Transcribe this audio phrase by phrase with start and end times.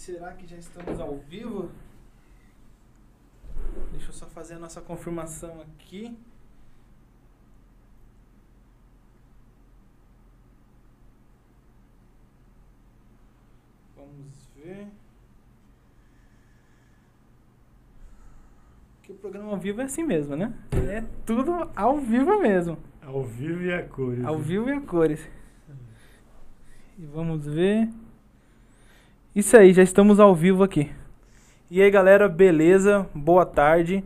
[0.00, 1.70] será que já estamos ao vivo?
[3.92, 6.16] Deixa eu só fazer a nossa confirmação aqui.
[13.94, 14.88] Vamos ver.
[19.02, 20.54] Que o programa ao vivo é assim mesmo, né?
[20.90, 22.78] É tudo ao vivo mesmo.
[23.02, 24.24] Ao vivo e a cores.
[24.24, 24.44] Ao né?
[24.44, 25.28] vivo e a cores.
[26.98, 27.90] E vamos ver.
[29.34, 30.90] Isso aí, já estamos ao vivo aqui.
[31.70, 33.06] E aí, galera, beleza?
[33.14, 34.02] Boa tarde.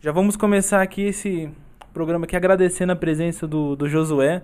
[0.00, 1.50] Já vamos começar aqui esse
[1.92, 4.40] programa aqui agradecendo a presença do, do Josué,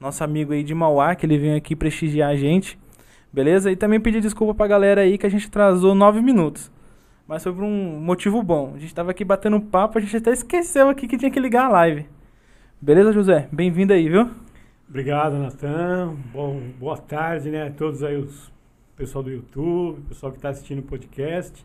[0.00, 2.78] nosso amigo aí de Mauá, que ele veio aqui prestigiar a gente.
[3.30, 3.70] Beleza?
[3.70, 6.72] E também pedir desculpa pra galera aí que a gente atrasou nove minutos.
[7.28, 8.72] Mas foi por um motivo bom.
[8.76, 11.66] A gente tava aqui batendo papo, a gente até esqueceu aqui que tinha que ligar
[11.66, 12.06] a live.
[12.80, 13.46] Beleza, José?
[13.52, 14.30] Bem-vindo aí, viu?
[14.88, 16.14] Obrigado, Natan.
[16.32, 17.66] Bom, boa tarde, né?
[17.66, 18.50] A todos aí, os
[19.00, 21.64] pessoal do YouTube, pessoal que está assistindo o podcast.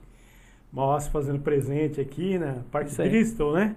[0.72, 3.10] Mauá se fazendo presente aqui na Isso aí.
[3.10, 3.76] Bristol, né?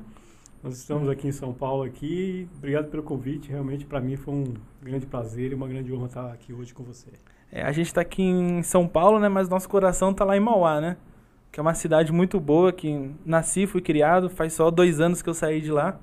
[0.63, 2.49] Nós estamos aqui em São Paulo aqui.
[2.57, 3.51] Obrigado pelo convite.
[3.51, 6.85] Realmente, para mim, foi um grande prazer e uma grande honra estar aqui hoje com
[6.85, 7.09] você.
[7.51, 9.29] É, a gente tá aqui em São Paulo, né?
[9.29, 10.97] Mas nosso coração tá lá em Mauá, né?
[11.51, 15.29] Que é uma cidade muito boa, que nasci, fui criado, faz só dois anos que
[15.29, 15.99] eu saí de lá.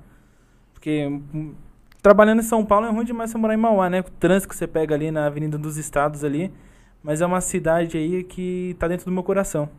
[0.74, 1.54] Porque hum,
[2.02, 4.00] trabalhando em São Paulo é ruim demais você morar em Mauá, né?
[4.00, 6.52] O trânsito que você pega ali na Avenida dos Estados ali.
[7.06, 9.70] Mas é uma cidade aí que tá dentro do meu coração.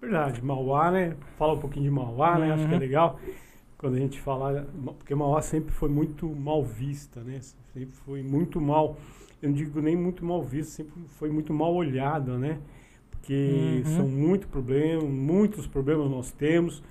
[0.00, 1.16] Verdade, Mauá, né?
[1.36, 2.52] Fala um pouquinho de Mauá, né?
[2.52, 2.80] Acho que é Uhum.
[2.80, 3.18] legal
[3.78, 7.40] quando a gente fala, porque Mauá sempre foi muito mal vista, né?
[7.74, 8.96] Sempre foi muito mal,
[9.42, 12.58] eu não digo nem muito mal vista, sempre foi muito mal olhada, né?
[13.10, 13.96] Porque Uhum.
[13.96, 16.82] são muitos problemas, muitos problemas nós temos,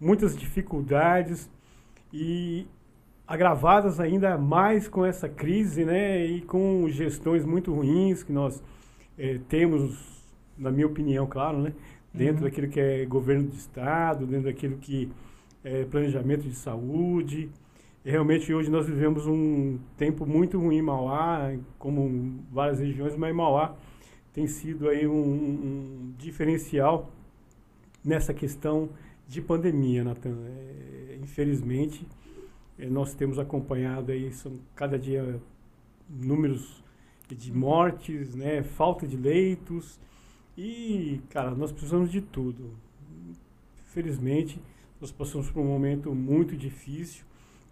[0.00, 1.50] muitas dificuldades
[2.12, 2.66] e
[3.26, 6.24] agravadas ainda mais com essa crise, né?
[6.26, 8.62] E com gestões muito ruins que nós
[9.18, 10.22] eh, temos,
[10.58, 11.72] na minha opinião, claro, né?
[12.12, 12.50] dentro Uhum.
[12.50, 15.10] daquilo que é governo de estado, dentro daquilo que
[15.64, 17.48] é planejamento de saúde.
[18.04, 23.34] E realmente hoje nós vivemos um tempo muito ruim em Mauá, como várias regiões, mas
[23.34, 23.74] Mauá
[24.32, 27.10] tem sido aí um, um diferencial
[28.04, 28.88] nessa questão
[29.28, 30.36] de pandemia, Natan.
[30.46, 32.06] É, infelizmente,
[32.78, 35.40] nós temos acompanhado aí, são cada dia
[36.08, 36.82] números
[37.28, 39.98] de mortes, né, falta de leitos,
[40.56, 42.70] e, cara, nós precisamos de tudo.
[43.86, 44.60] Felizmente,
[45.00, 47.24] nós passamos por um momento muito difícil,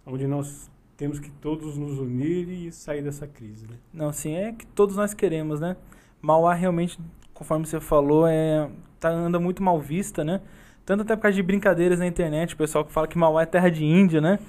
[0.05, 3.75] onde nós temos que todos nos unir e sair dessa crise, né?
[3.93, 5.75] Não, sim, é que todos nós queremos, né?
[6.21, 6.99] Mauá realmente,
[7.33, 8.69] conforme você falou, é
[8.99, 10.41] tá anda muito mal vista, né?
[10.85, 13.45] Tanto até por causa de brincadeiras na internet, o pessoal que fala que Mauá é
[13.45, 14.39] terra de Índia, né?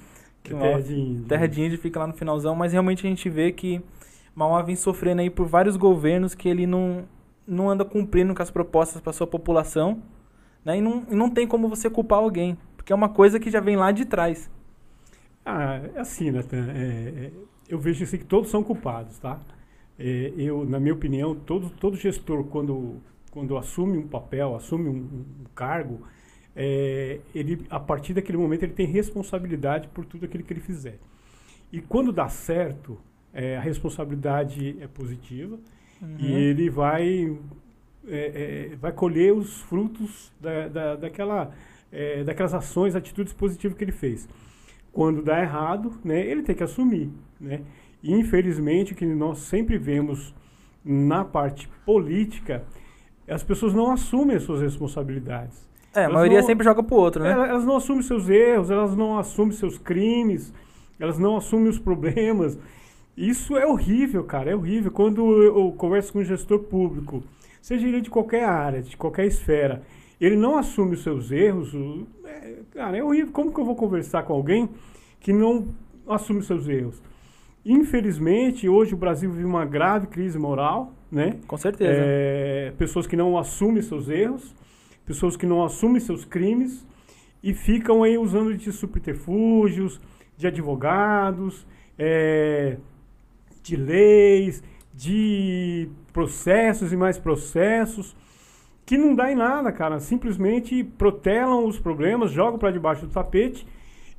[0.43, 1.25] Que É Mauá- terra de índio.
[1.25, 3.81] terra de Índia fica lá no finalzão, mas realmente a gente vê que
[4.35, 7.05] Mauá vem sofrendo aí por vários governos que ele não,
[7.47, 10.01] não anda cumprindo com as propostas para sua população,
[10.65, 10.77] né?
[10.77, 13.59] E não, e não tem como você culpar alguém, porque é uma coisa que já
[13.59, 14.49] vem lá de trás.
[15.45, 17.31] Ah, é assim, Natan, é, é,
[17.69, 19.39] eu vejo assim que todos são culpados, tá?
[19.99, 22.95] É, eu, na minha opinião, todo, todo gestor, quando,
[23.29, 25.99] quando assume um papel, assume um, um cargo,
[26.55, 30.99] é, ele, a partir daquele momento, ele tem responsabilidade por tudo aquilo que ele fizer.
[31.71, 32.99] E quando dá certo,
[33.33, 35.57] é, a responsabilidade é positiva
[36.01, 36.37] e Uhum.
[36.37, 37.37] ele vai,
[38.07, 41.51] é, é, vai colher os frutos da, da, daquela,
[41.91, 44.27] é, daquelas ações, atitudes positivas que ele fez.
[44.91, 47.09] Quando dá errado, né, ele tem que assumir.
[47.39, 47.61] Né?
[48.01, 50.35] E, infelizmente, o que nós sempre vemos
[50.83, 52.63] na parte política,
[53.27, 55.67] as pessoas não assumem as suas responsabilidades.
[55.95, 57.31] É, a Elas maioria não- sempre joga pro outro, né?
[57.31, 60.53] Elas, não assumem seus erros, elas não assumem seus crimes,
[60.99, 62.57] elas não assumem os problemas.
[63.15, 64.91] Isso é horrível, cara, é horrível.
[64.91, 67.23] Quando eu, converso com um gestor público,
[67.61, 69.83] seja ele de qualquer área, de qualquer esfera,
[70.19, 71.75] ele não assume os seus erros,
[72.25, 73.31] é, cara, é horrível.
[73.31, 74.69] Como que eu vou conversar com alguém
[75.19, 75.67] que não
[76.07, 76.99] assume os seus erros?
[77.65, 81.37] Infelizmente, hoje o Brasil vive uma grave crise moral, né?
[81.47, 81.91] Com certeza.
[81.95, 84.53] É, pessoas que não assumem seus erros,
[85.05, 86.85] pessoas que não assumem seus crimes
[87.41, 89.99] e ficam aí usando de subterfúgios,
[90.37, 91.67] de advogados,
[91.97, 92.77] é,
[93.61, 94.63] de leis,
[94.93, 98.15] de processos e mais processos,
[98.85, 99.99] que não dá em nada, cara.
[99.99, 103.65] Simplesmente protelam os problemas, jogam para debaixo do tapete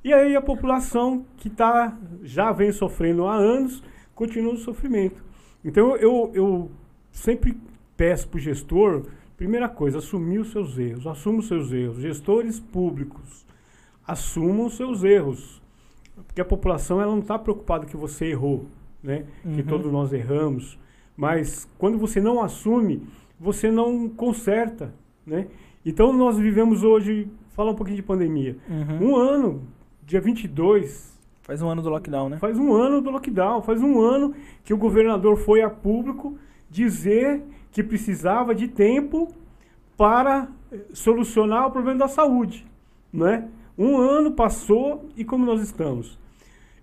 [0.03, 3.83] e aí a população que tá, já vem sofrendo há anos
[4.15, 5.25] continua no sofrimento.
[5.65, 6.71] Então eu, eu
[7.11, 7.57] sempre
[7.97, 11.99] peço para o gestor, primeira coisa, assumir os seus erros, assuma os seus erros.
[11.99, 13.45] Gestores públicos,
[14.07, 15.63] assumam os seus erros.
[16.27, 18.67] Porque a população ela não está preocupada que você errou,
[19.03, 19.25] né?
[19.43, 19.67] Que Uhum.
[19.67, 20.79] todos nós erramos.
[21.17, 23.03] Mas quando você não assume,
[23.39, 24.95] você não conserta,
[25.27, 25.49] né?
[25.85, 29.11] Então nós vivemos hoje, fala um pouquinho de pandemia, Uhum.
[29.11, 29.63] um ano,
[30.07, 32.39] dia 22, Faz um ano do lockdown, né?
[32.39, 34.35] faz um ano do lockdown, faz um ano
[34.65, 36.39] que o governador foi a público
[36.71, 37.43] dizer
[37.75, 39.29] que precisava de tempo
[39.97, 42.65] para eh, solucionar o problema da saúde,
[43.13, 43.49] né?
[43.77, 46.19] Um ano passou e como nós estamos?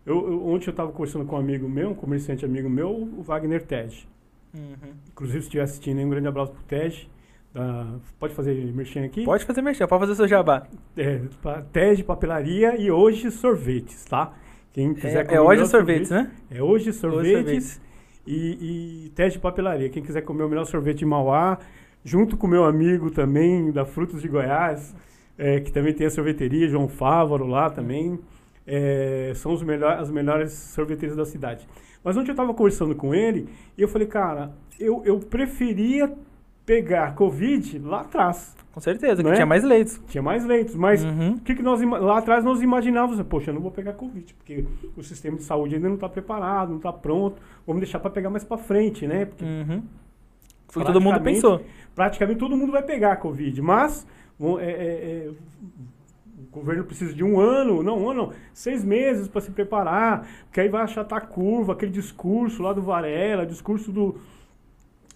[0.06, 3.22] Eu, eu- ontem eu estava conversando com um amigo meu, um comerciante amigo meu, o
[3.24, 4.06] Wagner Tej.
[4.54, 4.92] Uhum.
[5.12, 7.10] Inclusive, se estiver assistindo, um grande abraço pro Tej.
[7.54, 9.24] da- pode fazer merchan aqui?
[9.24, 10.68] Pode fazer merchan, pode fazer seu jabá.
[10.98, 11.22] É,
[11.72, 14.34] Tej Papelaria e hoje sorvetes, tá?
[14.74, 16.32] Quem quiser É, é o hoje sorvetes, sorvete- né?
[16.50, 17.82] É hoje sorvetes, sorvetes.
[18.26, 19.90] E, e Tej Papelaria.
[19.90, 21.58] Quem quiser comer o melhor sorvete de Mauá,
[22.04, 24.96] junto com meu amigo também da Frutos de Goiás,
[25.38, 28.20] é, que também tem a sorveteria, João Fávaro lá também.
[28.66, 31.68] É, são os melhor, as melhores sorveteiras da cidade.
[32.04, 33.48] Mas ontem eu estava conversando com ele
[33.78, 36.12] e eu falei, cara, eu, eu preferia
[36.72, 38.56] pegar Covid lá atrás.
[38.72, 39.36] Com certeza, que Não é?
[39.36, 40.00] tinha mais leitos.
[40.08, 41.34] Tinha mais leitos, mas Uhum.
[41.34, 43.22] o que, que nós lá atrás nós imaginávamos?
[43.24, 44.64] Poxa, eu não vou pegar Covid, porque
[44.96, 47.42] o sistema de saúde ainda não está preparado, não está pronto.
[47.68, 49.26] Vamos deixar para pegar mais para frente, né?
[49.26, 49.84] Porque Uhum.
[50.70, 51.62] Foi todo mundo pensou.
[51.94, 54.08] praticamente todo mundo vai pegar Covid, mas
[54.40, 55.30] é, é, é,
[56.40, 60.26] o governo precisa de um ano, não, um ano, não, seis meses para se preparar,
[60.46, 64.16] porque aí vai achatar a curva, aquele discurso lá do Varela, discurso do,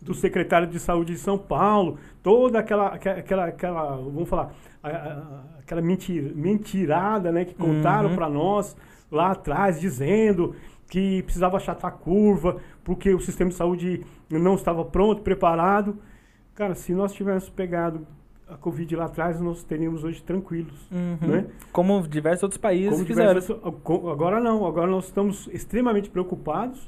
[0.06, 4.54] do secretário de saúde de São Paulo, toda aquela, aquela, aquela, vamos falar,
[4.84, 8.16] a- a- aquela mentir, mentirada, né, que contaram Uhum.
[8.16, 8.78] para nós
[9.12, 10.56] lá atrás, dizendo
[10.88, 15.98] que precisava achatar a curva, porque o sistema de saúde não estava pronto, preparado.
[16.54, 18.06] Cara, se nós tivéssemos pegado
[18.48, 21.18] a Covid lá atrás, nós teríamos hoje tranquilos, Uhum.
[21.28, 21.46] né?
[21.72, 23.06] Como diversos outros países Como
[23.84, 26.88] co- agora não, agora nós estamos extremamente preocupados,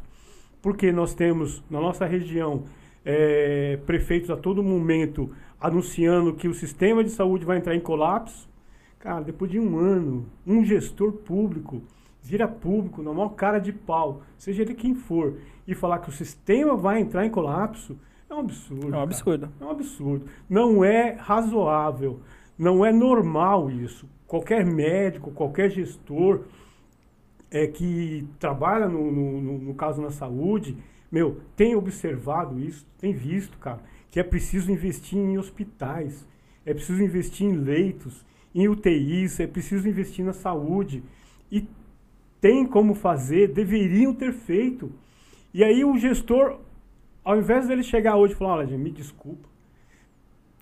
[0.62, 2.64] porque nós temos na nossa região
[3.09, 5.31] eh, prefeitos a todo momento
[5.62, 8.50] anunciando que o sistema de saúde vai entrar em colapso.
[9.00, 11.81] Cara, depois de um ano, um gestor público
[12.21, 16.12] vira público na maior cara de pau, seja ele quem for, e falar que o
[16.12, 17.98] sistema vai entrar em colapso,
[18.30, 18.83] é um absurdo.
[18.83, 19.04] É um cara.
[19.04, 19.50] absurdo.
[19.62, 20.25] É um absurdo.
[20.50, 22.19] Não é razoável.
[22.59, 24.06] Não é normal isso.
[24.27, 26.42] Qualquer médico, qualquer gestor
[27.50, 30.75] é, que trabalha, no, no- no caso, na saúde,
[31.12, 33.80] meu, tem observado isso, tem visto, cara,
[34.12, 36.27] que é preciso investir em hospitais,
[36.65, 41.04] é preciso investir em leitos, em UTIs, é preciso investir na saúde.
[41.51, 41.65] E
[42.42, 44.92] tem como fazer, deveriam ter feito.
[45.54, 46.59] E aí o gestor,
[47.24, 49.48] ao invés dele chegar hoje e falar, olha, gente, me desculpa.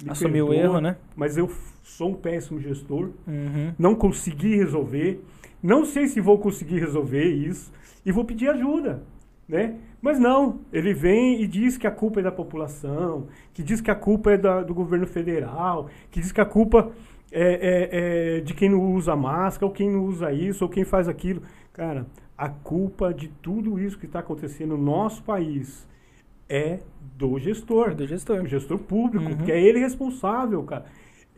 [0.04, 0.98] me Assumir o erro, né?
[1.16, 1.50] Mas eu
[1.84, 3.74] sou um péssimo gestor, Uhum.
[3.80, 5.24] não consegui resolver,
[5.62, 7.72] não sei se vou conseguir resolver isso
[8.06, 9.04] e vou pedir ajuda,
[9.48, 9.78] né?
[10.06, 13.26] Mas não, ele vem e diz que a culpa é da população,
[13.56, 16.92] que diz que a culpa é da- do governo federal, que diz que a culpa
[17.32, 20.86] é, é- é de quem não usa máscara, ou quem não usa isso, ou quem
[20.86, 21.42] faz aquilo.
[21.74, 22.06] Cara,
[22.38, 25.88] a culpa de tudo isso que está acontecendo no nosso país
[26.48, 26.82] é
[27.18, 28.44] do gestor Do gestor.
[28.44, 29.36] o gestor público, Uhum.
[29.38, 30.86] porque é ele responsável, cara.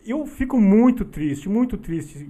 [0.05, 2.29] Eu fico muito triste, muito triste.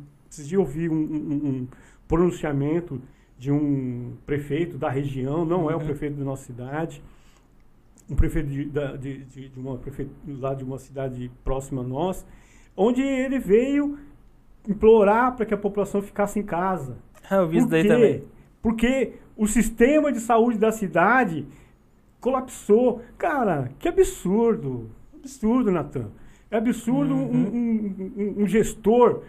[0.51, 1.67] Eu vi um, um- um
[2.07, 3.01] pronunciamento
[3.37, 5.85] de um prefeito da região, não é o Uhum.
[5.85, 7.03] prefeito da nossa cidade,
[8.09, 11.85] um prefeito de, da- de, de- de uma prefeito lá de uma cidade próxima a
[11.85, 12.25] nós,
[12.75, 13.97] onde ele veio
[14.67, 16.97] implorar para que a população ficasse em casa.
[17.29, 18.23] Ah, eu vi isso daí também.
[18.61, 21.45] Porque o sistema de saúde da cidade
[22.19, 23.01] colapsou.
[23.17, 24.89] Cara, que absurdo.
[25.15, 26.09] Absurdo, Natan.
[26.49, 27.47] É absurdo um- Uhum.
[27.53, 29.23] um, um- um gestor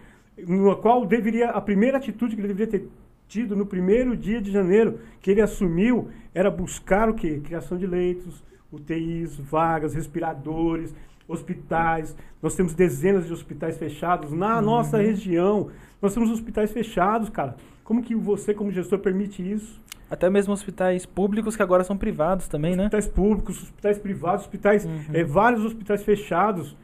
[0.47, 2.89] no qual deveria a primeira atitude que ele deveria ter
[3.29, 7.41] tido no primeiro dia de janeiro que ele assumiu era buscar o quê?
[7.45, 8.43] Criação de leitos,
[8.73, 10.95] UTIs, vagas, respiradores,
[11.29, 12.17] hospitais.
[12.43, 15.71] Nós temos dezenas de hospitais fechados na nossa região.
[16.01, 17.57] Nós temos hospitais fechados, cara.
[17.85, 19.81] Como que você, como gestor, permite isso?
[20.11, 22.85] Até mesmo hospitais públicos que agora são privados também, né?
[22.85, 25.01] Hospitais públicos, hospitais privados, hospitais, Uhum.
[25.13, 26.75] eh, vários hospitais fechados.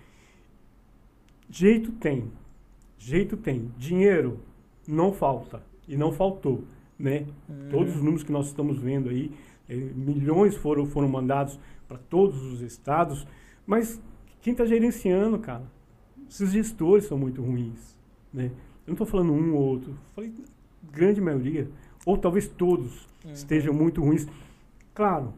[1.48, 2.30] Jeito tem.
[2.98, 3.70] Jeito tem.
[3.78, 4.40] Dinheiro
[4.86, 5.62] não falta.
[5.88, 6.64] E não faltou.
[6.98, 7.26] Né?
[7.48, 7.68] Uhum.
[7.70, 9.30] Todos os números que nós estamos vendo aí,
[9.68, 13.26] eh, milhões foram, foram mandados para todos os estados.
[13.66, 14.00] Mas
[14.40, 15.64] quem está gerenciando, cara?
[16.28, 17.96] Esses gestores são muito ruins.
[18.32, 18.46] Né?
[18.46, 19.94] Eu não estou falando um ou outro.
[20.14, 20.32] Falei
[20.92, 21.68] grande maioria.
[22.06, 23.32] Ou talvez todos Uhum.
[23.32, 24.26] estejam muito ruins.
[24.94, 25.32] Claro,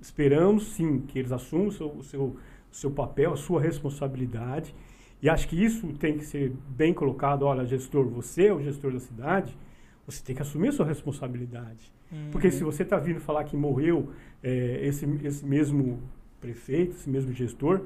[0.00, 2.36] esperamos sim que eles assumam o seu, o seu, o
[2.72, 4.74] seu papel, a sua responsabilidade.
[5.22, 7.42] E acho que isso tem que ser bem colocado.
[7.44, 9.56] Olha, gestor, você é o gestor da cidade,
[10.06, 11.92] você tem que assumir a sua responsabilidade.
[12.30, 12.52] Porque Uhum.
[12.52, 14.10] se você está vindo falar que morreu
[14.42, 15.98] é, esse, esse mesmo
[16.40, 17.82] prefeito, esse mesmo gestor,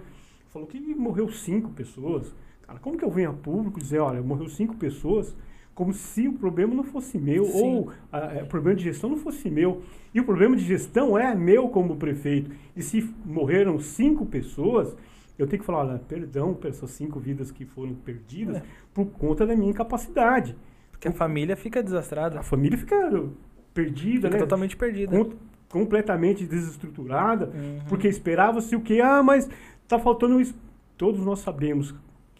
[0.48, 2.34] falou que morreu cinco pessoas.
[2.66, 5.34] Cara, como que eu venho a público dizer, olha, morreu cinco pessoas,
[5.75, 7.62] como se o problema não fosse meu, Sim.
[7.62, 9.82] ou a, a, o problema de gestão não fosse meu.
[10.12, 12.50] E o problema de gestão é meu como prefeito.
[12.76, 14.94] E se morreram cinco pessoas,
[15.38, 18.62] eu tenho que falar, olha, perdão por essas cinco vidas que foram perdidas É.
[18.92, 20.56] por conta da minha incapacidade.
[20.98, 22.40] Porque a família fica desastrada.
[22.40, 23.24] A família fica
[23.72, 24.38] perdida, Fica né?
[24.38, 25.16] totalmente perdida.
[25.16, 25.32] Com-
[25.68, 27.78] completamente desestruturada, Uhum.
[27.88, 29.00] porque esperava-se o que?
[29.00, 29.48] Ah, mas
[29.86, 30.54] tá faltando isso.
[30.96, 31.94] Todos nós sabemos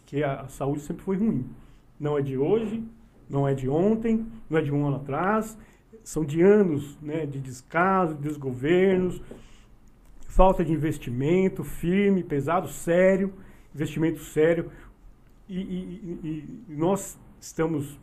[0.07, 1.47] que a, a saúde sempre foi ruim.
[2.01, 2.83] Não é de hoje,
[3.31, 5.57] não é de ontem, não é de um ano atrás.
[6.03, 9.21] São de anos né, de descaso, desgovernos,
[10.27, 13.33] falta de investimento firme, pesado, sério,
[13.75, 14.71] investimento sério.
[15.49, 17.99] E, e- e- e nós estamos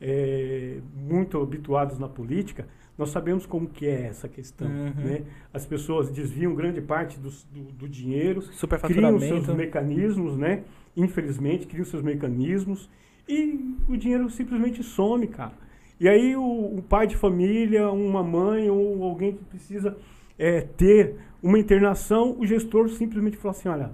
[0.00, 4.66] é, muito habituados na política, nós sabemos como que é essa questão.
[4.68, 4.92] Uhum.
[5.04, 5.22] Né?
[5.52, 8.42] As pessoas desviam grande parte dos- do, do dinheiro,
[8.88, 10.64] criam seus mecanismos, né?
[10.96, 12.90] Infelizmente, criam seus mecanismos
[13.28, 15.52] e o dinheiro simplesmente some, cara.
[16.00, 19.96] E aí o, o pai de família, uma mãe ou alguém que precisa
[20.38, 23.92] é, ter uma internação, o gestor simplesmente fala assim, olha,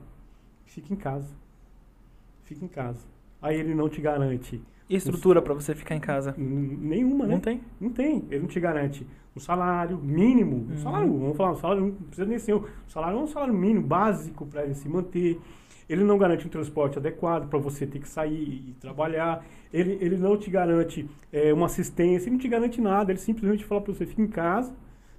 [0.64, 1.34] fica em casa.
[2.44, 3.00] Fica em casa.
[3.40, 6.34] Aí ele não te garante E estrutura pra você ficar em casa?
[6.36, 7.34] nenhuma, né?
[7.34, 7.60] Não tem?
[7.80, 8.22] Não tem.
[8.30, 10.66] Ele não te garante um salário mínimo.
[10.68, 10.78] Um Uhum.
[10.78, 12.54] salário, vamos falar, um salário não precisa nem ser.
[12.54, 15.40] Um salário é um salário mínimo, básico para ele se manter.
[15.88, 19.44] Ele não garante um transporte adequado para você ter que sair e trabalhar.
[19.72, 23.10] Ele, ele não te garante é, uma assistência, ele não te garante nada.
[23.12, 24.72] Ele simplesmente fala para você, fica em casa,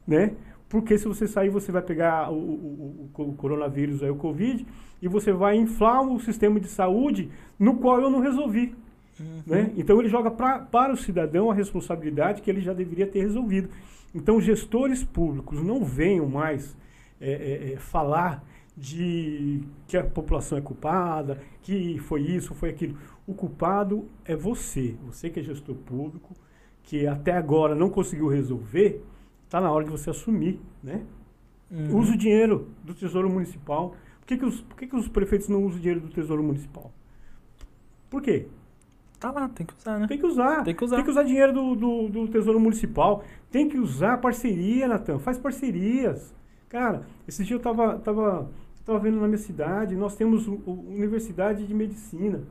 [0.07, 0.31] né?
[0.69, 4.65] Porque se você sair, você vai pegar o, o- o- o coronavírus, aí, o Covid,
[5.01, 7.29] e você vai inflar o sistema de saúde
[7.60, 8.74] no qual eu não resolvi.
[9.19, 9.41] Uhum.
[9.45, 9.74] Né?
[9.77, 13.69] Então ele joga pra, para o cidadão a responsabilidade que ele já deveria ter resolvido.
[14.13, 16.75] Então gestores públicos não venham mais
[17.19, 18.43] é, é, é, falar
[18.77, 22.98] de que a população é culpada, que foi isso, foi aquilo.
[23.25, 26.34] O culpado é você, você que é gestor público,
[26.84, 29.01] que até agora não conseguiu resolver,
[29.45, 31.05] está na hora de você assumir, né?
[31.72, 31.98] Uhum.
[31.98, 33.95] Usa o dinheiro do Tesouro Municipal.
[34.19, 36.43] Por que, que, os, por que, que os prefeitos não usam o dinheiro do Tesouro
[36.43, 36.91] Municipal?
[38.10, 38.48] Por quê?
[39.19, 40.07] Tá lá, tem que usar, né?
[40.07, 40.63] Tem que usar.
[40.63, 41.24] Tem que usar.
[41.24, 43.24] dinheiro do, do, do Tesouro Municipal.
[43.51, 45.19] Tem que usar parceria, Natan.
[45.19, 46.34] Faz parcerias.
[46.69, 48.50] Cara, esse dia eu tava, tava,
[48.86, 52.41] tava vendo na minha cidade, nós temos u- u- Universidade de Medicina.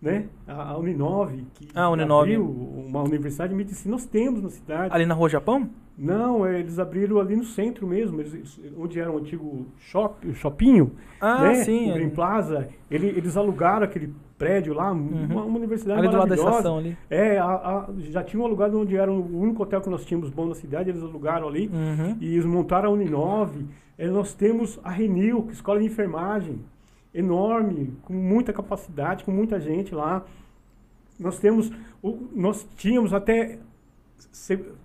[0.00, 0.26] Né?
[0.48, 2.32] A, a Uninove, que Ah, a Uninove.
[2.34, 4.92] abriu uma universidade de medicina, nós temos na cidade.
[4.92, 5.70] Ali na Rua Japão?
[5.96, 10.34] Não, é, eles abriram ali no centro mesmo, eles- onde era o antigo shop, o
[10.34, 11.54] shoppinho, Ah, né?
[11.64, 11.90] sim.
[11.90, 12.68] O Green Plaza.
[12.90, 16.50] Ele- eles alugaram aquele prédio lá, uma, uma universidade Ali do lado da maravilhosa.
[16.58, 16.96] estação ali.
[17.10, 20.46] É, a- a- já tinham alugado onde era o único hotel que nós tínhamos bom
[20.46, 21.68] na cidade, eles alugaram ali.
[21.68, 22.16] Uhum.
[22.20, 23.66] E eles montaram a Uninove.
[23.98, 26.58] É, nós temos a Renil, que é escola de enfermagem,
[27.14, 30.24] enorme, com muita capacidade, com muita gente lá.
[31.20, 31.70] Nós temos,
[32.34, 33.58] nós tínhamos até,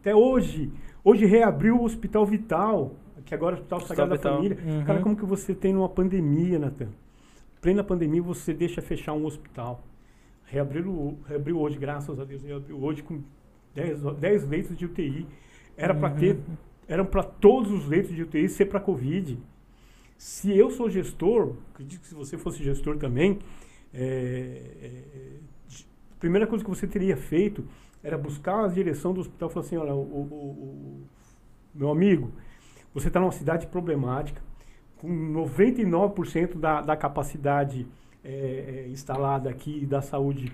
[0.02, 0.72] até hoje,
[1.08, 2.96] hoje reabriu o Hospital Vital,
[3.26, 4.36] que agora é o Hospital Sagrada Vital.
[4.36, 4.58] Família.
[4.66, 4.84] Uhum.
[4.84, 6.90] Cara, como que você tem numa pandemia, Natan?
[7.62, 9.84] Plena pandemia, você deixa fechar um hospital.
[10.46, 13.22] Reabriu, reabriu hoje, graças a Deus, reabriu hoje com
[13.74, 15.26] 10, 10 leitos de UTI.
[15.78, 16.58] Era para ter, Uhum.
[16.88, 19.38] eram para todos os leitos de UTI ser para Covid.
[20.18, 23.40] Se eu sou gestor, acredito que se você fosse gestor também,
[23.94, 25.38] é, é,
[26.12, 27.64] a primeira coisa que você teria feito
[28.04, 31.02] era buscar a direção do hospital e falar assim, olha, o, o- o-
[31.74, 32.32] meu amigo,
[32.94, 34.42] você está numa cidade problemática,
[34.98, 37.86] com 99% da, da capacidade
[38.24, 40.52] é, é, instalada aqui da saúde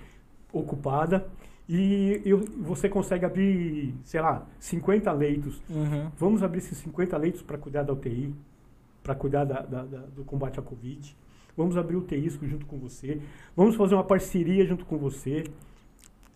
[0.51, 1.25] ocupada,
[1.67, 6.11] e eu- você consegue abrir, sei lá, 50 leitos Uhum.
[6.17, 8.35] Vamos abrir esses 50 leitos para cuidar da UTI,
[9.01, 11.15] para cuidar da- da- da- do combate à Covid.
[11.55, 13.19] Vamos abrir o UTIsco junto com você.
[13.55, 15.43] Vamos fazer uma parceria junto com você.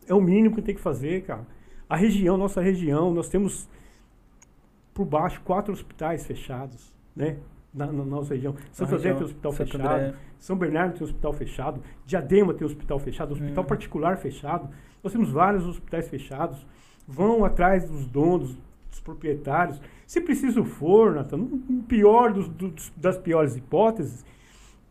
[0.07, 1.45] É o mínimo que tem que fazer, cara.
[1.89, 3.67] A região, nossa região, nós temos
[4.93, 7.37] por baixo quatro hospitais fechados, né?
[7.73, 8.55] Na, na nossa região.
[8.71, 9.93] São Na José tem hospital Santo fechado.
[9.95, 10.13] André.
[10.39, 13.67] São Bernardo tem hospital fechado, Diadema tem hospital fechado, hospital Uhum.
[13.67, 14.69] particular fechado.
[15.03, 16.65] Nós temos vários hospitais fechados.
[17.07, 18.57] Vão atrás dos donos,
[18.89, 19.79] dos proprietários.
[20.05, 24.25] Se preciso for, Nathan, no pior dos, dos- das piores hipóteses,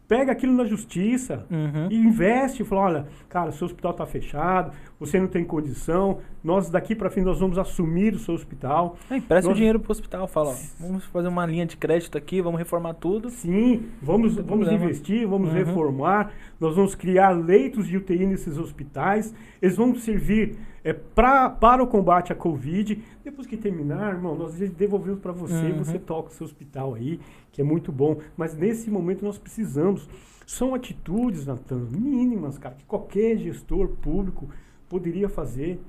[0.09, 1.89] pega aquilo na justiça Uhum.
[1.91, 2.63] e investe.
[2.65, 4.71] Fala, olha, cara, seu hospital está fechado,
[5.01, 8.97] você não tem condição, nós daqui para frente nós vamos assumir o seu hospital.
[9.11, 12.17] É, empresta o Nós- dinheiro pro hospital, fala, ó, vamos fazer uma linha de crédito
[12.17, 13.31] aqui, vamos reformar tudo.
[13.31, 14.85] Sim, vamos, vamos problema.
[14.85, 15.55] investir, vamos Uhum.
[15.57, 20.57] reformar, nós vamos criar leitos de UTI nesses hospitais, eles vão servir
[20.88, 23.02] é, pra, para o combate à Covid.
[23.25, 25.78] Depois que terminar, irmão, nós devolvemos para você, Uhum.
[25.85, 27.19] você toca o seu hospital aí,
[27.50, 28.21] que é muito bom.
[28.37, 30.09] Mas nesse momento nós precisamos.
[30.47, 34.49] São atitudes, Natan, mínimas, cara, que qualquer gestor público
[34.88, 35.81] poderia fazer.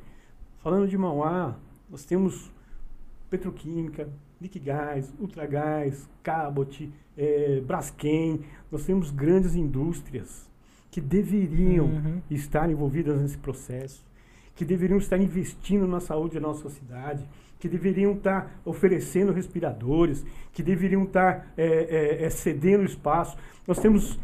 [0.63, 1.55] Falando de Mauá,
[1.91, 2.51] nós temos
[3.29, 4.09] petroquímica,
[4.41, 8.41] Liquigás, Ultragás, Cabot, eh, Braskem.
[8.71, 10.49] Nós temos grandes indústrias
[10.89, 12.21] que deveriam Uhum.
[12.31, 14.03] estar envolvidas nesse processo,
[14.57, 17.23] que deveriam estar investindo na saúde da nossa cidade,
[17.59, 23.37] que deveriam estar oferecendo respiradores, que deveriam estar eh, eh, eh, cedendo espaço.
[23.65, 24.19] Nós temos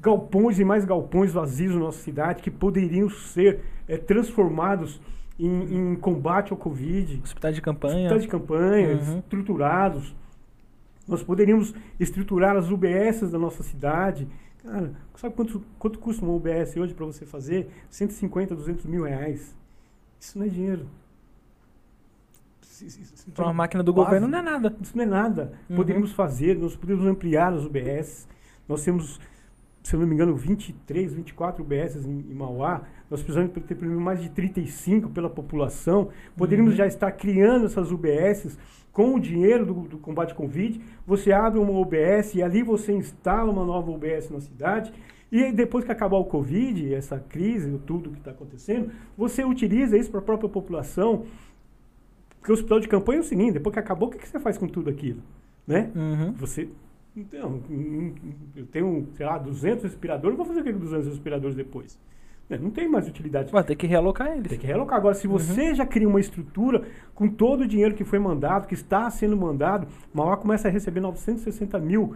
[0.00, 5.00] galpões e mais galpões vazios na nossa cidade que poderiam ser eh, transformados
[5.38, 7.96] em, em combate ao Covid Hospitais de campanha.
[8.06, 9.18] hospitais de campanha, Uhum.
[9.18, 10.14] estruturados.
[11.06, 14.26] Nós poderíamos estruturar as UBSs da nossa cidade.
[14.64, 17.68] Cara, sabe quanto, quanto custa uma UBS hoje para você fazer?
[17.90, 19.54] 150, 200 mil reais.
[20.18, 20.86] Isso não é dinheiro.
[23.34, 24.06] Pra uma máquina do Quase.
[24.06, 24.74] governo não é nada.
[24.80, 25.52] Isso não é nada.
[25.68, 25.76] Uhum.
[25.76, 28.26] Poderíamos fazer, nós poderíamos ampliar as UBS.
[28.66, 29.20] Nós temos,
[29.82, 32.82] se eu não me engano, 23, 24 UBS em, em Mauá.
[33.10, 36.08] Nós precisamos ter mais de 35 pela população.
[36.36, 36.78] Poderíamos Uhum.
[36.78, 38.58] já estar criando essas UBSs
[38.94, 40.80] com o dinheiro do, do combate ao Covid.
[41.04, 44.92] Você abre uma UBS e ali você instala uma nova UBS na cidade.
[45.30, 50.10] E depois que acabar o Covid, essa crise, tudo que está acontecendo, você utiliza isso
[50.10, 51.26] para a própria população.
[52.38, 54.38] Porque o hospital de campanha é o seguinte, depois que acabou, o que, que você
[54.38, 55.20] faz com tudo aquilo?
[55.66, 55.90] Né?
[55.94, 56.32] Uhum.
[56.34, 56.68] Você.
[57.16, 58.14] Então, hum,
[58.54, 61.98] eu tenho, sei lá, 200 respiradores, vou fazer o que com 200 respiradores depois?
[62.48, 63.50] Né, Não tem mais utilidade.
[63.50, 64.48] Vai ter que realocar eles.
[64.48, 64.96] Tem que realocar.
[64.98, 66.82] Agora, se você já cria uma estrutura
[67.14, 71.00] com todo o dinheiro que foi mandado, que está sendo mandado, Mauá começa a receber
[71.00, 72.14] 960 mil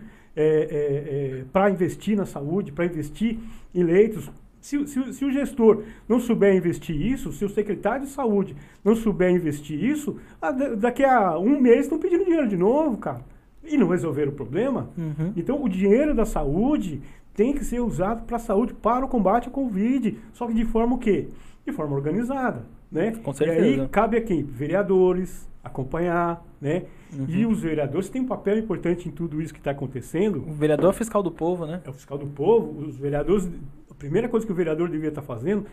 [1.52, 3.38] para investir na saúde, para investir
[3.74, 4.30] em leitos.
[4.60, 8.94] Se, se- se o gestor não souber investir isso, se o secretário de saúde não
[8.96, 13.20] souber investir isso, da- daqui a um mês estão pedindo dinheiro de novo, cara.
[13.64, 14.88] E não resolveram o problema.
[14.96, 15.32] Uhum.
[15.36, 17.00] Então, o dinheiro da saúde
[17.38, 20.18] tem que ser usado para a saúde, para o combate à Covid.
[20.32, 21.28] Só que de forma o quê?
[21.64, 23.12] De forma organizada, né?
[23.22, 23.82] Com E certeza.
[23.82, 24.42] aí, cabe a quem?
[24.42, 26.82] Vereadores, acompanhar, né?
[27.12, 27.26] Uhum.
[27.28, 30.44] E os vereadores têm um papel importante em tudo isso que está acontecendo.
[30.48, 31.80] O vereador fiscal do povo, né?
[31.84, 33.48] É o fiscal do povo, os vereadores...
[33.88, 35.64] A primeira coisa que o vereador devia estar fazendo...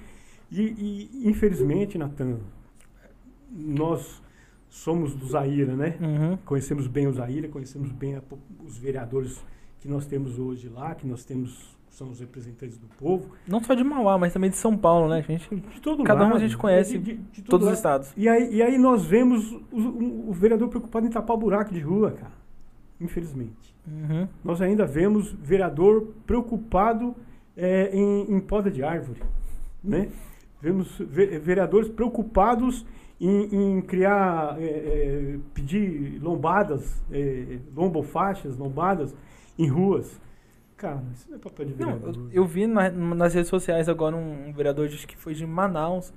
[0.52, 2.38] E, e, infelizmente, Natan,
[3.52, 4.22] nós
[4.70, 5.96] somos do Zaira, né?
[6.00, 6.38] Uhum.
[6.46, 8.22] conhecemos bem o Zaira, conhecemos bem a
[8.64, 9.44] os vereadores
[9.86, 13.36] que nós temos hoje lá, que nós temos, são os representantes do povo.
[13.48, 15.48] Não só de Mauá, mas também de São Paulo, né, gente?
[15.56, 17.76] De todo Cada um lado, a gente conhece de- de- de todo Todos os lado.
[18.02, 18.14] estados.
[18.18, 21.72] E aí, e aí nós vemos o, o- o vereador preocupado em tapar o buraco
[21.72, 22.32] de rua, cara.
[23.00, 23.76] Infelizmente.
[23.88, 24.28] Uhum.
[24.44, 27.16] Nós ainda vemos vereador preocupado
[27.56, 29.22] é, em, em poda de árvore,
[29.84, 30.10] né?
[30.60, 32.84] Vemos ve- vereadores preocupados
[33.22, 39.14] em, em criar, é, é, pedir lombadas, é, lombofaixas, lombadas
[39.58, 40.20] em ruas.
[40.78, 42.16] Cara, isso não é papel de Não, vereador.
[42.32, 45.46] eu, eu vi na- nas redes sociais agora um, um vereador acho que foi de
[45.46, 46.14] Manaus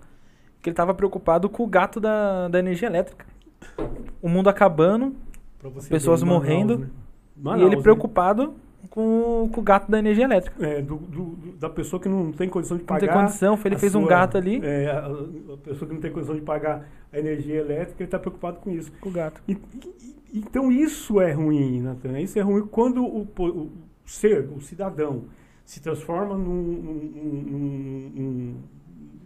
[0.60, 3.24] que ele tava preocupado com o gato da, da energia elétrica.
[4.20, 5.14] O mundo acabando
[5.88, 6.88] pessoas Manaus, morrendo, né?
[7.36, 7.82] e Manaus, ele né?
[7.82, 8.54] preocupado
[8.90, 10.64] com, com o gato da energia elétrica.
[10.66, 13.00] É, do- do- da pessoa que não tem condição de Não pagar.
[13.00, 16.10] tem condição, ele fez um sua- gato ali É, a, a pessoa que não tem
[16.10, 18.90] condição de pagar a energia elétrica, ele está preocupado com isso.
[19.00, 19.40] com o gato.
[19.46, 22.20] E- e- e- então isso é ruim, Natan.
[22.20, 23.70] Isso é ruim quando o, o
[24.04, 25.24] ser, o cidadão,
[25.64, 28.56] se transforma num- num- num- num-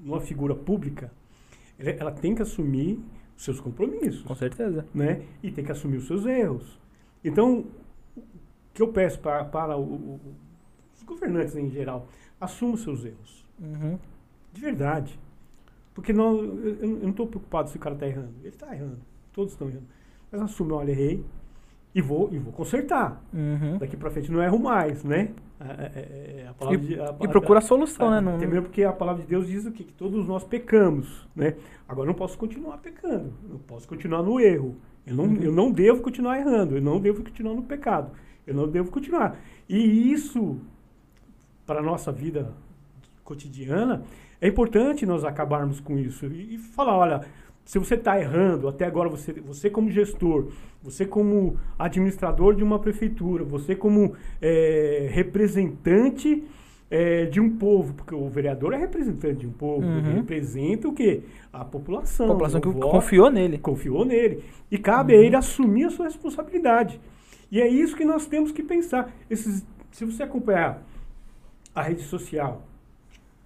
[0.05, 1.13] numa figura pública,
[1.79, 3.01] ela tem que assumir
[3.37, 4.87] os seus compromissos Com certeza.
[4.95, 5.23] né?
[5.43, 6.79] E tem que assumir os seus erros.
[7.25, 7.65] Então,
[8.17, 8.23] o
[8.75, 10.21] que eu peço para, para o- o-
[10.97, 12.09] os governantes em geral,
[12.41, 13.45] assumam os seus erros.
[13.61, 13.99] Uhum.
[14.53, 15.19] De verdade.
[15.95, 18.33] Porque não, eu, eu não estou preocupado se o cara está errando.
[18.41, 18.99] Ele está errando.
[19.33, 19.87] Todos estão errando.
[20.33, 21.23] Mas assume, olha, errei
[21.95, 23.23] e vou, e vou consertar.
[23.35, 23.77] Uhum.
[23.79, 25.29] Daqui para frente não erro mais, né?
[25.61, 28.21] A, a- a- a palavra de- E procura a solução, né?
[28.21, 29.85] Não, Até mesmo porque a palavra de Deus diz o quê?
[29.85, 31.55] Que todos nós pecamos, né?
[31.87, 34.75] Agora eu não posso continuar pecando, eu posso continuar no erro.
[35.07, 35.39] Eu não, Uhum.
[35.43, 38.11] eu não devo continuar errando, eu não devo continuar no pecado.
[38.47, 39.37] Eu não devo continuar.
[39.69, 40.57] E isso,
[41.67, 42.53] para a nossa vida
[43.23, 44.03] cotidiana,
[44.41, 46.27] é importante nós acabarmos com isso.
[46.27, 47.21] E, e falar, olha,
[47.65, 50.49] se você está errando, até agora você, você como gestor,
[50.83, 56.43] você como administrador de uma prefeitura, você como eh, representante
[56.91, 60.15] eh, de um povo, porque o vereador é representante de um povo, ele Uhum.
[60.17, 61.23] representa o quê?
[61.53, 62.27] A população.
[62.27, 63.59] a população que voto, confiou nele.
[63.59, 64.45] confiou nele.
[64.71, 67.01] E cabe a ele assumir a sua responsabilidade.
[67.51, 69.11] E é isso que nós temos que pensar.
[69.31, 70.83] Esses, se você acompanhar
[71.75, 72.63] a rede social,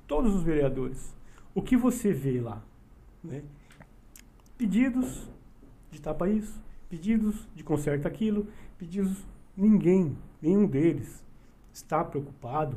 [0.07, 1.15] todos os vereadores,
[1.55, 2.63] o que você vê lá?
[3.23, 3.43] Né?
[4.59, 5.29] Pedidos
[5.91, 8.47] de tapa isso, pedidos de conserta aquilo,
[8.79, 9.25] pedidos.
[9.57, 11.25] Ninguém, nenhum deles
[11.73, 12.77] está preocupado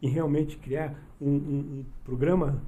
[0.00, 2.62] em realmente criar um, um, um programa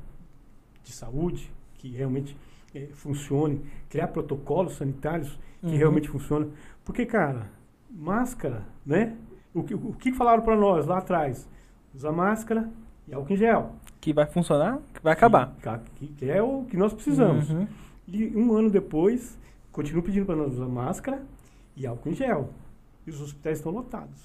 [0.83, 2.37] de saúde que realmente
[2.75, 5.77] é, funcione, criar protocolos sanitários que Uhum.
[5.77, 6.51] realmente funcionem.
[6.85, 7.49] Porque, cara,
[7.89, 9.17] máscara, né?
[9.55, 11.49] O que, o que falaram para nós lá atrás?
[11.95, 12.69] Usa máscara
[13.07, 13.77] e álcool em gel.
[14.01, 15.55] Que vai funcionar, que vai acabar.
[15.95, 17.49] Que, que é o que nós precisamos.
[17.49, 17.69] Uhum.
[18.13, 19.39] E um ano depois,
[19.71, 21.23] continuam pedindo para nós usar máscara
[21.77, 22.51] e álcool em gel.
[23.07, 24.21] E os hospitais estão lotados,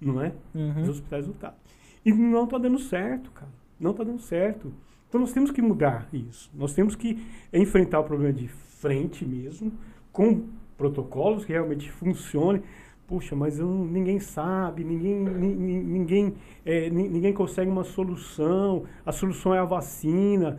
[0.00, 0.32] não é?
[0.54, 0.90] Os Uhum.
[0.90, 1.58] hospitais lotados.
[2.04, 3.50] E não está dando certo, cara.
[3.80, 4.72] Não está dando certo.
[5.08, 6.50] Então nós temos que mudar isso.
[6.54, 9.72] Nós temos que enfrentar o problema de frente mesmo,
[10.12, 10.42] com
[10.76, 12.62] protocolos que realmente funcionem.
[13.06, 16.34] Puxa, mas eu ninguém sabe, ninguém, ni- ni- ninguém,
[16.64, 18.84] é, ni- ninguém consegue uma solução.
[19.04, 20.58] A solução é a vacina.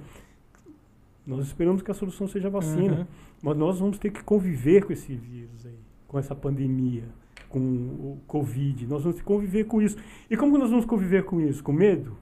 [1.26, 3.00] Nós esperamos que a solução seja a vacina.
[3.00, 3.06] Uhum.
[3.42, 7.04] Mas nós vamos ter que conviver com esse vírus aí, com essa pandemia,
[7.50, 8.86] com o Covid.
[8.88, 9.98] Nós vamos ter que conviver com isso.
[10.30, 11.64] E como nós vamos conviver com isso?
[11.64, 12.18] Com medo?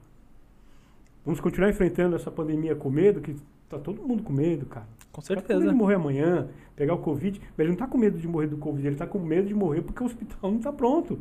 [1.24, 3.20] Vamos continuar enfrentando essa pandemia com medo?
[3.20, 3.34] Que
[3.68, 4.86] tá todo mundo com medo, cara.
[5.12, 5.70] Com Tá com medo certeza.
[5.70, 7.40] de morrer amanhã, pegar o Covid.
[7.56, 9.54] Mas ele não tá com medo de morrer do Covid, ele tá com medo de
[9.54, 11.18] morrer porque o hospital não tá pronto.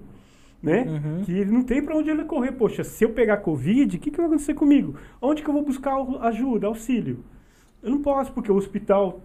[0.62, 0.84] Né?
[0.84, 1.24] Uhum.
[1.26, 2.54] Que ele não tem para onde ele correr.
[2.54, 4.96] Poxa, se eu pegar Covid, o que, que vai acontecer comigo?
[5.22, 7.20] Onde que eu vou buscar ajuda, auxílio?
[7.84, 9.20] Eu não posso, porque o hospital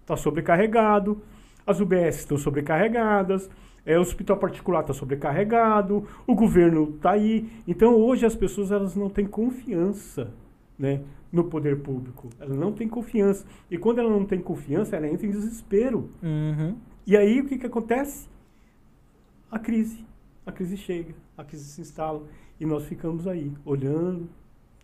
[0.00, 1.20] está sobrecarregado,
[1.66, 3.50] as UBS estão sobrecarregadas,
[3.84, 7.50] é, o hospital particular está sobrecarregado, o governo está aí.
[7.66, 10.32] Então hoje as pessoas elas não têm confiança
[10.78, 12.30] né, no poder público.
[12.38, 13.44] Elas não têm confiança.
[13.70, 16.08] E quando ela não tem confiança, ela entra em desespero.
[16.22, 16.76] Uhum.
[17.06, 18.28] E aí o que, que acontece?
[19.50, 20.04] A crise.
[20.46, 22.22] A crise chega, a crise se instala
[22.60, 24.28] e nós ficamos aí, olhando,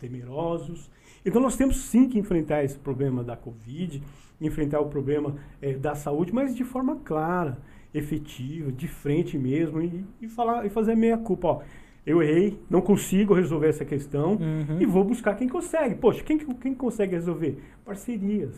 [0.01, 0.89] temerosos.
[1.25, 4.01] Então nós temos sim que enfrentar esse problema da Covid,
[4.41, 7.59] enfrentar o problema eh, da saúde, mas de forma clara,
[7.93, 11.47] efetiva, de frente mesmo, e, e falar e fazer meia culpa.
[11.47, 11.61] Ó,
[12.05, 14.81] eu errei, não consigo resolver essa questão Uhum.
[14.81, 15.93] e vou buscar quem consegue.
[15.95, 17.61] Poxa, quem, que- quem consegue resolver?
[17.85, 18.55] Parcerias.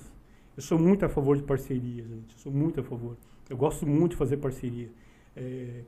[0.56, 2.34] Eu sou muito a favor de parcerias, gente.
[2.36, 3.18] Eu sou muito a favor.
[3.50, 4.90] Eu gosto muito de fazer parceria.
[5.36, 5.82] É,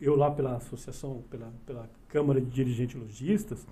[0.00, 3.64] eu lá pela associação, pela, pela Câmara de Dirigentes Logistas,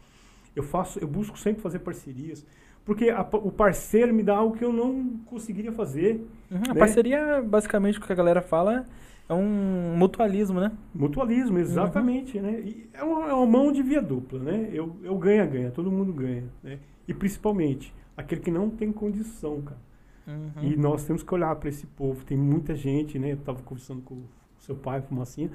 [0.55, 2.45] eu faço, eu busco sempre fazer parcerias,
[2.85, 6.27] porque a o parceiro me dá algo que eu não conseguiria fazer.
[6.51, 6.62] Uhum.
[6.69, 6.79] A né?
[6.79, 8.85] parceria, basicamente, o que a galera fala
[9.29, 10.71] é um mutualismo, né?
[10.95, 12.61] Mutualismo, exatamente, né?
[12.61, 14.69] E é uma, é uma mão de via dupla, né?
[14.73, 16.79] Eu, eu ganha, ganha, todo mundo ganha, né?
[17.09, 19.81] E principalmente aquele que não tem condição, cara.
[20.27, 20.62] Uhum.
[20.62, 22.25] E nós temos que olhar para esse povo.
[22.25, 23.33] Tem muita gente, né?
[23.33, 25.51] Eu estava conversando com o seu pai, Fumacinha,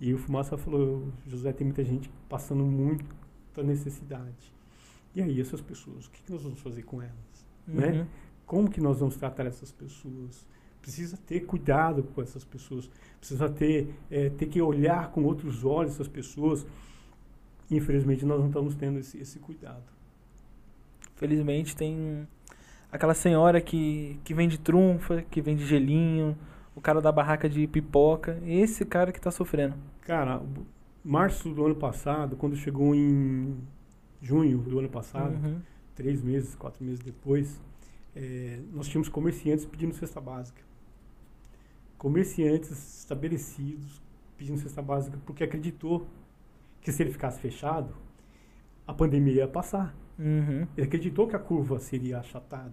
[0.00, 2.64] e o Fumaça falou: José, tem muita gente passando
[3.50, 4.52] muita necessidade.
[5.14, 7.30] E aí, essas pessoas, o que, que nós vamos fazer com elas?
[7.66, 7.90] né?
[7.92, 8.06] Uhum.
[8.46, 10.46] Como que nós vamos tratar essas pessoas?
[10.80, 15.92] Precisa ter cuidado com essas pessoas, precisa ter, eh, ter que olhar com outros olhos
[15.92, 16.66] essas pessoas.
[17.70, 19.84] Infelizmente, nós não estamos tendo esse, esse cuidado.
[21.16, 22.26] Felizmente tem
[22.90, 26.36] aquela senhora que, que vende trunfa, que vende gelinho,
[26.74, 28.40] o cara da barraca de pipoca.
[28.44, 29.74] Esse cara que tá sofrendo.
[30.00, 30.42] Cara,
[31.04, 33.56] março do ano passado, quando chegou em
[34.20, 35.60] junho do ano passado, Uhum.
[35.94, 37.60] três meses, quatro meses depois,
[38.14, 40.62] eh, nós tínhamos comerciantes pedindo cesta básica.
[41.98, 44.00] Comerciantes estabelecidos
[44.36, 46.06] pedindo cesta básica porque acreditou
[46.80, 47.94] que se ele ficasse fechado,
[48.86, 49.94] a pandemia ia passar.
[50.18, 50.66] Uhum.
[50.76, 52.72] Ele acreditou que a curva seria achatada.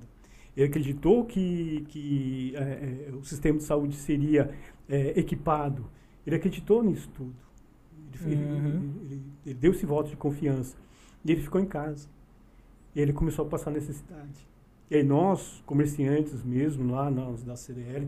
[0.56, 4.50] Ele acreditou que, que eh, eh, o sistema de saúde seria
[4.90, 5.90] eh, equipado.
[6.26, 7.36] Ele acreditou nisso tudo.
[8.26, 8.66] Ele, Uhum.
[8.68, 10.76] ele- ele- ele deu esse voto de confiança.
[11.26, 12.08] E ele ficou em casa.
[12.96, 14.48] E ele começou a passar necessidade.
[14.90, 18.08] E aí nós, comerciantes mesmo, lá nós da CDL,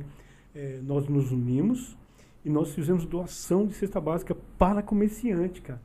[0.56, 1.98] eh, nós nos unimos
[2.46, 5.82] e nós fizemos doação de cesta básica para comerciante, cara.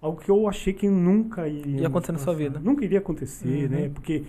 [0.00, 2.58] Algo que eu achei que nunca iria Ia acontecer na sua vida.
[2.60, 3.68] Nunca iria acontecer, Uhum.
[3.76, 3.88] né?
[3.90, 4.24] Porque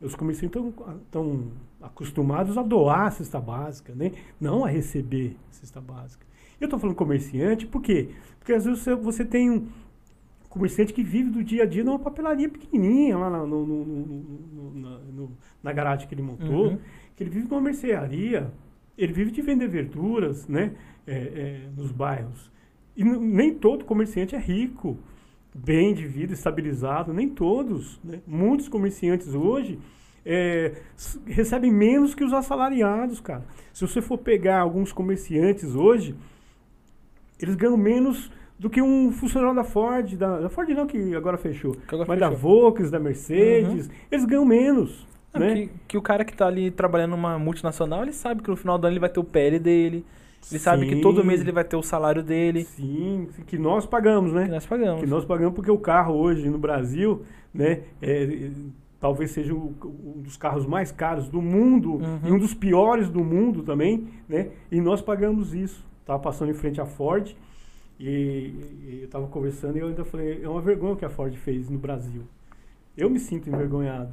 [0.00, 0.62] os comerciantes
[1.02, 4.12] estão acostumados a doar a cesta básica, né?
[4.40, 6.24] Não a receber cesta básica.
[6.60, 8.08] Eu estou falando comerciante, por quê?
[8.38, 9.66] Porque às vezes você, você tem um
[10.48, 14.74] comerciante que vive do dia a dia numa papelaria pequenininha lá na, no- no- no-
[14.80, 15.00] na,
[15.62, 16.78] na garagem que ele montou, Uhum.
[17.16, 18.52] que ele vive numa mercearia,
[18.96, 20.72] ele vive de vender verduras, né?
[21.06, 22.50] é, é, nos bairros.
[22.96, 24.96] E nem todo comerciante é rico,
[25.54, 28.00] bem de vida, estabilizado, nem todos.
[28.02, 28.20] Né?
[28.26, 29.78] Muitos comerciantes hoje
[30.24, 30.76] é,
[31.26, 33.44] recebem menos que os assalariados, cara.
[33.72, 36.14] Se você for pegar alguns comerciantes hoje,
[37.40, 41.36] eles ganham menos do que um funcionário da Ford, da, da Ford não, que agora
[41.36, 42.40] fechou, Que agora mas da fechou.
[42.42, 45.06] Volks, da Mercedes, eles ganham menos.
[45.32, 45.54] Não, né?
[45.54, 48.78] que, que o cara que tá ali trabalhando numa multinacional, ele sabe que no final
[48.78, 50.04] do ano ele vai ter o PL dele.
[50.50, 51.26] Ele sabe que todo Sim.
[51.26, 52.64] mês ele vai ter o salário dele.
[52.64, 54.44] Sim, que nós pagamos, né?
[54.44, 55.00] Que nós pagamos.
[55.00, 58.50] Que nós pagamos porque o carro hoje no Brasil, né, é, é,
[59.00, 59.74] talvez seja o-
[60.16, 62.20] um dos carros mais caros do mundo Uhum.
[62.26, 64.50] e um dos piores do mundo também, né?
[64.70, 65.84] E nós pagamos isso.
[66.04, 67.34] Tava passando em frente à Ford
[67.98, 71.10] e, e eu tava conversando e eu ainda falei, é uma vergonha o que a
[71.10, 72.22] Ford fez no Brasil.
[72.96, 74.12] Eu me sinto envergonhado,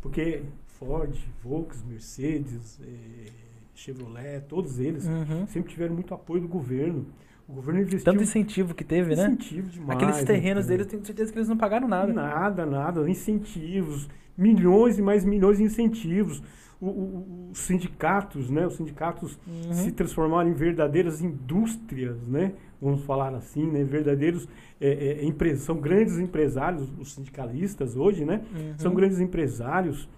[0.00, 3.30] porque Ford, Volks, Mercedes, eh,
[3.74, 5.46] Chevrolet, todos eles Uhum.
[5.46, 7.06] sempre tiveram muito apoio do governo.
[7.48, 9.22] O governo investiu Tanto incentivo que teve, né?
[9.22, 9.90] incentivo demais.
[10.02, 12.12] Aqueles terrenos deles, eu tenho certeza que eles não pagaram nada.
[12.12, 13.08] Nada, nada.
[13.08, 16.42] Incentivos, milhões e mais milhões de incentivos.
[16.80, 18.66] Os sindicatos, né?
[18.66, 19.72] Os sindicatos Uhum.
[19.72, 22.52] se transformaram em verdadeiras indústrias, né?
[22.80, 23.82] Vamos falar assim, né?
[23.82, 24.48] Verdadeiros
[24.80, 28.42] é, é, empre- são grandes empresários, os sindicalistas hoje, né?
[28.54, 28.74] Uhum.
[28.78, 30.08] São grandes empresários.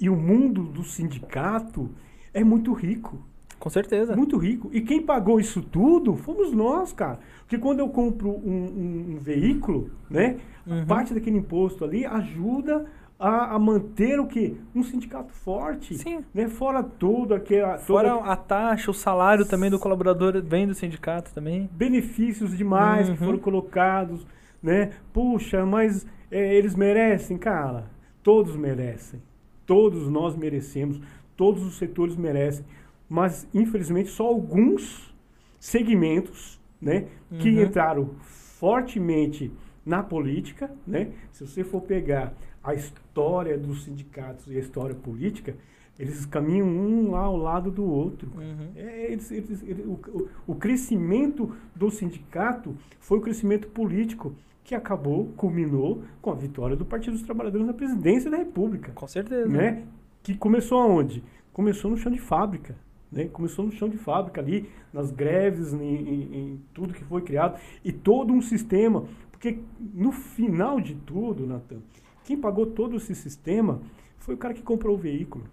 [0.00, 1.90] E o mundo do sindicato
[2.32, 3.18] é muito rico.
[3.58, 4.14] Com certeza.
[4.16, 4.70] Muito rico.
[4.72, 7.18] E quem pagou isso tudo fomos nós, cara.
[7.40, 10.36] Porque quando eu compro um, um- um veículo, né?
[10.66, 10.84] Uhum.
[10.86, 12.86] Parte daquele imposto ali ajuda
[13.18, 14.56] a, a manter o quê?
[14.74, 15.96] Um sindicato forte.
[15.96, 16.24] Sim.
[16.34, 16.48] Né?
[16.48, 17.78] Fora todo aquele.
[17.78, 21.68] Fora a taxa, o salário também do colaborador vem do sindicato também.
[21.72, 23.14] benefícios demais Uhum.
[23.16, 24.26] que foram colocados,
[24.62, 24.90] né?
[25.12, 27.84] Puxa, mas é, eles merecem, cara.
[28.22, 29.22] Todos merecem.
[29.64, 31.00] Todos nós merecemos.
[31.36, 32.64] Todos os setores merecem.
[33.08, 35.14] Mas, infelizmente, só alguns
[35.58, 37.06] segmentos, né?
[37.38, 37.62] Que Uhum.
[37.62, 39.52] entraram fortemente
[39.84, 41.08] na política, né?
[41.32, 42.32] Se você for pegar
[42.66, 45.54] a história dos sindicatos e a história política,
[45.98, 48.30] eles caminham um lá ao lado do outro.
[48.36, 48.68] Uhum.
[48.76, 54.74] É, eles- eles- ele- o, o- o crescimento do sindicato foi o crescimento político que
[54.74, 58.92] acabou, culminou com a vitória do Partido dos Trabalhadores na presidência da República.
[58.94, 59.48] Com certeza.
[59.48, 59.84] Né?
[60.22, 61.22] Que começou aonde?
[61.52, 62.74] Começou no chão de fábrica.
[63.10, 63.26] Né?
[63.28, 67.58] Começou no chão de fábrica ali, nas greves, em, em- em tudo que foi criado.
[67.84, 69.04] E todo um sistema.
[69.30, 69.60] Porque
[69.94, 71.78] no final de tudo, Natan,
[72.26, 73.80] quem pagou todo esse sistema
[74.18, 75.44] foi o cara que comprou o veículo.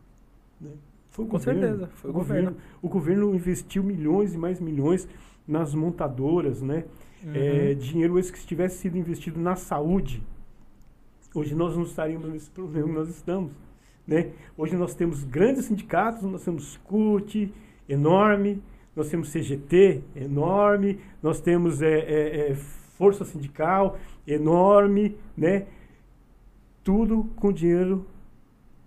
[0.59, 0.71] né?
[1.11, 1.61] Foi o Com governo.
[1.61, 2.57] certeza, foi o governo.
[2.81, 5.07] O governo investiu milhões e mais milhões
[5.47, 6.85] nas montadoras, né?
[7.23, 7.31] Uhum.
[7.35, 10.23] É, dinheiro esse que se tivesse sido investido na saúde,
[11.35, 13.51] hoje nós não estaríamos nesse problema que nós estamos.
[14.05, 14.31] Né?
[14.57, 17.53] Hoje nós temos grandes sindicatos, nós temos CUT,
[17.87, 18.61] enorme,
[18.95, 22.55] nós temos CGT, enorme, nós temos é, é, é,
[22.97, 25.65] Força Sindical, enorme, né?
[26.83, 28.05] Tudo com dinheiro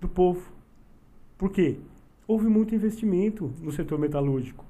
[0.00, 0.40] do povo.
[1.38, 1.76] Por quê?
[2.26, 4.64] Houve muito investimento no setor metalúrgico.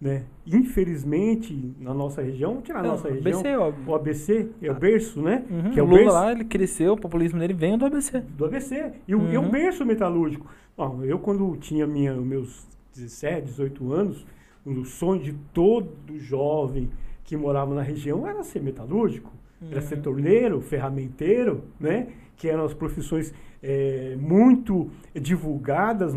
[0.00, 0.24] Né?
[0.46, 3.84] Infelizmente, na nossa região, tirar a Não, nossa região, ABC, óbvio.
[3.88, 5.44] o ABC é o berço, né?
[5.50, 5.70] Uhum.
[5.72, 8.20] Que é o o Lula berço lá, ele cresceu, o populismo dele veio do ABC.
[8.20, 8.92] do ABC.
[9.08, 9.50] E o, o Uhum.
[9.50, 10.46] berço metalúrgico.
[10.76, 12.64] Bom, eu, quando tinha minha, meus
[12.94, 14.24] 17, 18 anos,
[14.64, 16.88] o sonho de todo jovem
[17.24, 19.32] que morava na região era ser metalúrgico,
[19.68, 20.02] era ser Uhum.
[20.02, 22.06] torneiro, ferramenteiro, né?
[22.38, 26.14] Que eram as profissões eh, muito divulgadas,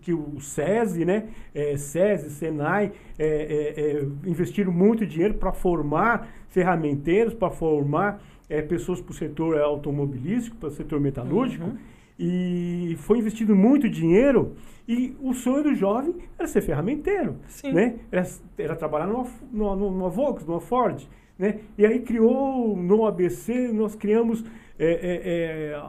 [0.00, 1.28] que o SESI, né?
[1.54, 8.20] Eh, SESI, SENAI, eh, eh, eh, investiram muito dinheiro para formar ferramenteiros, para formar
[8.50, 11.64] eh, pessoas para o setor automobilístico, para o setor metalúrgico.
[11.64, 11.76] Uhum.
[12.18, 14.56] E foi investido muito dinheiro
[14.88, 17.72] e o sonho do jovem era ser ferramenteiro, Sim.
[17.72, 17.96] né?
[18.10, 18.26] Era,
[18.58, 21.00] era trabalhar numa, numa, numa Volks, numa Ford,
[21.38, 21.60] né?
[21.76, 24.42] E aí criou no ABC, nós criamos
[24.78, 25.82] é, é, é,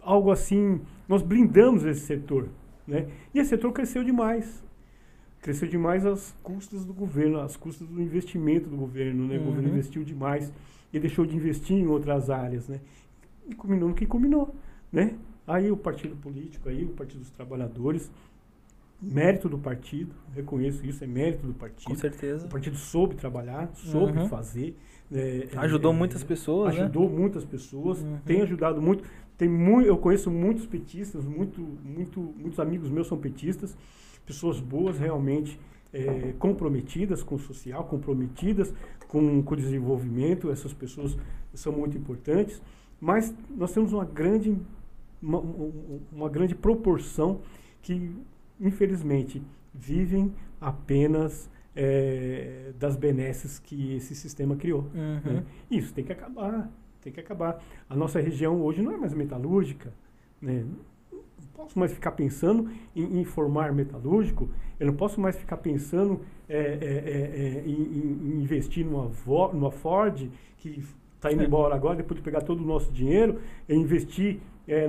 [0.00, 2.48] algo assim, nós blindamos esse setor,
[2.86, 3.06] né?
[3.34, 4.62] E esse setor cresceu demais.
[5.40, 9.38] Cresceu demais às custas do governo, às custas do investimento do governo, né?
[9.38, 9.74] O governo Uhum.
[9.74, 10.52] investiu demais
[10.92, 12.80] e deixou de investir em outras áreas, né?
[13.48, 14.54] E culminou no que culminou,
[14.90, 15.14] né?
[15.46, 18.10] Aí o partido político, aí o Partido dos Trabalhadores,
[19.02, 21.96] mérito do partido, reconheço isso, é mérito do Com partido.
[21.98, 22.46] certeza.
[22.46, 24.28] O partido soube trabalhar, soube Uhum.
[24.28, 24.74] fazer.
[25.10, 26.82] Né, Ajudou é, muitas pessoas, né?
[26.82, 28.18] Ajudou muitas pessoas, Uhum.
[28.24, 29.04] tem ajudado muito.
[29.36, 33.76] Tem muito, eu conheço muitos petistas, muito, muito, muitos amigos meus são petistas,
[34.24, 35.58] pessoas boas realmente
[35.92, 38.72] é, comprometidas com o social, comprometidas
[39.08, 40.50] com, com o desenvolvimento.
[40.50, 41.16] Essas pessoas
[41.52, 42.60] são muito importantes.
[43.00, 44.56] Mas nós temos uma grande,
[45.22, 47.40] uma, um- uma grande proporção
[47.82, 48.10] que,
[48.60, 49.42] infelizmente,
[49.74, 54.82] vivem apenas é, das benesses que esse sistema criou.
[54.94, 55.32] Uhum.
[55.34, 55.44] né?
[55.70, 57.62] Isso tem que acabar, tem que acabar.
[57.88, 59.92] A nossa região hoje não é mais metalúrgica,
[60.40, 60.64] né?
[61.12, 61.22] Não
[61.54, 66.58] posso mais ficar pensando em, em formar metalúrgico, eu não posso mais ficar pensando é,
[66.58, 70.82] é, é, é, em, em- investir numa, Vo- numa Ford que
[71.20, 71.46] Tá indo É.
[71.46, 74.40] embora agora, depois de pegar todo o nosso dinheiro, investir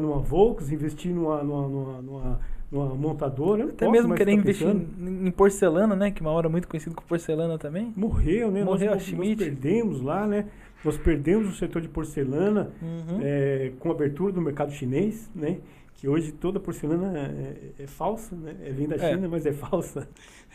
[0.02, 2.40] numa Volks, investir numa, numa, numa, numa-
[2.72, 3.66] numa montadora.
[3.66, 6.12] Até mesmo querer investir em, em porcelana, né?
[6.12, 7.94] Que uma hora é muito conhecido como porcelana também.
[7.96, 8.64] Morreu, né?
[8.64, 9.38] Morreu a nós, nós Schmidt.
[9.44, 10.48] perdemos lá, né?
[10.84, 13.20] Nós perdemos o setor de porcelana Uhum.
[13.22, 15.58] é, com a abertura do mercado chinês, né?
[15.96, 18.56] Que hoje toda porcelana é, é falsa, né?
[18.64, 19.14] É, vem da É.
[19.14, 20.08] China, mas é falsa.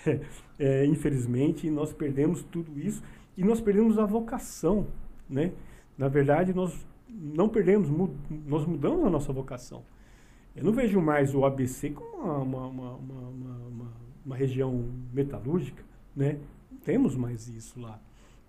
[0.59, 3.03] É, infelizmente, nós perdemos tudo isso
[3.37, 4.87] e nós perdemos a vocação,
[5.29, 5.53] né?
[5.97, 6.75] Na verdade, nós
[7.09, 7.89] não perdemos,
[8.47, 9.83] nós mudamos a nossa vocação.
[10.55, 13.91] Eu não vejo mais o ABC como uma, uma, uma,
[14.27, 15.83] uma, região metalúrgica,
[16.15, 16.39] né?
[16.71, 18.01] Não temos mais isso lá.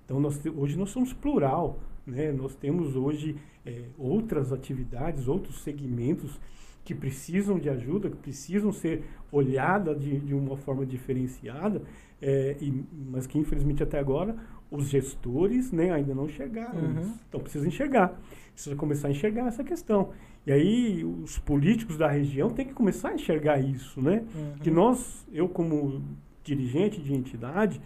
[0.05, 2.31] Então, nós, hoje nós somos plural, né?
[2.31, 3.35] Nós temos hoje
[3.65, 6.39] é, outras atividades, outros segmentos
[6.83, 11.83] que precisam de ajuda, que precisam ser olhadas de, de uma forma diferenciada,
[12.21, 14.35] é, e- mas que infelizmente até agora
[14.71, 17.01] os gestores né, ainda não enxergaram Uhum.
[17.01, 17.19] isso.
[17.27, 18.17] Então precisa enxergar,
[18.53, 20.09] precisa começar a enxergar essa questão.
[20.47, 24.23] E aí os políticos da região têm que começar a enxergar isso, né?
[24.33, 24.53] Uhum.
[24.63, 26.01] que nós, eu como
[26.43, 27.79] dirigente de entidade,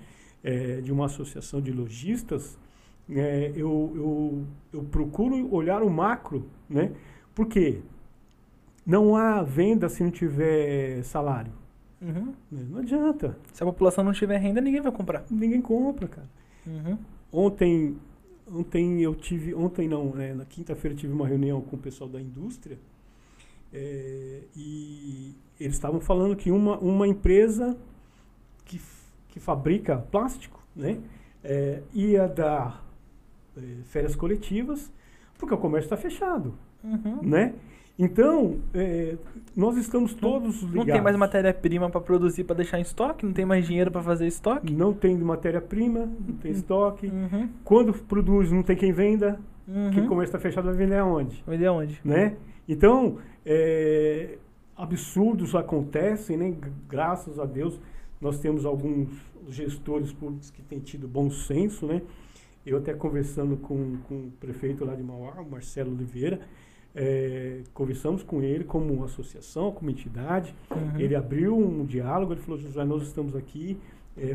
[0.43, 2.58] eh, de uma associação de lojistas,
[3.10, 6.91] eh, eu, eu, eu procuro olhar o macro, né?
[7.34, 7.82] Porque
[8.86, 11.52] não há venda se não tiver salário.
[12.02, 12.34] Uhum.
[12.52, 12.65] né?
[12.69, 13.38] Não adianta.
[13.52, 15.26] Se a população não tiver renda, ninguém vai comprar.
[15.30, 16.28] Ninguém compra, cara.
[16.67, 16.97] Uhum.
[17.32, 17.97] Ontem,
[18.51, 22.10] ontem eu tive, ontem não, né, na quinta-feira eu tive uma reunião com o pessoal
[22.10, 22.78] da indústria
[23.73, 27.78] eh, e eles estavam falando que uma, uma empresa
[28.65, 28.80] que,
[29.30, 30.99] que fabrica plástico, né,
[31.43, 32.86] eh, ia dar
[33.58, 34.91] eh, férias coletivas
[35.38, 37.19] porque o comércio está fechado, Uhum.
[37.23, 37.56] né?
[37.98, 39.16] Então eh,
[39.56, 40.76] nós estamos todos ligados.
[40.76, 44.02] Não tem mais matéria-prima para produzir, para deixar em estoque, não tem mais dinheiro para
[44.02, 44.74] fazer estoque.
[44.74, 47.08] Não tem matéria-prima, não tem estoque.
[47.08, 47.50] Uhum.
[47.64, 49.40] Quando produz, não tem quem venda.
[49.68, 49.92] Uhum.
[49.92, 51.42] Que o comércio está fechado, vai vender aonde?
[51.48, 52.00] Vai de onde?
[52.04, 52.36] Né?
[52.68, 54.38] Então, é,
[54.76, 56.54] absurdos acontecem, né?
[56.88, 57.80] Graças a Deus,
[58.20, 59.10] nós temos alguns
[59.50, 62.02] gestores públicos que têm tido bom senso, né?
[62.66, 66.42] Eu até conversando com, com o prefeito lá de Mauá, o Marcelo Oliveira,
[66.96, 71.00] é, conversamos com ele como associação, como entidade, Uhum.
[71.00, 73.78] ele abriu um diálogo, ele falou, José, nós estamos aqui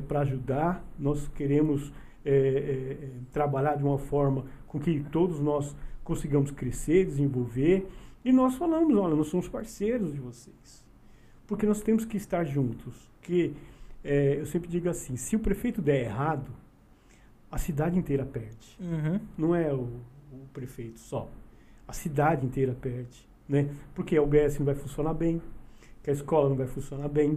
[0.06, 1.90] para ajudar, nós queremos
[2.22, 7.86] é, é, é, trabalhar de uma forma com que todos nós consigamos crescer, desenvolver,
[8.22, 10.84] e nós falamos, olha, nós somos parceiros de vocês,
[11.46, 13.54] porque nós temos que estar juntos, que
[14.04, 16.50] é, eu sempre digo assim, se o prefeito der errado,
[17.50, 19.18] a cidade inteira perde Uhum.
[19.36, 19.88] não é o,
[20.30, 21.28] o prefeito só.
[21.90, 23.68] A cidade inteira perde, né?
[23.96, 25.42] Porque a UBS não vai funcionar bem,
[26.04, 27.36] que a escola não vai funcionar bem,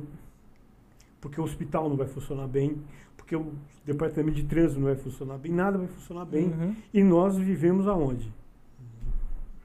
[1.20, 2.80] porque o hospital não vai funcionar bem,
[3.18, 3.52] porque o
[3.84, 6.50] departamento de trânsito não vai funcionar bem, nada vai funcionar bem.
[6.50, 6.76] Uhum.
[6.94, 8.32] E nós vivemos aonde?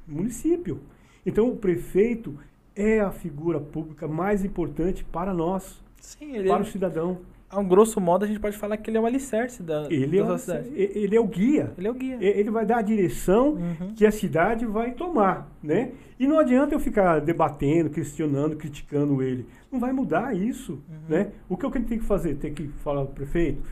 [0.06, 0.80] No município.
[1.26, 2.34] Então o prefeito
[2.74, 7.18] é a figura pública mais importante para nós, Sim, para o é, cidadão.
[7.50, 10.18] A um grosso modo, a gente pode falar que ele é o alicerce da, Ele
[10.18, 10.68] é, da o, cidade.
[10.74, 11.72] ele é o guia.
[11.78, 12.18] Ele é o guia.
[12.20, 13.94] Ele vai dar a direção Uhum.
[13.94, 15.92] que a cidade vai tomar, né?
[16.20, 19.46] E não adianta eu ficar debatendo, questionando, criticando ele.
[19.72, 20.96] Não vai mudar isso, Uhum.
[21.08, 21.30] né?
[21.48, 22.34] O que eu tenho que fazer?
[22.36, 23.62] Tem que falar ao prefeito,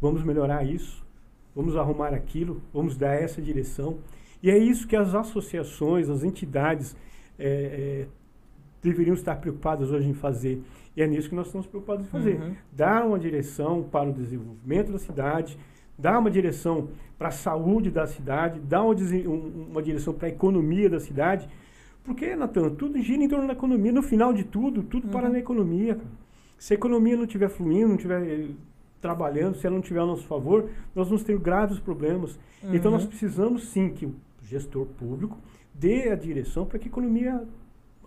[0.00, 1.04] vamos melhorar isso,
[1.54, 3.98] vamos arrumar aquilo, vamos dar essa direção.
[4.42, 6.96] E é isso que as associações, as entidades
[7.38, 8.06] é, é,
[8.82, 10.60] deveriam estar preocupadas hoje em fazer.
[10.96, 12.40] E é nisso que nós estamos preocupados em fazer.
[12.40, 12.54] Uhum.
[12.72, 15.58] Dar uma direção para o desenvolvimento da cidade,
[15.98, 20.30] dar uma direção para a saúde da cidade, dar uma, um- uma direção para a
[20.30, 21.48] economia da cidade.
[22.04, 23.90] Porque, Natan, tudo gira em torno da economia.
[23.92, 25.32] No final de tudo, tudo para Uhum.
[25.32, 25.98] na economia.
[26.58, 28.48] Se a economia não estiver fluindo, não estiver eh,
[29.00, 32.38] trabalhando, se ela não estiver a nosso favor, nós vamos ter graves problemas.
[32.72, 32.98] Então, Uhum.
[32.98, 35.36] nós precisamos sim que o gestor público
[35.74, 37.42] dê a direção para que a economia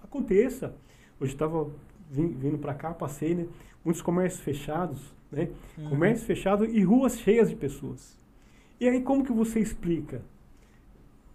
[0.04, 0.74] aconteça.
[1.20, 1.68] Hoje estava
[2.10, 3.46] vindo para cá, passei, né?
[3.84, 5.00] Muitos comércios fechados,
[5.32, 5.50] né?
[5.78, 5.90] Uhum.
[5.90, 8.16] Comércio fechado e ruas cheias de pessoas.
[8.80, 10.22] E aí como que você explica?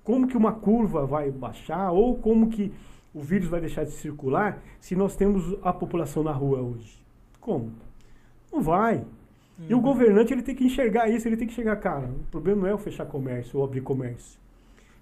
[0.04, 2.72] Como que uma curva vai baixar ou como que
[3.14, 6.98] o vírus vai deixar de circular se nós temos a população na rua hoje?
[7.40, 7.70] Como?
[8.52, 9.04] Não vai.
[9.68, 9.82] E o Uhum.
[9.82, 12.72] governante ele tem que enxergar isso, ele tem que chegar, cara, o problema não é
[12.72, 14.40] eu fechar comércio ou abrir comércio.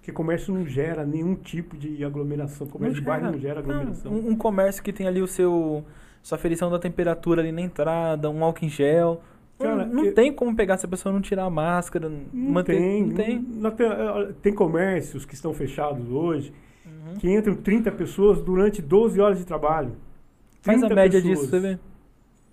[0.01, 2.65] Porque comércio não gera nenhum tipo de aglomeração.
[2.65, 4.11] Comércio de bairro não gera aglomeração.
[4.11, 5.85] um, um comércio que tem ali o seu
[6.23, 9.21] sua aferição da temperatura ali na entrada, um álcool em gel.
[9.59, 12.51] Cara, não não eu- tem como pegar se a pessoa não tirar a máscara, Não
[12.51, 13.03] manter, tem.
[13.05, 13.39] não tem.
[13.39, 16.51] não tem, eh, tem comércios que estão fechados hoje
[16.83, 17.15] Uhum.
[17.19, 19.91] que entram 30 pessoas durante 12 horas de trabalho.
[20.63, 21.79] Faz a 30 média pessoas, disso, você vê.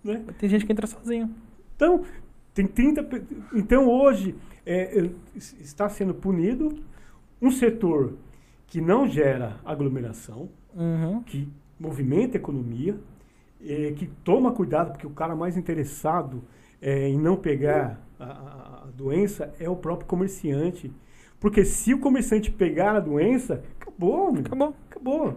[0.04, 0.22] né?
[0.38, 1.30] Tem gente que entra sozinho.
[1.76, 2.02] Então,
[2.54, 3.02] Tem 30.
[3.04, 3.22] pe-
[3.54, 4.34] Então hoje
[4.66, 6.74] é, está sendo punido
[7.40, 8.14] um setor
[8.66, 11.22] que não gera aglomeração, Uhum.
[11.22, 11.48] que
[11.80, 12.96] movimenta a economia,
[13.64, 16.42] eh, que toma cuidado, porque o cara mais interessado
[16.80, 20.92] eh, em não pegar a, a- doença é o próprio comerciante.
[21.40, 24.36] Porque se o comerciante pegar a doença, acabou.
[24.36, 24.74] Acabou.
[24.90, 25.34] acabou.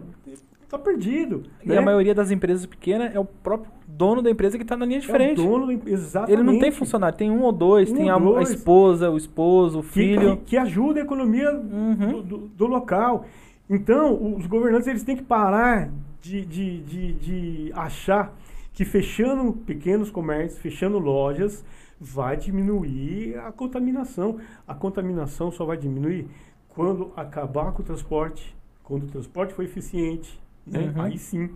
[0.68, 1.44] Tá perdido.
[1.64, 1.78] E né?
[1.78, 5.00] a maioria das empresas pequenas é o próprio dono da empresa que tá na linha
[5.00, 5.36] de é frente.
[5.36, 6.32] dono, da em- exatamente.
[6.32, 8.50] Ele não tem funcionário, tem um ou dois, Um tem a, a dois.
[8.50, 10.36] esposa, o esposo, o que, filho.
[10.38, 11.96] que, que ajuda a economia Uhum.
[11.96, 13.26] do, do- do local.
[13.70, 15.90] Então, os governantes eles têm que parar
[16.20, 18.34] de, de, de, de achar
[18.72, 21.64] que fechando pequenos comércios, fechando lojas,
[22.00, 24.38] vai diminuir a contaminação.
[24.66, 26.26] A contaminação só vai diminuir
[26.68, 30.40] quando acabar com o transporte, quando o transporte for eficiente.
[30.66, 30.92] Né?
[30.96, 31.02] Uhum.
[31.02, 31.50] Aí sim,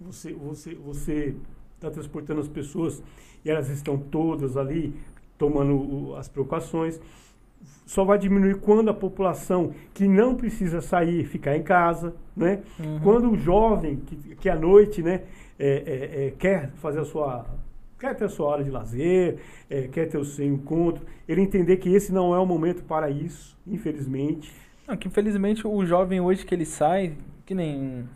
[0.00, 1.34] você você você
[1.80, 3.02] está transportando as pessoas
[3.44, 4.94] e elas estão todas ali
[5.38, 7.00] tomando as precauções
[7.86, 12.62] só vai diminuir quando a população que não precisa sair ficar em casa, né?
[12.78, 13.00] Uhum.
[13.00, 15.22] Quando o jovem que, que à noite, né,
[15.58, 17.46] é, é, é, quer fazer a sua
[17.98, 21.76] quer ter a sua hora de lazer, é, quer ter o seu encontro, ele entender
[21.76, 24.50] que esse não é o momento para isso, infelizmente.
[24.88, 27.14] Não, que infelizmente o jovem hoje que ele sai,
[27.44, 28.08] que nem.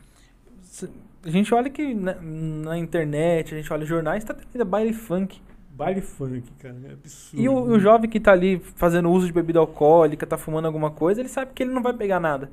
[1.24, 5.40] A gente olha que na, na internet, a gente olha jornais, tá tendo baile funk.
[5.70, 7.42] Baile funk, cara, é absurdo.
[7.42, 10.90] E o, o jovem que tá ali fazendo uso de bebida alcoólica, tá fumando alguma
[10.90, 12.50] coisa, ele sabe que ele não vai pegar nada.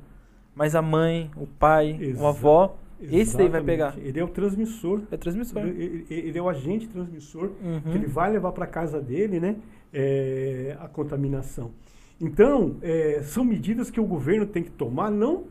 [0.55, 3.65] Mas a mãe, o pai, o Exa- avó, esse daí vai Exatamente.
[3.65, 3.95] pegar.
[3.97, 5.01] Ele é o transmissor.
[5.11, 5.61] É transmissor.
[5.61, 7.82] Ele, ele- ele é o agente transmissor Uhum.
[7.82, 9.55] que ele vai levar para casa dele, né,
[9.93, 11.72] é, a contaminação.
[12.19, 15.43] Então, é, são medidas que o governo tem que tomar, não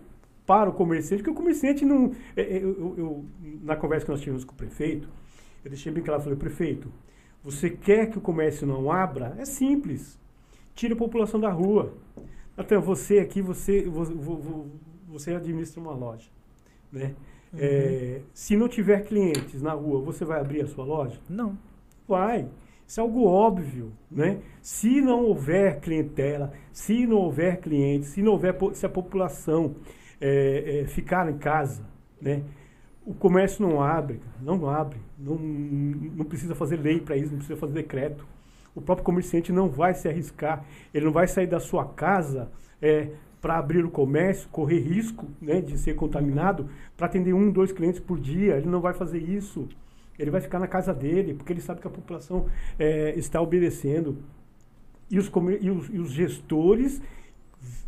[0.51, 2.11] para o comerciante, porque o comerciante não.
[2.37, 3.25] é, é, eu- eu- eu-
[3.63, 5.09] na conversa que nós tivemos com o prefeito,
[5.65, 6.91] eu deixei bem claro, falei, prefeito,
[7.41, 9.37] você quer que o comércio não abra?
[9.39, 10.19] É simples.
[10.75, 11.93] Tira a população da rua.
[12.57, 14.67] Até você aqui, você, vo- vo- vo-
[15.07, 16.29] você administra uma loja.
[16.93, 17.15] Né?
[17.57, 21.21] É, se não tiver clientes na rua, você vai abrir a sua loja?
[21.29, 21.57] Não.
[22.09, 22.49] Vai.
[22.89, 24.41] Isso é algo óbvio, né?
[24.61, 29.77] Se não houver clientela, se não houver clientes, se não houver, se a população
[30.21, 31.83] é, é, ficar em casa,
[32.21, 32.43] né?
[33.07, 37.59] O comércio não abre, não abre, não, não precisa fazer lei para isso, não precisa
[37.59, 38.27] fazer decreto.
[38.75, 40.65] O próprio comerciante não vai se arriscar,
[40.95, 42.49] ele não vai sair da sua casa
[43.41, 47.99] para abrir o comércio, correr risco né, de ser contaminado, para atender um, dois clientes
[48.01, 49.67] por dia, ele não vai fazer isso.
[50.19, 52.47] Ele vai ficar na casa dele, porque ele sabe que a população
[52.79, 54.19] eh, está obedecendo.
[55.11, 57.01] E os, e os- e os gestores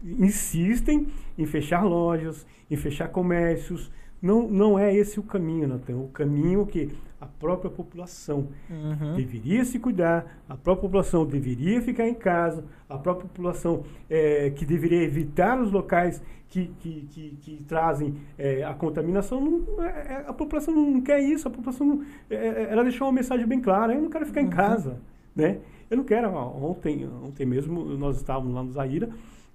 [0.04, 1.06] insistem
[1.38, 3.90] em fechar lojas, em fechar comércios.
[4.20, 5.96] Não, não é esse o caminho, Natan.
[5.96, 9.14] O caminho que a própria população Uhum.
[9.16, 14.64] deveria se cuidar, a própria população deveria ficar em casa, a própria população eh, que
[14.64, 19.40] deveria evitar os locais que, que, que, que trazem eh, a contaminação.
[19.40, 23.06] Não, é- é- a população não quer isso, a população não- é- é- ela deixou
[23.08, 24.50] uma mensagem bem clara, eu não quero ficar em Uhum.
[24.50, 25.00] casa.
[25.34, 25.58] Né?
[25.90, 29.08] Eu não quero, ontem, ontem mesmo nós estávamos lá no Zaira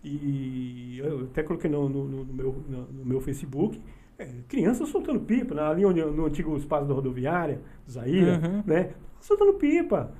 [0.09, 3.79] e eu até coloquei no, no- no- meu, no, no meu Facebook,
[4.17, 5.61] é, crianças soltando pipa, né?
[5.61, 8.63] ali onde, no antigo espaço da rodoviária, Zaira, Uhum.
[8.65, 8.91] né?
[9.19, 10.11] Soltando pipa,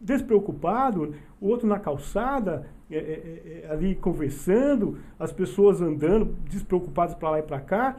[0.00, 7.14] despreocupado, o outro na calçada, é, é, é, é, ali conversando, as pessoas andando, despreocupadas
[7.14, 7.96] para lá e para cá,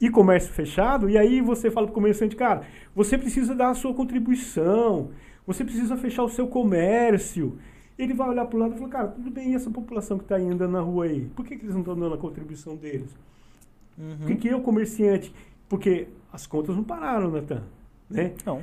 [0.00, 2.62] e comércio fechado, e aí você fala para o comerciante, cara,
[2.94, 5.10] você precisa dar a sua contribuição,
[5.46, 7.58] você precisa fechar o seu comércio.
[7.98, 10.24] Ele vai olhar para o lado e falar, cara, tudo bem, e essa população que
[10.24, 11.26] está andando na rua aí?
[11.36, 13.14] Por que, que eles não estão dando a contribuição deles?
[13.96, 14.16] Uhum.
[14.18, 15.32] Por que, que eu, comerciante?
[15.68, 17.62] Porque as contas não pararam, Natan.
[18.10, 18.34] Né?
[18.44, 18.62] Não.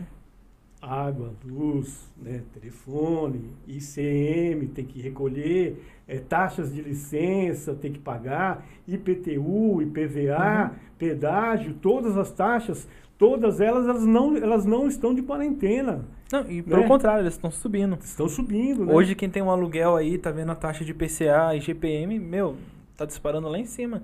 [0.82, 8.65] água, luz, né, telefone, ICM tem que recolher, eh, taxas de licença tem que pagar,
[8.88, 16.05] IPTU, IPVA, pedágio, todas as taxas, todas elas, elas não, elas não estão de quarentena,
[16.32, 16.88] Não, e pelo Né?
[16.88, 17.97] contrário, eles estão subindo.
[18.01, 18.93] estão subindo, né?
[18.93, 22.55] Hoje quem tem um aluguel aí, tá vendo a taxa de PCA e GPM, meu,
[22.95, 24.03] tá disparando lá em cima.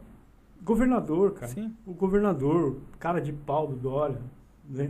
[0.64, 1.48] Governador, cara.
[1.52, 1.74] Sim.
[1.86, 4.18] O governador, cara de pau do Dória,
[4.70, 4.90] né?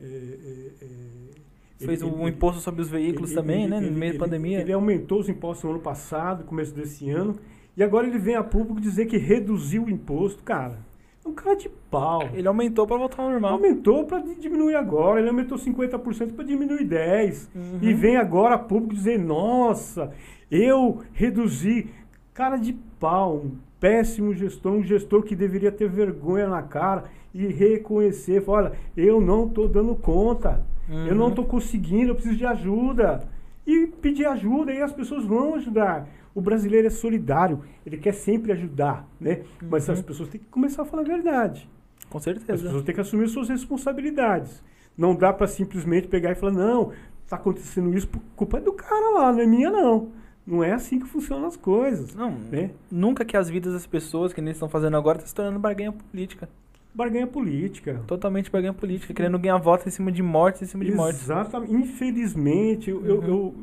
[0.00, 3.78] É, é, é, Fez ele- o ele- imposto sobre os veículos Ele- também, né?
[3.80, 4.60] No meio da pandemia.
[4.60, 7.36] Ele aumentou os impostos no ano passado, começo desse ano,
[7.76, 10.42] e agora ele vem a público dizer que reduziu o imposto.
[10.42, 10.78] Cara,
[11.24, 12.28] é um cara de pau.
[12.34, 13.52] Ele aumentou pra voltar ao normal.
[13.54, 17.48] Aumentou para diminuir agora, ele aumentou 50% para diminuir 10%.
[17.54, 17.78] Uhum.
[17.82, 20.12] E vem agora público dizer, nossa,
[20.50, 21.88] eu reduzi.
[22.32, 27.46] Cara de pau, um péssimo gestor, um gestor que deveria ter vergonha na cara e
[27.46, 31.28] reconhecer, olha, eu não estou dando conta, eu não Uhum.
[31.30, 33.22] estou conseguindo, eu preciso de ajuda.
[33.66, 36.08] E pedir ajuda e as pessoas vão ajudar.
[36.34, 39.42] O brasileiro é solidário, ele quer sempre ajudar, né?
[39.62, 39.94] Mas Uhum.
[39.94, 41.68] as pessoas têm que começar a falar a verdade.
[42.10, 42.62] Com As certeza.
[42.64, 44.62] pessoas têm que assumir suas responsabilidades.
[44.96, 46.92] Não dá para simplesmente pegar e falar, não,
[47.28, 50.08] tá acontecendo isso por culpa do cara lá, não é minha não.
[50.46, 52.14] Não é assim que funcionam as coisas.
[52.14, 52.70] Não, Né?
[52.90, 55.92] nunca que as vidas das pessoas, que nem estão fazendo agora, tá se tornando barganha
[55.92, 56.48] política.
[56.94, 58.02] Barganha política.
[58.06, 61.22] Totalmente barganha política, querendo ganhar votos em cima de mortes, em cima de mortes.
[61.22, 61.72] Exatamente.
[61.72, 63.26] Infelizmente, eu, eu- Uhum.
[63.26, 63.54] eu-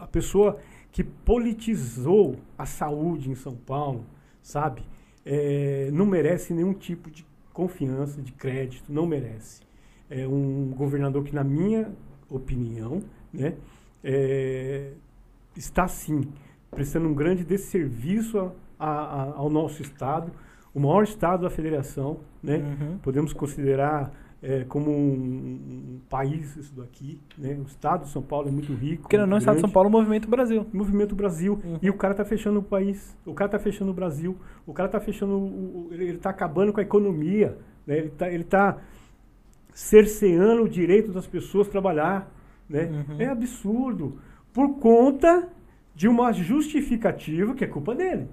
[0.00, 0.56] a pessoa
[0.96, 4.06] que politizou a saúde em São Paulo,
[4.40, 4.80] sabe,
[5.26, 7.22] é, não merece nenhum tipo de
[7.52, 9.60] confiança, de crédito, não merece.
[10.08, 11.92] É um governador que, na minha
[12.30, 13.56] opinião, né,
[14.02, 14.92] é,
[15.54, 16.22] está sim
[16.70, 20.32] prestando um grande desserviço a- a- ao nosso estado,
[20.72, 22.56] o maior estado da federação, né?
[22.56, 22.98] Uhum.
[23.02, 24.10] Podemos considerar
[24.42, 27.54] é, como um, um país isso daqui, né?
[27.58, 29.02] O estado de São Paulo é muito rico.
[29.02, 29.70] Porque não, o muito Estado de São.
[29.70, 30.66] Paulo, o Movimento Brasil.
[30.72, 31.58] Movimento Brasil.
[31.64, 31.78] Uhum.
[31.82, 33.16] E o cara tá fechando o país.
[33.24, 34.36] O cara tá fechando o Brasil.
[34.66, 35.32] O cara tá fechando.
[35.34, 37.56] o- o- ele, ele tá acabando com a economia.
[37.86, 37.98] Né?
[37.98, 38.78] Ele, tá, ele tá
[39.72, 42.30] cerceando o direito das pessoas trabalhar.
[42.68, 43.04] Né?
[43.08, 43.16] Uhum.
[43.20, 44.18] É absurdo.
[44.52, 45.48] Por conta
[45.94, 48.28] de uma justificativa que é culpa dele.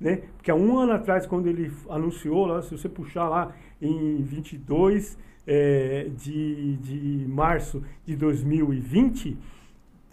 [0.00, 0.22] Né?
[0.36, 5.16] Porque há um ano atrás, quando ele anunciou, lá, se você puxar lá em 22
[5.46, 9.36] eh, de, de março de 2020,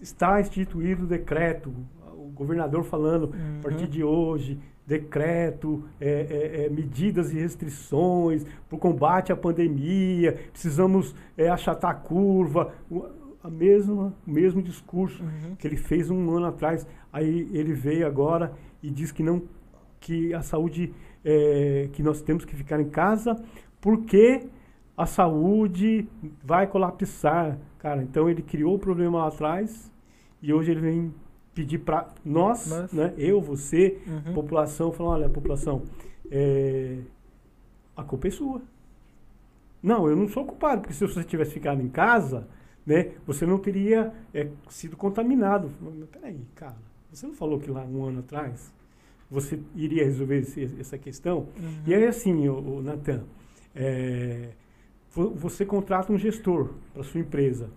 [0.01, 1.73] está instituído o decreto,
[2.15, 3.59] o governador falando, Uhum.
[3.59, 4.57] a partir de hoje,
[4.87, 11.91] decreto, é, é, é, medidas e restrições para o combate à pandemia, precisamos é, achatar
[11.91, 13.05] a curva, o,
[13.43, 15.55] a mesma, o mesmo discurso Uhum.
[15.57, 18.51] que ele fez um ano atrás, aí ele veio agora
[18.81, 19.43] e diz que não,
[19.99, 20.91] que a saúde,
[21.23, 23.35] é, que nós temos que ficar em casa,
[23.79, 24.41] porque
[24.99, 26.05] a saúde
[26.43, 28.03] vai colapsar, cara.
[28.03, 29.89] Então ele criou o problema lá atrás
[30.41, 31.13] e hoje ele vem
[31.53, 32.91] pedir para nós, Nós.
[32.93, 34.33] né, eu, você, Uhum.
[34.33, 35.83] população, falar, olha, população,
[36.29, 36.97] é,
[37.95, 38.61] a culpa é sua.
[39.81, 42.47] Não, eu não sou culpado, porque se você tivesse ficado em casa,
[42.85, 45.71] né, você não teria é, sido contaminado.
[45.81, 46.75] Mas peraí, cara,
[47.09, 48.73] você não falou que lá um ano atrás
[49.31, 51.47] você iria resolver esse- essa questão?
[51.57, 51.81] Uhum.
[51.87, 53.23] E aí, assim, o, o Natan,
[53.73, 54.49] é,
[55.11, 57.69] você contrata um gestor para sua empresa.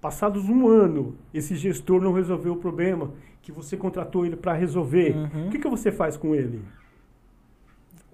[0.00, 3.12] Passados um ano, esse gestor não resolveu o problema
[3.42, 5.14] que você contratou ele para resolver.
[5.14, 5.48] Uhum.
[5.48, 6.62] O que, que você faz com ele?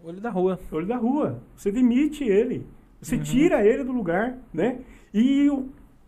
[0.02, 0.58] Olho da rua.
[0.72, 1.40] Olho da rua.
[1.56, 2.66] Você demite ele.
[3.00, 3.22] Você Uhum.
[3.22, 4.80] tira ele do lugar, né?
[5.14, 5.48] E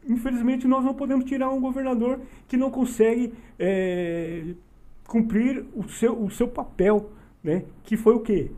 [0.08, 4.54] infelizmente nós não podemos tirar um governador que não consegue é,
[5.06, 7.10] cumprir o seu, o seu papel,
[7.42, 7.64] né?
[7.84, 8.50] Que foi o quê?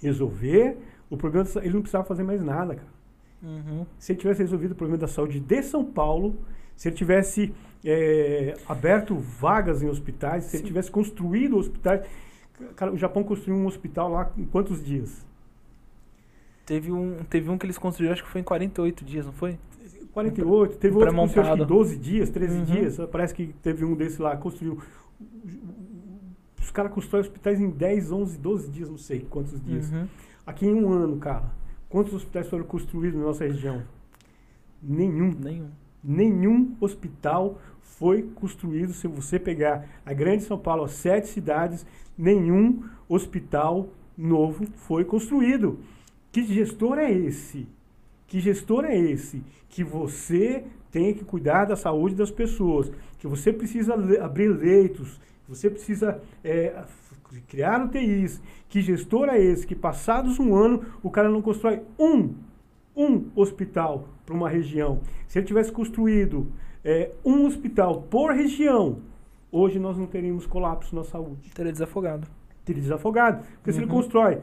[0.00, 0.76] Resolver
[1.10, 1.48] o problema.
[1.56, 2.97] Ele não precisava fazer mais nada, cara.
[3.42, 3.86] Uhum.
[3.98, 6.36] Se ele tivesse resolvido o problema da saúde de São Paulo,
[6.76, 7.52] se ele tivesse
[7.84, 10.66] é, aberto vagas em hospitais, se ele Sim.
[10.68, 12.06] tivesse construído hospitais.
[12.74, 15.24] Cara, o Japão construiu um hospital lá em quantos dias?
[16.66, 19.58] Teve um, teve um que eles construíram, acho que foi em 48 dias, não foi?
[20.12, 21.66] 48, teve outro que construiu acho que Pré-montado.
[21.66, 22.64] 12 dias, 13 Uhum.
[22.64, 22.96] dias.
[23.10, 24.78] Parece que teve um desse lá, construiu.
[26.60, 29.90] Os caras constroem hospitais em 10, 11, 12 dias, não sei quantos dias.
[29.90, 30.06] Uhum.
[30.46, 31.44] Aqui em um ano, cara,
[31.88, 33.82] quantos hospitais foram construídos na nossa região?
[34.82, 35.32] Nenhum.
[35.38, 35.70] Nenhum.
[36.02, 38.92] Nenhum hospital foi construído.
[38.92, 41.84] Se você pegar a Grande São Paulo, as sete cidades,
[42.16, 45.80] nenhum hospital novo foi construído.
[46.30, 47.66] Que gestor é esse?
[48.26, 49.42] Que gestor é esse?
[49.68, 55.18] Que você tem que cuidar da saúde das pessoas, que você precisa le- abrir leitos,
[55.44, 56.84] que você precisa é,
[57.30, 58.40] f- criar UTIs.
[58.68, 59.66] Que gestor é esse?
[59.66, 62.34] Que passados um ano o cara não constrói um
[62.96, 65.00] um hospital para uma região.
[65.28, 66.48] Se ele tivesse construído
[66.84, 68.98] é, um hospital por região,
[69.52, 71.48] hoje nós não teríamos colapso na saúde.
[71.54, 72.26] Teria desafogado.
[72.64, 73.44] Teria desafogado.
[73.56, 73.92] Porque se ele Uhum.
[73.92, 74.38] constrói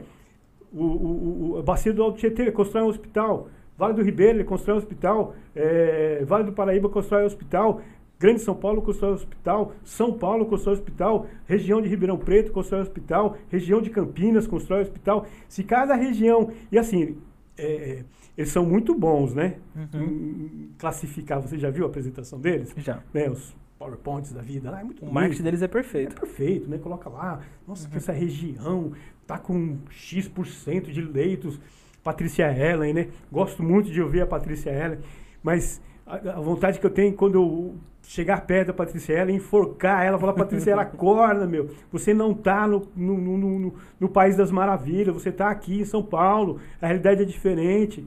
[0.72, 3.48] o, o, o, a bacia do Alto Tietê, ele constrói um hospital.
[3.76, 5.34] Vale do Ribeiro, ele constrói um hospital.
[5.54, 7.82] é, vale do Paraíba constrói um hospital.
[8.18, 9.72] Grande São Paulo constrói hospital.
[9.84, 11.26] São Paulo constrói hospital.
[11.46, 13.36] Região de Ribeirão Preto constrói hospital.
[13.50, 15.26] Região de Campinas constrói hospital.
[15.48, 16.50] Se cada região.
[16.72, 17.18] E assim,
[17.58, 18.04] é,
[18.36, 19.56] eles são muito bons, né?
[19.94, 20.70] Uhum.
[20.78, 21.40] Classificar.
[21.42, 22.72] Você já viu a apresentação deles?
[22.78, 23.02] Já.
[23.12, 23.28] Né?
[23.30, 24.70] Os PowerPoints da vida.
[24.70, 25.14] lá é muito O bonito.
[25.14, 26.16] marketing deles é É perfeito.
[26.18, 26.78] perfeito, né?
[26.78, 27.90] Coloca lá, nossa, Uhum.
[27.90, 28.92] que essa região
[29.26, 31.60] tá com X% de leitos.
[32.02, 33.08] Patrícia Ellen, né?
[33.30, 35.00] Gosto muito de ouvir a Patrícia Ellen,
[35.42, 37.74] mas a, a vontade que eu tenho quando eu
[38.08, 41.68] chegar perto da Patrícia Ellen, enforcar ela, falar, Patrícia, ela acorda, meu.
[41.92, 45.84] Você não tá no, no, no, no, no País das Maravilhas, você tá aqui em
[45.84, 48.06] São Paulo, a realidade é diferente.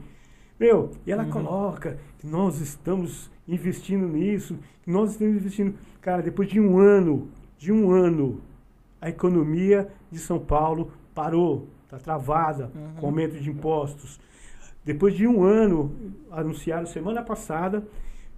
[0.58, 1.30] Meu, e ela Uhum.
[1.30, 5.74] coloca que nós estamos investindo nisso, nós estamos investindo.
[6.00, 7.28] Cara, depois de um ano,
[7.58, 8.40] de um ano,
[9.00, 12.94] a economia de São Paulo parou, está travada Uhum.
[13.00, 14.18] com aumento de impostos.
[14.84, 15.94] Depois de um ano,
[16.30, 17.86] anunciaram semana passada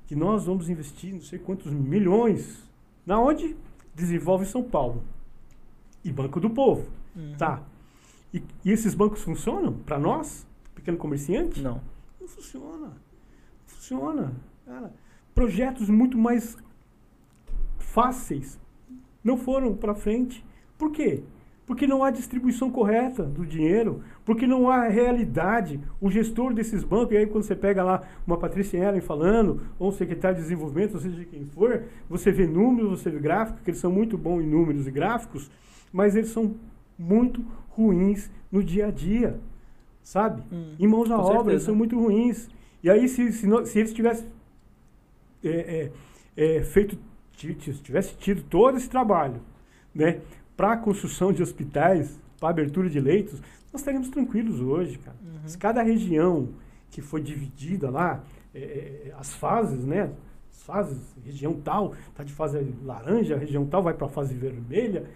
[0.06, 2.62] que nós vamos investir não sei quantos milhões.
[3.06, 3.56] Na onde?
[3.94, 5.02] Desenvolve São Paulo.
[6.04, 6.88] E Banco do Povo.
[7.14, 7.34] Uhum.
[7.36, 7.62] Tá.
[8.32, 11.60] E, e esses bancos funcionam para nós, pequeno comerciante?
[11.60, 11.80] Não.
[12.20, 12.86] Não funciona.
[12.86, 12.92] Não
[13.66, 14.32] funciona.
[14.64, 14.92] Cara,
[15.34, 16.56] projetos muito mais
[17.78, 18.58] fáceis
[19.22, 20.44] não foram para frente.
[20.78, 21.22] Por quê?
[21.66, 25.80] Porque não há distribuição correta do dinheiro, porque não há realidade.
[26.00, 29.88] O gestor desses bancos, e aí quando você pega lá uma Patrícia Ellen falando, ou
[29.88, 33.70] um secretário de desenvolvimento, ou seja quem for, você vê números, você vê gráficos, que
[33.70, 35.50] eles são muito bons em números e gráficos,
[35.92, 36.54] mas eles são
[36.98, 39.40] muito ruins no dia a dia,
[40.02, 40.42] sabe?
[40.52, 41.50] Hum, em mãos à obra, certeza.
[41.52, 42.48] eles são muito ruins.
[42.82, 44.26] E aí, se, se, no- se eles tivessem
[45.44, 45.90] é,
[46.36, 46.96] é, é, feito,
[47.32, 49.40] ti- ti- tivesse tido todo esse trabalho,
[49.94, 50.20] né,
[50.56, 53.40] para a construção de hospitais, para abertura de leitos,
[53.72, 55.16] nós estaríamos tranquilos hoje, cara.
[55.22, 55.48] Uhum.
[55.48, 56.50] Se cada região
[56.90, 58.22] que foi dividida lá,
[58.54, 60.12] é, é, as fases, né,
[60.50, 65.08] as fases, região tal está de fase laranja, região tal vai para a fase vermelha,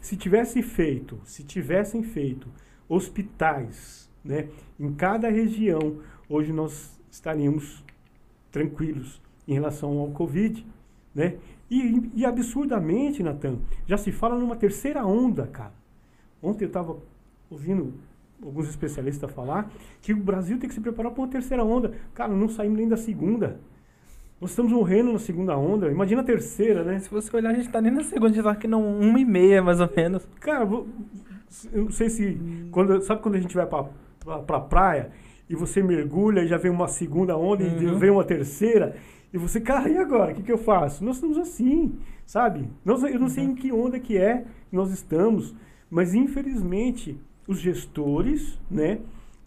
[0.00, 2.48] se tivesse feito, se tivessem feito
[2.88, 4.48] hospitais, né,
[4.78, 5.98] em cada região,
[6.28, 7.84] hoje nós estaríamos
[8.50, 10.64] tranquilos em relação ao Covid,
[11.14, 11.36] né?
[11.70, 15.72] E, e absurdamente, Natan, já se fala numa terceira onda, cara.
[16.42, 16.98] Ontem eu estava
[17.54, 17.94] ouvindo
[18.42, 19.70] alguns especialistas falar
[20.02, 21.92] que o Brasil tem que se preparar para uma terceira onda.
[22.12, 23.58] Cara, não saímos nem da segunda.
[24.40, 25.90] Nós estamos morrendo na segunda onda.
[25.90, 26.98] Imagina a terceira, né?
[26.98, 29.18] Se você olhar, a gente tá nem na segunda, a gente tá aqui no uma
[29.18, 30.28] e meia, mais ou menos.
[30.40, 32.38] Cara, eu não sei se.
[32.70, 33.84] Quando, sabe quando a gente vai pra,
[34.20, 35.10] pra, pra praia
[35.48, 37.98] e você mergulha e já vem uma segunda onda e Uhum.
[37.98, 38.96] vem uma terceira?
[39.32, 40.32] E você, cara, e agora?
[40.32, 41.04] O que, que eu faço?
[41.04, 41.94] Nós estamos assim,
[42.26, 42.68] sabe?
[42.84, 45.54] Nós, eu não sei em que onda que é que nós estamos,
[45.90, 49.00] mas infelizmente os gestores né,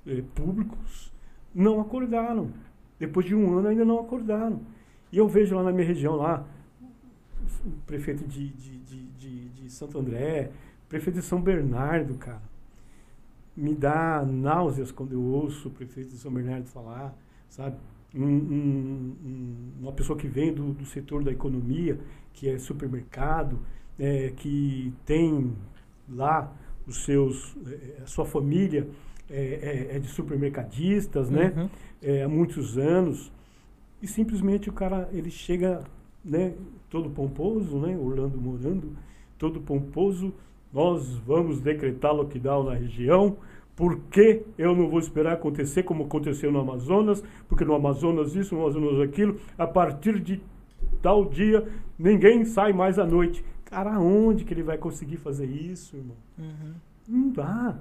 [0.06, 1.12] eh, públicos
[1.54, 2.52] não acordaram.
[3.00, 4.62] Depois de um ano ainda não acordaram.
[5.12, 6.46] E eu vejo lá na minha região, lá,
[7.66, 10.52] o prefeito de, de, de, de, de Santo André,
[10.90, 12.42] prefeito de São Bernardo, cara.
[13.56, 17.16] Me dá náuseas quando eu ouço o prefeito de São Bernardo falar,
[17.50, 17.76] sabe?
[18.14, 22.00] Um- um- um- uma pessoa que vem do, do setor da economia,
[22.34, 23.60] que é supermercado,
[23.98, 25.54] é, que tem
[26.08, 26.54] lá
[26.88, 28.88] os seus, eh, a sua família
[29.30, 31.54] é, é- é de supermercadistas, né?
[31.56, 31.70] Uhum.
[32.02, 33.32] é, há muitos anos
[34.02, 35.82] e simplesmente o cara ele chega
[36.24, 36.54] né
[36.90, 38.96] todo pomposo né Orlando morando
[39.38, 40.32] todo pomposo
[40.72, 43.38] nós vamos decretar lockdown na região
[43.76, 48.62] porque eu não vou esperar acontecer como aconteceu no Amazonas porque no Amazonas isso no
[48.62, 50.40] Amazonas aquilo a partir de
[51.02, 51.68] tal dia
[51.98, 56.74] ninguém sai mais à noite cara aonde que ele vai conseguir fazer isso irmão Uhum.
[57.08, 57.76] não dá.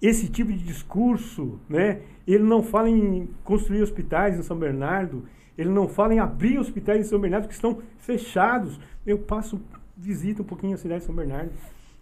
[0.00, 2.00] Esse tipo de discurso, né?
[2.26, 5.24] Ele não fala em construir hospitais em São Bernardo,
[5.56, 8.80] ele não fala em abrir hospitais em São Bernardo que estão fechados.
[9.06, 9.60] Eu passo,
[9.96, 11.52] visita um pouquinho a cidade de São Bernardo.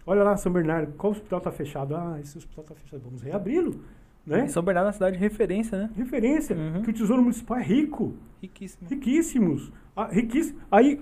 [0.05, 1.95] Olha lá, São Bernardo, qual hospital está fechado?
[1.95, 3.81] Ah, esse hospital está fechado, vamos reabri-lo,
[4.25, 4.47] né?
[4.47, 5.89] São Bernardo é uma cidade de referência, né?
[5.95, 6.81] Referência, Uhum.
[6.81, 8.89] que o Tesouro Municipal é rico, Riquíssimo.
[8.89, 10.59] riquíssimos, ah, riquíssimos.
[10.71, 10.99] Aí,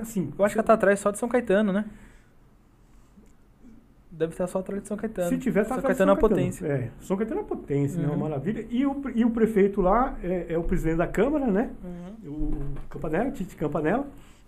[0.00, 1.84] assim, Eu acho que ela tá atrás só de São Caetano, né?
[4.10, 5.28] Deve estar só atrás de São Caetano.
[5.28, 6.66] Se tiver, tá São atrás de Caetano é uma potência.
[6.66, 8.06] É, São Caetano é uma potência, né?
[8.06, 8.20] Uma Uhum.
[8.22, 8.66] maravilha.
[8.70, 11.70] E o, e o prefeito lá é, é o presidente da Câmara, né?
[12.24, 12.30] Uhum.
[12.32, 14.06] O Campanella, Tite Campanella,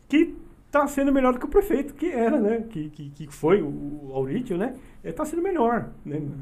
[0.09, 0.35] que
[0.67, 2.65] está sendo melhor do que o prefeito que era, né?
[2.69, 4.77] Que, que, que foi o, Aurítio, né?
[5.05, 6.17] Está sendo melhor, né?
[6.17, 6.41] Uhum.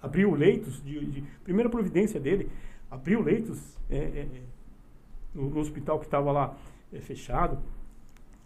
[0.00, 2.48] Abriu leitos, de, de- primeira providência dele,
[2.90, 4.26] abriu leitos é, é,
[5.34, 6.54] é, no, hospital que estava lá
[6.92, 7.58] é, fechado,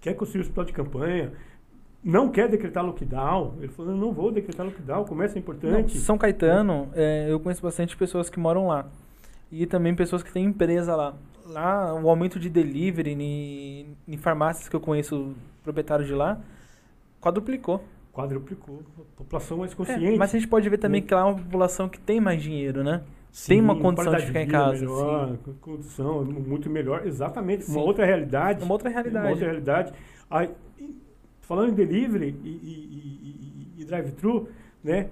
[0.01, 1.33] quer construir um hospital de campanha,
[2.03, 3.55] não quer decretar lockdown.
[3.59, 5.99] Ele falou, não vou decretar lockdown, o comércio é Não, importante.
[5.99, 8.87] São Caetano, é, eu conheço bastante pessoas que moram lá.
[9.51, 11.15] E também pessoas que têm empresa lá.
[11.45, 16.41] Lá, o aumento de delivery em, em farmácias que eu conheço, proprietários de lá,
[17.21, 17.83] quadruplicou.
[18.13, 18.83] Quadruplicou.
[18.99, 20.19] A população mais É, consciente.
[20.19, 22.83] mas a gente pode ver também que lá é uma população que tem mais dinheiro,
[22.83, 23.03] né?
[23.47, 27.65] Tem uma condição de ficar em vida casa, Melhor, condição muito melhor, exatamente.
[27.65, 27.73] Sim.
[27.73, 28.63] Uma outra realidade.
[28.63, 29.25] É uma outra realidade.
[29.27, 29.93] Uma outra realidade.
[30.31, 30.51] Aí,
[31.43, 34.49] falando em delivery e, e- e- e drive-thru,
[34.83, 35.09] né?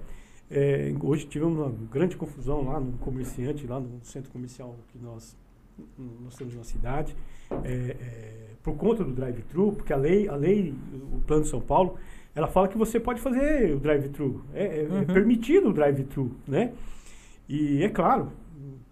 [0.49, 5.35] é, hoje tivemos uma grande confusão lá no comerciante, lá no centro comercial que nós,
[6.23, 7.15] nós temos na cidade,
[7.63, 10.73] é, é, por conta do drive-thru, porque a lei, a lei,
[11.13, 11.95] o plano de São Paulo,
[12.33, 14.43] ela fala que você pode fazer o drive-thru.
[14.53, 15.05] É, é- é Uhum.
[15.05, 16.73] permitido o drive-thru, né?
[17.47, 18.31] E é claro,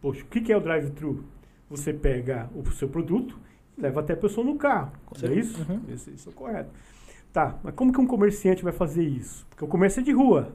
[0.01, 1.23] Poxa, o que, que é o drive-thru?
[1.69, 3.39] Você pega o seu produto
[3.77, 4.91] e leva até a pessoa no carro.
[5.05, 5.65] Com é isso?
[5.71, 5.81] Uhum.
[5.87, 6.09] isso?
[6.11, 6.69] Isso é correto.
[7.31, 9.45] Tá, mas como que um comerciante vai fazer isso?
[9.49, 10.51] Porque o comércio é de rua,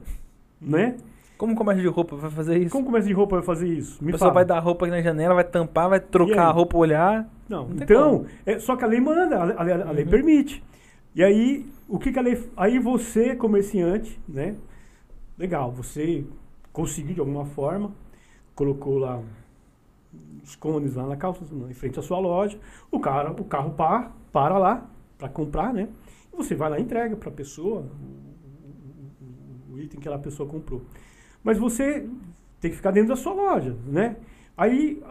[0.61, 0.95] né?
[1.37, 2.69] Como o comércio de roupa vai fazer isso?
[2.71, 4.03] Como o comércio de roupa vai fazer isso?
[4.03, 4.33] Me a pessoa fala.
[4.35, 7.27] vai dar roupa aqui na janela, vai tampar, vai trocar a roupa, olhar.
[7.49, 10.09] Não, Não então, é, só que a lei manda, a, a- a lei Uhum.
[10.11, 10.63] permite.
[11.15, 12.49] E aí, o que, que a lei.
[12.55, 14.55] Aí você, comerciante, né?
[15.37, 16.23] Legal, você
[16.73, 17.91] conseguiu de alguma forma,
[18.55, 19.21] colocou lá
[20.43, 22.57] os cones lá na calça, em frente à sua loja,
[22.91, 25.89] o cara, o carro para, para lá para comprar, né?
[26.33, 27.85] E você vai lá e entrega para a pessoa
[29.71, 30.81] o, item que aquela pessoa comprou.
[31.43, 32.09] Mas você
[32.59, 34.17] tem que ficar dentro da sua loja, né?
[34.57, 35.01] Aí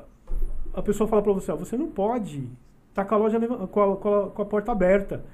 [0.74, 2.48] a pessoa fala para você, ó, você não pode
[2.90, 5.24] estar com a loja com a, com a- com a porta aberta.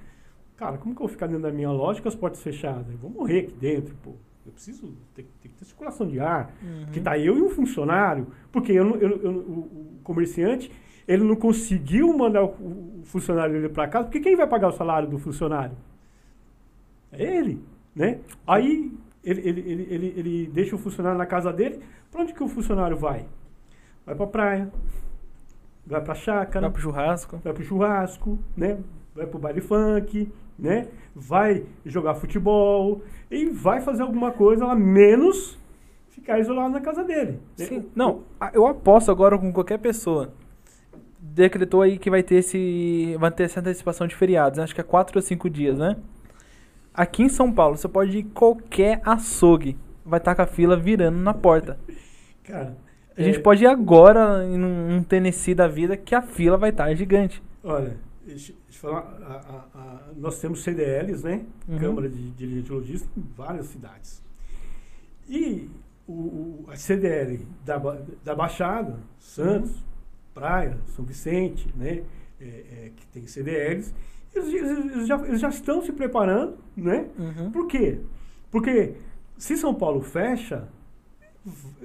[0.56, 2.90] Cara, como que eu vou ficar dentro da minha loja com as portas fechadas?
[2.90, 4.12] Eu vou morrer aqui dentro, pô.
[4.46, 6.52] Eu preciso ter, ter que ter circulação de ar.
[6.92, 8.26] Que tá eu e um funcionário.
[8.52, 9.58] Porque eu, não- eu- eu- o,
[9.96, 10.70] o comerciante,
[11.08, 14.72] ele não conseguiu mandar o, o funcionário dele para casa, porque quem vai pagar o
[14.72, 15.76] salário do funcionário?
[17.12, 17.62] É ele,
[17.94, 18.18] né?
[18.46, 18.92] Aí
[19.22, 21.80] ele, ele, ele, ele, ele deixa o funcionário na casa dele.
[22.10, 23.26] Para onde que o funcionário vai?
[24.04, 24.72] Vai para praia,
[25.86, 27.40] vai para chácara, Vai pro churrasco.
[27.42, 28.78] vai pro churrasco, né?
[29.14, 30.88] Vai pro baile funk, né?
[31.14, 35.58] Vai jogar futebol e vai fazer alguma coisa lá, menos
[36.10, 37.40] ficar isolado na casa dele.
[37.58, 37.64] né?
[37.66, 37.86] Sim.
[37.94, 40.32] Não, eu aposto agora com qualquer pessoa.
[41.20, 43.16] Decretou aí que vai ter esse.
[43.18, 44.64] Vai ter essa antecipação de feriados, né?
[44.64, 45.96] Acho que é 4 ou 5 dias, né?
[46.92, 49.76] Aqui em São Paulo, você pode ir qualquer açougue.
[50.04, 51.78] Vai estar com a fila virando na porta.
[52.44, 52.76] Cara,
[53.16, 56.56] A gente é, pode ir agora em um um Tennessee da vida que a fila
[56.56, 57.42] vai estar gigante.
[57.64, 57.96] Olha,
[58.88, 61.44] a- a- a- nós temos CDLs, né?
[61.68, 61.78] Uhum.
[61.78, 64.22] Câmara de Dirigente Logística, em várias cidades.
[65.28, 65.70] E
[66.06, 67.78] o, o- a CDL da,
[68.24, 69.82] da Baixada, Santos, Uhum.
[70.34, 72.02] Praia, São Vicente, né?
[72.40, 73.94] É, é, que tem CDLs,
[74.34, 77.08] eles, eles- já, eles já estão se preparando, né?
[77.18, 77.50] Uhum.
[77.52, 78.00] Por quê?
[78.50, 78.94] Porque
[79.38, 80.68] se São Paulo fecha,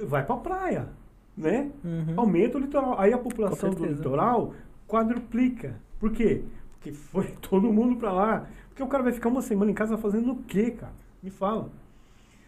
[0.07, 0.89] vai para a praia,
[1.37, 1.69] né?
[1.83, 2.13] Uhum.
[2.17, 2.99] Aumenta o litoral.
[2.99, 4.53] Aí a população do litoral
[4.87, 5.75] quadruplica.
[5.99, 6.43] Por quê?
[6.79, 8.47] Porque foi todo mundo para lá.
[8.69, 10.93] Porque o cara vai ficar uma semana em casa fazendo o quê, cara?
[11.21, 11.69] Me fala.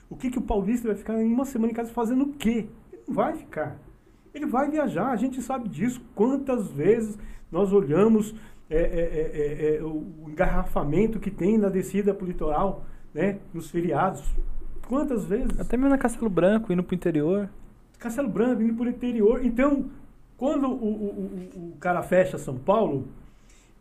[0.09, 2.67] O que, que o paulista vai ficar em uma semana em casa fazendo o quê?
[2.91, 3.77] Ele não vai ficar.
[4.33, 6.01] Ele vai viajar, a gente sabe disso.
[6.15, 7.17] Quantas vezes
[7.51, 8.33] nós olhamos
[8.69, 13.39] é, é, é, é, é, o engarrafamento que tem na descida para o litoral, né?
[13.53, 14.23] Nos feriados.
[14.87, 15.59] Quantas vezes?
[15.59, 17.49] Até mesmo na Castelo Branco, indo pro interior.
[17.99, 19.45] Castelo Branco, indo por interior.
[19.45, 19.89] Então,
[20.37, 23.07] quando o, o, o, o cara fecha São Paulo,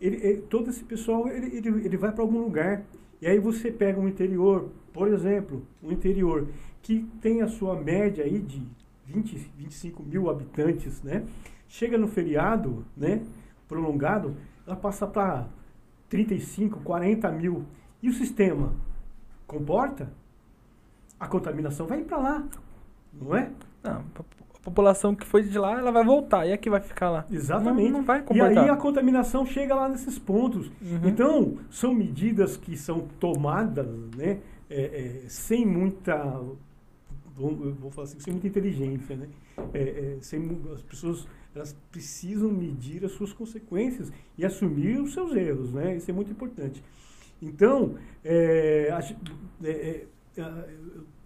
[0.01, 2.83] ele, ele- todo esse pessoal ele, ele, ele vai para algum lugar.
[3.21, 6.49] E aí você pega um interior, por exemplo, um interior
[6.83, 8.67] que tem a sua média aí de
[9.07, 11.25] 20, 25 mil habitantes, né?
[11.69, 13.23] Chega no feriado, né?
[13.69, 14.35] Prolongado,
[14.67, 15.49] ela passa para
[16.09, 17.65] 35, 40 mil.
[18.03, 18.73] E o sistema
[19.47, 20.11] comporta?
[21.19, 22.49] A contaminação vai para lá,
[23.13, 23.51] não é?
[23.83, 24.03] Não,
[24.63, 26.47] população que foi de lá, ela vai voltar.
[26.47, 27.27] E aqui vai ficar lá.
[27.31, 27.91] Exatamente.
[27.91, 28.65] Não, não vai e comportar.
[28.65, 30.71] aí a contaminação chega lá nesses pontos.
[30.81, 31.01] Uhum.
[31.09, 33.87] Então, são medidas que são tomadas
[34.17, 34.39] né,
[34.69, 36.17] é, é, sem muita.
[37.37, 39.17] Vou, vou falar assim, sem muita inteligência.
[39.17, 39.29] Né?
[39.73, 45.35] É, é, sem, as pessoas elas precisam medir as suas consequências e assumir os seus
[45.35, 45.73] erros.
[45.73, 45.97] Né?
[45.97, 46.83] Isso é muito importante.
[47.43, 47.95] Então,
[48.25, 48.93] é,
[49.65, 50.05] é,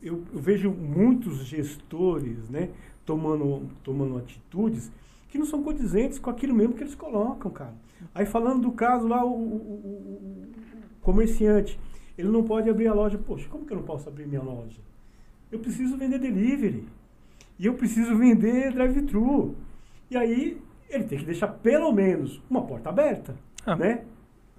[0.01, 2.71] eu, eu vejo muitos gestores né,
[3.05, 4.91] tomando, tomando atitudes
[5.29, 7.75] que não são condizentes com aquilo mesmo que eles colocam, cara.
[8.15, 11.79] Aí falando do caso lá, o, o- o- o comerciante,
[12.17, 13.19] ele não pode abrir a loja.
[13.19, 14.81] Poxa, como que eu não posso abrir minha loja?
[15.51, 16.85] Eu preciso vender delivery.
[17.59, 19.55] E eu preciso vender drive-thru.
[20.11, 23.35] E aí, ele tem que deixar pelo menos uma porta aberta,
[23.67, 23.77] Ah.
[23.77, 24.05] né?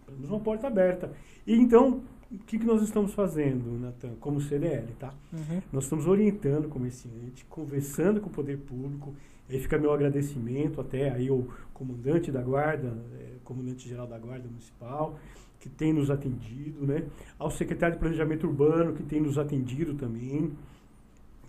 [0.06, 1.12] Pelo menos uma porta aberta.
[1.48, 5.14] E então, o que, que nós estamos fazendo, Natan, como CDL, tá?
[5.32, 5.62] Uhum.
[5.72, 9.14] Nós estamos orientando o comerciante, conversando com o poder público.
[9.50, 14.48] Aí fica meu agradecimento até aí o comandante da guarda, eh, comandante geral da guarda
[14.48, 15.20] municipal,
[15.60, 17.04] que tem nos atendido, né?
[17.38, 20.52] Ao secretário de planejamento urbano que tem nos atendido também,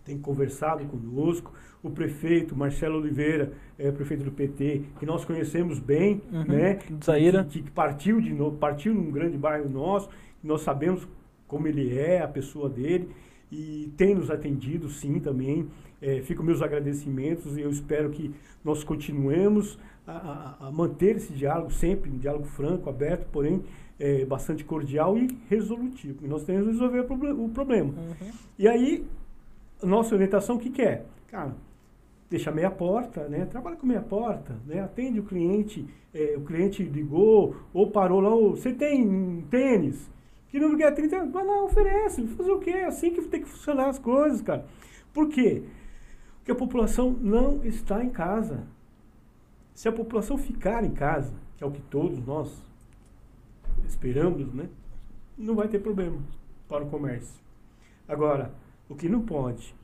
[0.04, 1.52] tem conversado conosco.
[1.82, 6.44] O prefeito Marcelo Oliveira, é prefeito do PT, que nós conhecemos bem, Uhum.
[6.44, 6.78] né?
[7.02, 7.44] Zaira.
[7.44, 10.08] Que, que partiu de novo, partiu num grande bairro nosso.
[10.42, 11.06] Nós sabemos
[11.46, 13.08] como ele é, a pessoa dele,
[13.50, 15.68] e tem nos atendido, sim, também.
[16.02, 18.34] É, fico meus agradecimentos e eu espero que
[18.64, 23.62] nós continuemos a, a- a manter esse diálogo sempre, um diálogo franco, aberto, porém
[23.98, 26.24] é, bastante cordial e resolutivo.
[26.24, 27.94] E nós temos que resolver o proble- o problema.
[27.96, 28.30] Uhum.
[28.58, 29.06] E aí,
[29.82, 31.04] nossa orientação, o que, que é?
[31.28, 31.54] Cara,
[32.28, 33.46] deixa meia porta, né?
[33.46, 34.80] Trabalha com meia porta, né?
[34.80, 40.10] Atende o cliente, é, o cliente ligou ou parou lá, "Ô, você tem um tênis?
[40.58, 41.26] Número que é 30?
[41.26, 42.70] Vai lá, oferece, fazer o quê?
[42.70, 44.66] É assim que tem que funcionar as coisas, cara.
[45.12, 45.64] Por quê?
[46.38, 48.66] Porque a população não está em casa.
[49.74, 52.62] Se a população ficar em casa, que é o que todos nós
[53.86, 54.68] esperamos, né?
[55.36, 56.18] Não vai ter problema
[56.68, 57.40] para o comércio.
[58.08, 58.54] Agora,
[58.88, 59.74] o que não pode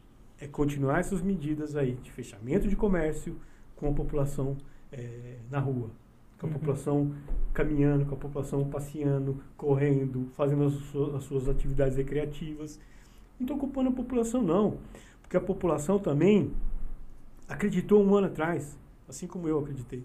[0.41, 3.37] é continuar essas medidas aí de fechamento de comércio
[3.77, 4.57] com a população
[4.91, 5.91] eh, na rua,
[6.43, 6.59] com a Uhum.
[6.59, 7.12] população
[7.55, 12.80] caminhando, com a população passeando, correndo, fazendo as suas, as suas atividades recreativas.
[13.38, 14.78] Não estou culpando a população, não,
[15.20, 16.53] porque a população também
[17.49, 18.76] acreditou um ano atrás,
[19.09, 20.03] assim como eu acreditei.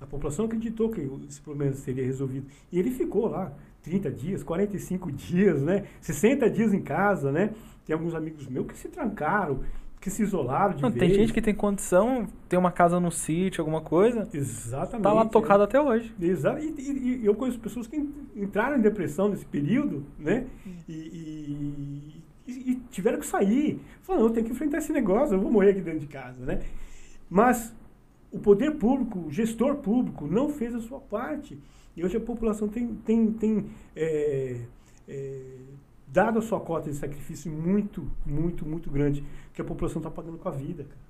[0.00, 2.46] A população acreditou que esse problema seria resolvido.
[2.70, 5.84] E ele ficou lá 30 dias, 45 dias, né?
[6.00, 7.54] 60 dias em casa, né?
[7.86, 9.60] Tem alguns amigos meus que se trancaram,
[10.04, 11.00] que se isolaram de Não, vez.
[11.00, 15.02] tem gente que tem condição, tem uma casa no sítio, alguma coisa, Exatamente.
[15.02, 15.28] tá lá é.
[15.28, 16.14] tocado até hoje.
[16.20, 16.58] Exato.
[16.62, 20.44] E, e- e eu conheço pessoas que en- entraram em depressão nesse período, né?
[20.86, 23.80] E- e tiveram que sair.
[24.02, 26.60] Falaram, eu tenho que enfrentar esse negócio, eu vou morrer aqui dentro de casa, né?
[27.30, 27.74] Mas
[28.30, 31.58] o poder público, o gestor público, não fez a sua parte.
[31.96, 33.64] E hoje a população tem, tem, tem
[33.96, 34.56] é,
[35.08, 35.40] é,
[36.14, 40.38] dado a sua cota de sacrifício muito, muito, muito grande, que a população está pagando
[40.38, 41.04] com a vida, cara.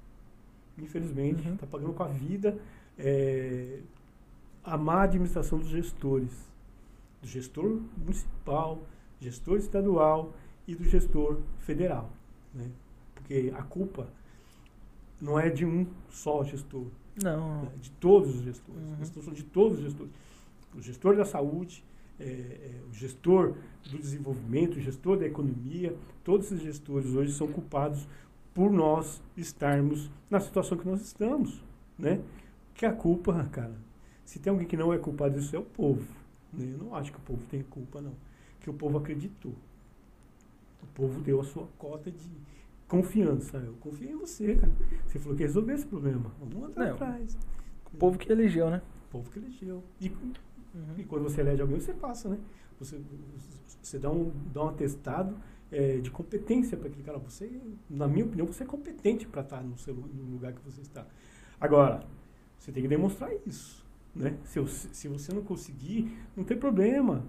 [0.79, 1.55] Infelizmente, Uhum.
[1.55, 2.59] está pagando com a vida
[2.99, 3.81] é,
[4.65, 6.33] a má administração dos gestores.
[7.21, 8.83] Do gestor municipal,
[9.21, 10.33] gestor estadual
[10.67, 12.11] e do gestor federal.
[12.55, 12.71] Né?
[13.15, 14.09] Porque a culpa
[15.21, 16.87] não é de um só gestor,
[17.23, 17.63] Não.
[17.63, 17.71] né?
[17.81, 18.81] de todos os gestores.
[18.83, 18.95] Uhum.
[19.01, 20.13] A de todos os gestores.
[20.75, 21.85] O gestor da saúde,
[22.19, 23.55] é, é, o gestor
[23.91, 28.07] do desenvolvimento, o gestor da economia, todos esses gestores hoje são culpados
[28.55, 31.63] por nós estarmos na situação que nós estamos,
[31.99, 32.21] né?
[32.73, 33.75] Que a culpa, cara,
[34.25, 36.05] se tem alguém que não é culpado disso é o povo.
[36.53, 36.71] Né?
[36.73, 38.15] Eu não acho que o povo tem culpa, não.
[38.61, 39.53] Que o povo acreditou.
[40.83, 42.31] O povo deu a sua cota de
[42.89, 43.59] confiança.
[43.59, 44.73] Eu confiei em você, cara.
[45.07, 46.31] Você falou que ia resolver esse problema.
[46.39, 46.95] Vamos andar Não.
[46.95, 47.37] atrás.
[47.93, 48.83] O povo que elegeu, né?
[49.09, 49.83] O povo que elegeu.
[50.01, 50.11] E,
[50.75, 50.95] Uhum.
[50.99, 52.39] e quando você elege alguém, você passa, né?
[52.79, 53.01] Você,
[53.81, 55.37] você dá, um, dá um atestado
[55.71, 57.19] é, de competência para aquele cara.
[57.19, 57.51] Você,
[57.89, 61.07] na minha opinião, você é competente para estar no, seu, no lugar que você está.
[61.61, 62.03] Agora,
[62.59, 64.37] você tem que demonstrar isso, né?
[64.45, 67.25] Se, eu- se você não conseguir, não tem problema.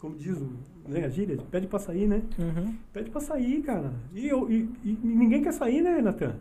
[0.00, 0.50] Como diz o,
[0.86, 2.22] né, a gíria, pede para sair, né?
[2.38, 2.76] Uhum.
[2.92, 3.92] Pede pra sair, cara.
[4.14, 6.36] E, eu, e, e ninguém quer sair, né, Natan?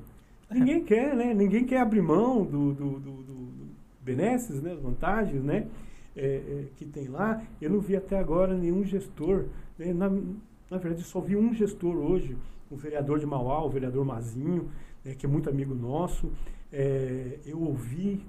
[0.51, 1.33] Ninguém quer, né?
[1.33, 3.67] Ninguém quer abrir mão do, do, do, do, do
[4.01, 4.75] benesses, né?
[4.75, 5.67] Vantagens, né?
[6.15, 7.41] É, é, que tem lá.
[7.59, 9.45] Eu não vi até agora nenhum gestor.
[9.79, 9.93] né?
[9.93, 12.37] Na, na verdade, só vi um gestor hoje,
[12.69, 14.69] o vereador de Mauá, o vereador Mazinho,
[15.03, 16.31] né, que é muito amigo nosso.
[16.71, 18.23] É, eu ouvi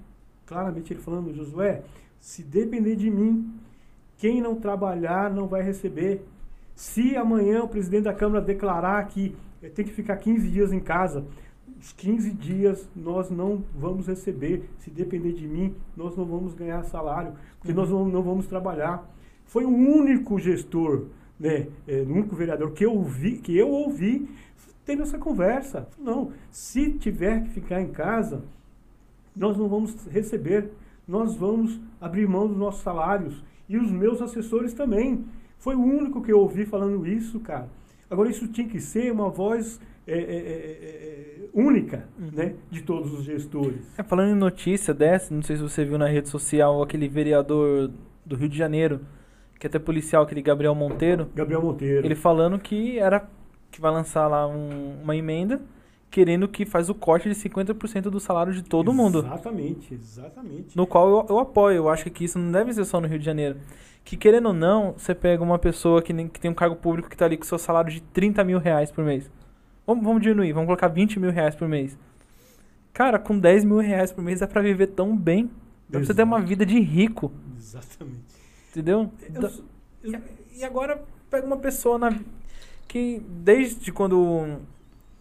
[0.46, 1.82] claramente ele falando, Josué,
[2.20, 3.54] se depender de mim,
[4.16, 6.24] quem não trabalhar não vai receber.
[6.74, 10.80] Se amanhã o presidente da Câmara declarar que eh, tem que ficar 15 dias em
[10.80, 11.24] casa,
[11.84, 14.70] os 15 dias nós não vamos receber.
[14.78, 19.06] Se depender de mim, nós não vamos ganhar salário, porque nós não, não vamos trabalhar.
[19.44, 21.08] Foi o único gestor,
[21.38, 24.26] né, eh, o único vereador que eu ouvi, que eu ouvi
[24.86, 25.86] tendo essa conversa.
[25.98, 28.42] Não, se tiver que ficar em casa,
[29.36, 30.70] nós não vamos receber,
[31.06, 33.44] nós vamos abrir mão dos nossos salários.
[33.68, 35.26] E os meus assessores também.
[35.58, 37.68] Foi o único que eu ouvi falando isso, cara.
[38.08, 42.30] Agora, isso tinha que ser uma voz é, é, é, é, única, Uhum.
[42.32, 42.54] né?
[42.70, 43.80] De todos os gestores.
[43.98, 47.90] É, falando em notícia dessa, não sei se você viu na rede social aquele vereador
[48.24, 49.00] do Rio de Janeiro,
[49.58, 52.06] que é até policial, aquele Gabriel Monteiro, Gabriel Monteiro.
[52.06, 53.28] ele falando que era
[53.70, 55.60] que vai lançar lá um- uma emenda
[56.10, 59.18] querendo que faz o corte de 50% do salário de todo mundo.
[59.18, 60.76] Exatamente, exatamente.
[60.76, 63.18] No qual eu, eu apoio, eu acho que isso não deve ser só no Rio
[63.18, 63.56] de Janeiro.
[64.04, 67.16] Que querendo ou não, você pega uma pessoa que, que tem um cargo público que
[67.16, 69.28] tá ali com seu salário de 30 mil reais por mês.
[69.86, 71.96] Vamos, vamos diminuir, vamos colocar 20 mil reais por mês.
[72.92, 75.50] Cara, com 10 mil reais por mês dá pra viver tão bem.
[75.88, 78.20] Dá pra você ter uma vida de rico, Exatamente.
[78.70, 79.10] entendeu?
[79.34, 79.42] Eu
[80.12, 80.20] eu-
[80.56, 82.16] e agora pega uma pessoa na,
[82.88, 84.58] que desde quando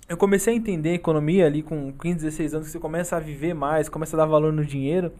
[0.07, 3.53] eu comecei a entender economia ali com 15, 16 anos, que você começa a viver
[3.53, 5.11] mais, começa a dar valor no dinheiro,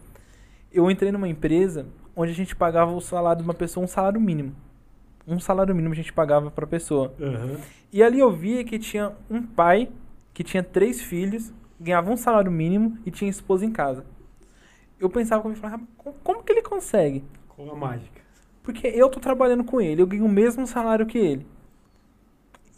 [0.72, 1.86] eu entrei numa empresa
[2.16, 4.54] onde a gente pagava o salário de uma pessoa, um salário mínimo.
[5.26, 7.14] Um salário mínimo a gente pagava pra pessoa.
[7.20, 7.56] Aham.
[7.92, 9.88] E ali eu via que tinha um pai
[10.34, 14.04] que tinha três filhos, ganhava um salário mínimo e tinha esposa em casa.
[14.98, 17.24] Eu pensava comigo, falava, "Ah, como- que ele consegue?
[17.48, 18.20] Com a mágica.
[18.62, 21.46] Porque eu tô trabalhando com ele, eu ganho o mesmo salário que ele.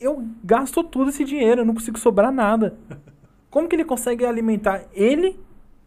[0.00, 2.76] Eu gasto todo esse dinheiro, eu não consigo sobrar nada.
[3.50, 5.38] Como que ele consegue alimentar ele,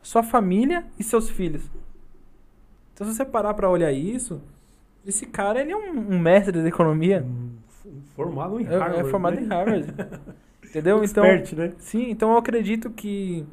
[0.01, 1.69] sua família e seus filhos?
[2.93, 4.41] Então, se você parar pra olhar isso,
[5.05, 7.25] esse cara ele é um, um mestre da economia.
[8.15, 8.99] Formado em É, Harvard.
[8.99, 9.41] é formado né?
[9.41, 9.93] em Harvard.
[10.65, 11.03] Entendeu?
[11.03, 11.73] Então, Expert, né?
[11.79, 13.43] sim, então eu acredito que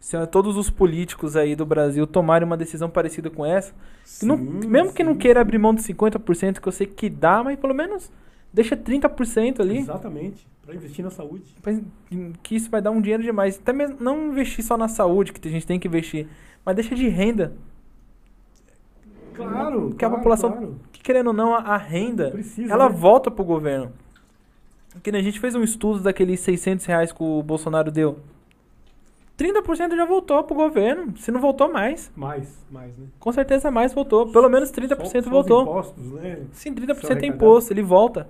[0.00, 3.72] se todos os políticos aí do Brasil tomarem uma decisão parecida com essa,
[4.18, 5.18] que não- Sim, mesmo que não sim.
[5.18, 8.10] queira abrir mão de 50%, que eu sei que dá, mas pelo menos
[8.52, 9.78] deixa 30% ali.
[9.78, 10.46] Exatamente.
[10.64, 11.44] Para investir na saúde.
[12.42, 13.58] Que isso vai dar um dinheiro demais.
[13.58, 16.26] Até mesmo não investir só na saúde, que a gente tem que investir,
[16.64, 17.52] mas deixa de renda.
[19.34, 19.90] Claro.
[19.90, 20.76] Que a claro, população- claro.
[20.92, 22.94] Que querendo ou não, a, a renda, Precisa, ela né?
[22.94, 23.92] volta pro governo.
[25.02, 28.18] Que a gente fez um estudo daqueles 600 reais que o Bolsonaro deu.
[29.38, 32.12] 30% já voltou pro governo, se não voltou mais.
[32.14, 33.06] Mais, mais, né?
[33.18, 34.30] Com certeza mais voltou.
[34.30, 35.62] Pelo menos 30% Só- só voltou.
[35.62, 36.42] impostos, né?
[36.52, 38.28] Sim, São 30% é imposto, ele volta.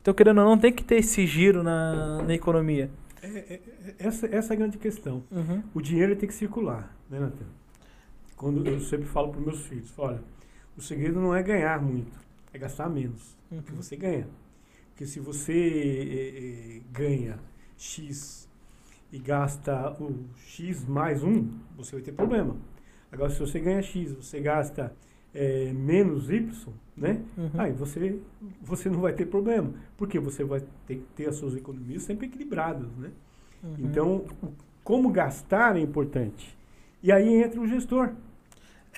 [0.00, 2.88] Então, querendo ou não, tem que ter esse giro na, na economia.
[3.20, 5.24] É, é, é, essa, essa é a grande questão.
[5.32, 5.60] Uhum.
[5.74, 7.44] O dinheiro tem que circular, né, Natan?
[8.36, 10.20] Quando eu sempre falo para meus filhos, olha,
[10.76, 12.18] o segredo não é ganhar muito,
[12.52, 13.76] é gastar menos do que Uhum.
[13.82, 14.28] você ganha.
[14.90, 17.38] Porque se você eh, eh, ganha
[17.76, 18.48] X
[19.12, 22.56] e gasta o X mais um, você vai ter problema.
[23.10, 24.92] Agora, se você ganha X, você gasta
[25.34, 27.22] eh, menos Y, né?
[27.36, 27.50] Uhum.
[27.58, 28.18] Aí você,
[28.60, 29.72] você não vai ter problema.
[29.96, 33.10] Porque você vai ter que ter as suas economias sempre equilibradas, né?
[33.62, 33.74] Uhum.
[33.78, 34.24] Então,
[34.82, 36.56] como gastar é importante.
[37.02, 38.12] E aí entra o gestor.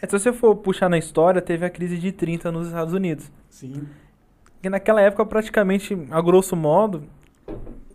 [0.01, 3.31] É, se você for puxar na história, teve a crise de 30 nos Estados Unidos.
[3.49, 3.87] Sim.
[4.55, 7.05] Porque naquela época, praticamente, a grosso modo,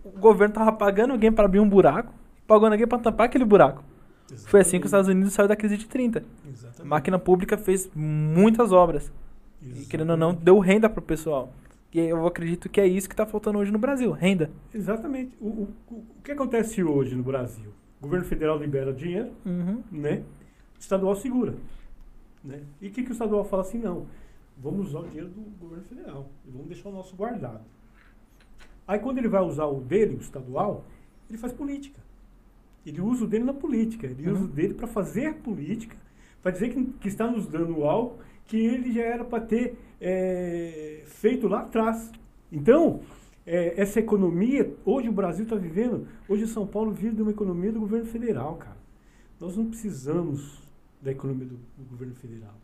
[0.03, 2.13] o governo tava pagando alguém para abrir um buraco,
[2.47, 3.83] pagando alguém para tampar aquele buraco.
[4.47, 6.19] Foi assim que os Estados Unidos saiu da crise de 30.
[6.19, 6.87] A Exatamente.
[6.89, 9.11] máquina pública fez muitas obras.
[9.61, 11.53] E querendo ou não, deu renda pro pessoal.
[11.93, 14.49] E eu acredito que é isso que tá faltando hoje no Brasil, renda.
[14.73, 15.35] Exatamente.
[15.39, 17.71] O, o, o o que acontece hoje no Brasil?
[17.99, 19.83] O governo federal libera dinheiro, Uhum.
[19.91, 20.23] né?
[20.75, 21.53] O estadual segura.
[22.43, 22.63] Né?
[22.81, 23.77] E o que, que o estadual fala assim?
[23.77, 24.05] Não,
[24.57, 27.63] vamos usar o dinheiro do governo federal e vamos deixar o nosso guardado.
[28.87, 30.83] Aí quando ele vai usar o dele, o estadual,
[31.29, 32.01] ele faz política.
[32.85, 34.07] Ele usa o dele na política.
[34.07, 34.33] Ele Uhum.
[34.33, 35.95] usa o dele para fazer política,
[36.41, 41.03] para dizer que, que está nos dando algo que ele já era para ter é,
[41.05, 42.11] feito lá atrás.
[42.51, 42.99] Então,
[43.45, 47.71] é, essa economia, hoje o Brasil está vivendo, hoje São Paulo vive de uma economia
[47.71, 48.77] do governo federal, cara.
[49.39, 50.61] Nós não precisamos
[51.03, 52.55] da economia do, do governo federal.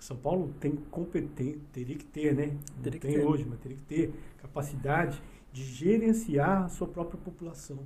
[0.00, 2.56] São Paulo tem competência, teria que ter, né?
[2.76, 3.24] Não tem ter.
[3.24, 5.20] hoje, mas teria que ter capacidade
[5.52, 7.78] de gerenciar a sua própria população,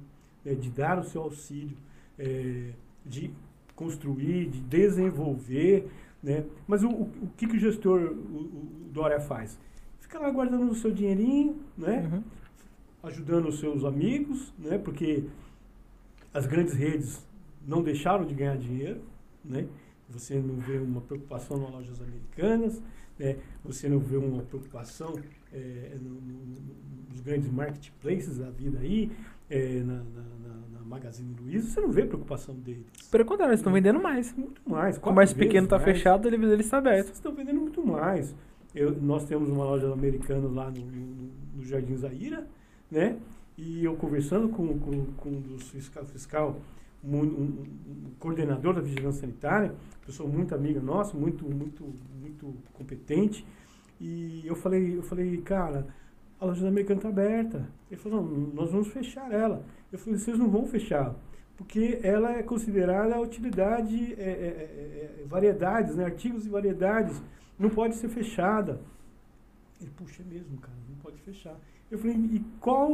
[0.45, 0.55] né?
[0.55, 1.77] de dar o seu auxílio,
[2.19, 2.73] é,
[3.05, 3.31] de
[3.77, 5.89] construir, de desenvolver,
[6.23, 6.45] né?
[6.67, 9.59] Mas o, o, o que, que o gestor, o, o Dória faz?
[10.01, 12.11] Fica lá guardando o seu dinheirinho, né?
[12.13, 12.23] Uhum.
[13.05, 14.79] ajudando os seus amigos, né?
[14.79, 15.25] Porque
[16.35, 17.25] as grandes redes
[17.67, 19.01] não deixaram de ganhar dinheiro,
[19.49, 19.67] né?
[20.11, 22.83] Você não vê uma preocupação nas lojas americanas,
[23.19, 23.37] né?
[23.65, 25.15] Você não vê uma preocupação
[25.53, 29.11] eh, no- no- no- nos grandes marketplaces da vida aí,
[29.51, 32.87] eh, na, na- na- Magazine Luiza, você não vê preocupação deles.
[33.11, 34.33] Pelo contrário, eles estão vendendo mais.
[34.35, 34.97] Muito mais.
[34.97, 35.85] O comércio pequeno tá mais.
[35.85, 37.07] fechado, ele, está aberto.
[37.09, 38.35] Vocês estão vendendo muito mais.
[38.75, 42.47] Eu- nós temos uma loja americana lá no, no, no Jardim Zaira,
[42.91, 43.19] né?
[43.59, 46.57] E eu conversando com, com, com um dos fiscal, fiscal
[47.05, 47.65] um, um-
[48.19, 49.75] coordenador da vigilância sanitária,
[50.05, 53.47] pessoa muito amiga nossa, muito, muito, muito competente.
[54.01, 55.87] E eu falei, eu falei, cara,
[56.41, 57.69] a loja americana está aberta.
[57.91, 59.65] Ele falou, não, nós vamos fechar ela.
[59.93, 61.15] Eu falei, vocês não vão fechar,
[61.57, 66.05] porque ela é considerada a utilidade, é, é, é, é, variedades, né?
[66.05, 67.21] artigos e variedades,
[67.59, 68.81] não pode ser fechada.
[69.81, 71.57] Ele, puxa, é mesmo, cara, não pode fechar.
[71.91, 72.91] Eu falei, e qual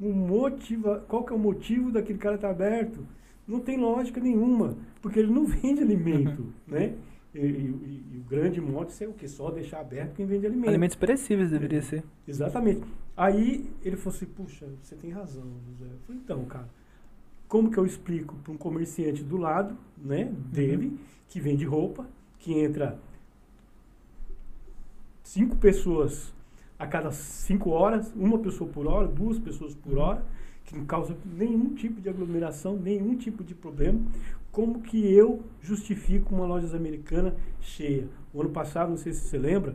[0.00, 3.04] o motiva, qual que é o motivo daquele cara estar aberto?
[3.48, 6.94] Não tem lógica nenhuma, porque ele não vende alimento, né?
[7.34, 9.26] E, e- e o grande mote é o que?
[9.26, 10.68] Só deixar aberto quem vende alimento.
[10.68, 12.04] Alimentos perecíveis deveria ser.
[12.26, 12.82] Exatamente.
[13.16, 15.90] Aí ele falou assim, puxa, você tem razão, José.
[15.90, 16.68] Eu falei, então, cara,
[17.48, 22.06] como que eu explico para um comerciante do lado, né, dele, que vende roupa,
[22.38, 22.98] que entra
[25.22, 26.32] cinco pessoas
[26.78, 30.24] a cada cinco horas, uma pessoa por hora, duas pessoas por hora,
[30.68, 33.98] que não causa nenhum tipo de aglomeração, nenhum tipo de problema.
[34.52, 38.06] Como que eu justifico uma loja americana cheia?
[38.34, 39.74] O ano passado, não sei se você lembra,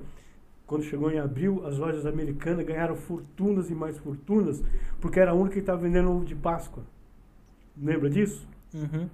[0.67, 4.63] quando chegou em abril, as lojas americanas ganharam fortunas e mais fortunas,
[5.01, 6.83] porque era a única que estava vendendo ovo de Páscoa.
[7.75, 8.47] Lembra disso?
[8.71, 9.09] Uhum.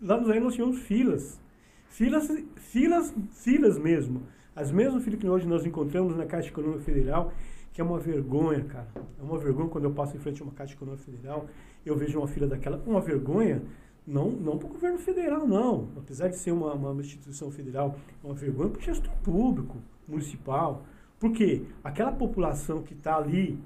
[0.00, 1.40] Lá nos aí nós tínhamos filas.
[1.88, 4.22] Filas, filas, filas mesmo.
[4.54, 7.32] As mesmas filas que hoje nós encontramos na Caixa Econômica Federal,
[7.72, 8.88] que é uma vergonha, cara.
[9.18, 11.46] É uma vergonha quando eu passo em frente a uma Caixa Econômica Federal,
[11.84, 12.82] eu vejo uma fila daquela.
[12.86, 13.62] Uma vergonha,
[14.06, 15.88] não, não para o governo federal, não.
[15.96, 20.82] Apesar de ser uma, uma instituição federal, é uma vergonha para o gestor público, municipal.
[21.18, 23.58] Porque aquela população que está ali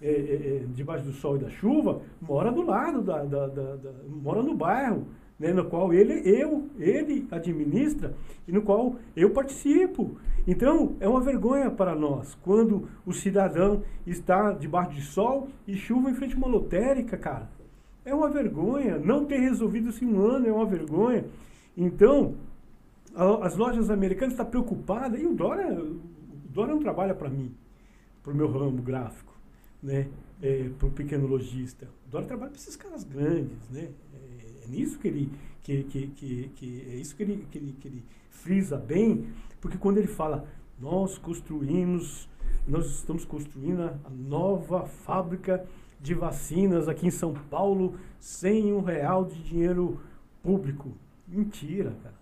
[0.00, 3.76] é, é, é, debaixo do sol e da chuva mora do lado, da, da, da,
[3.76, 5.06] da mora no bairro
[5.42, 8.14] né, no qual ele, eu, ele administra
[8.46, 10.16] e no qual eu participo.
[10.46, 16.10] Então, é uma vergonha para nós quando o cidadão está debaixo de sol e chuva
[16.10, 17.50] em frente a uma lotérica, cara.
[18.04, 19.00] É uma vergonha.
[19.00, 21.24] Não ter resolvido isso em um ano é uma vergonha.
[21.76, 22.36] Então,
[23.12, 27.52] a, as lojas americanas estão preocupadas, e o Dória, o não trabalha para mim,
[28.22, 29.34] para o meu ramo gráfico,
[29.82, 30.06] né?
[30.40, 31.88] É, para o pequeno lojista.
[32.06, 33.88] O Dória trabalha para esses caras grandes, né?
[34.64, 35.32] É nisso que ele,
[35.62, 39.26] que, que, que, que é isso que ele, que, ele, que ele frisa bem,
[39.60, 40.46] porque quando ele fala,
[40.78, 42.28] nós construímos,
[42.66, 45.64] nós estamos construindo a nova fábrica
[46.00, 50.00] de vacinas aqui em São Paulo sem um real de dinheiro
[50.42, 50.92] público.
[51.28, 52.16] Mentira, cara.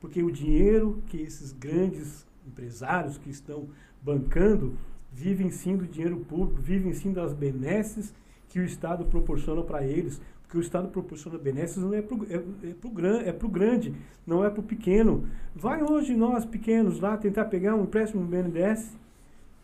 [0.00, 3.68] Porque o dinheiro que esses grandes empresários que estão
[4.02, 4.76] bancando
[5.12, 8.14] vivem sim do dinheiro público, vivem sim das benesses
[8.48, 10.20] que o Estado proporciona para eles,
[10.56, 12.36] porque o Estado proporciona benesses não é para é,
[12.70, 13.94] é pro, gran, é pro grande,
[14.26, 15.28] não é para o pequeno.
[15.54, 18.96] Vai hoje nós, pequenos, lá tentar pegar um empréstimo no BNDES.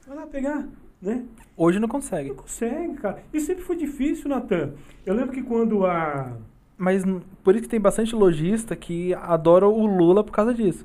[0.07, 0.69] Vai lá pegar,
[1.01, 1.25] né?
[1.57, 2.29] Hoje não consegue.
[2.29, 3.23] Não consegue, cara.
[3.33, 4.73] E sempre foi difícil, Natan.
[5.07, 6.37] Eu lembro que quando a...
[6.77, 7.05] Mas
[7.43, 10.85] por isso que tem bastante lojista que adora o Lula por causa disso.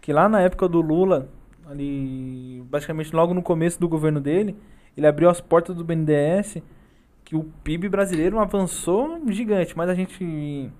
[0.00, 1.28] Que lá na época do Lula,
[1.66, 4.56] ali, basicamente logo no começo do governo dele,
[4.96, 6.62] ele abriu as portas do BNDES
[7.32, 10.70] que o PIB brasileiro avançou gigante, mas a gente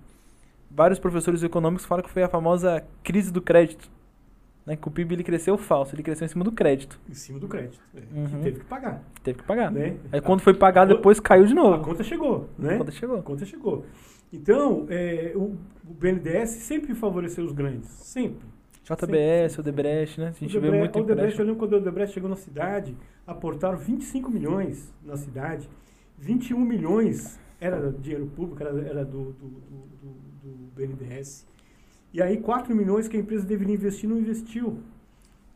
[0.71, 3.91] vários professores econômicos falam que foi a famosa crise do crédito.
[4.67, 7.01] Né, que o PIB ele cresceu falso, ele cresceu em cima do crédito.
[7.09, 7.81] Em cima do crédito.
[7.97, 8.27] É, uhum.
[8.27, 9.03] Que teve que pagar.
[9.25, 9.73] Teve que pagar.
[9.73, 9.97] Né?
[10.13, 11.75] Aí quando foi pagar, depois caiu de novo.
[11.75, 12.75] A conta chegou, né?
[12.75, 13.19] A conta chegou.
[13.19, 13.87] A conta chegou.
[14.31, 15.57] Então, é, o,
[15.89, 17.89] o, BNDES sempre favoreceu os grandes.
[17.89, 18.47] Sempre.
[18.85, 20.29] JBS, o Debrecht, né?
[20.29, 22.95] A gente vê muito o Debrecht, eu lembro quando o Debrecht chegou na cidade,
[23.27, 25.69] aportaram 25 milhões na cidade
[26.23, 30.09] 21 milhões era dinheiro público, era, era do, do, do,
[30.43, 31.45] do, BNDES.
[32.13, 34.79] E aí 4 milhões que a empresa deveria investir não investiu.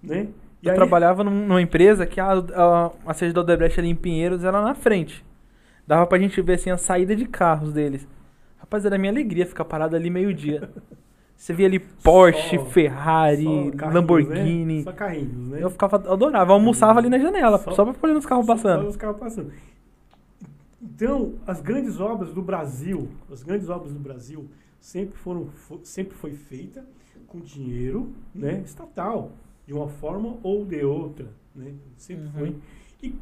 [0.02, 0.28] Né?
[0.60, 0.76] E eu aí...
[0.76, 4.74] trabalhava numa empresa que a, a, a sede da Odebrecht ali em Pinheiros era na
[4.74, 5.24] frente.
[5.86, 8.06] Dava pra gente ver assim a saída de carros deles.
[8.58, 10.68] Rapaz, era minha alegria ficar parado ali meio-dia.
[11.36, 13.44] Você via ali Porsche, só, Ferrari,
[13.78, 14.78] só Lamborghini.
[14.78, 14.82] Né?
[14.82, 15.58] Só carrinhos, né?
[15.60, 18.82] Eu ficava, adorava, eu almoçava ali na janela, só, só pra os carros passando.
[18.84, 19.52] Só os carros passando.
[20.94, 24.48] Então, as grandes obras do Brasil, as grandes obras do Brasil
[24.80, 25.48] sempre foram
[25.82, 26.86] sempre foi feita
[27.26, 29.32] com dinheiro, né, estatal,
[29.66, 31.74] de uma forma ou de outra, né?
[31.96, 32.32] Sempre uhum.
[32.32, 32.56] foi.
[33.02, 33.14] E,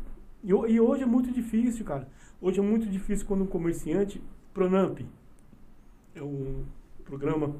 [0.42, 2.06] e, e, hoje é muito difícil, cara.
[2.40, 5.00] Hoje é muito difícil quando um comerciante, Pronamp,
[6.14, 6.64] é um
[7.04, 7.56] programa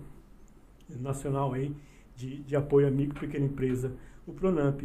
[1.00, 1.74] nacional aí
[2.14, 3.96] de, de apoio a micro e pequena empresa,
[4.26, 4.82] o Pronamp.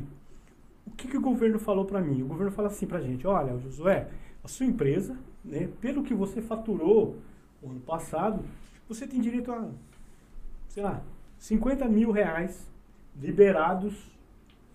[0.88, 2.22] O que, que o governo falou para mim?
[2.24, 4.10] O governo fala assim pra gente, olha, Josué,
[4.44, 7.18] a sua empresa, né, pelo que você faturou
[7.62, 8.44] o ano passado,
[8.88, 9.70] você tem direito a,
[10.68, 11.04] sei lá,
[11.38, 12.70] 50 mil reais
[13.20, 13.94] liberados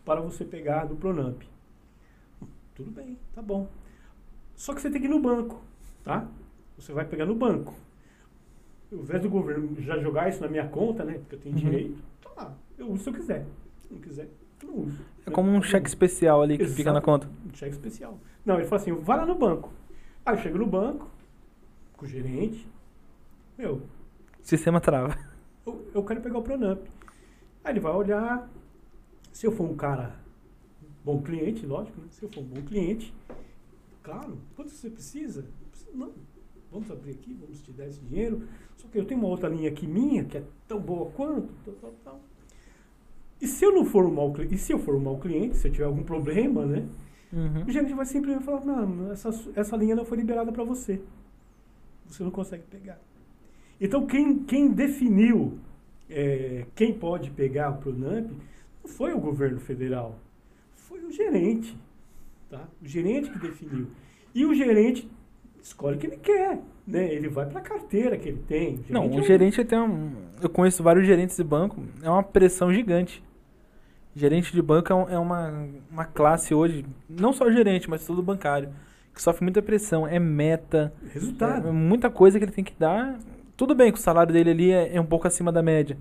[0.05, 1.43] para você pegar do Pronamp.
[2.75, 3.69] Tudo bem, tá bom.
[4.57, 5.63] Só que você tem que ir no banco,
[6.03, 6.29] tá?
[6.77, 7.75] Você vai pegar no banco.
[8.93, 11.15] Ao invés do governo já jogar isso na minha conta, né?
[11.15, 11.61] Porque eu tenho uhum.
[11.61, 12.55] direito, tá lá.
[12.79, 13.47] Eu uso se eu quiser.
[13.83, 14.29] Se não quiser,
[14.63, 14.99] não uso.
[15.27, 16.77] É como um cheque especial ali que Exato.
[16.77, 17.29] fica na conta.
[17.47, 18.19] Um cheque especial.
[18.45, 19.73] Não, ele falou assim, vai lá no banco.
[20.25, 21.09] Aí eu chego no banco,
[21.97, 22.67] com o gerente,
[23.57, 23.83] meu...
[24.43, 25.17] Sistema trava.
[25.67, 26.81] Eu, eu quero pegar o Pronamp.
[27.65, 28.47] Aí ele vai olhar,
[29.33, 30.15] se eu for um cara
[31.03, 32.07] bom cliente, lógico, né?
[32.11, 33.15] se eu for um bom cliente,
[34.03, 35.47] claro, quanto você precisa?
[35.95, 36.13] Não,
[36.71, 38.47] vamos abrir aqui, vamos te dar esse dinheiro,
[38.77, 41.75] só que eu tenho uma outra linha aqui minha, que é tão boa quanto, tal,
[41.75, 42.21] tal, tal.
[43.41, 45.57] E se eu não for um mau cliente, e se eu for um mau cliente,
[45.57, 46.87] se eu tiver algum problema, né?
[47.33, 47.65] Uhum.
[47.67, 51.01] O gerente vai simplesmente falar, não, essa, essa linha não foi liberada para você.
[52.07, 52.99] Você não consegue pegar.
[53.81, 55.59] Então, quem, quem definiu
[56.09, 58.31] é, quem pode pegar o Pronamp
[58.83, 60.19] não foi o governo federal,
[60.75, 61.77] foi o gerente.
[62.49, 62.69] Tá?
[62.81, 63.89] O gerente que definiu.
[64.35, 65.09] E o gerente
[65.63, 66.61] escolhe o que ele quer.
[66.87, 67.13] Né?
[67.13, 68.85] Ele vai para a carteira que ele tem.
[68.89, 70.13] O não, o é gerente tem um.
[70.43, 73.23] Eu conheço vários gerentes de banco, é uma pressão gigante.
[74.15, 78.69] Gerente de banco é, é, uma, uma classe hoje, não só gerente, mas todo bancário,
[79.13, 80.07] que sofre muita pressão.
[80.07, 80.93] É meta.
[81.13, 81.69] Resultado.
[81.69, 83.19] É muita coisa que ele tem que dar.
[83.57, 85.97] Tudo bem que o salário dele ali é, é um pouco acima da média.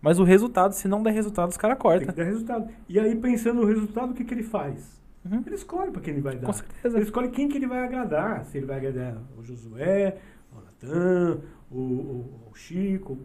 [0.00, 2.06] Mas o resultado, se não der resultado, os caras Tem cortam.
[2.06, 2.68] que dar resultado.
[2.88, 5.00] E aí, pensando no resultado, o que, que ele faz?
[5.30, 5.42] Uhum.
[5.46, 6.46] Ele escolhe para quem ele vai dar.
[6.46, 6.96] Com certeza.
[6.96, 8.44] Ele escolhe quem que ele vai agradar.
[8.44, 10.18] Se ele vai agradar o Josué,
[10.52, 11.40] o Natan,
[11.70, 13.18] o, o- o Chico, o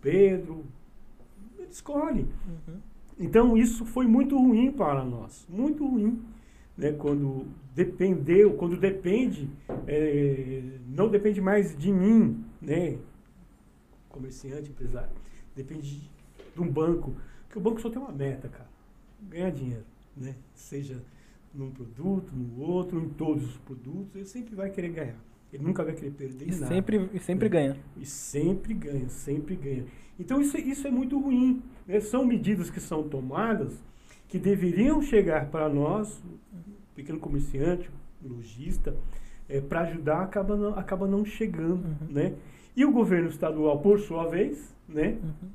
[0.00, 0.64] Pedro.
[1.58, 2.26] Ele escolhe.
[2.68, 2.78] Uhum.
[3.18, 5.46] Então isso foi muito ruim para nós.
[5.48, 6.22] Muito ruim.
[6.76, 6.92] Né?
[6.92, 9.50] Quando dependeu, quando depende,
[9.86, 12.96] é, não depende mais de mim, né?
[14.08, 15.10] Comerciante, empresário.
[15.54, 16.08] Depende
[16.54, 17.14] de um banco.
[17.44, 18.68] Porque o banco só tem uma meta, cara.
[19.28, 19.84] Ganhar dinheiro.
[20.16, 20.34] Né?
[20.54, 21.00] Seja
[21.54, 25.16] num produto, no outro, em todos os produtos, ele sempre vai querer ganhar.
[25.52, 26.66] Ele nunca vai querer perder E nada.
[26.66, 27.48] sempre, e sempre É.
[27.50, 27.76] ganha.
[27.96, 29.84] E sempre ganha, sempre ganha.
[30.18, 31.62] Então isso, isso é muito ruim.
[31.86, 31.98] né?
[32.00, 33.82] São medidas que são tomadas
[34.28, 36.22] que deveriam chegar para nós,
[36.52, 37.90] o pequeno comerciante,
[38.24, 38.94] o lojista,
[39.68, 41.84] para ajudar, acaba não, acaba não chegando.
[41.84, 42.12] Uhum.
[42.12, 42.34] Né?
[42.76, 45.48] E o governo estadual, por sua vez, né, Uhum.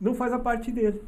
[0.00, 1.00] não faz a parte dele,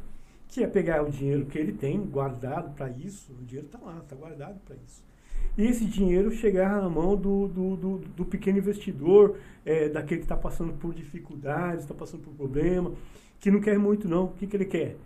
[0.51, 3.99] que é pegar o dinheiro que ele tem guardado para isso, o dinheiro está lá,
[3.99, 5.01] está guardado para isso.
[5.57, 10.25] E esse dinheiro chegar na mão do, do, do, do pequeno investidor, é, daquele que
[10.25, 12.91] está passando por dificuldades, está passando por problema,
[13.39, 14.25] que não quer muito não.
[14.25, 14.97] O que, que ele quer?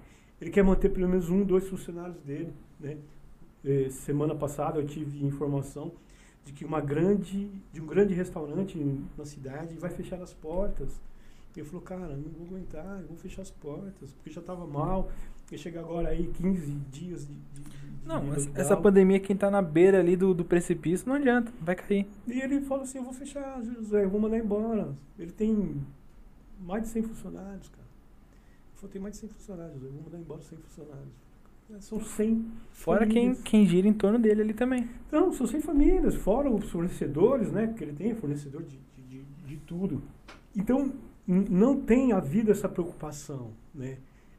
[0.42, 2.52] Ele quer manter pelo menos um, dois funcionários dele.
[2.80, 2.98] Né?
[3.64, 5.92] É, semana passada eu tive informação
[6.44, 8.78] de que uma grande, de um grande restaurante
[9.18, 11.00] na cidade vai fechar as portas.
[11.56, 15.10] E eu falou, cara, não vou aguentar, vou fechar as portas, porque já estava mal.
[15.52, 17.34] E chega agora aí 15 dias de.
[17.34, 17.62] de,
[18.06, 21.76] Não, de essa, pandemia, quem tá na beira ali do, do precipício, não adianta, vai
[21.76, 22.08] cair.
[22.28, 24.94] E ele falou assim, eu vou fechar, José, eu vou mandar embora.
[25.20, 25.82] Ele tem
[26.60, 27.86] mais de 100 funcionários, cara.
[27.86, 31.26] Ele falou, tem mais de 100 funcionários, eu vou mandar embora 100 funcionários.
[31.70, 33.42] É, São 100 Fora quem, famílias.
[33.44, 34.90] quem gira em torno dele ali também.
[35.12, 37.68] Não, são 100 famílias, fora os fornecedores, né?
[37.68, 40.02] Porque ele tem fornecedor de, de, de, de tudo.
[40.56, 40.92] Então,
[41.28, 43.98] não tem havido essa preocupação, né?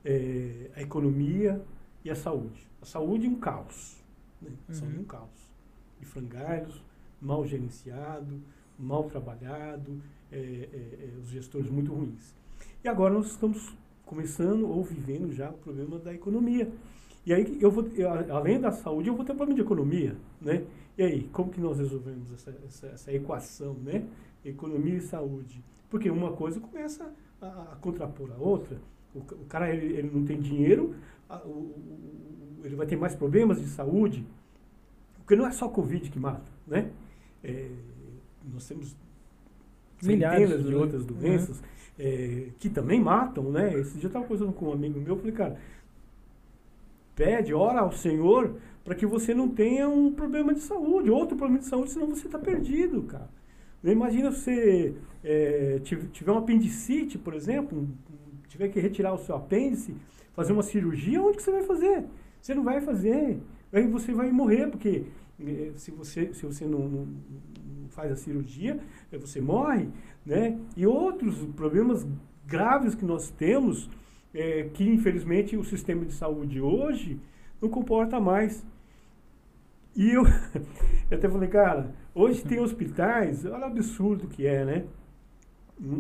[0.08, 1.60] É, a economia
[2.04, 2.64] e a saúde.
[2.80, 3.96] A saúde é um caos.
[4.40, 4.50] Né?
[4.68, 5.02] A saúde é Uhum.
[5.02, 5.52] um caos.
[5.98, 6.80] De frangalhos,
[7.20, 8.40] mal gerenciado,
[8.78, 10.00] mal trabalhado,
[10.30, 12.34] é, é, é, os gestores muito ruins.
[12.84, 13.74] E agora nós estamos
[14.04, 16.70] começando ou vivendo já o problema da economia.
[17.24, 20.64] E aí, eu vou, eu, além da saúde, eu vou ter problema de economia, né?
[20.96, 24.06] E aí, como que nós resolvemos essa, essa, essa equação, né?
[24.44, 25.64] Economia e saúde.
[25.90, 28.78] Porque uma coisa começa a, a contrapor a outra.
[29.16, 30.94] O, o cara, ele, ele não tem dinheiro,
[31.28, 34.26] a- o- o- ele vai ter mais problemas de saúde.
[35.18, 36.90] Porque não é só Covid que mata, né?
[37.42, 37.68] É,
[38.52, 38.96] nós temos
[40.02, 41.60] Milhares centenas de de outras doenças.
[41.60, 41.62] doenças
[41.98, 43.74] é, que também matam, né?
[43.78, 45.58] Esse dia eu estava conversando com um amigo meu, eu falei, cara,
[47.14, 51.58] pede, ora ao Senhor para que você não tenha um problema de saúde, outro problema
[51.60, 53.28] de saúde, senão você está perdido, cara.
[53.82, 54.94] Imagina você
[55.24, 57.88] é, tiv- tiver um apendicite, por exemplo, um-
[58.48, 59.94] tiver que retirar o seu apêndice,
[60.34, 62.04] fazer uma cirurgia, onde que você vai fazer?
[62.40, 63.38] Você não vai fazer.
[63.72, 65.04] Aí você vai morrer, porque
[65.40, 68.78] eh, se você, se você não, não- não faz a cirurgia,
[69.12, 69.88] eh, você morre,
[70.24, 70.58] né?
[70.76, 72.06] E outros problemas
[72.46, 73.88] graves que nós temos,
[74.34, 77.18] eh, que infelizmente o sistema de saúde hoje
[77.60, 78.64] não comporta mais.
[79.94, 80.24] E eu,
[81.10, 84.84] eu até falei, cara, hoje tem hospitais, olha o absurdo que é, né?
[85.80, 85.92] Um,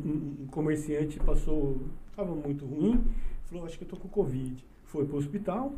[0.42, 1.78] um- comerciante passou,
[2.10, 3.04] estava muito ruim,
[3.44, 4.64] falou, acho que eu tô com Covid.
[4.84, 5.74] Foi para o hospital,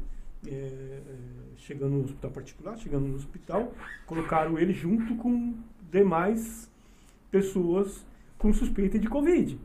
[0.47, 1.01] é, é,
[1.57, 3.73] chegando no hospital particular, chegando no hospital,
[4.07, 5.55] colocaram ele junto com
[5.91, 6.71] demais
[7.31, 8.07] pessoas
[8.39, 9.59] com suspeita de Covid.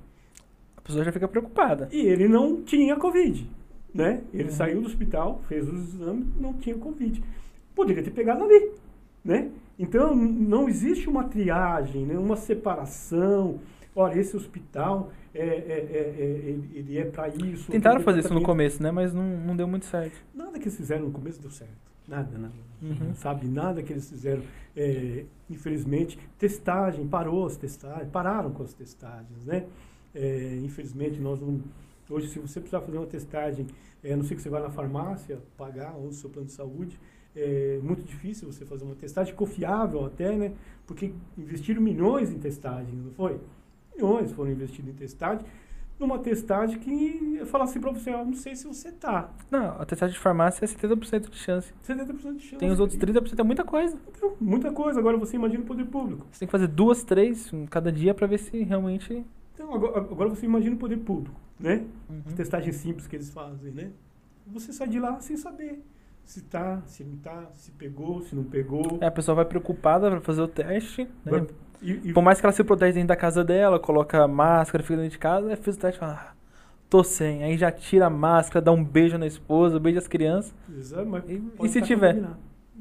[0.78, 1.88] A pessoa já fica preocupada.
[1.92, 3.48] E ele não tinha Covid,
[3.94, 4.24] né?
[4.34, 4.50] Ele Uhum.
[4.50, 7.24] saiu do hospital, fez os exames, não tinha Covid.
[7.76, 8.72] Poderia ter pegado ali,
[9.24, 9.52] né?
[9.78, 12.18] Então, não existe uma triagem, né?
[12.18, 13.60] uma separação.
[13.96, 17.72] Olha, esse hospital, é, é, é, é, ele, ele é para isso.
[17.72, 18.92] Tentaram outro fazer isso no começo, né?
[18.92, 20.20] Mas não, não deu muito certo.
[20.34, 21.94] Nada que eles fizeram no começo deu certo.
[22.08, 22.54] Nada, nada.
[22.82, 23.14] Uhum.
[23.16, 24.44] Sabe, nada que eles fizeram.
[24.76, 29.66] É, infelizmente, testagem, parou as testagens, pararam com as testagens, né?
[30.14, 31.62] É, infelizmente, nós não.
[32.10, 33.68] Hoje, se você precisar fazer uma testagem,
[34.04, 36.54] é, a não sei que você vai na farmácia pagar ou no seu plano de
[36.54, 37.00] saúde,
[37.36, 40.52] é muito difícil você fazer uma testagem confiável até, né?
[40.86, 43.40] Porque investiram milhões em testagem, não foi?
[43.96, 45.46] Milhões foram investidos em testagem.
[46.00, 49.30] Numa testagem que eu falo assim pra você, ó, não sei se você tá.
[49.50, 51.72] Não, a testagem de farmácia é 70% de chance.
[51.88, 52.56] 70% de chance.
[52.58, 53.98] Tem os outros 30%, é muita coisa.
[54.18, 55.00] Então, muita coisa.
[55.00, 56.26] Agora você imagina o poder público.
[56.32, 59.24] Você tem que fazer duas, três em cada dia pra ver se realmente.
[59.54, 61.86] Então, agora, agora você imagina o poder público, né?
[62.10, 62.24] Uhum.
[62.26, 63.92] As testagens simples que eles fazem, né?
[64.48, 65.82] Você sai de lá sem saber
[66.26, 68.98] se tá, se não tá, se pegou, se não pegou.
[69.00, 71.04] É, a pessoa vai preocupada pra fazer o teste.
[71.24, 71.32] Né?
[71.32, 71.48] Vai-
[71.84, 74.96] E, e- Por mais que ela se protege dentro da casa dela, coloca máscara, fica
[74.98, 76.34] dentro de casa, aí fez o teste e fala, ah,
[76.90, 77.44] tô sem.
[77.44, 80.54] Aí já tira a máscara, dá um beijo na esposa, beija as crianças.
[80.78, 82.24] Exato, mas E- e se estar tiver?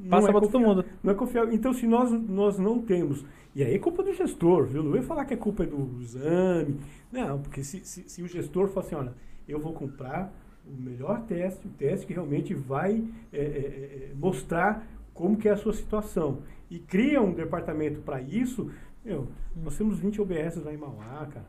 [0.09, 0.85] Passa é pra todo mundo.
[1.03, 1.53] Não é confiável.
[1.53, 3.25] Então, se nós, nós não temos.
[3.55, 4.83] E aí é culpa do gestor, viu?
[4.83, 6.77] Não vem falar que é culpa do exame.
[7.11, 9.13] Não, porque se, se, se o gestor fala assim, olha,
[9.47, 10.33] eu vou comprar
[10.67, 15.53] o melhor teste, o teste que realmente vai é, é, é, mostrar como que é
[15.53, 16.39] a sua situação.
[16.71, 18.71] E cria um departamento para isso,
[19.05, 21.47] meu, nós temos 20 OBS lá em Mauá, cara.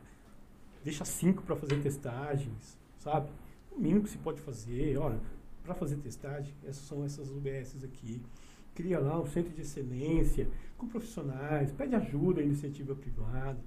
[0.82, 3.30] Deixa 5 para fazer testagens, sabe?
[3.72, 5.18] O mínimo que se pode fazer, olha,
[5.62, 8.20] para fazer testagem, essas são essas UBSs aqui.
[8.74, 13.58] Cria lá um centro de excelência com profissionais, pede ajuda à iniciativa privada,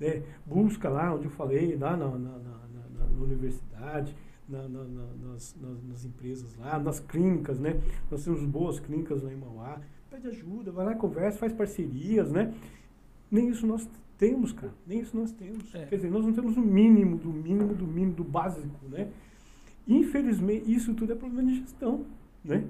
[0.00, 0.22] né?
[0.44, 4.14] busca lá onde eu falei, lá na, na, na, na- universidade,
[4.48, 7.80] na- na- na- nas, nas- nas empresas lá, nas clínicas, né?
[8.10, 9.80] Nós temos boas clínicas lá em Mauá.
[10.10, 12.52] Pede ajuda, vai lá, conversa, faz parcerias, né?
[13.34, 14.72] Nem isso nós temos, cara.
[14.86, 15.74] Nem isso nós temos.
[15.74, 15.86] É.
[15.86, 19.08] Quer dizer, nós não temos o mínimo, do mínimo, do mínimo, do básico, né?
[19.88, 22.06] Infelizmente, isso tudo é problema de gestão,
[22.44, 22.64] né?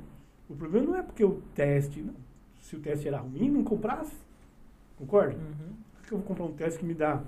[0.48, 2.14] O problema não é porque o teste, não.
[2.62, 4.16] se o teste era ruim, não comprasse.
[4.96, 5.34] Concorda?
[5.34, 5.74] Uhum.
[5.96, 7.22] Por que eu vou comprar um teste que me dá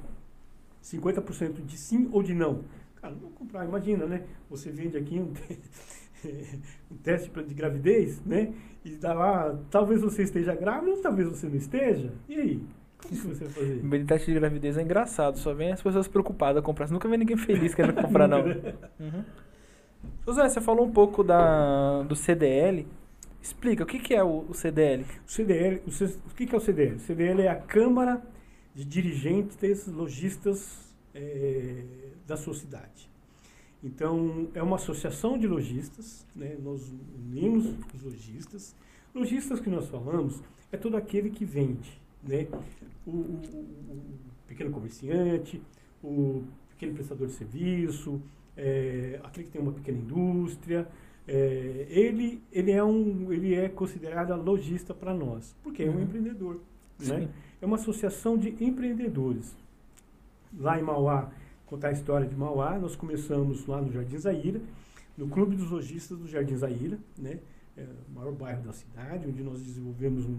[0.83, 2.65] 50% de sim ou de não?
[3.03, 3.67] Cara, não vou comprar.
[3.67, 4.27] Imagina, né?
[4.49, 5.31] Você vende aqui um,
[6.91, 8.55] um teste de gravidez, né?
[8.83, 12.15] E dá lá, talvez você esteja grávida ou talvez você não esteja.
[12.27, 12.63] E aí?
[12.99, 13.83] Como que você vai fazer?
[13.83, 16.87] Bem, teste de gravidez é engraçado, só vem as pessoas preocupadas a comprar.
[16.87, 18.45] Você nunca vê ninguém feliz querendo comprar, não.
[18.99, 19.25] Uhum.
[20.27, 22.87] José, você falou um pouco da, do CDL.
[23.43, 25.05] Explica, o que, que é o, o CDL?
[25.27, 26.97] O CDL, o, o que que é o CDL?
[26.97, 28.23] O CDL é a Câmara
[28.75, 31.85] de Dirigentes Logistas eh,
[32.27, 33.09] da sua cidade.
[33.83, 36.57] Então, é uma associação de lojistas, né?
[36.63, 38.75] nós unimos os lojistas.
[39.15, 40.43] Lojistas que nós falamos
[40.73, 42.47] é todo aquele que vende, né?
[43.07, 43.41] o, o-
[43.91, 44.05] o-
[44.47, 45.61] pequeno comerciante,
[46.03, 48.21] o pequeno prestador de serviço,
[48.57, 50.87] eh, aquele que tem uma pequena indústria,
[51.29, 56.03] é, ele, ele, é um, ele é considerado lojista para nós, porque é um Uhum.
[56.03, 56.61] empreendedor.
[57.01, 57.21] Né?
[57.23, 57.29] Sim.
[57.61, 59.55] É uma associação de empreendedores.
[60.57, 61.31] Lá em Mauá,
[61.67, 64.61] contar a história de Mauá, nós começamos lá no Jardim Zaira,
[65.19, 67.41] no Clube dos Lojistas do Jardim Zaira, né?
[67.77, 70.39] é o maior bairro da cidade, onde nós desenvolvemos um,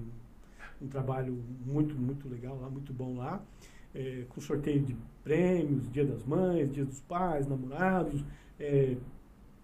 [0.81, 3.41] um trabalho muito, muito legal lá, muito bom lá,
[3.95, 8.23] é, com sorteio de prêmios, Dia das Mães, Dia dos Pais, namorados,
[8.59, 8.95] é,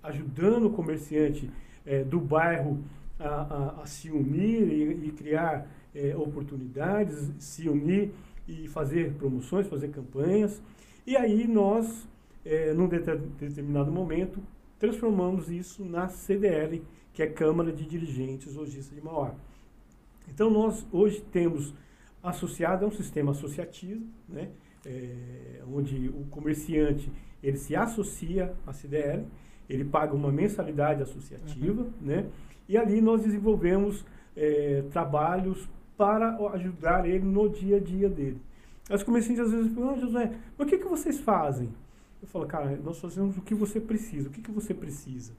[0.02, 1.50] ajudando o comerciante
[1.86, 2.80] eh, do bairro
[3.20, 8.12] a, a- a se unir e, e criar eh, oportunidades, se unir
[8.48, 10.62] e fazer promoções, fazer campanhas.
[11.08, 12.08] E aí nós,
[12.46, 14.42] eh, num deter- determinado momento,
[14.80, 16.84] transformamos isso na CDL,
[17.14, 19.34] que é Câmara de Dirigentes Lojistas de Mauá.
[20.28, 21.74] Então nós hoje temos
[22.22, 24.50] associado a um sistema associativo, né,
[24.86, 29.26] eh, onde o comerciante ele se associa à CDL,
[29.70, 32.28] ele paga uma mensalidade associativa, né,
[32.68, 34.06] e ali nós desenvolvemos
[34.36, 35.68] eh, trabalhos
[35.98, 38.42] para ajudar ele no dia a dia dele.
[38.90, 41.70] As comerciantes às vezes perguntam, ah, José, mas o que, que vocês fazem?
[42.22, 44.30] Eu falo, cara, nós fazemos o que você precisa.
[44.30, 45.34] O que, que você precisa?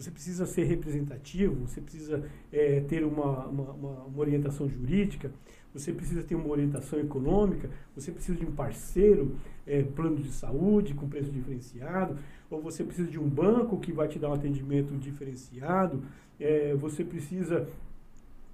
[0.00, 5.30] Você precisa ser representativo, você precisa eh, ter uma, uma, uma- orientação jurídica,
[5.74, 9.36] você precisa ter uma orientação econômica, você precisa de um parceiro,
[9.66, 12.18] eh, plano de saúde com preço diferenciado,
[12.50, 16.02] ou você precisa de um banco que vai te dar um atendimento diferenciado,
[16.40, 17.68] eh, você precisa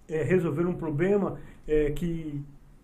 [0.09, 2.43] eh, resolver um problema eh, que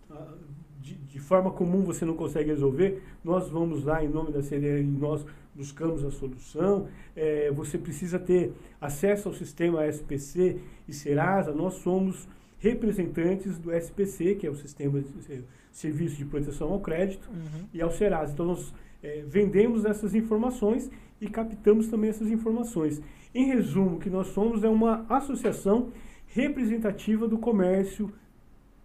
[0.09, 0.35] ah,
[0.81, 4.83] de, de forma comum você não consegue resolver, nós vamos lá em nome da CDL
[4.83, 5.25] e nós
[5.55, 6.87] buscamos a solução.
[7.15, 8.51] Eh, você precisa ter
[8.81, 12.27] acesso ao sistema SPC e Serasa, nós somos
[12.59, 17.65] representantes do SPC, que é o Sistema de eh, Serviço de Proteção ao Crédito, Uhum.
[17.73, 18.31] e ao Serasa.
[18.33, 18.73] Então, nós
[19.03, 20.89] eh, vendemos essas informações
[21.19, 23.01] e captamos também essas informações.
[23.35, 25.91] Em resumo, o que nós somos é uma associação
[26.27, 28.11] representativa do comércio,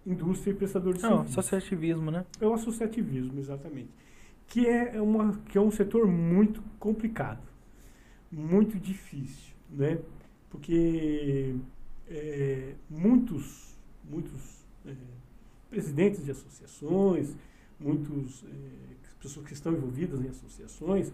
[0.07, 1.39] indústria e prestador de Não, serviços.
[1.39, 2.25] associativismo, né?
[2.41, 3.91] É o associativismo, exatamente.
[4.49, 7.47] Que é, uma, que é um setor muito complicado,
[8.33, 9.99] muito difícil, né?
[10.51, 11.55] Porque
[12.09, 14.95] é, muitos, muitos é,
[15.69, 17.37] presidentes de associações,
[17.79, 18.89] muitos é,
[19.21, 21.13] pessoas que estão envolvidas em associações,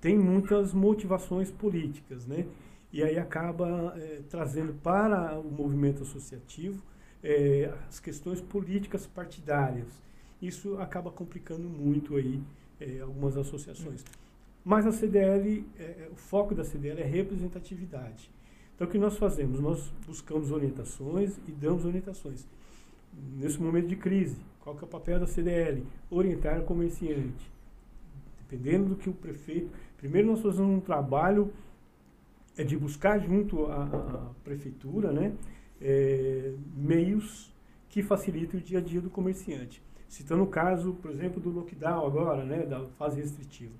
[0.00, 2.46] têm muitas motivações políticas, né?
[2.92, 6.82] E aí acaba é, trazendo para o movimento associativo
[7.22, 9.88] é, as questões políticas partidárias.
[10.40, 12.40] Isso acaba complicando muito aí
[12.80, 14.04] é, algumas associações.
[14.64, 18.30] Mas a CDL, é, o foco da CDL é representatividade.
[18.74, 19.58] Então o que nós fazemos?
[19.60, 22.46] Nós buscamos orientações e damos orientações.
[23.36, 25.84] Nesse momento de crise, qual que é o papel da CDL?
[26.10, 27.50] Orientar o comerciante.
[28.48, 31.52] Dependendo do que o prefeito, Primeiro nós fazemos um trabalho
[32.56, 35.32] é de buscar junto à, à prefeitura, né,
[35.80, 37.52] é, meios
[37.88, 39.82] que facilitem o dia a dia do comerciante.
[40.08, 43.72] Citando o caso, por exemplo, do lockdown agora, né, da fase restritiva.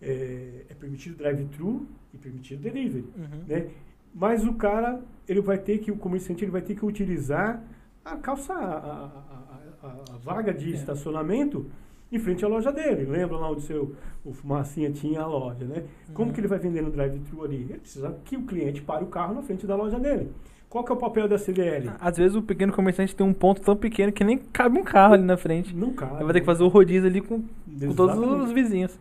[0.00, 3.44] É, é permitido drive-thru e permitido delivery, Uhum.
[3.46, 3.68] né?
[4.14, 7.62] Mas o cara, ele vai ter que, o comerciante, ele vai ter que utilizar
[8.04, 10.74] a calça, a, a- a- a vaga de É.
[10.74, 11.66] estacionamento
[12.10, 13.04] em frente à loja dele.
[13.04, 15.84] Lembra lá onde seu, o Fumacinha tinha a loja, né?
[16.14, 16.34] Como Uhum.
[16.34, 17.56] que ele vai vender no drive-thru ali?
[17.68, 20.30] Ele precisa que o cliente pare o carro na frente da loja dele.
[20.68, 21.90] Qual que é o papel da CDL?
[21.98, 25.14] Às vezes o pequeno comerciante tem um ponto tão pequeno que nem cabe um carro
[25.14, 25.74] ali na frente.
[25.74, 26.16] Não cabe.
[26.16, 28.98] Ele vai ter que fazer o rodízio ali com, com todos os vizinhos.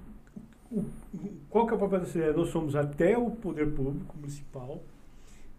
[1.49, 2.37] Qual que é o papel da CDL?
[2.37, 4.81] Nós somos até o poder público municipal,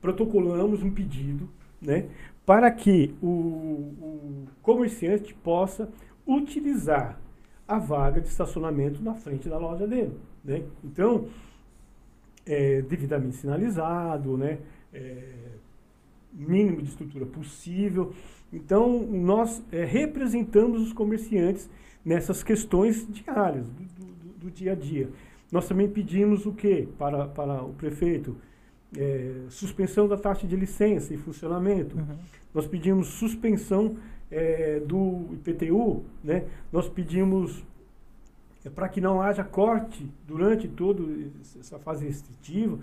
[0.01, 1.49] protocolamos um pedido,
[1.81, 2.07] né,
[2.47, 5.89] para que o, o comerciante possa
[6.27, 7.19] utilizar
[7.67, 10.63] a vaga de estacionamento na frente da loja dele, né?
[10.83, 11.27] Então,
[12.47, 14.59] é, devidamente sinalizado, né,
[14.93, 15.48] é,
[16.33, 18.13] mínimo de estrutura possível.
[18.53, 21.69] Então, nós é, representamos os comerciantes
[22.05, 25.11] nessas questões diárias, do, do- do dia a dia.
[25.51, 28.37] Nós também pedimos o quê para, para o prefeito?
[28.97, 31.97] É, suspensão da taxa de licença e funcionamento.
[31.97, 32.17] Uhum.
[32.55, 33.97] Nós pedimos suspensão
[34.31, 36.45] é, do IPTU, né?
[36.73, 37.63] Nós pedimos
[38.75, 41.03] para que não haja corte durante toda
[41.59, 42.79] essa fase restritiva,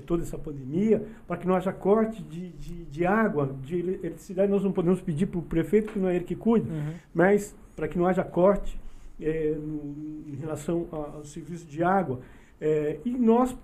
[0.00, 4.50] toda essa pandemia, para que não haja corte de, de, de água, de ele- eletricidade.
[4.50, 6.92] Nós não podemos pedir para o prefeito, que não é ele que cuida, Uhum.
[7.14, 8.78] mas para que não haja corte
[9.20, 12.20] é, no- em relação ao serviço de água.
[12.60, 13.56] É, e nós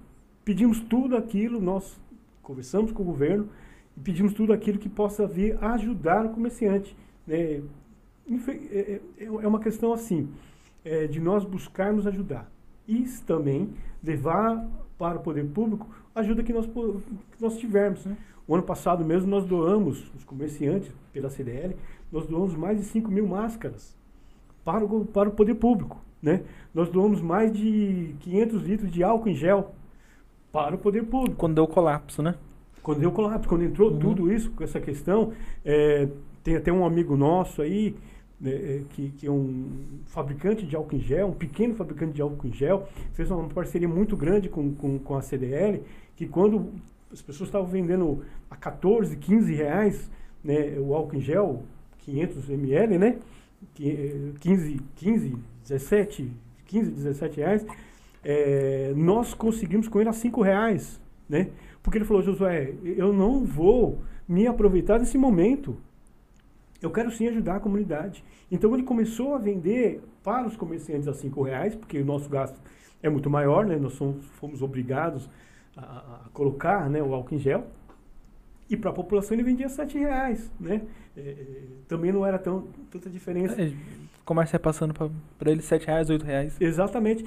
[0.45, 1.99] pedimos tudo aquilo, nós
[2.43, 3.49] conversamos com o governo
[3.97, 6.97] e pedimos tudo aquilo que possa vir a ajudar o comerciante.
[7.27, 7.61] né?
[8.71, 10.29] É, é- é uma questão assim,
[10.85, 12.51] é, de nós buscarmos ajudar.
[12.89, 13.71] E também
[14.03, 14.67] levar
[14.99, 18.05] para o poder público ajuda que nós, que nós tivermos.
[18.07, 18.17] Uhum.
[18.47, 21.77] O ano passado mesmo nós doamos, os comerciantes, pela CDL,
[22.11, 23.97] nós doamos mais de 5 mil máscaras
[24.65, 26.01] para o, para o poder público.
[26.23, 26.43] Né?
[26.75, 29.75] Nós doamos mais de 500 litros de álcool em gel
[30.53, 31.37] para o poder público.
[31.37, 32.35] Quando deu o colapso, né?
[32.83, 33.99] Quando deu colapso, quando entrou Uhum.
[33.99, 35.33] tudo isso, com essa questão,
[35.65, 36.09] é,
[36.43, 37.97] tem até um amigo nosso aí,
[38.41, 39.69] né, é, que, que é um
[40.07, 43.89] fabricante de álcool em gel, um pequeno fabricante de álcool em gel, fez uma parceria
[43.89, 45.81] muito grande com, com, com a CDL,
[46.17, 46.73] que quando
[47.13, 50.11] as pessoas estavam vendendo a 14, 15 reais
[50.43, 51.63] né, o álcool em gel,
[51.99, 53.19] 500 ml, né?
[53.75, 56.31] que, eh, 15, 15, 17,
[56.67, 57.67] 15, 17 reais,
[58.25, 61.51] é, nós conseguimos com ele a 5 reais, né?
[61.83, 65.77] Porque ele falou, Josué, eu não vou me aproveitar desse momento.
[66.81, 68.25] Eu quero sim ajudar a comunidade.
[68.51, 72.61] Então ele começou a vender para os comerciantes a 5 reais, porque o nosso gasto
[73.03, 73.77] é muito maior, né?
[73.77, 75.29] Nós somos, fomos obrigados
[75.77, 75.83] a,
[76.27, 77.67] a colocar né, o álcool em gel.
[78.69, 80.83] E para a população ele vendia 7 reais, né?
[81.17, 83.61] É, é, também não era tão, tanta diferença.
[83.61, 83.73] É,
[84.25, 84.95] comércio passando
[85.39, 86.57] pra ele 7 reais, 8 reais.
[86.61, 87.27] Exatamente.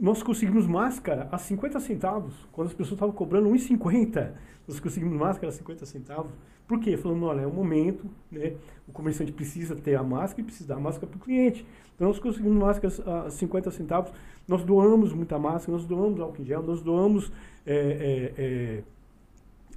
[0.00, 4.32] Nós conseguimos máscara a 50 centavos, quando as pessoas estavam cobrando 1,50.
[4.66, 6.30] Nós conseguimos máscara a 50 centavos.
[6.68, 6.98] Por quê?
[6.98, 8.52] Falando, olha, é o momento, né?
[8.86, 11.66] O comerciante precisa ter a máscara e precisa dar a máscara para o cliente.
[11.94, 14.12] Então nós conseguimos máscaras a 50 centavos.
[14.46, 17.32] Nós doamos muita máscara, nós doamos álcool em gel, nós doamos
[17.66, 18.82] é, é, é,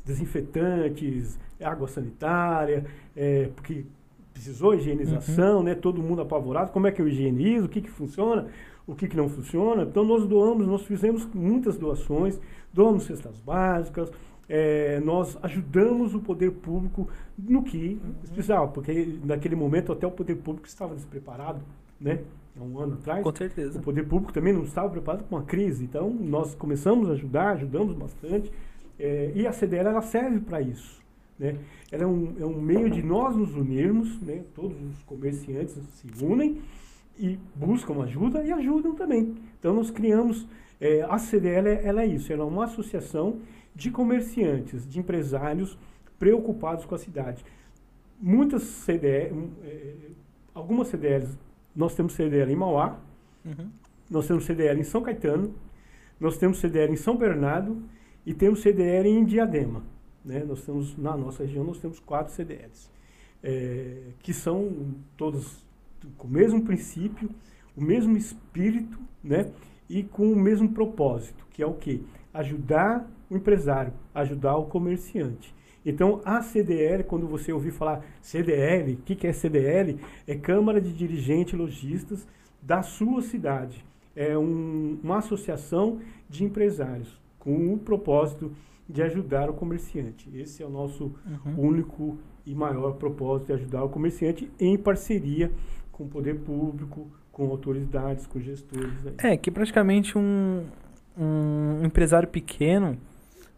[0.05, 2.85] desinfetantes, água sanitária,
[3.15, 3.85] é, porque
[4.33, 5.73] precisou higienização, né?
[5.73, 6.71] Todo mundo apavorado.
[6.71, 7.67] Como é que eu higienizo?
[7.67, 8.47] O que, que funciona?
[8.85, 9.83] O que, que não funciona?
[9.83, 12.37] Então nós doamos, nós fizemos muitas doações,
[12.73, 14.11] doamos cestas básicas,
[14.53, 17.07] é, nós ajudamos o poder público
[17.39, 17.97] no que
[18.33, 21.61] precisava, porque naquele momento até o poder público estava despreparado,
[21.99, 22.19] né?
[22.59, 23.23] Há um ano atrás.
[23.23, 23.79] Com certeza.
[23.79, 25.85] O poder público também não estava preparado com a crise.
[25.85, 28.51] Então, nós começamos a ajudar, ajudamos bastante.
[28.99, 31.01] é, e a CDL ela serve para isso.
[31.39, 31.55] Né?
[31.89, 34.43] Ela é um, é um meio de nós nos unirmos, né?
[34.53, 36.61] todos os comerciantes se unem
[37.17, 39.33] e buscam ajuda e ajudam também.
[39.57, 40.45] Então, nós criamos.
[40.81, 43.39] é, a CDL ela é isso, ela é uma associação
[43.75, 45.77] de comerciantes, de empresários
[46.19, 47.43] preocupados com a cidade.
[48.19, 49.93] Muitas CDL, hum, é,
[50.53, 51.37] algumas CDLs,
[51.75, 52.99] nós temos CDL em Mauá,
[53.43, 53.69] Uhum.
[54.09, 55.55] nós temos CDL em São Caetano,
[56.19, 57.81] nós temos CDL em São Bernardo
[58.25, 59.83] e temos CDL em Diadema.
[60.23, 60.43] Né?
[60.43, 62.89] Nós temos, na nossa região, nós temos quatro CDLs,
[63.41, 65.65] é, que são todas
[66.17, 67.29] com o mesmo princípio,
[67.75, 69.51] o mesmo espírito né?
[69.89, 72.01] e com o mesmo propósito, que é o quê?
[72.33, 75.55] Ajudar o empresário, ajudar o comerciante.
[75.83, 79.97] Então, a CDL, quando você ouvir falar CDL, o que, que é CDL?
[80.27, 82.27] É Câmara de Dirigentes Lojistas
[82.61, 83.83] da sua cidade.
[84.15, 85.99] é um, uma associação
[86.29, 88.51] de empresários com o propósito
[88.87, 90.29] de ajudar o comerciante.
[90.35, 91.69] Esse é o nosso Uhum.
[91.69, 95.49] único e maior propósito de ajudar o comerciante em parceria
[95.93, 99.07] com o poder público, com autoridades, com gestores.
[99.07, 99.31] aí.
[99.31, 100.65] É, que praticamente um,
[101.17, 102.97] um empresário pequeno,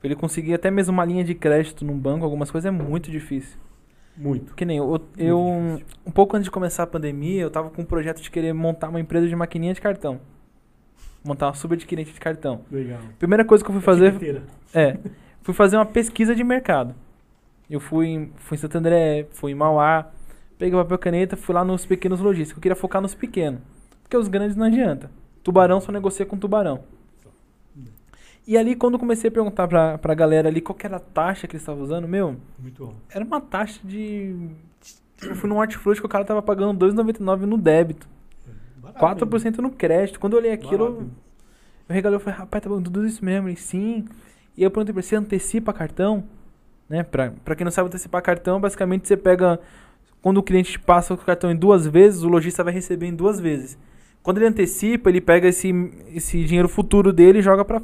[0.04, 3.10] pra ele conseguir até mesmo uma linha de crédito num banco, algumas coisas, é muito
[3.10, 3.58] difícil.
[4.18, 4.54] Muito.
[4.54, 5.40] Que nem eu, eu
[6.06, 8.90] um pouco antes de começar a pandemia, eu tava com um projeto de querer montar
[8.90, 10.20] uma empresa de maquininha de cartão.
[11.24, 12.66] Montar uma subadquirente de cartão.
[12.70, 13.00] Legal.
[13.18, 14.12] Primeira coisa que eu fui fazer.
[14.74, 14.98] É,
[15.42, 16.94] fui fazer uma pesquisa de mercado.
[17.70, 20.12] Eu fui, em- fui em Santo André, fui em Mauá,
[20.58, 22.58] peguei papel e caneta, fui lá nos pequenos lojistas.
[22.58, 23.62] Eu queria focar nos pequenos,
[24.02, 25.10] porque os grandes não adianta.
[25.42, 26.82] Tubarão só negocia com tubarão.
[28.46, 31.48] E ali, quando comecei a perguntar pra, pra galera ali qual que era a taxa
[31.48, 32.96] que eles estavam usando, meu, Muito bom.
[33.10, 34.36] era uma taxa de...
[35.22, 38.06] Eu fui num hortifruti que o cara tava pagando 2,99 no débito,
[38.76, 40.20] Barato, 4% no crédito.
[40.20, 41.12] Quando eu olhei aquilo, Barato.
[41.88, 43.48] eu regalei, eu falei, rapaz, tá pagando tudo isso mesmo.
[43.48, 44.04] Ele, sim.
[44.58, 46.26] E eu perguntei pra ele, você antecipa cartão?
[46.90, 47.02] Né?
[47.04, 49.60] Pra, pra quem não sabe antecipar cartão, basicamente você pega...
[50.22, 53.40] Quando o cliente passa o cartão em duas vezes, o lojista vai receber em duas
[53.40, 53.78] vezes.
[54.22, 55.70] Quando ele antecipa, ele pega esse,
[56.14, 57.82] esse dinheiro futuro dele e joga pra,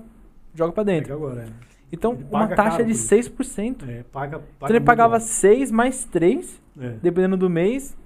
[0.59, 1.13] joga pra dentro.
[1.13, 1.69] Agora, é.
[1.91, 3.07] Então, Ele uma taxa de por isso.
[3.07, 3.89] 6%.
[3.89, 5.25] É, paga, paga Então ele pagava alto.
[5.25, 6.89] 6 mais 3, É.
[7.01, 7.97] dependendo do mês.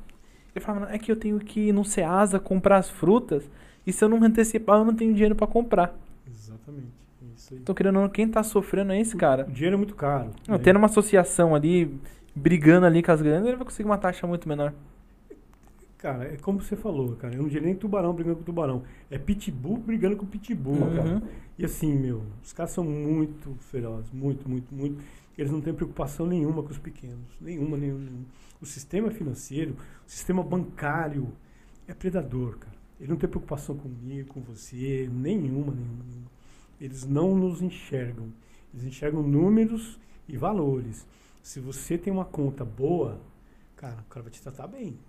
[0.55, 3.49] Ele falava, é que eu tenho que ir no Ceasa comprar as frutas.
[3.85, 5.93] E se eu não antecipar, eu não tenho dinheiro pra comprar.
[6.25, 6.87] Exatamente.
[7.21, 7.59] é Isso aí.
[7.59, 9.45] Então, querendo ou não, quem tá sofrendo é esse cara.
[9.49, 10.29] O dinheiro é muito caro.
[10.47, 10.61] Não, né?
[10.63, 11.93] tendo uma associação ali,
[12.33, 14.71] brigando ali com as grandes, ele vai conseguir uma taxa muito menor.
[16.03, 17.33] Cara, é como você falou, cara.
[17.33, 18.83] Eu não diria nem tubarão brigando com tubarão.
[19.09, 20.95] É pitbull brigando com pitbull, Uhum.
[20.97, 21.23] cara.
[21.57, 25.01] E assim, meu, os caras são muito ferozes, muito, muito, muito.
[25.37, 27.39] Eles não têm preocupação nenhuma com os pequenos.
[27.39, 28.25] Nenhuma, nenhuma, nenhuma.
[28.61, 31.29] O sistema financeiro, o sistema bancário
[31.87, 32.75] é predador, cara.
[32.99, 36.31] Ele não tem preocupação comigo, com você, nenhuma, nenhuma, nenhuma.
[36.81, 38.27] Eles não nos enxergam.
[38.73, 39.97] Eles enxergam números
[40.27, 41.07] e valores.
[41.41, 43.21] Se você tem uma conta boa,
[43.77, 44.99] cara, o cara vai te tratar bem.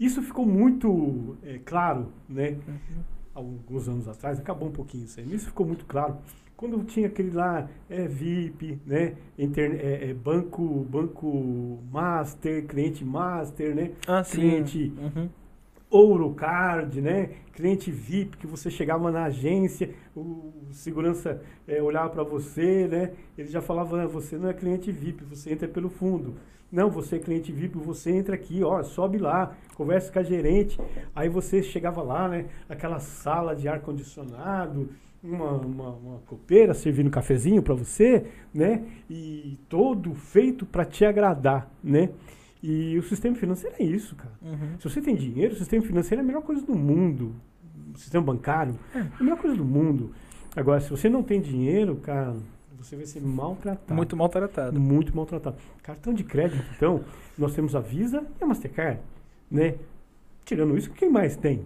[0.00, 2.56] Isso ficou muito é, claro, né?
[3.34, 6.16] alguns anos atrás, acabou um pouquinho isso aí, mas isso ficou muito claro.
[6.56, 9.14] Quando tinha aquele lá, é, VIP, né?
[9.38, 13.92] É, é, banco, banco master, cliente master, né?
[14.06, 14.22] Ah.
[14.22, 15.28] Cliente Uhum.
[15.90, 17.30] Ouro Card, né?
[17.52, 23.12] Cliente VIP, que você chegava na agência, o segurança eh, olhava para você, né?
[23.36, 26.34] Ele já falava, "Ah, você não é cliente VIP, você entra pelo fundo.
[26.70, 30.78] Não, você é cliente VIP, você entra aqui, ó, sobe lá, conversa com a gerente.
[31.14, 32.46] Aí você chegava lá, né?
[32.68, 34.88] Aquela sala de ar-condicionado,
[35.22, 38.84] uma, uma, uma copeira servindo cafezinho para você, né?
[39.08, 42.10] E todo feito para te agradar, né?
[42.62, 44.32] E o sistema financeiro é isso, cara.
[44.42, 44.78] Uhum.
[44.78, 47.34] Se você tem dinheiro, o sistema financeiro é a melhor coisa do mundo.
[47.94, 50.12] O sistema bancário é a melhor coisa do mundo.
[50.54, 52.36] Agora, se você não tem dinheiro, cara,
[52.82, 53.94] você vai ser maltratado.
[53.94, 54.80] Muito maltratado.
[54.80, 55.56] Muito maltratado.
[55.82, 57.00] Cartão de crédito, então,
[57.38, 59.00] nós temos a Visa e a Mastercard,
[59.50, 59.74] né?
[60.44, 61.62] Tirando isso, quem mais tem?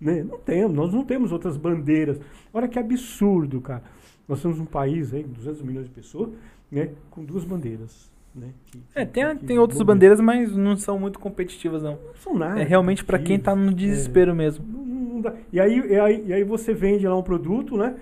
[0.00, 0.22] Né?
[0.22, 2.20] Não temos, nós não temos outras bandeiras.
[2.52, 3.82] Olha que absurdo, cara.
[4.28, 6.30] Nós temos um país aí, 200 milhões de pessoas,
[6.70, 6.90] né?
[7.10, 8.48] Com duas bandeiras, né?
[8.66, 11.92] Que- É, tem, que tem outras bandeiras, mas não são muito competitivas, não.
[11.92, 12.60] Não são nada.
[12.60, 13.92] É realmente pra quem tá no competitivas.
[13.92, 13.96] É.
[13.96, 14.64] desespero mesmo.
[14.66, 14.82] Não-
[15.22, 15.32] não.
[15.52, 17.94] E, aí, e, aí, e aí você vende lá um produto, né?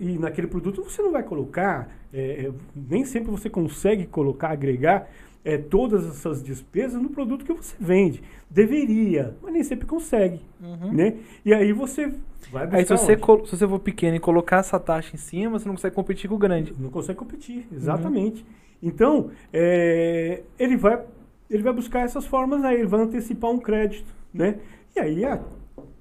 [0.00, 5.08] E naquele produto você não vai colocar, é, é, nem sempre você consegue colocar, agregar
[5.44, 8.22] é, todas essas despesas no produto que você vende.
[8.50, 10.92] Deveria, mas nem sempre consegue, Uhum.
[10.92, 11.14] né?
[11.44, 12.12] E aí você
[12.50, 15.58] vai buscar Aí se você, se você for pequeno e colocar essa taxa em cima,
[15.58, 16.74] você não consegue competir com o grande.
[16.78, 18.44] Não consegue competir, exatamente.
[18.82, 21.00] Então, é, ele, vai,
[21.48, 24.58] ele vai buscar essas formas aí, ele vai antecipar um crédito, né?
[24.96, 25.40] E aí a,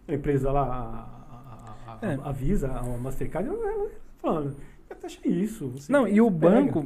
[0.08, 1.16] a empresa lá,
[2.02, 2.19] a, a, a, É.
[2.24, 4.56] a Visa, a Mastercard, ela falando,
[4.90, 5.74] a taxa é isso.
[5.90, 6.49] Não, e o pega.
[6.56, 6.86] banco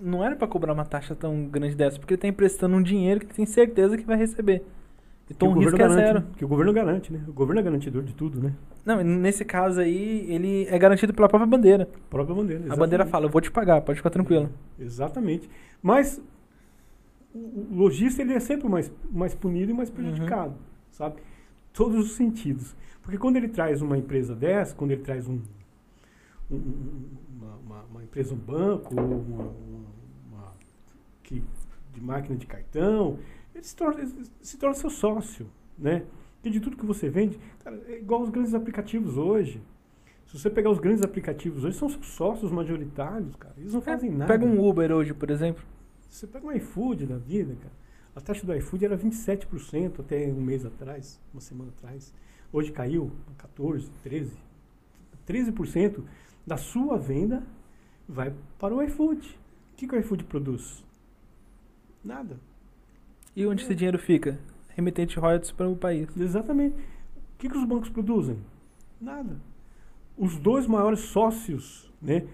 [0.00, 3.20] não era pra cobrar uma taxa tão grande dessa, porque ele tá emprestando um dinheiro
[3.20, 4.64] que tem certeza que vai receber.
[5.26, 6.22] Que Então o risco é garante, zero.
[6.36, 7.20] Que o governo garante, né?
[7.28, 8.52] O governo é garantidor de tudo, né?
[8.84, 11.88] Não, nesse caso aí, ele é garantido pela própria bandeira.
[11.94, 12.64] A própria bandeira.
[12.64, 13.10] A bandeira exatamente.
[13.10, 14.50] fala, eu vou te pagar, pode ficar tranquilo.
[14.80, 15.48] Exatamente.
[15.80, 16.20] Mas
[17.32, 19.94] o, o lojista ele é sempre mais, mais punido e mais Uhum.
[19.94, 20.54] prejudicado,
[20.90, 21.16] sabe?
[21.72, 22.74] Todos os sentidos.
[23.02, 25.40] Porque quando ele traz uma empresa dessa, quando ele traz um,
[26.50, 29.52] um- um- uma, uma- uma empresa, um banco, uma,
[30.30, 30.52] uma-
[31.22, 31.42] que,
[31.92, 33.18] de máquina de cartão,
[33.54, 35.46] ele se torna, ele se torna seu sócio,
[35.78, 36.04] né?
[36.44, 39.62] E de tudo que você vende, cara, é igual os grandes aplicativos hoje.
[40.26, 43.54] Se você pegar os grandes aplicativos hoje, são seus sócios majoritários, cara.
[43.58, 44.26] Eles não fazem nada.
[44.32, 45.62] Pega um Uber hoje, por exemplo.
[46.08, 47.72] Você pega um iFood da vida, cara.
[48.14, 52.12] A taxa do iFood era 27% até um mês atrás, uma semana atrás.
[52.52, 54.36] Hoje caiu a 14, 13,
[55.26, 56.02] 13%
[56.46, 57.42] da sua venda
[58.08, 59.26] vai para o iFood.
[59.72, 60.84] O que, que o iFood produz?
[62.04, 62.38] Nada.
[63.34, 64.38] E onde esse dinheiro fica?
[64.68, 66.08] Remetente royalties para o país.
[66.16, 66.76] Exatamente.
[66.76, 68.38] O que, que os bancos produzem?
[69.00, 69.36] Nada.
[70.16, 72.26] Os dois maiores sócios né,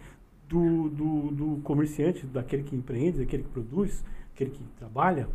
[0.49, 4.05] do, do, do comerciante, daquele que empreende, daquele que produz,
[4.35, 5.29] aquele que trabalha,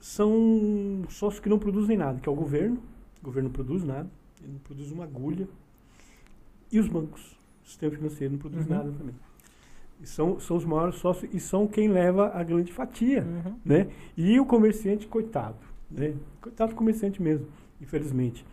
[0.00, 2.78] são sócios que não produzem nada, que é o governo.
[3.24, 4.06] O governo não produz nada,
[4.42, 5.48] ele não produz uma agulha.
[6.70, 7.22] E os bancos.
[7.64, 8.76] O sistema financeiro não produz Uhum.
[8.76, 9.14] nada também.
[10.02, 13.56] E são, são os maiores sócios e são quem leva a grande fatia Uhum.
[13.64, 13.88] né?
[14.14, 15.56] E o comerciante, coitado,
[15.90, 16.14] né?
[16.42, 17.46] Coitado do comerciante mesmo,
[17.80, 18.44] infelizmente.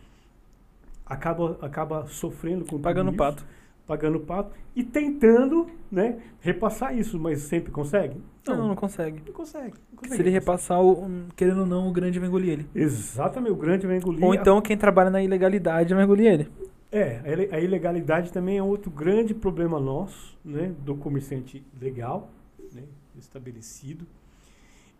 [1.04, 3.44] Acaba, acaba sofrendo com Pagando isso, pato.
[3.86, 8.16] Pagando pato e tentando, né, repassar isso, mas sempre consegue?
[8.46, 9.22] Não, não consegue.
[9.26, 9.74] não consegue.
[9.90, 12.66] não consegue Se ele repassar, o, querendo ou não, o grande vai engolir ele.
[12.74, 14.24] Exatamente, o grande vai engolir.
[14.24, 16.48] Ou então quem trabalha na ilegalidade vai engolir ele.
[16.90, 22.30] É, a ilegalidade também é outro grande problema nosso, né, do comerciante legal,
[22.72, 22.82] né,
[23.16, 24.06] estabelecido.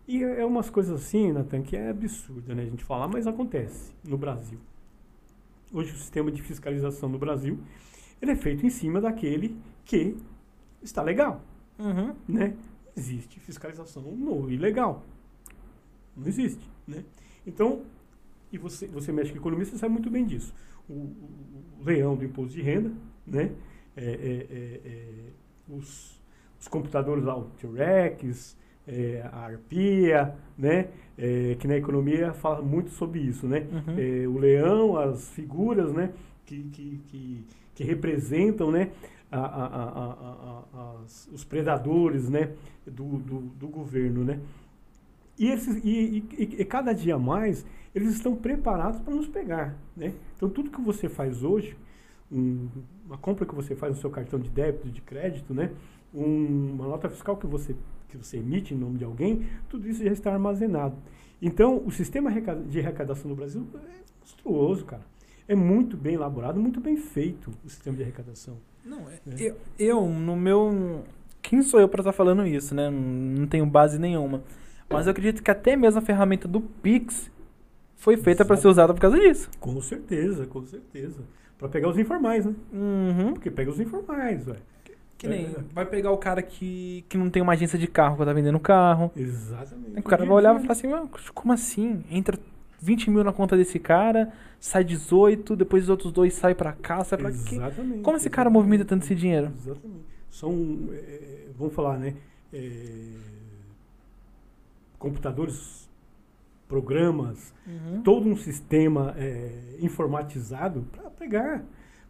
[0.07, 3.27] E é é umas coisas assim, Natan, que é absurda, né, a gente falar, mas
[3.27, 4.57] acontece no Brasil.
[5.71, 7.59] Hoje o sistema de fiscalização no Brasil,
[8.21, 10.15] ele é feito em cima daquele que
[10.81, 11.41] está legal,
[11.79, 12.13] Uhum.
[12.27, 12.53] né?
[12.95, 15.03] Existe fiscalização no ilegal.
[16.15, 17.03] Não existe, né?
[17.45, 17.81] Então,
[18.51, 20.53] e você, você mexe com economia, você sabe muito bem disso.
[20.87, 22.91] O, o- o leão do imposto de renda,
[23.25, 23.51] né?
[23.95, 25.07] É, é, é, é,
[25.69, 26.19] os,
[26.59, 28.55] os computadores lá, o T-Rex,
[28.87, 30.89] é, a Arpia, né?
[31.17, 33.67] É, que na economia fala muito sobre isso, né?
[33.71, 34.35] Uhum.
[34.35, 36.11] O leão, as figuras, né?
[36.45, 37.45] Que, que, que,
[37.75, 38.91] que representam, né?
[39.31, 41.01] a- a- a-
[41.33, 42.51] os predadores, né?
[42.85, 44.39] Do, do, do governo, né?
[45.39, 50.13] E, esses, e, e- e- cada dia mais eles estão preparados para nos pegar, né?
[50.35, 51.75] Então tudo que você faz hoje,
[52.31, 52.67] um-
[53.05, 55.71] uma compra que você faz no seu cartão de débito, de crédito, né?
[56.13, 57.75] Um- uma nota fiscal que você
[58.09, 60.95] que você emite em nome de alguém, tudo isso já está armazenado.
[61.41, 62.31] Então o sistema
[62.69, 65.01] de arrecadação no Brasil é monstruoso, cara.
[65.47, 68.57] É muito bem elaborado, muito bem feito o sistema de arrecadação.
[68.85, 69.47] Não, é- É.
[69.49, 71.03] eu, eu, no meu.
[71.41, 72.89] Quem sou eu pra estar falando isso, né?
[72.89, 74.41] Não, tenho base nenhuma.
[74.89, 77.29] Mas eu acredito que até mesmo a ferramenta do Pix
[77.95, 79.49] foi feita pra ser usada por causa disso.
[79.59, 81.21] Com certeza, com certeza.
[81.57, 82.53] Para pegar os informais, né?
[82.71, 83.33] Uhum.
[83.33, 84.59] Porque pega os informais, velho.
[85.17, 85.45] Que nem.
[85.45, 85.55] É.
[85.73, 87.41] Vai pegar o cara que, que não tem
[92.83, 93.07] uma agência de carro que tá vendendo carro.
[93.07, 93.07] Exatamente.
[93.07, 93.07] O cara vai olhar e vai falar assim, "Ué, como assim?
[93.07, 96.73] Entra 20 mil na conta desse cara, sai 18, depois os outros dois saem pra
[96.73, 97.55] cá, sai pra quê?
[97.55, 98.01] Exatamente.
[98.01, 99.51] Como esse cara movimenta tanto esse dinheiro?
[99.57, 100.05] Exatamente.
[100.31, 102.15] São, é, vamos falar, né?
[102.53, 103.07] é,
[104.99, 105.89] computadores,
[106.67, 108.01] programas, Uhum.
[108.03, 111.63] todo um sistema é, informatizado para pegar,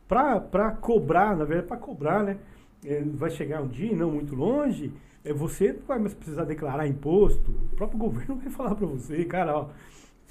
[0.07, 2.37] para cobrar, na verdade, para cobrar, né?
[2.85, 4.91] É, vai chegar um dia, não muito longe,
[5.23, 7.51] é, você não vai mais precisar declarar imposto.
[7.51, 9.69] O próprio governo vai falar para você, cara, ó,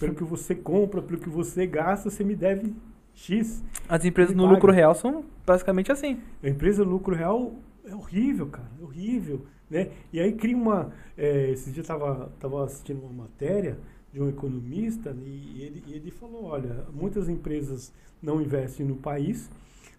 [0.02, 2.74] pelo que você compra, pelo que você gasta, você me deve
[3.14, 3.62] X.
[3.88, 4.54] As empresas no paga.
[4.54, 6.20] lucro real são basicamente assim.
[6.42, 7.54] A empresa lucro real
[7.84, 9.90] é horrível, cara, é horrível, né?
[10.12, 13.78] E aí cria uma, é, esse dia eu tava, tava assistindo uma matéria
[14.12, 19.48] de um economista e ele, ele falou, olha, muitas empresas não investem no país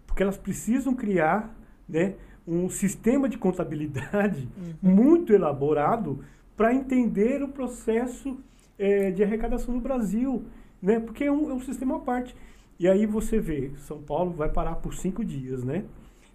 [0.06, 1.56] porque elas precisam criar,
[1.88, 2.14] né,
[2.46, 4.46] um sistema de contabilidade
[4.82, 6.22] muito elaborado
[6.56, 8.38] para entender o processo
[8.78, 10.44] eh, de arrecadação no Brasil,
[10.82, 11.00] né?
[11.00, 12.34] Porque é um, é um sistema à parte.
[12.78, 15.84] E aí você vê, São Paulo vai parar por cinco dias, né?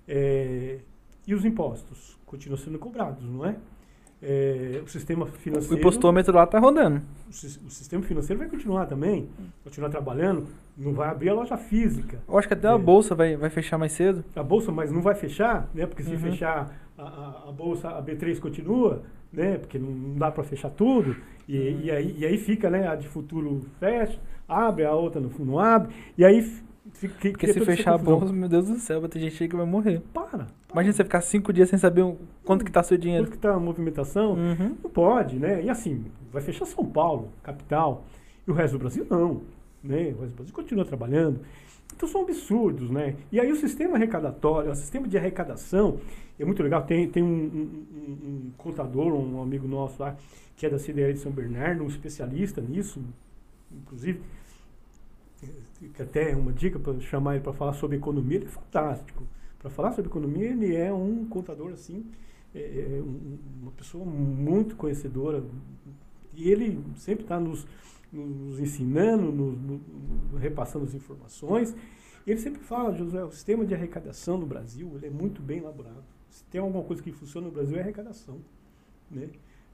[0.08, 0.80] Eh,
[1.28, 3.56] e os impostos continuam sendo cobrados, não é?
[4.22, 7.02] Eh, o sistema O financeiro, impostômetro lá tá rodando.
[7.28, 9.30] o, o sistema financeiro vai continuar também,
[9.64, 10.48] continuar trabalhando,
[10.78, 12.20] não vai abrir a loja física.
[12.28, 12.78] Eu acho que até a É.
[12.78, 14.24] bolsa vai, vai fechar mais cedo.
[14.36, 15.86] a bolsa, mas não vai fechar, né?
[15.86, 16.20] Porque se Uhum.
[16.20, 19.02] fechar a, bolsa, a B3 continua,
[19.32, 19.58] né?
[19.58, 21.16] Porque não, dá para fechar tudo.
[21.48, 21.80] E, Uhum.
[21.84, 22.88] e, aí, e aí fica, né?
[22.88, 25.94] A de futuro fecha, abre, a outra não, não abre.
[26.18, 26.42] E aí
[26.94, 27.14] fica.
[27.14, 29.56] Porque cria se fechar a bolsa, meu Deus do céu, vai ter gente aí que
[29.56, 30.02] vai morrer.
[30.14, 30.28] Para.
[30.28, 30.48] para.
[30.74, 33.32] Imagina você ficar cinco dias sem saber o- quanto que tá seu Quanto dinheiro.
[33.32, 34.34] que tá a movimentação?
[34.34, 34.76] Uhum.
[34.84, 35.64] Não pode, né?
[35.64, 38.06] E assim, vai fechar São Paulo, capital,
[38.48, 39.42] e o resto do Brasil não.
[39.84, 40.14] Né?
[40.18, 41.40] O resto do Brasil continua trabalhando.
[41.96, 43.16] Então são absurdos, né?
[43.32, 45.98] E aí o sistema arrecadatório, o sistema de arrecadação,
[46.40, 46.84] é muito legal.
[46.86, 47.86] Tem, tem um, um-
[48.48, 50.16] um- contador, um amigo nosso lá,
[50.56, 53.02] que é da CDL de São Bernardo, um especialista nisso,
[53.72, 54.22] inclusive,
[55.94, 59.24] que até é uma dica para chamar ele para falar sobre economia, ele é fantástico.
[59.58, 62.06] Para falar sobre economia, ele é um contador assim,
[62.54, 62.60] é,
[62.98, 65.44] é um- uma pessoa muito conhecedora.
[66.36, 67.66] E ele sempre está nos,
[68.12, 69.82] nos ensinando, nos, no-
[70.32, 71.76] no- repassando as informações.
[72.28, 76.04] Ele sempre fala, José, o sistema de arrecadação no Brasil ele é muito bem elaborado.
[76.30, 78.38] Se tem alguma coisa que funciona no Brasil é a arrecadação.
[79.10, 79.30] Né?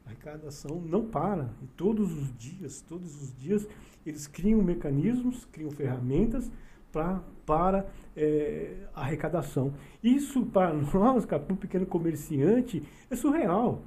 [0.05, 1.49] A arrecadação não para.
[1.61, 3.67] E todos os dias, todos os dias,
[4.05, 6.49] eles criam mecanismos, criam ferramentas
[6.91, 9.73] pra, para é, arrecadação.
[10.03, 13.81] Isso, para nós, para o pequeno comerciante, é surreal,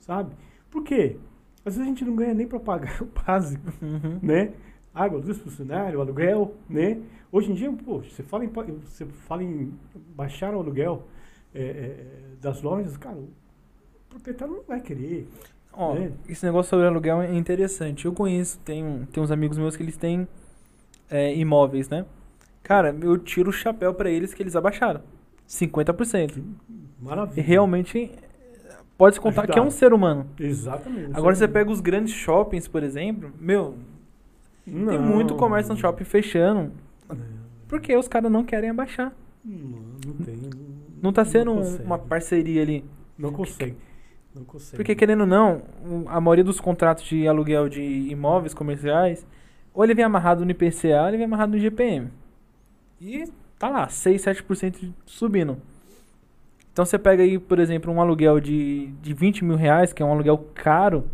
[0.00, 0.34] sabe?
[0.70, 1.16] Por quê?
[1.64, 4.18] Às vezes a gente não ganha nem para pagar o básico, Uhum.
[4.22, 4.52] né?
[4.94, 7.02] Água, luz, funcionário, aluguel, né?
[7.30, 9.74] Hoje em dia, pô, você fala em, você fala em
[10.14, 11.06] baixar o aluguel
[11.56, 12.06] é, é,
[12.40, 13.28] das lojas, cara, o
[14.08, 15.28] proprietário não vai querer.
[15.72, 16.10] Ó, É.
[16.28, 18.06] esse negócio sobre aluguel é interessante.
[18.06, 20.26] Eu conheço, tem, tem uns amigos meus que eles têm
[21.10, 22.04] é, imóveis, né?
[22.62, 25.00] Cara, eu tiro o chapéu pra eles que eles abaixaram.
[25.48, 26.38] 50%.
[26.38, 26.44] E
[27.04, 27.42] Maravilha.
[27.46, 28.10] realmente
[28.98, 29.52] pode se contar Ajudar.
[29.52, 30.26] que é um ser humano.
[30.40, 31.10] Exatamente.
[31.14, 33.74] Agora você pega os grandes shoppings, por exemplo, meu,
[34.64, 35.00] tem Não.
[35.02, 36.72] muito comércio no shopping fechando,
[37.08, 37.16] Não,
[37.68, 39.12] porque os caras não querem abaixar.
[39.44, 40.35] não, não tem.
[41.02, 41.84] Não tá sendo consegue.
[41.84, 42.84] uma parceria ali.
[43.18, 43.76] Não consegue.
[44.34, 44.76] Não consegue.
[44.76, 45.62] Porque querendo ou não,
[46.06, 49.26] a maioria dos contratos de aluguel de imóveis comerciais,
[49.72, 52.10] ou ele vem amarrado no IPCA, ou ele vem amarrado no GPM.
[53.00, 53.24] E
[53.58, 55.58] tá lá, 6, 7% subindo.
[56.72, 60.06] Então você pega aí, por exemplo, um aluguel de, de 20 mil reais, que é
[60.06, 61.08] um aluguel caro,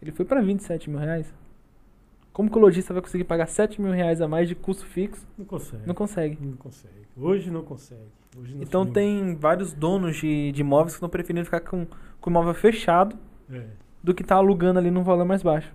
[0.00, 1.32] ele foi para 27 mil reais.
[2.32, 5.26] Como que o lojista vai conseguir pagar 7 mil reais a mais de custo fixo?
[5.36, 5.86] Não consegue.
[5.86, 6.38] Não consegue.
[6.40, 6.94] Não consegue.
[7.16, 8.00] Hoje não consegue.
[8.38, 11.86] Hoje não Então tem vários donos de, de imóveis que estão preferindo ficar com,
[12.20, 13.16] com o imóvel fechado
[13.50, 13.66] É.
[14.02, 15.74] do que tá alugando ali num valor mais baixo.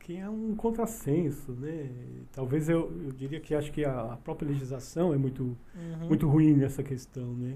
[0.00, 1.88] Que é um contrassenso, né?
[2.32, 5.56] Talvez eu, eu diria que acho que a, a própria legislação é muito,
[6.08, 7.54] muito ruim nessa questão, né?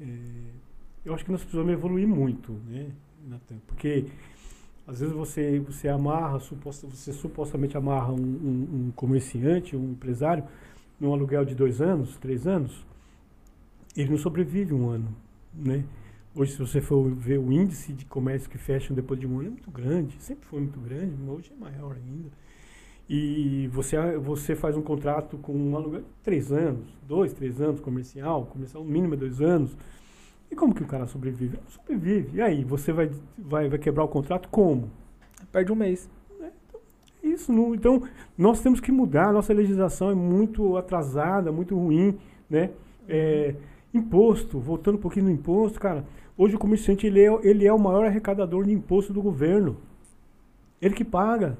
[0.00, 0.06] É,
[1.04, 2.86] eu acho que nós precisamos evoluir muito, né,
[3.26, 3.56] Natan?
[3.66, 4.06] Porque
[4.88, 10.42] às vezes você, você amarra, suposta, você supostamente amarra um, um, um comerciante, um empresário,
[10.98, 12.84] num aluguel de dois anos, três anos,
[13.94, 15.14] ele não sobrevive um ano,
[15.54, 15.84] né?
[16.34, 19.48] Hoje, se você for ver o índice de comércio que fecham depois de um ano,
[19.48, 20.16] é muito grande.
[20.22, 22.30] Sempre foi muito grande, mas hoje é maior ainda.
[23.08, 27.80] E você, você faz um contrato com um aluguel de três anos, dois, três anos,
[27.80, 29.76] comercial, comercial mínimo é dois anos.
[30.50, 31.58] E como que o cara sobrevive?
[31.68, 32.36] Sobrevive.
[32.36, 34.90] E aí, você vai, vai, vai quebrar o contrato como?
[35.52, 36.08] Perde um mês.
[37.22, 38.02] Isso, não, então
[38.36, 42.16] nós temos que mudar, nossa legislação é muito atrasada, muito ruim,
[42.48, 42.70] né?
[43.08, 43.54] É,
[43.92, 46.04] imposto, voltando um pouquinho no imposto, cara,
[46.36, 49.76] hoje o comerciante ele é, ele é o maior arrecadador de imposto do governo.
[50.80, 51.58] Ele que paga,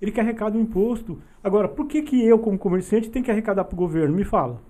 [0.00, 1.18] ele que arrecada o imposto.
[1.42, 4.14] Agora, por que, que eu, como comerciante, tenho que arrecadar para o governo?
[4.14, 4.60] Me fala.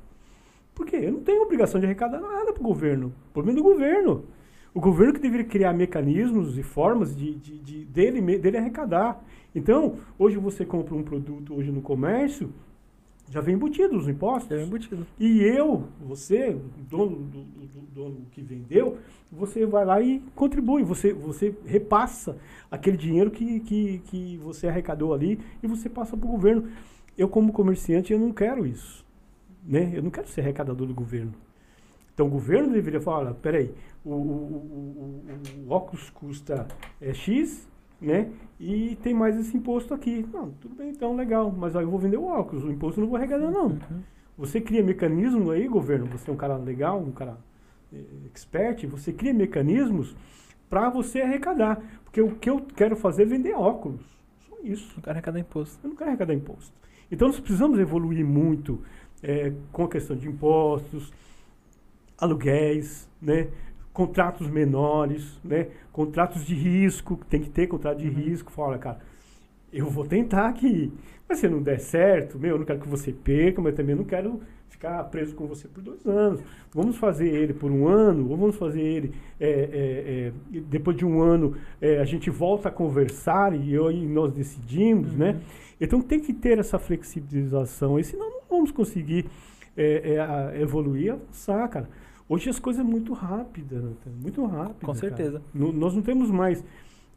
[0.74, 0.96] Por quê?
[1.02, 3.12] Eu não tenho obrigação de arrecadar nada para o governo.
[3.30, 4.24] O problema é do governo.
[4.74, 9.22] O governo que deveria criar mecanismos e formas de, de, de- dele, dele arrecadar.
[9.54, 12.50] Então, hoje você compra um produto hoje no comércio,
[13.30, 14.50] já vem embutido os impostos.
[14.50, 15.06] É embutido.
[15.18, 16.56] E eu, você,
[16.90, 18.98] dono do, do- do dono que vendeu,
[19.30, 22.36] você vai lá e contribui, você, você repassa
[22.68, 26.64] aquele dinheiro que, que, que você arrecadou ali e você passa para o governo.
[27.16, 29.03] Eu, como comerciante, eu não quero isso.
[29.64, 29.92] Né?
[29.94, 31.32] Eu não quero ser arrecadador do governo.
[32.14, 33.72] Então o governo deveria falar, olha, peraí,
[34.04, 35.24] o, o, o,
[35.66, 36.66] o- óculos custa
[37.00, 37.66] é, X,
[38.00, 38.30] né?
[38.60, 40.24] E tem mais esse imposto aqui.
[40.32, 41.50] Não, tudo bem, então, legal.
[41.50, 43.66] Mas eu vou vender o óculos, o imposto eu não vou arrecadar, não.
[43.68, 44.02] Uhum.
[44.38, 47.36] Você cria mecanismo aí, governo, você é um cara legal, um cara
[47.92, 50.14] eh, expert, você cria mecanismos
[50.68, 51.82] para você arrecadar.
[52.04, 54.02] Porque o que eu quero fazer é vender óculos.
[54.48, 54.92] Só isso.
[54.96, 55.78] Não quero arrecadar imposto.
[55.82, 56.72] Eu não quero arrecadar imposto.
[57.10, 58.80] Então nós precisamos evoluir muito
[59.24, 61.12] eh, com a questão de impostos,
[62.18, 63.48] aluguéis, né?
[63.92, 65.68] contratos menores, né?
[65.92, 68.14] contratos de risco, tem que ter contrato de Uhum.
[68.14, 68.50] risco.
[68.50, 68.98] Fala, cara,
[69.72, 70.92] eu vou tentar aqui.
[71.28, 74.04] Mas se não der certo, meu, eu não quero que você perca, mas também não
[74.04, 76.40] quero ficar preso com você por dois anos.
[76.72, 81.06] Vamos fazer ele por um ano, ou vamos fazer ele é, é, é, depois de
[81.06, 85.18] um ano é, a gente volta a conversar e, eu, e nós decidimos, Uhum.
[85.18, 85.40] né?
[85.80, 89.26] Então tem que ter essa flexibilização, e senão não vamos conseguir
[89.76, 90.16] é,
[90.54, 91.88] é, evoluir, avançar, cara.
[92.28, 94.86] Hoje as coisas é muito rápidas, Nathan, muito rápido.
[94.86, 95.42] Com certeza.
[95.52, 96.64] nós não temos mais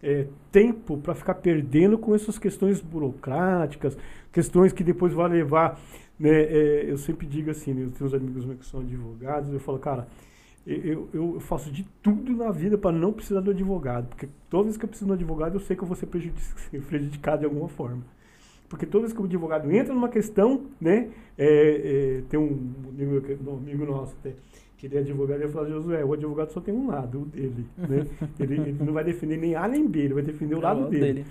[0.04, 3.98] é, tempo para ficar perdendo com essas questões burocráticas,
[4.32, 5.80] questões que depois vai levar.
[6.20, 9.54] Né, é, eu sempre digo assim, né, eu tenho uns amigos meus que são advogados,
[9.54, 10.08] eu falo, cara,
[10.66, 14.76] eu, eu faço de tudo na vida para não precisar do advogado, porque toda vez
[14.76, 16.08] que eu preciso do advogado, eu sei que eu vou ser
[16.90, 18.04] prejudicado de alguma forma.
[18.70, 21.10] Porque toda vez que o advogado entra numa questão, né?
[21.38, 24.34] é, é, tem um amigo, um amigo nosso até,
[24.78, 27.66] que ele é advogado, ele fala, Josué, o advogado só tem um lado, o dele.
[27.78, 28.08] Né?
[28.40, 30.90] ele, ele não vai defender nem A nem B, ele vai defender o lado o
[30.90, 31.26] dele.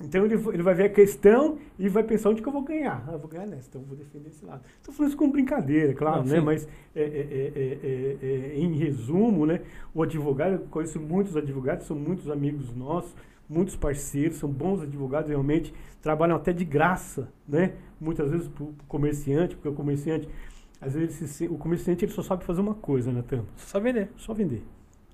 [0.00, 3.04] Então ele, ele vai ver a questão e vai pensar onde que eu vou ganhar.
[3.08, 4.62] Ah, eu vou ganhar nessa, então eu vou defender esse lado.
[4.76, 6.38] Estou falando isso com brincadeira, claro, Não, né?
[6.38, 6.44] sim.
[6.44, 9.60] Mas é, é, é, é, é, é, em resumo, né?
[9.92, 13.12] O advogado, eu conheço muitos advogados, são muitos amigos nossos,
[13.48, 15.72] muitos parceiros, são bons advogados realmente,
[16.02, 17.72] trabalham até de graça, né?
[18.00, 20.28] Muitas vezes para o comerciante, porque o comerciante,
[20.80, 24.10] às vezes se o comerciante ele só sabe fazer uma coisa, Natan, Só vender.
[24.16, 24.62] só vender.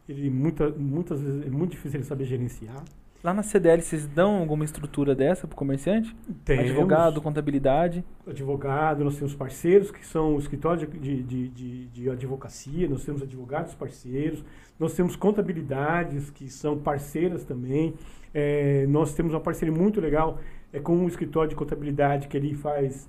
[0.09, 2.83] Ele muita, muitas vezes é muito difícil ele saber gerenciar.
[3.23, 6.15] Lá na CDL, vocês dão alguma estrutura dessa pro comerciante?
[6.45, 8.05] Temos Advogado, contabilidade.
[8.27, 13.23] advogado, nós temos parceiros que são o escritório de, de, de, de advocacia, nós temos
[13.23, 14.45] advogados parceiros,
[14.79, 17.95] nós temos contabilidades que são parceiras também.
[18.35, 20.41] É, nós temos uma parceria muito legal
[20.73, 23.09] é, com um escritório de contabilidade que ele faz,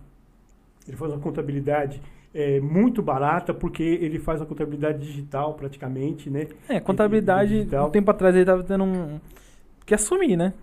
[0.88, 1.99] ele faz uma contabilidade
[2.34, 6.47] é, muito barata, porque ele faz a contabilidade digital praticamente, né?
[6.69, 7.88] É, contabilidade, digital.
[7.88, 9.19] um tempo atrás ele tava tendo um.
[9.85, 10.53] Que assumir, né?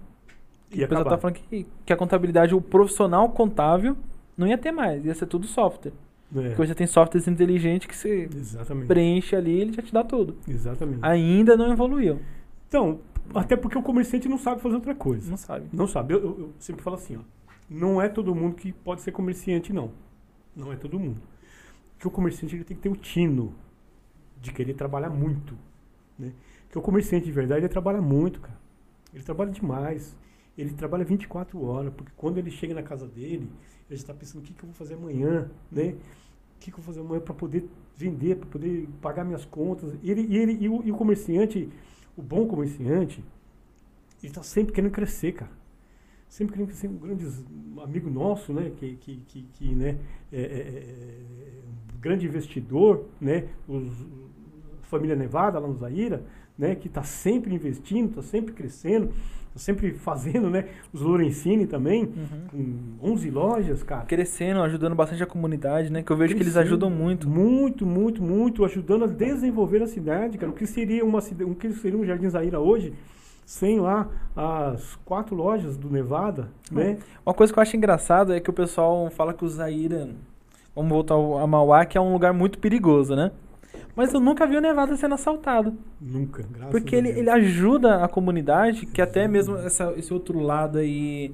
[0.70, 3.97] E o pessoal tá falando que, que a contabilidade, o profissional contábil,
[4.36, 5.93] não ia ter mais, ia ser tudo software.
[6.34, 8.86] É, Porque você tem softwares inteligentes que você exatamente.
[8.86, 10.36] preenche ali e ele já te dá tudo.
[10.48, 11.01] Exatamente.
[11.02, 12.20] Ainda não evoluiu.
[12.68, 13.01] Então,
[13.34, 15.30] até porque o comerciante não sabe fazer outra coisa.
[15.30, 15.66] Não sabe.
[15.72, 16.14] Não sabe.
[16.14, 17.20] Eu, eu- eu sempre falo assim, ó.
[17.68, 19.90] Não é todo mundo que pode ser comerciante, não.
[20.54, 21.20] Não é todo mundo.
[21.94, 23.54] Porque o comerciante ele tem que ter o tino
[24.40, 25.56] de querer trabalhar muito.
[26.18, 26.32] Né?
[26.64, 28.58] Porque o comerciante de verdade ele trabalha muito, cara.
[29.14, 30.16] Ele trabalha demais.
[30.58, 33.48] Ele trabalha 24 horas, porque quando ele chega na casa dele,
[33.88, 35.94] ele está pensando o que, que eu vou fazer amanhã, né?
[36.56, 39.94] O que, que eu vou fazer amanhã para poder vender, para poder pagar minhas contas.
[40.02, 41.70] Ele, ele, e, o, e o comerciante,
[42.16, 43.24] o bom comerciante,
[44.22, 45.51] ele está sempre querendo crescer, cara.
[46.28, 46.89] Sempre querendo crescer.
[46.89, 47.26] Um grande
[47.82, 48.70] amigo nosso, né?
[48.76, 49.98] Que, que, que, que, né?
[50.32, 53.48] É, é, é, um grande investidor, né?
[53.66, 53.89] Os,
[54.82, 56.24] família Nevada, lá no Zaira,
[56.56, 56.74] né?
[56.74, 59.12] Que está sempre investindo, está sempre crescendo,
[59.56, 60.64] sempre fazendo, né?
[60.92, 62.96] Os Lorenzini também, Uhum.
[63.00, 64.04] com 11 lojas, cara.
[64.06, 66.02] Crescendo, ajudando bastante a comunidade, né?
[66.02, 67.28] Que eu vejo que eles Crescendo ajudam muito.
[67.28, 70.50] Muito, muito, muito, ajudando a desenvolver a cidade, cara.
[70.50, 72.92] O que seria uma cidade, o que seria um Jardim Zaira hoje,
[73.44, 76.98] sem lá as quatro lojas do Nevada, né?
[77.26, 80.08] Uma coisa que eu acho engraçado é que o pessoal fala que o Zaira,
[80.74, 83.30] vamos voltar a Mauá, que é um lugar muito perigoso, né?
[83.94, 85.74] Mas eu nunca vi o Nevada sendo assaltado.
[86.00, 87.18] Nunca, graças Porque a ele, Deus.
[87.20, 91.32] ele ajuda a comunidade, que até mesmo essa- esse outro lado aí,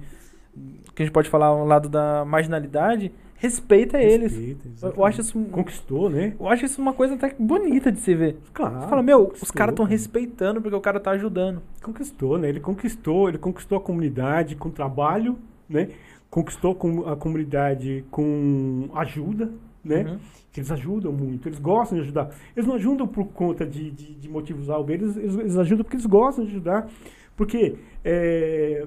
[0.94, 4.32] que a gente pode falar, o lado da marginalidade, respeita eles.
[4.32, 5.08] Respeita, Eu, eu exatamente.
[5.08, 6.34] acho isso, Conquistou, né?
[6.40, 8.36] eu acho isso uma coisa até bonita de se ver.
[8.52, 8.80] Claro.
[8.80, 11.62] Você fala, meu, os caras estão respeitando porque o cara tá ajudando.
[11.80, 12.48] Conquistou, né?
[12.48, 15.38] Ele conquistou, ele conquistou a comunidade com trabalho,
[15.68, 15.90] né?
[16.28, 19.50] Conquistou a comunidade com ajuda,
[19.84, 20.02] né?
[20.02, 20.18] Uhum.
[20.56, 22.30] Eles ajudam muito, eles gostam de ajudar.
[22.56, 25.96] Eles não ajudam por conta de, de, de motivos algo, eles, eles, eles ajudam porque
[25.96, 26.88] eles gostam de ajudar.
[27.36, 28.86] Porque, é,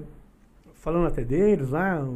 [0.74, 2.06] falando até deles lá,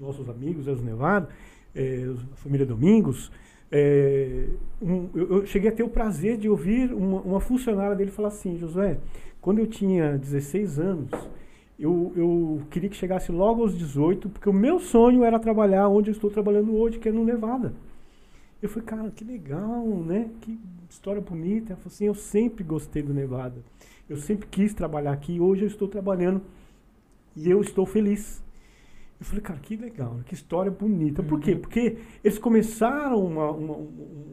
[0.00, 1.28] nossos amigos, os Nevado,
[1.74, 3.30] é, a família Domingos,
[3.70, 4.46] é,
[4.82, 8.28] um- eu, eu cheguei a ter o prazer de ouvir uma, uma funcionária dele falar
[8.28, 8.98] assim, Josué,
[9.40, 11.10] quando eu tinha 16 anos,
[11.78, 16.10] eu, eu queria que chegasse logo aos 18, porque o meu sonho era trabalhar onde
[16.10, 17.72] eu estou trabalhando hoje, que é no Nevada.
[18.64, 20.30] Eu falei, cara, que legal, né?
[20.40, 20.58] Que
[20.88, 21.74] história bonita.
[21.74, 23.62] Ela falou assim, eu sempre gostei do Nevada.
[24.08, 26.40] Eu sempre quis trabalhar aqui, hoje eu estou trabalhando
[27.36, 28.42] e eu estou feliz.
[29.20, 31.22] Eu falei, cara, que legal, que história bonita.
[31.22, 31.52] Por quê?
[31.52, 31.60] Uhum.
[31.60, 33.86] Porque eles começaram uma, uma,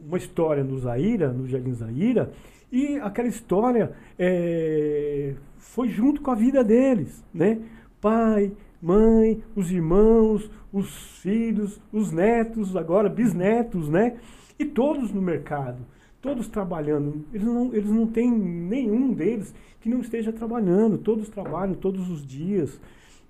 [0.06, 2.32] uma história no Zaira, no Jardim Zaira,
[2.70, 7.60] e aquela história é, foi junto com a vida deles, né?
[8.00, 8.50] Pai,
[8.82, 14.18] mãe, os irmãos, os filhos, os netos, agora bisnetos, né?
[14.58, 15.78] E todos no mercado,
[16.20, 17.24] todos trabalhando.
[17.32, 22.26] Eles não, eles não têm nenhum deles que não esteja trabalhando, todos trabalham todos os
[22.26, 22.80] dias.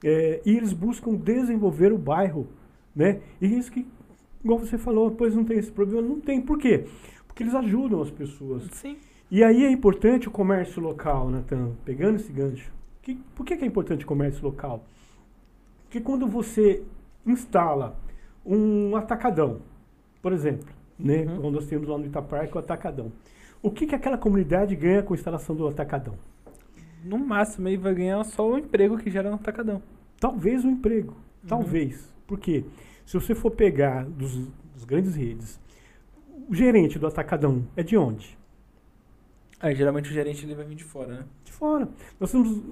[0.03, 2.49] É, e eles buscam desenvolver o bairro,
[2.97, 3.21] né?
[3.41, 3.87] E isso que,
[4.43, 6.41] igual você falou, pois não tem esse problema, não tem.
[6.41, 6.87] Por quê?
[7.27, 8.65] Porque eles ajudam as pessoas.
[8.73, 8.97] Sim.
[9.31, 12.71] E aí é importante o comércio local, Natan, pegando esse gancho.
[13.01, 14.85] Que, por que, que é importante o comércio local?
[15.93, 16.83] Porque quando você
[17.27, 17.95] instala
[18.47, 19.61] um atacadão,
[20.23, 20.67] por exemplo,
[20.99, 21.25] né?
[21.25, 21.43] Uhum.
[21.43, 23.13] Quando nós temos lá no Itaparque o atacadão.
[23.63, 26.15] O que, que aquela comunidade ganha com a instalação do atacadão?
[27.05, 29.83] No máximo aí vai ganhar só o emprego que gera no atacadão.
[30.19, 31.15] Talvez o emprego.
[31.47, 32.11] Talvez.
[32.27, 32.65] Por quê?
[33.05, 35.61] Se você for pegar dos, dos grandes redes,
[36.49, 38.39] o gerente do atacadão é de onde?
[39.61, 41.25] Aí geralmente o gerente ele vai vir de fora, né?
[41.45, 41.87] De fora.
[42.19, 42.63] Nós temos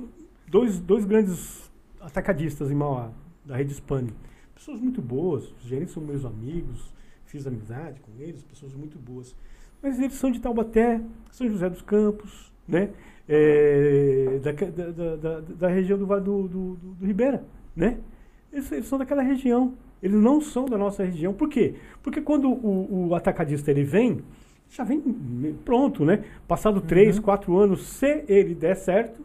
[0.48, 1.69] dois, dois grandes
[2.00, 3.10] atacadistas em Mauá,
[3.44, 4.12] da rede Spani.
[4.54, 6.92] Pessoas muito boas, os gerentes são meus amigos,
[7.24, 9.34] fiz amizade com eles, pessoas muito boas.
[9.82, 11.00] Mas eles são de Taubaté,
[11.30, 12.90] São José dos Campos, né?
[13.28, 17.44] É, da, da, da, da, região do Vale do, do, do, do Ribeira,
[17.74, 17.98] né?
[18.52, 19.74] Eles, eles, são daquela região.
[20.02, 21.32] Eles não são da nossa região.
[21.32, 21.76] Por quê?
[22.02, 24.22] Porque quando o, o atacadista ele vem,
[24.68, 25.00] já vem
[25.64, 26.24] pronto, né?
[26.48, 27.22] Passado três, uhum.
[27.22, 29.24] quatro anos, se ele der certo,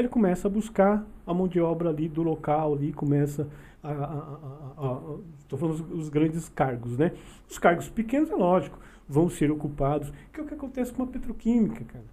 [0.00, 3.48] ele começa a buscar a mão de obra ali do local, ali começa
[3.82, 5.18] a.
[5.40, 7.12] Estou falando os, os, grandes cargos, né?
[7.48, 11.06] Os cargos pequenos, é lógico, vão ser ocupados, que é o que acontece com a
[11.06, 12.04] petroquímica, cara.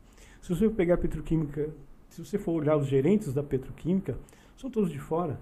[0.41, 1.69] Se você pegar a petroquímica,
[2.09, 4.17] se você for olhar os gerentes da petroquímica,
[4.57, 5.39] são todos de fora.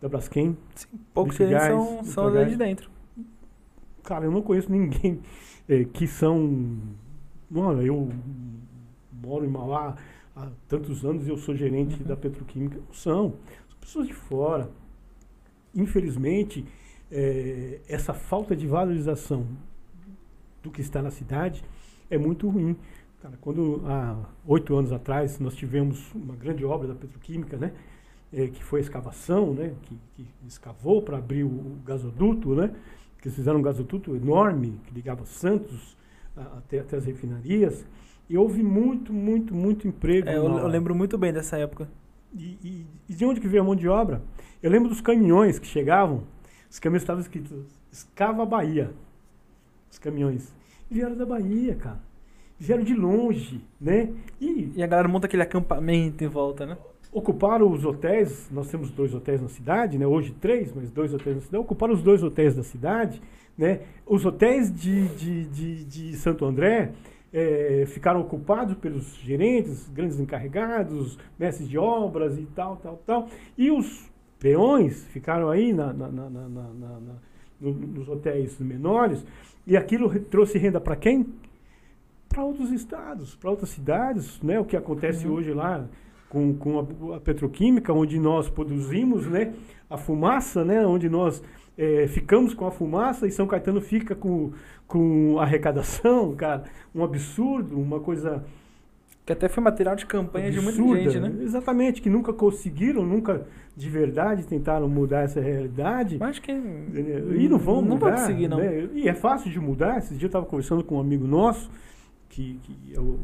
[0.00, 0.56] Da Braskem.
[0.74, 2.90] Sim, poucos gerentes são, são de dentro.
[4.02, 5.20] Cara, eu não conheço ninguém
[5.68, 6.78] é, que são.
[7.50, 8.10] Mano, eu
[9.12, 9.96] moro em Mauá
[10.34, 12.06] há tantos anos eu sou gerente uhum.
[12.06, 12.76] da petroquímica.
[12.76, 13.34] Não são.
[13.68, 14.70] São pessoas de fora.
[15.74, 16.64] Infelizmente,
[17.10, 19.46] é, essa falta de valorização
[20.62, 21.64] do que está na cidade
[22.10, 22.76] é muito ruim.
[23.20, 24.16] Cara, quando há
[24.46, 27.72] oito anos atrás nós tivemos uma grande obra da petroquímica, né?
[28.32, 29.74] É, que foi a escavação, né?
[29.82, 32.74] Que, que escavou para abrir o, gasoduto, né?
[33.24, 35.96] que eles fizeram um gasoduto enorme que ligava Santos
[36.36, 37.86] até, até as refinarias.
[38.28, 40.28] E houve muito, muito, muito emprego.
[40.28, 41.88] É, eu, eu, lembro muito bem dessa época.
[42.34, 44.22] E, e, e, de onde que veio a mão de obra?
[44.62, 46.24] Eu lembro dos caminhões que chegavam,
[46.70, 48.90] os caminhões estavam escritos Escava Bahia.
[49.90, 50.52] Os caminhões.
[50.90, 52.00] E vieram da Bahia, cara.
[52.58, 54.10] Vieram de longe, né?
[54.40, 56.76] E, e a galera monta aquele acampamento em volta, né?
[57.14, 60.04] ocuparam os hotéis, nós temos dois hotéis na cidade, né?
[60.04, 63.22] hoje três, mas dois hotéis na cidade, ocuparam os dois hotéis da cidade.
[63.56, 63.82] Né?
[64.04, 66.90] Os hotéis de, de, de, de Santo André
[67.34, 73.28] é, ficaram ocupados pelos gerentes, grandes encarregados, mestres de obras e tal, tal, tal.
[73.58, 74.08] E os
[74.38, 77.00] peões ficaram aí na, na, na, na
[77.60, 79.26] nos hotéis menores.
[79.66, 81.26] E aquilo trouxe renda para quem?
[82.28, 84.60] Para outros estados, para outras cidades, né?
[84.60, 85.34] O que acontece uhum.
[85.34, 85.88] hoje lá
[86.28, 89.54] com, com a, a, petroquímica, onde nós produzimos né,
[89.88, 91.42] a fumaça, né, onde nós
[91.76, 94.52] é, ficamos com a fumaça e São Caetano fica com,
[94.86, 96.64] com a arrecadação, cara,
[96.94, 98.44] um absurdo, uma coisa...
[99.26, 101.42] Que até foi material de campanha absurda, de muita gente, né?
[101.42, 106.18] Exatamente, que nunca conseguiram, nunca de verdade tentaram mudar essa realidade.
[106.20, 106.52] Mas que...
[106.52, 108.10] E não vão não mudar.
[108.10, 108.58] Não conseguir, não.
[108.58, 108.86] Né?
[108.92, 109.96] E é fácil de mudar.
[109.96, 111.70] Esse dia eu estava conversando com um amigo nosso,
[112.28, 113.18] que, que é o,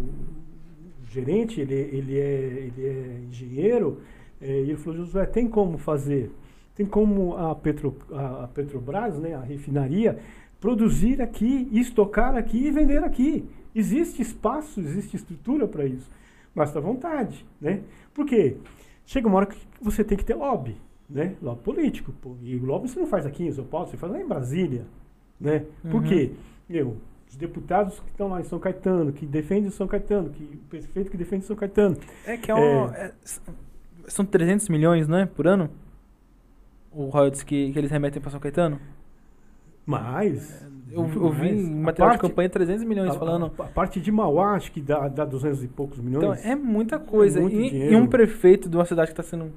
[1.10, 4.00] gerente, ele, ele, é, ele é engenheiro,
[4.40, 6.30] é, e ele falou, Josué, tem como fazer?
[6.74, 10.18] Tem como a, Petro, a, Petrobras, né, a refinaria,
[10.60, 13.48] produzir aqui, estocar aqui e vender aqui.
[13.74, 16.10] Existe espaço, existe estrutura para isso.
[16.54, 17.80] Basta vontade, né?
[18.12, 18.56] Por quê?
[19.06, 20.76] Chega uma hora que você tem que ter lobby,
[21.08, 21.36] né?
[21.40, 22.12] Lobby político.
[22.20, 22.36] Pô.
[22.42, 24.86] E o lobby você não faz aqui em São Paulo, você faz lá em Brasília,
[25.40, 25.64] né?
[25.82, 26.08] Por uhum.
[26.08, 26.32] quê?
[26.68, 26.96] Eu,
[27.30, 31.10] os deputados que estão lá em São Caetano, que defendem São Caetano, que, o prefeito
[31.10, 31.96] que defende São Caetano.
[32.26, 33.12] É que é, um, é, é
[34.08, 35.26] são 300 milhões, não é?
[35.26, 35.70] Por ano?
[36.92, 38.80] O royalties que, que eles remetem para São Caetano?
[39.86, 40.62] Mais.
[40.62, 43.52] É, eu, eu vi em material parte, de campanha 300 milhões a, falando.
[43.58, 46.24] A, a, parte de Mauá, acho que dá, dá 200 e poucos milhões.
[46.24, 47.40] Então, é muita coisa.
[47.40, 49.52] É e, e, um prefeito de uma cidade que está sendo.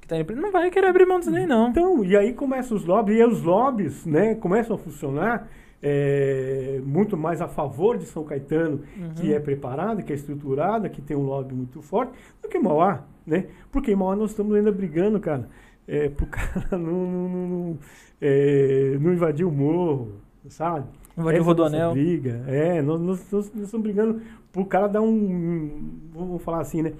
[0.00, 1.68] Que tá indo, não vai querer abrir mão disso nem, não.
[1.68, 5.48] Então, e aí começam os lobbies, e os lobbies né, começam a funcionar
[5.82, 9.14] é, muito mais a favor de São Caetano, uhum.
[9.14, 12.12] que é preparada, que é estruturada, que tem um lobby muito forte,
[12.42, 13.46] do que Mauá, né?
[13.70, 15.48] Porque em Mauá nós estamos ainda brigando, cara,
[15.86, 17.78] é, pro cara não, não, não,
[18.20, 20.12] é, não invadir o morro,
[20.48, 20.86] sabe?
[21.16, 21.92] Invadir o Rodoanel.
[21.92, 26.82] briga, é, nós, nós, nós, nós, estamos brigando pro cara dar um, vamos falar assim,
[26.82, 26.92] né?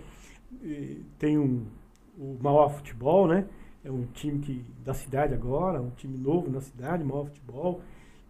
[1.19, 1.65] Tem um,
[2.19, 3.47] o Mauá Futebol, né?
[3.83, 7.81] É um time que, da cidade agora, um time novo na cidade, Mauá Futebol,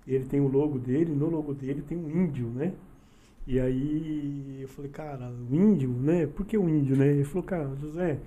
[0.06, 2.72] ele tem o logo dele, no logo dele tem um índio, né?
[3.46, 6.26] E aí eu falei, cara, o índio, né?
[6.26, 7.08] Por que o índio, né?
[7.08, 8.18] Ele falou, cara, José,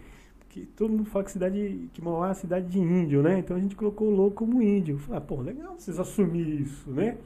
[0.54, 3.40] porque todo mundo fala que cidade, que Mauá é uma cidade de índio, né?
[3.40, 5.00] Então a gente colocou o logo como índio.
[5.00, 7.18] Falei, ah, pô, legal vocês assumirem isso, né?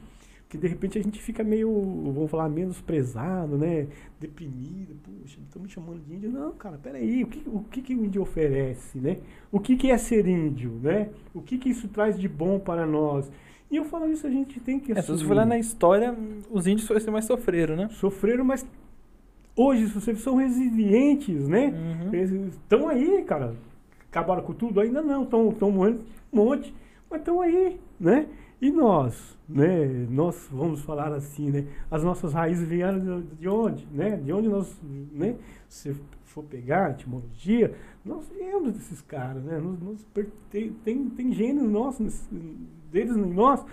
[0.44, 3.86] Porque de repente a gente fica meio, vamos falar, menosprezado, né?
[4.18, 6.30] Deprimido, puxa, estão me chamando de índio.
[6.30, 9.18] Não, cara, peraí, o que o, que, que o índio oferece, né?
[9.52, 11.10] O que, que é ser índio, né?
[11.34, 13.30] O que, que isso traz de bom para nós?
[13.70, 15.00] E eu falo isso, a gente tem que assumir.
[15.00, 16.16] É, se você for lá na história,
[16.50, 17.90] os índios foram que mais sofreram, né?
[17.90, 18.66] Sofreram, mas
[19.58, 21.66] hoje vocês são resilientes, né?
[21.66, 22.14] Uhum.
[22.14, 23.54] Eles estão aí, cara.
[24.08, 24.80] Acabaram com tudo?
[24.80, 26.00] Ainda não, estão morrendo
[26.32, 26.74] um monte,
[27.10, 28.26] mas estão aí, né?
[28.60, 30.06] E nós, né?
[30.08, 31.66] Nós vamos falar assim, né?
[31.90, 34.16] As nossas raízes vieram de onde, né?
[34.16, 34.74] De onde nós,
[35.12, 35.34] né?
[35.68, 35.94] Se
[36.24, 37.74] for pegar a etimologia,
[38.04, 39.58] nós viemos desses caras, né?
[39.58, 40.06] Nós, nós
[40.50, 42.28] tem, tem, tem nossos
[42.90, 43.64] deles em nós.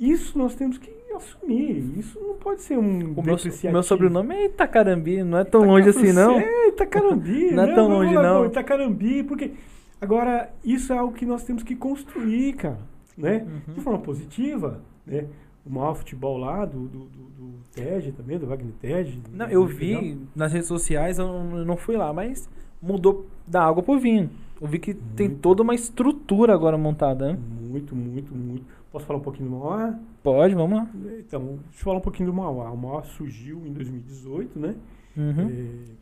[0.00, 1.98] Isso nós temos que assumir.
[1.98, 3.36] Isso não pode ser um O meu,
[3.70, 6.40] meu sobrenome é Itacarambi, não é tão longe assim, não.
[6.40, 7.50] É, Itacarambi.
[7.52, 8.40] Não é tão Vamos longe, não.
[8.40, 9.52] pô, Itacarambi, porque...
[10.00, 12.78] Agora, isso é algo que nós temos que construir, cara.
[13.18, 13.46] Né?
[13.46, 13.74] Uhum.
[13.74, 15.26] De forma positiva, né?
[15.66, 19.20] O maior futebol lá, do, do, do, do TED também, do Wagner TED.
[19.30, 19.76] Não, eu legal.
[19.76, 22.48] vi nas redes sociais, eu não, eu não fui lá, mas
[22.80, 24.30] mudou da água pro vinho.
[24.60, 25.40] Eu vi que tem Muito.
[25.40, 27.38] toda uma estrutura agora montada, né?
[27.68, 28.64] Muito, muito, muito.
[28.92, 29.98] Posso falar um pouquinho do Mauá?
[30.22, 30.90] Pode, vamos lá.
[31.18, 32.70] Então, deixa eu falar um pouquinho do Mauá.
[32.72, 34.74] O Mauá surgiu em 2018, né?
[35.16, 35.40] Uhum.
[35.42, 35.44] É,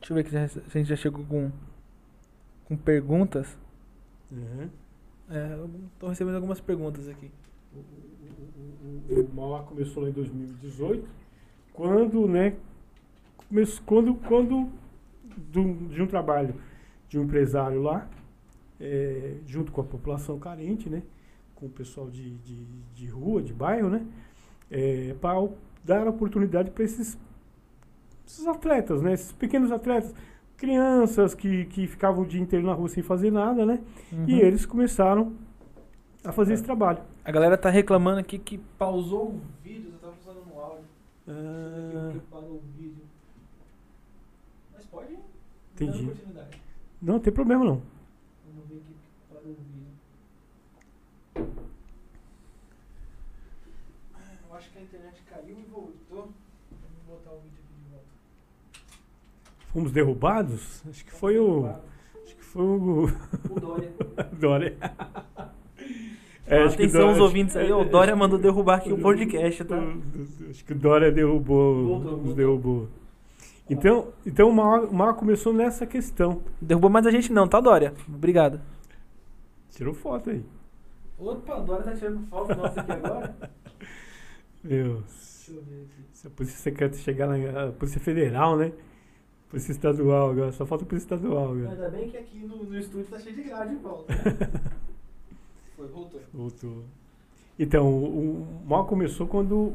[0.01, 1.51] Deixa eu ver já- se a gente já chegou com,
[2.65, 3.59] com perguntas.
[4.33, 4.69] uhum.
[5.31, 5.59] É,
[5.99, 7.31] tô recebendo algumas perguntas aqui.
[7.75, 11.07] O, o- o- o- Mauá começou lá em 2018,
[11.75, 12.57] quando, né,
[13.85, 14.71] quando, quando
[15.53, 16.55] do- de um trabalho
[17.11, 18.09] de um empresário lá,
[18.81, 21.03] é, junto com a população carente, né,
[21.59, 22.65] com o pessoal de, de,
[22.95, 24.07] de rua, de bairro, né,
[25.21, 25.49] para
[25.85, 27.19] dar oportunidade para esses,
[28.27, 30.15] esses atletas, né, esses pequenos atletas,
[30.57, 33.81] crianças que, que ficavam o dia inteiro na rua sem fazer nada, né,
[34.13, 34.25] Uhum.
[34.29, 35.33] e eles começaram
[36.25, 37.03] a fazer esse trabalho.
[37.25, 40.85] A galera tá reclamando aqui que pausou o vídeo, eu tava usando no áudio.
[41.29, 43.03] Ah, Que parou o vídeo.
[44.75, 45.17] Mas pode
[45.75, 46.05] Entendi.
[47.03, 47.83] não, não tem problema não.
[48.47, 49.79] Vamos ver aqui que parou o vídeo.
[54.51, 56.31] Eu acho que a internet caiu e voltou.
[56.71, 58.07] Vamos botar o vídeo aqui de volta.
[59.73, 60.83] Fomos derrubados?
[60.89, 61.67] Acho que foi o.
[62.25, 63.05] Acho que foi o.
[63.51, 63.93] O Dória.
[64.39, 64.77] Dória.
[66.51, 69.63] É, acho que Atenção Dória- os ouvintes aí, o Dória mandou derrubar aqui o podcast,
[69.67, 69.77] tá?
[70.49, 71.85] Acho que o Dória derrubou.
[71.85, 72.35] Voltou, nos voltou.
[72.35, 72.89] derrubou.
[73.69, 76.41] Então, então o mal, o mal começou nessa questão.
[76.59, 77.93] Derrubou mais a gente não, tá, Dória?
[78.09, 78.63] Obrigado.
[79.73, 80.43] Tirou foto aí.
[81.19, 83.37] Opa, o Dória tá tirando foto nossa aqui agora.
[84.65, 86.03] Meu, Deixa eu ver aqui.
[86.15, 88.73] se a Polícia Secreta chegar lá, a Polícia Federal, né?
[89.49, 91.71] Polícia Estadual agora, só falta Polícia Estadual agora.
[91.71, 94.13] Ainda bem que aqui no, no estúdio tá cheio de grade em volta.
[95.75, 96.21] Foi, voltou.
[96.35, 96.85] Voltou.
[97.59, 99.73] Então, o, o mal começou quando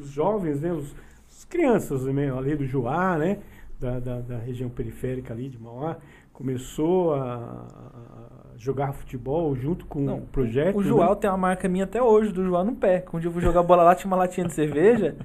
[0.00, 0.94] os jovens, né, os,
[1.28, 3.38] as crianças né, ali do Juá, né,
[3.80, 5.96] da, da, da região periférica ali de Mauá,
[6.32, 10.76] começou a, a jogar futebol junto com Não, o projeto.
[10.76, 10.88] O né?
[10.88, 13.00] João tem uma marca minha até hoje, do João no pé.
[13.00, 15.16] Quando eu vou jogar bola lá, tinha uma latinha de cerveja.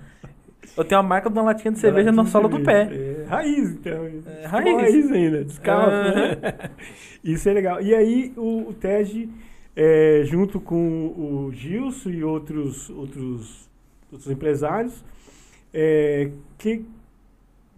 [0.76, 2.90] Eu tenho a marca de uma latinha de cerveja Latinha na sola do pé.
[2.92, 4.06] É, raiz, então.
[4.06, 5.12] É, Futebol raiz.
[5.12, 6.36] ainda, descalço, né?
[7.24, 7.82] Isso é legal.
[7.82, 9.30] E aí o, o TED,
[9.76, 13.70] é, junto com o Gilson e outros, outros,
[14.12, 15.04] outros empresários,
[15.74, 16.86] é, que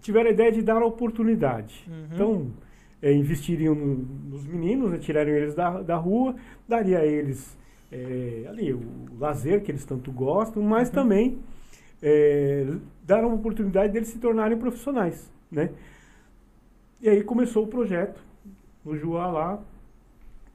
[0.01, 1.83] tiveram a ideia de dar a oportunidade.
[1.87, 2.07] Uhum.
[2.13, 2.51] Então,
[3.01, 3.95] é, investiriam no-
[4.31, 6.35] nos meninos, né, tirariam eles da, da rua,
[6.67, 7.57] daria a eles
[7.91, 8.81] é, ali, o
[9.19, 10.95] lazer que eles tanto gostam, mas Uhum.
[10.95, 11.37] também
[12.01, 12.65] é,
[13.05, 15.69] deram a oportunidade deles se tornarem profissionais, né?
[17.01, 18.21] E aí começou o projeto
[18.83, 19.63] no Juá lá.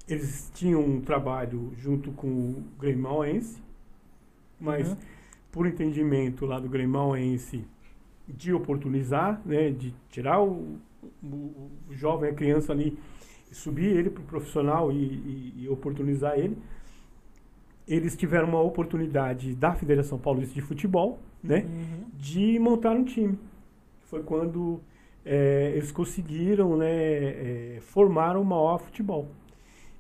[0.08, 3.62] Eles tinham um trabalho junto com o Grêmio Mauense,
[4.60, 4.96] mas Uhum.
[5.52, 7.64] por entendimento lá do Grêmio Mauense
[8.28, 10.78] de oportunizar, né, de tirar o,
[11.22, 11.26] o-
[11.88, 12.98] o jovem, a criança ali,
[13.52, 16.56] subir ele para o profissional e, e- e oportunizar ele.
[17.86, 22.04] Eles tiveram uma oportunidade da Federação Paulista de Futebol, né, Uhum.
[22.14, 23.36] de montar um time.
[24.10, 24.80] Foi quando
[25.24, 26.90] eh, eles conseguiram né,
[27.76, 29.28] eh, formar o maior futebol.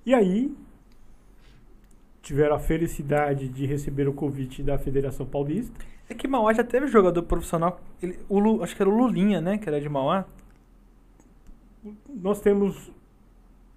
[0.04, 0.52] E aí
[2.20, 5.78] tiveram a felicidade de receber o convite da Federação Paulista.
[6.08, 7.80] É que Mauá já teve jogador profissional.
[8.02, 9.58] Ele, o Lu- acho que era o Lulinha, né?
[9.58, 10.24] Que era de Mauá.
[12.08, 12.90] Nós temos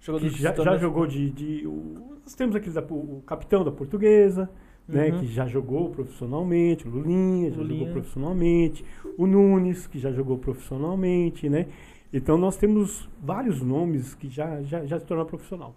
[0.00, 3.70] Jogador que já, já jogou de, de- o, nós temos aqui da- o capitão da
[3.70, 4.50] Portuguesa,
[4.88, 5.20] né, Uhum.
[5.20, 7.78] que já jogou profissionalmente, o Lulinha já Lulinha.
[7.80, 8.84] jogou profissionalmente,
[9.16, 11.66] o Nunes que já jogou profissionalmente, né?
[12.12, 15.74] Então nós temos vários nomes que já já, já se tornaram profissional.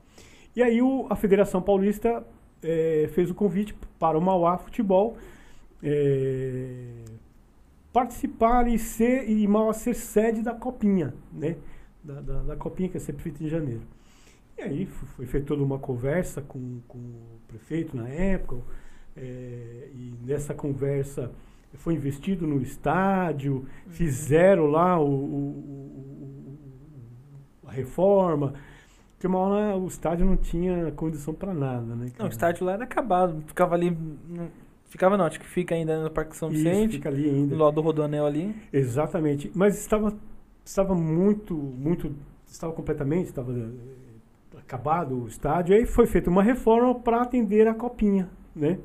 [0.55, 2.25] E aí o- a Federação Paulista
[2.61, 5.15] eh, fez o convite para o Mauá Futebol
[5.83, 7.03] eh,
[7.93, 11.55] participar e ser e Mauá ser sede da Copinha, né?
[12.03, 13.81] Da, da, da Copinha que é sempre feita em janeiro.
[14.57, 18.57] E aí f- foi feita toda uma conversa com, com o prefeito na época,
[19.17, 21.31] eh, e nessa conversa
[21.73, 26.57] foi investido no estádio, fizeram lá o, o-
[27.63, 28.53] o- a reforma,
[29.13, 32.05] porque uma hora o estádio não tinha condição para nada, né?
[32.05, 32.25] Não, cara?
[32.25, 33.41] o estádio lá era acabado.
[33.47, 33.91] Ficava ali.
[34.27, 34.49] não-
[34.89, 36.93] Ficava não, acho que fica ainda no Parque São Isso, Vicente.
[36.93, 37.53] fica ali ainda.
[37.55, 38.55] Do lado do Rodoanel ali.
[38.71, 39.51] Exatamente.
[39.53, 40.13] Mas estava,
[40.63, 42.15] estava muito, muito,
[42.47, 45.75] estava completamente, estava eh, acabado o estádio.
[45.75, 48.79] Aí foi feita uma reforma para atender a copinha, né?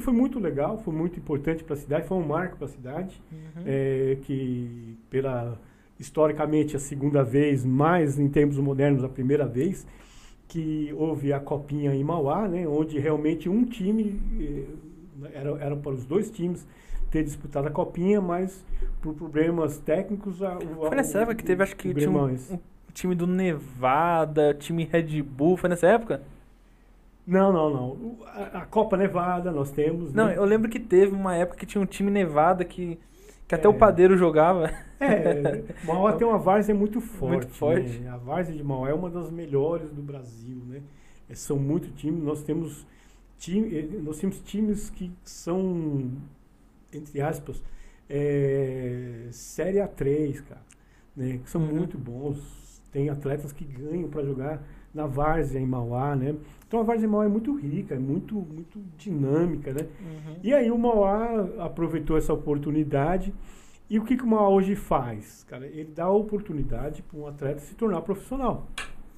[0.00, 2.70] E foi muito legal, foi muito importante para a cidade, foi um marco para a
[2.70, 3.62] cidade, Uhum.
[3.66, 5.58] é, que pela
[5.98, 9.86] historicamente a segunda vez, mas em termos modernos a primeira vez,
[10.48, 15.92] que houve a copinha em Mauá, né, onde realmente um time eh, era, era para
[15.92, 16.66] os dois times
[17.10, 18.64] ter disputado a copinha, mas
[19.02, 22.08] por problemas técnicos a, o, Foi nessa o- época que teve, acho o que tinha
[22.08, 22.50] um, Gremões.
[22.50, 22.58] um
[22.94, 26.22] time do Nevada, time Red Bull, foi nessa época?
[27.30, 28.18] Não, não, não.
[28.26, 30.12] A, a Copa Nevada nós temos.
[30.12, 30.36] Não, né?
[30.36, 32.98] eu lembro que teve uma época que tinha um time Nevada que,
[33.46, 33.68] que até É.
[33.68, 34.68] o padeiro jogava.
[34.98, 37.52] É, Mauá tem uma várzea muito forte.
[37.52, 37.98] forte.
[38.00, 38.10] né?
[38.10, 40.82] A várzea de Mauá é uma das melhores do Brasil, né?
[41.28, 42.22] É, São muito times.
[42.24, 42.84] Nós temos,
[43.38, 46.10] time, eh, nós temos times que são,
[46.92, 47.62] entre aspas,
[48.08, 50.60] é, Série A3, cara.
[51.16, 51.38] Né?
[51.44, 51.74] Que são Uhum.
[51.76, 52.82] muito bons.
[52.92, 54.60] Tem atletas que ganham para jogar
[54.94, 56.34] na várzea em Mauá, né?
[56.66, 59.86] Então a várzea em Mauá é muito rica, é muito, muito dinâmica, né?
[60.42, 63.34] E aí o Mauá aproveitou essa oportunidade.
[63.88, 65.44] E o que, que o Mauá hoje faz?
[65.48, 68.68] Cara, ele dá a oportunidade para um atleta se tornar profissional.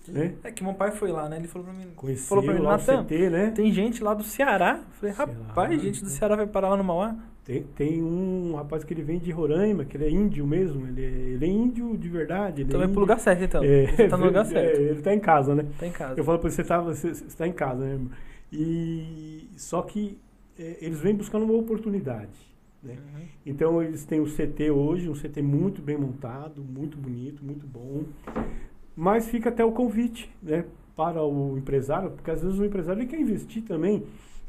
[0.09, 0.35] Né?
[0.43, 1.37] É que meu pai foi lá, né?
[1.37, 1.93] Ele falou pra mim.
[1.95, 3.51] Conheceu falou pra mim, lá CT, né?
[3.51, 4.81] tem gente lá do Ceará.
[4.83, 7.17] Eu falei, Ceará, rapaz, gente do Ceará vai parar lá no Mauá?
[7.45, 10.87] Tem, tem um rapaz que ele vem de Roraima, que ele é índio mesmo.
[10.87, 12.63] Ele é, ele é índio de verdade.
[12.63, 13.65] Ele Então é pro lugar certo, então.
[13.65, 14.81] É, Você tá no lugar é, certo.
[14.81, 15.67] ele tá em casa, né?
[15.79, 16.15] Tá em casa.
[16.21, 17.99] Eu falo pra ele, você tá, você, você tá em casa, né?
[18.53, 20.19] E, só que
[20.59, 22.53] é, eles vêm buscando uma oportunidade.
[22.83, 22.95] Né?
[22.95, 23.23] Uhum.
[23.47, 28.03] Então eles têm o CT hoje, um CT muito bem montado, muito bonito, muito bom.
[28.97, 30.65] Mas fica até o convite, né,
[30.95, 34.03] para o empresário, porque às vezes o empresário ele quer investir também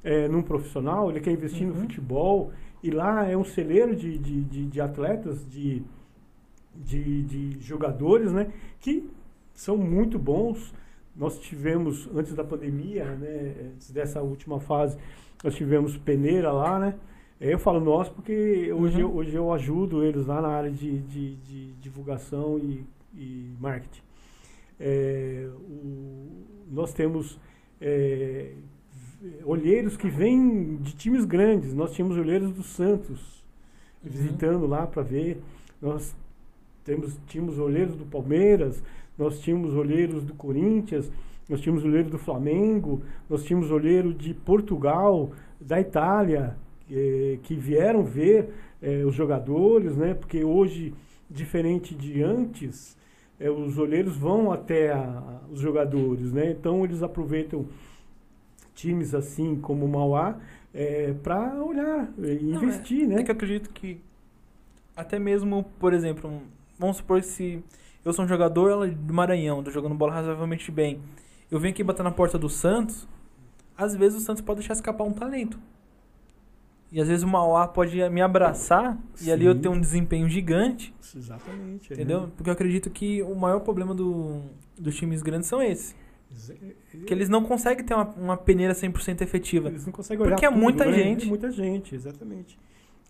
[0.03, 1.79] é, num profissional, ele quer investir no Uhum.
[1.81, 2.51] futebol,
[2.83, 5.81] e lá é um celeiro de, de, de, de atletas, de,
[6.75, 9.09] de, de jogadores, né, que
[9.53, 10.73] são muito bons.
[11.15, 14.97] Nós tivemos, antes da pandemia, né, antes dessa última fase,
[15.43, 16.95] nós tivemos peneira lá, né,
[17.39, 19.15] eu falo nós porque hoje, eu, Uhum.
[19.17, 22.85] hoje eu ajudo eles lá na área de, de, de divulgação e,
[23.15, 24.01] e marketing.
[24.79, 27.39] É, o- nós temos
[27.81, 28.53] é,
[29.45, 31.73] olheiros que vêm de times grandes.
[31.73, 33.43] Nós tínhamos olheiros do Santos
[34.03, 34.09] Uhum.
[34.11, 35.37] visitando lá para ver.
[35.81, 36.13] Nós
[36.83, 38.83] temos, tínhamos olheiros do Palmeiras,
[39.17, 41.09] nós tínhamos olheiros do Corinthians,
[41.47, 46.57] nós tínhamos olheiros do Flamengo, nós tínhamos olheiro de Portugal, da Itália,
[46.91, 48.49] eh, que vieram ver
[48.81, 50.13] eh, os jogadores, né?
[50.13, 50.93] Porque hoje,
[51.29, 52.97] diferente de antes,
[53.39, 56.51] eh, os olheiros vão até a- os jogadores, né?
[56.51, 57.65] Então eles aproveitam
[58.73, 60.37] times assim como o Mauá
[61.21, 63.21] para olhar e Não, investir, é, né?
[63.21, 64.01] É que eu acredito que
[64.95, 66.41] até mesmo, por exemplo,
[66.77, 67.63] vamos supor que se
[68.03, 70.99] eu sou um jogador ela, do Maranhão, tô jogando bola razoavelmente bem.
[71.49, 73.07] Eu venho aqui bater na porta do Santos,
[73.77, 75.59] às vezes o Santos pode deixar escapar um talento.
[76.91, 79.61] E às vezes o Mauá pode me abraçar e ali eu Sim.
[79.61, 81.91] ter um desempenho gigante, Exatamente.
[81.91, 81.95] é.
[81.95, 82.29] entendeu?
[82.35, 84.41] Porque eu acredito que o maior problema do,
[84.77, 85.95] dos times grandes são esses.
[87.05, 89.69] Que eles não conseguem ter uma, uma peneira 100% efetiva.
[89.69, 90.93] Eles não conseguem olhar Porque é tudo, muita né?
[90.93, 91.25] gente.
[91.25, 92.57] É muita gente, exatamente.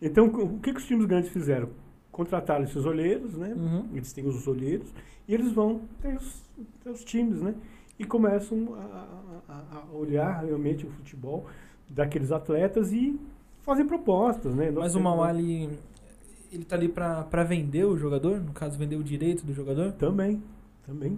[0.01, 1.69] Então, o que, que os times grandes fizeram?
[2.11, 3.53] Contrataram esses olheiros, né?
[3.55, 3.87] Uhum.
[3.93, 4.93] Eles têm os olheiros
[5.27, 6.43] e eles vão ter os,
[6.83, 7.55] ter os times, né?
[7.97, 9.07] E começam a,
[9.49, 11.45] a- a olhar realmente o futebol
[11.89, 13.19] daqueles atletas e
[13.61, 14.65] fazem propostas, né?
[14.71, 15.69] Nós Mas o Mauá, ele,
[16.67, 18.39] tá ali pra vender o jogador?
[18.41, 19.93] No caso, vender o direito do jogador?
[19.93, 20.41] Também,
[20.85, 21.17] também.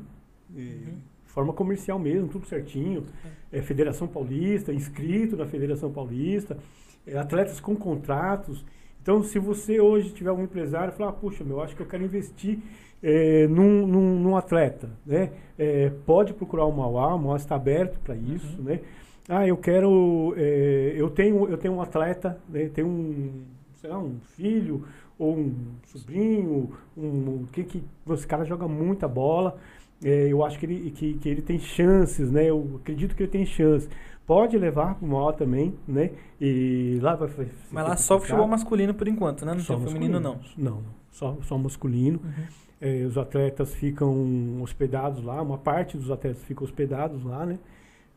[0.56, 0.98] Uhum.
[1.36, 3.04] Forma comercial mesmo, tudo certinho.
[3.52, 6.58] É, Federação Paulista, inscrito na Federação Paulista,
[7.06, 8.66] é, atletas com contratos.
[9.02, 11.86] Então, se você hoje tiver um empresário e falar, ah, puxa, meu, acho que eu
[11.86, 12.58] quero investir
[13.04, 15.32] é, num, num, num atleta, né?
[15.60, 18.64] É, pode procurar o Mauá, o Mauá está aberto para isso, Uhum.
[18.64, 18.80] né?
[19.28, 22.70] Ah, eu quero, é, eu tenho, eu tenho um atleta, né?
[22.74, 23.44] Tenho um,
[23.82, 24.86] sei lá, um filho
[25.20, 25.54] ou um
[25.86, 29.58] sobrinho, um, que que esse cara joga muita bola.
[30.06, 32.48] É, eu acho que ele, que, que ele tem chances, né?
[32.48, 33.90] Eu acredito que ele tem chance.
[34.28, 36.12] Pode levar para o Mauá também, né?
[36.40, 37.28] E lá vai
[37.72, 39.54] Mas lá só futebol masculino por enquanto, né?
[39.54, 40.40] Não Só tem feminino, não.
[40.56, 40.84] Não.
[41.10, 42.20] Só, só masculino.
[42.24, 42.44] Uhum.
[42.80, 47.58] É, os atletas ficam hospedados lá, uma parte dos atletas ficam hospedados lá, né?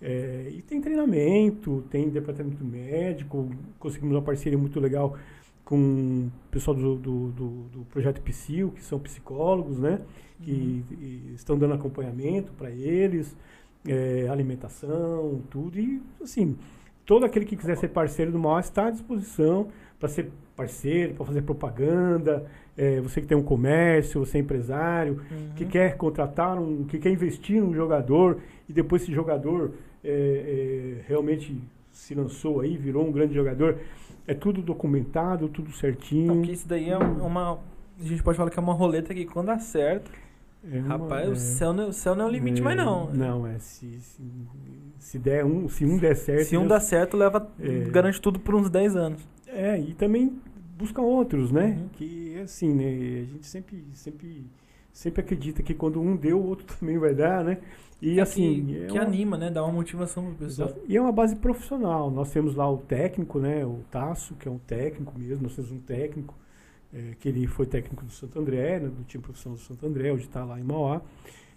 [0.00, 5.16] É, e tem treinamento, tem departamento médico, conseguimos uma parceria muito legal
[5.68, 10.00] com o pessoal do, do, do, do projeto Psil, que são psicólogos, né?
[10.40, 13.36] Que e estão dando acompanhamento para eles,
[13.86, 15.78] é, alimentação, tudo.
[15.78, 16.56] E, assim,
[17.04, 19.68] todo aquele que quiser ser parceiro do MAU está à disposição
[20.00, 22.46] para ser parceiro, para fazer propaganda.
[22.74, 25.50] É, você que tem um comércio, você é empresário, Uhum.
[25.54, 29.72] que quer contratar, um, que quer investir num jogador e depois esse jogador
[30.02, 30.08] é,
[31.02, 31.54] é, realmente
[31.92, 33.76] se lançou aí, virou um grande jogador.
[34.28, 36.26] É tudo documentado, tudo certinho.
[36.26, 37.58] Não, porque isso daí é uma.
[37.98, 40.10] A gente pode falar que é uma roleta que quando acerta.
[40.70, 42.76] É uma- rapaz, é, o, céu não, o céu não é o limite, é, mais
[42.76, 43.10] não.
[43.12, 44.22] Não, é se, se,
[44.98, 46.44] se der um, se um der certo.
[46.46, 47.48] Se um dá certo, leva.
[47.58, 47.88] É.
[47.90, 49.26] Garante tudo por uns 10 anos.
[49.46, 50.38] É, e também
[50.76, 51.78] busca outros, né?
[51.80, 51.88] Uhum.
[51.92, 53.22] Que assim, né?
[53.22, 54.46] A gente sempre, sempre,
[54.92, 57.58] sempre acredita que quando um deu, o outro também vai dar, né?
[58.00, 58.64] E assim.
[58.66, 59.50] que, é que uma- anima, né?
[59.50, 60.70] Dá uma motivação pro pessoal.
[60.86, 62.10] E é uma base profissional.
[62.10, 63.64] Nós temos lá o técnico, né?
[63.66, 65.42] O Tasso, que é um técnico mesmo.
[65.44, 66.34] Nós temos um técnico,
[66.94, 70.12] é, que ele foi técnico do Santo André, né, do time profissional do Santo André,
[70.12, 71.02] hoje está lá em Mauá.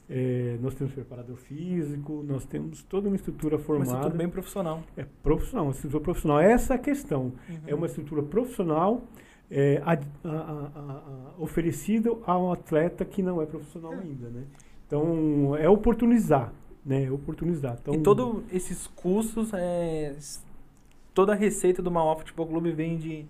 [0.09, 3.91] É, nós temos preparador físico, nós temos toda uma estrutura Uma formada.
[3.91, 4.83] estrutura bem profissional.
[4.97, 6.39] É profissional, uma estrutura profissional.
[6.41, 7.31] Essa é a questão.
[7.49, 7.57] Uhum.
[7.67, 9.03] É uma estrutura profissional
[9.49, 14.43] é, a- a- a- a- oferecida a um atleta que não é profissional ainda, né?
[14.91, 16.51] Então, é oportunizar,
[16.85, 17.05] né?
[17.05, 17.77] É oportunizar.
[17.81, 20.13] Então, e todos esses custos, é,
[21.13, 23.25] toda a receita do Mauá Futebol Clube vem de,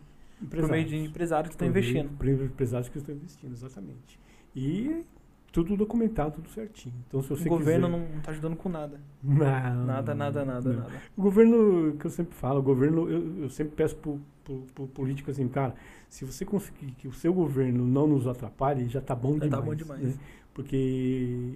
[0.50, 2.10] por meio de empresários que estão investindo.
[2.18, 4.20] por meio de empresários que estão investindo, exatamente.
[4.56, 5.04] E
[5.52, 6.96] tudo documentado, tudo certinho.
[7.08, 8.00] Então, se você o governo quiser...
[8.10, 9.00] não está ajudando com nada.
[9.22, 9.36] Não,
[9.86, 10.80] Nada, nada, nada, não.
[10.80, 10.92] nada.
[11.16, 14.20] O governo, que eu sempre falo, o governo, eu, eu sempre peço pro,
[14.74, 15.76] pro político assim, cara,
[16.10, 19.52] se você conseguir que o seu governo não nos atrapalhe, já tá bom Já demais.
[19.52, 20.02] tá bom demais.
[20.02, 20.14] né?
[20.54, 21.54] Porque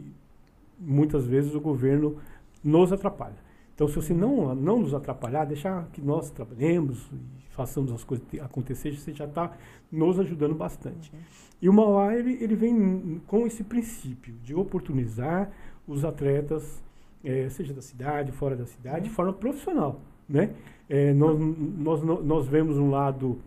[0.80, 2.18] muitas vezes o governo
[2.64, 3.36] nos atrapalha.
[3.74, 8.26] Então, se você não, não nos atrapalhar, deixar que nós trabalhemos e façamos as coisas
[8.28, 9.52] te- acontecer, você já está
[9.92, 11.12] nos ajudando bastante.
[11.14, 11.20] Uhum.
[11.62, 15.52] E o Mauá, ele, ele vem com esse princípio de oportunizar
[15.88, 16.82] os atletas,
[17.24, 19.16] eh, seja da cidade, fora da cidade, de Uhum.
[19.16, 20.52] forma profissional, né?
[20.90, 23.40] Eh, nós, nós, nó- nós vemos um lado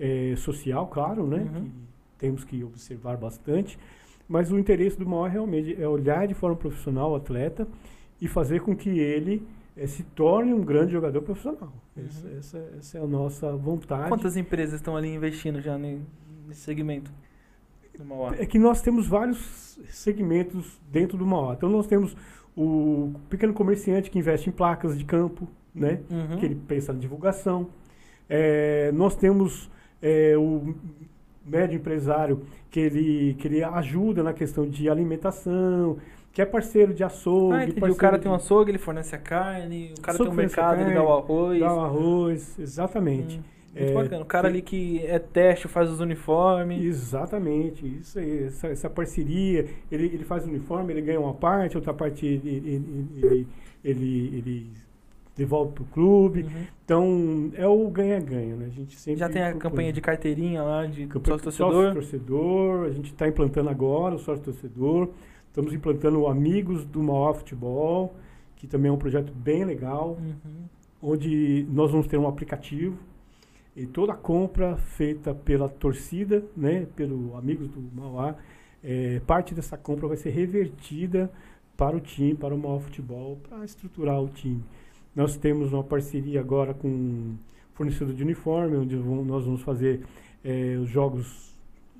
[0.00, 1.38] eh, social, claro, né?
[1.54, 1.64] Uhum.
[1.64, 1.70] Que
[2.18, 3.78] temos que observar bastante,
[4.28, 7.66] mas o interesse do Mauá realmente é olhar de forma profissional o atleta
[8.20, 9.42] e fazer com que ele
[9.76, 11.72] eh, se torne um grande jogador profissional.
[11.96, 12.04] Uhum.
[12.04, 14.08] Essa, essa, essa é a nossa vontade.
[14.08, 16.02] Quantas empresas estão ali investindo já ne-
[16.46, 17.10] nesse segmento?
[18.38, 21.54] É que nós temos vários segmentos dentro do Mauá.
[21.54, 22.16] Então nós temos
[22.56, 26.00] o pequeno comerciante que investe em placas de campo, né?
[26.10, 26.38] Uhum.
[26.38, 27.68] Que ele pensa na divulgação.
[28.28, 29.70] É, nós temos
[30.02, 30.74] é, o
[31.48, 35.96] médio empresário que ele, que ele ajuda na questão de alimentação,
[36.32, 37.74] que é parceiro de açougue.
[37.82, 37.86] Ah.
[37.90, 40.42] O cara de- tem um açougue, ele fornece a carne, o cara Açougue tem um
[40.42, 41.60] mercado, ele dá o carne, arroz.
[41.60, 43.38] dá o arroz, exatamente.
[43.38, 43.42] Hum,
[43.80, 44.22] muito É, bacana.
[44.22, 46.84] O cara tem- ali que é teste, faz os uniformes.
[46.84, 51.76] Exatamente, isso aí, essa, essa parceria, ele, ele faz o uniforme, ele ganha uma parte,
[51.76, 53.46] outra parte ele, ele, ele,
[53.84, 54.66] ele, ele
[55.38, 56.42] devolve para o clube.
[56.42, 56.66] Uhum.
[56.84, 58.66] Então, é o ganha-ganha, né?
[58.66, 61.94] A gente sempre Já tem a campanha de carteirinha lá, de Campanha sócio de torcedor.
[61.94, 65.10] torcedor, a gente está implantando agora o sócio torcedor,
[65.46, 68.14] estamos implantando o Amigos do Mauá Futebol,
[68.56, 70.64] que também é um projeto bem legal, Uhum.
[71.00, 72.98] onde nós vamos ter um aplicativo
[73.76, 78.34] e toda a compra feita pela torcida, né, pelo Amigos do Mauá,
[78.82, 81.30] é, parte dessa compra vai ser revertida
[81.76, 84.64] para o time, para o Mauá Futebol, para estruturar o time.
[85.18, 87.34] Nós temos uma parceria agora com
[87.74, 90.02] fornecedor de uniforme, onde vão- nós vamos fazer
[90.44, 91.52] é, os jogos,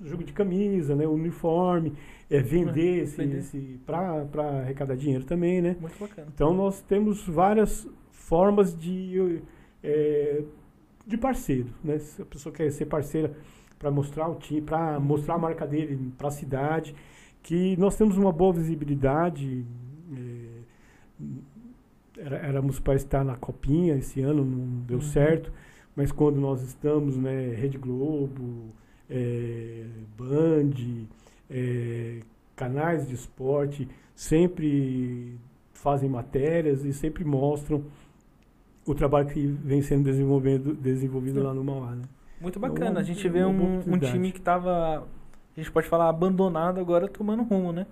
[0.05, 1.93] jogo de camisa, né, uniforme,
[2.31, 4.24] é, vender esse, esse para
[4.61, 5.77] arrecadar dinheiro também, né?
[5.81, 6.28] Muito bacana.
[6.32, 9.40] Então nós temos várias formas de,
[9.82, 10.45] eh,
[11.05, 11.70] de parceiro.
[11.82, 11.99] Né?
[11.99, 13.32] Se a pessoa quer ser parceira
[13.81, 16.95] para mostrar o time, para mostrar a marca dele para a cidade,
[17.43, 19.65] que nós temos uma boa visibilidade.
[20.16, 20.59] eh,
[22.19, 25.03] era- éramos para estar na Copinha esse ano, não deu Uhum.
[25.03, 25.53] certo,
[25.97, 28.73] mas quando nós estamos, né, Rede Globo,
[29.09, 29.85] eh,
[30.16, 31.07] Band,
[31.51, 32.20] eh,
[32.57, 35.39] canais de esporte, sempre
[35.73, 37.85] fazem matérias e sempre mostram
[38.86, 42.03] o trabalho que vem sendo desenvolvido, desenvolvido lá no Mauá, né?
[42.40, 43.01] Muito É uma- bacana.
[43.01, 44.99] A gente é vê boa um, um time que tava,
[45.57, 47.86] a gente pode falar, abandonado agora tomando rumo, né?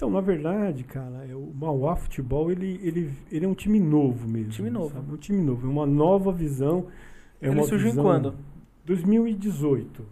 [0.00, 4.26] Então, na verdade, cara, é, o Mauá Futebol, ele, ele, ele é um time novo
[4.26, 4.50] mesmo.
[4.50, 4.94] Time novo.
[4.94, 5.12] sabe?
[5.12, 6.86] Um time novo, é uma nova visão.
[7.38, 8.34] É Ele uma surgiu em visão- quando?
[8.86, 10.02] 2018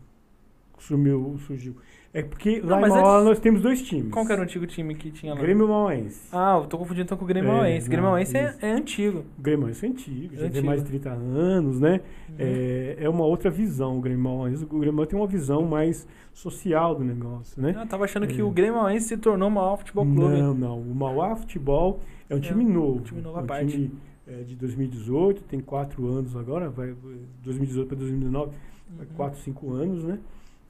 [0.78, 1.74] sumiu, surgiu.
[2.18, 4.10] É porque Não, lá em mas Mauá antes- nós temos dois times.
[4.12, 5.40] Qual que era o antigo time que tinha lá?
[5.40, 6.28] Grêmio Mauáense.
[6.32, 7.86] Ah, eu tô confundindo então com o Grêmio É, Mauense.
[7.88, 8.58] Grêmio não, Mauense é, isso.
[8.66, 9.24] é antigo.
[9.38, 10.66] O Grêmio Mauáense é antigo, já tem Antigo.
[10.66, 12.00] mais de 30 anos, né?
[12.30, 12.34] Uhum.
[12.38, 14.64] É, é uma outra visão o Grêmio Mauáense.
[14.64, 17.74] O Grêmio tem uma visão mais social do negócio, né?
[17.76, 18.44] Ah, eu tava achando que É.
[18.44, 20.40] o Grêmio Mauense se tornou o maior futebol clube.
[20.40, 20.80] Não, não.
[20.80, 23.00] O Mauá Futebol é um É time um novo.
[23.02, 23.70] time novo à é um parte.
[23.70, 23.90] time
[24.26, 26.94] é, de 2018, tem quatro anos agora, vai
[27.42, 28.50] 2018 para 2019,
[28.96, 29.12] vai Uhum.
[29.16, 30.18] quatro, cinco anos, né?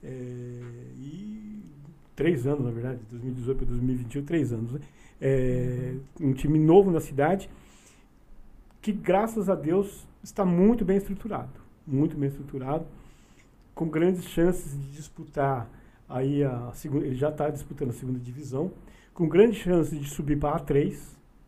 [0.02, 0.60] É,
[0.96, 1.62] e
[2.14, 4.80] três anos, na verdade, 2018 para 2021, três anos, né?
[5.20, 5.94] É.
[6.20, 7.50] Um time novo na cidade
[8.80, 12.86] que graças a Deus está muito bem estruturado, muito bem estruturado,
[13.74, 15.68] com grandes chances de disputar
[16.08, 18.72] aí a segunda, ele já está disputando a segunda divisão,
[19.12, 20.96] com grandes chances de subir para a A3,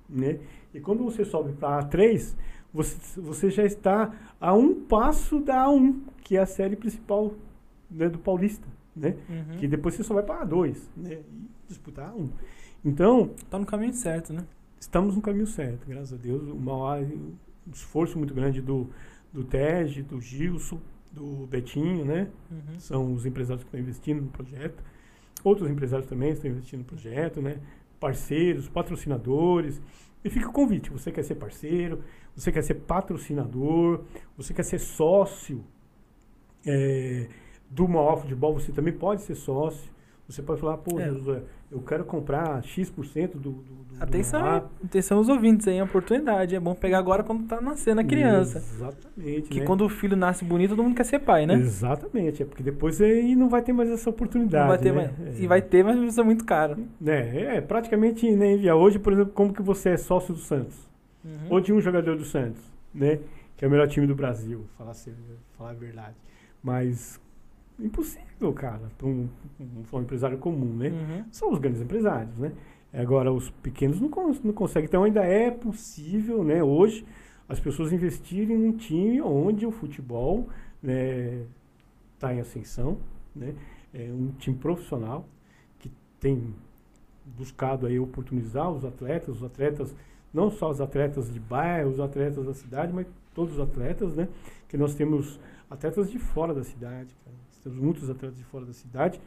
[0.09, 0.39] né?
[0.75, 2.35] E quando você sobe para a A3,
[2.73, 7.35] você, você já está a um passo da A1, que é a série principal
[7.91, 9.17] né, do Paulista, né?
[9.29, 9.59] Uhum.
[9.59, 11.15] Que depois você só vai para A2, né?
[11.15, 12.29] E disputar A1.
[12.85, 14.45] Então, Tá no caminho certo, né?
[14.81, 16.49] estamos no caminho certo, graças a Deus.
[16.49, 17.35] O Mauá, um
[17.71, 18.89] esforço muito grande do,
[19.31, 20.81] do Tej, do Gilson,
[21.13, 22.29] do Betinho, né?
[22.51, 22.81] Uhum.
[22.81, 24.83] São os empresários que estão investindo no projeto.
[25.45, 27.59] Outros empresários também estão investindo no projeto, né?
[27.99, 29.81] Parceiros, patrocinadores.
[30.25, 30.91] E fica o convite.
[30.91, 32.03] Você quer ser parceiro,
[32.35, 34.05] você quer ser patrocinador,
[34.37, 35.65] você quer ser sócio
[36.67, 37.29] é,
[37.71, 39.89] do Mauá Futebol, você também pode ser sócio.
[40.29, 41.09] Você pode falar, pô, É.
[41.09, 41.43] Josué,
[41.73, 45.83] eu quero comprar X% do, do, do, do Atenção, aí, atenção os ouvintes aí, é
[45.83, 46.55] uma oportunidade.
[46.55, 48.59] É bom pegar agora quando tá nascendo a criança.
[48.59, 49.49] Exatamente.
[49.49, 49.67] Que né?
[49.67, 51.55] quando o filho nasce bonito, todo mundo quer ser pai, né?
[51.55, 54.63] Exatamente, é porque depois aí não vai ter mais essa oportunidade.
[54.63, 55.13] Não vai ter né?
[55.19, 55.43] mais- É.
[55.43, 56.77] E vai ter, mas vai ser muito caro.
[57.05, 60.89] É, é, praticamente, né, Via, hoje, por exemplo, como que você é sócio do Santos?
[61.25, 61.33] Uhum.
[61.51, 62.63] Ou de um jogador do Santos,
[62.95, 63.19] né?
[63.57, 64.95] Que é o melhor time do Brasil, falar,
[65.59, 66.15] falar a verdade.
[66.63, 67.21] Mas
[67.83, 69.29] impossível, cara, para um,
[69.61, 70.89] um, um empresário comum, né?
[70.91, 71.25] Uhum.
[71.31, 72.53] São os grandes empresários, né?
[72.93, 74.87] Agora, os pequenos não, cons- não conseguem.
[74.87, 77.07] Então, ainda é possível, né, hoje,
[77.49, 80.49] as pessoas investirem num time onde o futebol
[82.15, 82.99] está em ascensão,
[83.35, 83.55] né?
[83.93, 85.27] É um time profissional
[85.79, 85.91] que
[86.21, 86.55] tem
[87.37, 89.95] buscado aí oportunizar os atletas, os atletas,
[90.33, 94.29] não só os atletas de bairro, os atletas da cidade, mas todos os atletas, né?
[94.69, 97.15] Que nós temos atletas de fora da cidade,
[97.63, 99.21] temos muitos atletas de fora da cidade.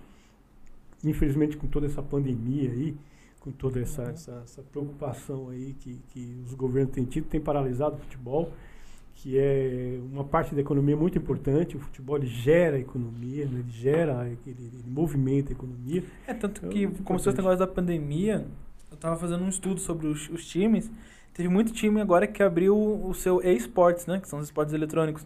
[1.03, 2.95] Infelizmente, com toda essa pandemia aí,
[3.39, 4.09] com toda essa, Uhum.
[4.09, 8.51] essa, essa preocupação aí que, que os governos têm tido, tem paralisado o futebol,
[9.15, 11.75] que é uma parte da economia muito importante.
[11.75, 13.59] O futebol ele gera economia, né?
[13.59, 16.03] ele gera, ele, ele movimenta a economia.
[16.25, 17.43] É, tanto É que muito começou esse importante.
[17.43, 18.47] negócio da pandemia,
[18.89, 20.89] eu tava fazendo um estudo sobre os, os times.
[21.33, 24.19] Teve muito time agora que abriu o seu e-sports, né?
[24.21, 25.25] Que são os esportes eletrônicos.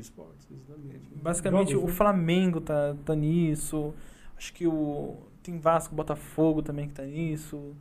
[0.00, 1.08] Esportes, exatamente.
[1.14, 1.92] Basicamente, Jogos, o né?
[1.92, 3.94] Flamengo tá, tá nisso.
[4.36, 5.16] Acho que o.
[5.42, 7.74] Tem Vasco, Botafogo também que tá nisso.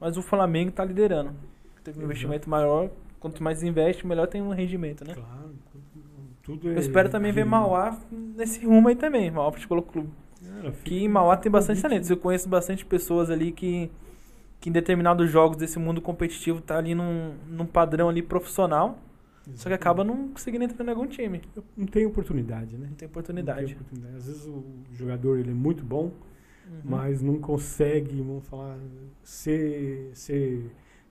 [0.00, 1.32] Mas o Flamengo tá liderando.
[1.82, 2.90] Teve um investimento maior.
[3.18, 5.14] Quanto mais investe, melhor tem um rendimento, né?
[5.14, 5.54] Claro,
[6.42, 10.08] tudo é Eu espero também ver Mauá nesse rumo aí também, Mauá Futebol Clube.
[10.46, 12.08] Cara, Que em Mauá tem bastante talento.
[12.08, 13.90] Eu conheço bastante pessoas ali que,
[14.60, 18.98] que em determinados jogos desse mundo competitivo tá ali num, num padrão ali profissional,
[19.54, 21.40] só que acaba não conseguindo entrar em algum time.
[21.76, 22.86] Não tem oportunidade, né?
[22.88, 23.66] Não tem Não oportunidade.
[23.66, 24.16] tem oportunidade.
[24.16, 26.04] Às vezes o jogador ele é muito bom,
[26.70, 26.80] Uhum.
[26.84, 28.78] mas não consegue, vamos falar,
[29.22, 30.70] ser, ser,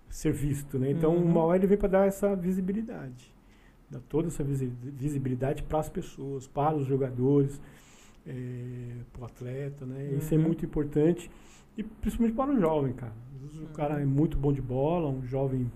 [0.09, 0.91] ser visto, né?
[0.91, 1.25] Então Uhum.
[1.25, 3.33] o Mauá ele vem para dar essa visibilidade,
[3.89, 7.59] dar toda essa visi- visibilidade para as pessoas, para os jogadores,
[9.13, 10.13] para o atleta, né?
[10.17, 10.43] Isso é Uhum.
[10.43, 11.29] muito importante
[11.77, 13.13] e principalmente para o jovem, cara.
[13.35, 13.67] Às vezes o Uhum.
[13.73, 15.71] cara é muito bom de bola, um jovem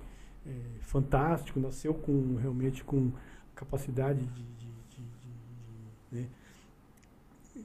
[0.45, 0.51] é,
[0.91, 3.11] fantástico, nasceu com realmente com
[3.55, 5.03] capacidade de, de- de-
[6.11, 6.27] de- né?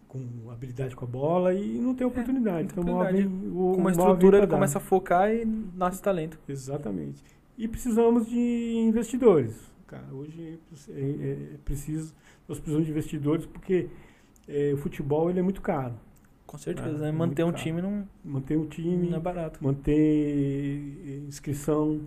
[0.08, 0.20] com
[0.50, 2.68] habilidade com a bola e não tem oportunidade.
[2.68, 3.28] não tem então, oportunidade.
[3.28, 5.44] vem- o Com uma estrutura ele começa a focar e
[5.76, 6.38] nasce talento.
[6.48, 7.22] Exatamente.
[7.58, 9.54] E precisamos de investidores.
[9.88, 10.58] Cara, hoje
[10.88, 12.14] é, é- é preciso,
[12.48, 13.88] nós precisamos de investidores porque
[14.48, 15.94] é, o futebol ele é muito caro.
[16.46, 17.08] Com certeza, É, né?
[17.08, 17.62] é Manter um caro.
[17.62, 19.58] time não, Manter um time, não é barato.
[19.62, 22.00] manter inscrição.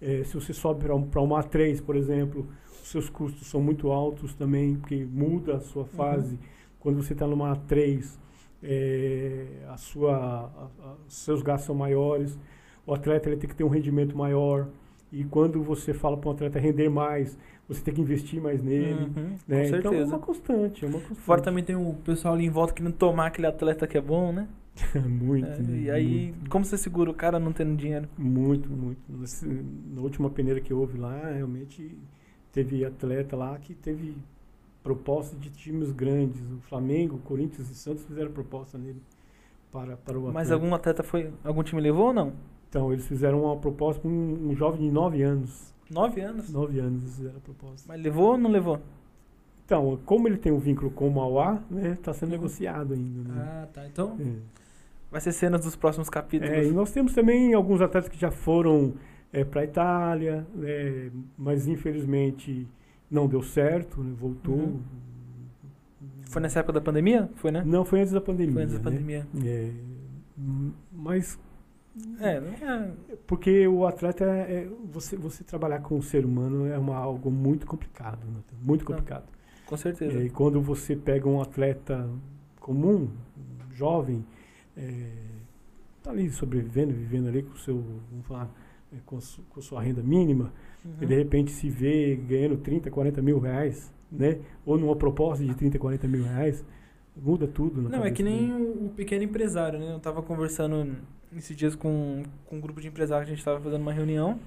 [0.00, 2.46] Eh, se você sobe para uma A3, por exemplo,
[2.82, 6.38] os seus custos são muito altos também, porque muda a sua fase.
[6.78, 8.18] Quando você está numa A3,
[8.62, 12.38] eh, a sua, a- a- os seus gastos são maiores.
[12.86, 14.68] O atleta ele tem que ter um rendimento maior.
[15.12, 17.36] E quando você fala para um atleta render mais,
[17.68, 19.12] você tem que investir mais nele.
[19.16, 19.68] Uhum, né?
[19.70, 21.20] Com Então é uma constante, é uma constante.
[21.20, 24.32] Fora também tem o pessoal ali em volta querendo tomar aquele atleta que é bom,
[24.32, 24.48] né?
[25.08, 25.46] muito.
[25.46, 26.50] É, e aí, muito.
[26.50, 28.08] como você segura o cara não tendo dinheiro?
[28.16, 29.00] Muito, muito.
[29.94, 31.96] Na última peneira que houve lá, realmente
[32.52, 34.16] teve atleta lá que teve
[34.82, 36.40] proposta de times grandes.
[36.52, 39.02] O Flamengo, Corinthians e Santos fizeram proposta nele
[39.70, 40.54] para, para o Mas atleta.
[40.54, 41.32] algum atleta foi.
[41.44, 42.32] Algum time levou ou não?
[42.68, 45.74] Então, eles fizeram uma proposta para um, um jovem de 9 anos.
[45.90, 46.50] Nove anos.
[46.50, 47.88] 9 anos eles fizeram a proposta.
[47.88, 48.80] Mas levou ou não levou?
[49.64, 53.28] Então, como ele tem um vínculo com o Mauá, né, está sendo negociado ainda.
[53.28, 53.34] Né?
[53.40, 53.86] Ah, tá.
[53.86, 54.59] Então É.
[55.10, 56.54] vai ser cenas dos próximos capítulos.
[56.54, 58.94] É, e nós temos também alguns atletas que já foram
[59.50, 62.66] para a Itália, né, mas infelizmente
[63.10, 64.54] não deu certo, né, voltou.
[64.54, 64.80] Uhum.
[66.28, 67.28] Foi nessa época da pandemia?
[67.36, 67.62] Foi, né?
[67.66, 68.52] Não, foi antes da pandemia.
[68.52, 68.96] Foi antes da né?
[68.96, 69.26] pandemia.
[69.44, 69.72] É,
[70.38, 71.38] hum, mas
[72.20, 72.92] É, não é.
[73.26, 77.66] Porque o atleta é, você você trabalhar com o ser humano é uma, algo muito
[77.66, 78.40] complicado, né?
[78.62, 79.24] muito complicado.
[79.66, 80.18] Com certeza.
[80.22, 82.08] E quando você pega um atleta
[82.60, 83.08] comum,
[83.68, 83.74] um
[84.80, 85.12] jovem, é,
[86.02, 88.50] tá ali sobrevivendo, vivendo ali com seu, vamos falar,
[88.92, 89.18] é, com,
[89.50, 90.52] com sua renda mínima,
[90.84, 90.94] Uhum.
[91.02, 94.38] e de repente se vê ganhando 30, 40 mil reais, né?
[94.64, 96.64] Ou numa proposta de 30, 40 mil reais,
[97.14, 97.82] muda tudo.
[97.82, 99.92] Não, é que nem o, o pequeno empresário, né?
[99.92, 100.96] Eu tava conversando
[101.36, 104.40] esses dias com, com um grupo de empresários, a gente tava fazendo uma reunião.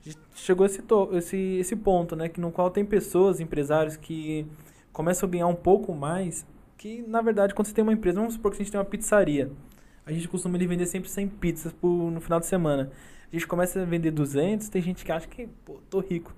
[0.00, 0.82] A gente chegou a esse,
[1.14, 2.28] esse, esse ponto, né?
[2.28, 4.46] Que no qual tem pessoas, empresários, que
[4.92, 6.46] começam a ganhar um pouco mais.
[6.86, 8.84] Que, na verdade, quando você tem uma empresa, vamos supor que a gente tem uma
[8.84, 9.50] pizzaria.
[10.04, 12.92] A gente costuma vender sempre 100 pizzas por, no final de semana.
[13.28, 16.32] A gente começa a vender 200, tem gente que acha que, pô, tô rico.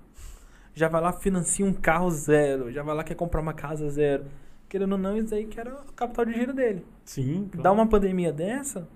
[0.73, 2.73] Já vai lá, financia um carro zero.
[2.73, 4.25] Já vai lá, quer comprar uma casa zero.
[4.71, 6.83] Querendo ou não, isso aí que era o capital de giro dele.
[7.05, 7.63] Sim, claro.
[7.63, 8.89] Dá uma pandemia dessa,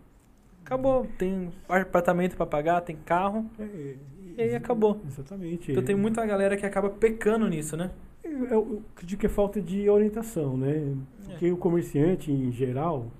[0.65, 1.07] acabou.
[1.19, 3.45] Tem apartamento pra pagar, tem carro.
[3.59, 3.97] É, é,
[4.39, 5.03] E aí acabou.
[5.07, 5.71] Exatamente.
[5.71, 7.91] Então tem muita galera que acaba pecando nisso, né?
[8.25, 10.95] Eu, acredito que é falta de orientação, né?
[11.25, 13.11] Porque o comerciante, em geral,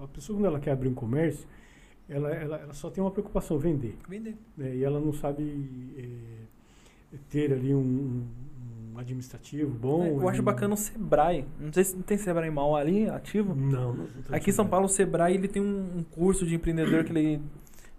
[0.00, 1.46] a pessoa quando ela quer abrir um comércio,
[2.08, 3.96] ela, ela, ela só tem uma preocupação, vender.
[4.08, 4.36] Vender.
[4.56, 4.76] Né?
[4.76, 5.42] E ela não sabe
[5.98, 8.24] eh, ter ali um,
[8.94, 10.04] um administrativo bom.
[10.04, 11.44] É, eu acho um- bacana o Sebrae.
[11.58, 13.54] Não sei se não tem Sebrae mal ali, ativo.
[13.54, 17.04] Não, não, Aqui em São Paulo, o Sebrae ele tem um, um curso de empreendedor
[17.04, 17.40] que ele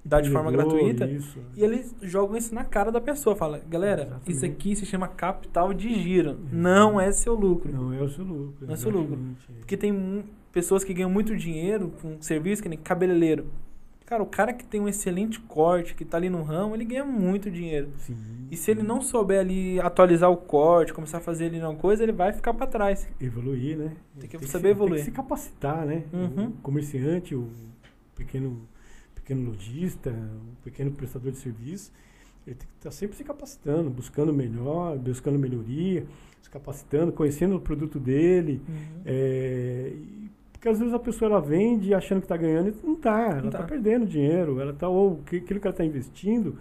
[0.08, 1.06] dá de forma gratuita.
[1.06, 1.38] Isso.
[1.56, 3.36] E eles jogam isso na cara da pessoa.
[3.36, 4.32] Fala, galera, Exatamente.
[4.32, 6.38] isso aqui se chama capital de giro.
[6.52, 7.72] Não é seu lucro.
[7.72, 8.66] Não é o seu lucro.
[8.66, 9.14] Não é seu lucro.
[9.14, 9.46] exatamente.
[9.60, 13.46] Porque tem pessoas que ganham muito dinheiro com serviço, que nem cabeleireiro.
[14.06, 17.04] Cara, o cara que tem um excelente corte, que tá ali no ramo, ele ganha
[17.04, 17.90] muito dinheiro.
[17.98, 18.16] Sim.
[18.50, 22.04] E se ele não souber ali atualizar o corte, começar a fazer ali uma coisa,
[22.04, 23.06] ele vai ficar pra trás.
[23.20, 23.92] Evoluir, né?
[24.18, 25.04] Tem que se- saber evoluir.
[25.04, 26.04] Tem que se capacitar, né?
[26.14, 26.46] Uhum.
[26.46, 27.50] O comerciante, o
[28.16, 28.62] pequeno,
[29.28, 31.92] pequeno lojista, o pequeno prestador de serviço,
[32.46, 36.06] ele tem que estar sempre se capacitando, buscando melhor, buscando melhoria,
[36.42, 38.62] se capacitando, conhecendo o produto dele.
[39.06, 42.94] É, e- porque às vezes a pessoa ela vende achando que está ganhando e não
[42.94, 43.64] está, ela está tá.
[43.66, 46.58] perdendo dinheiro, ela tá, ou aquilo que ela está investindo.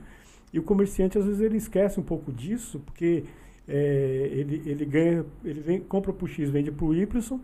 [0.53, 3.25] E o comerciante às vezes ele esquece um pouco disso, porque
[3.67, 7.41] é, ele, ele ganha, ele vem, compra para o X, vende para o Y,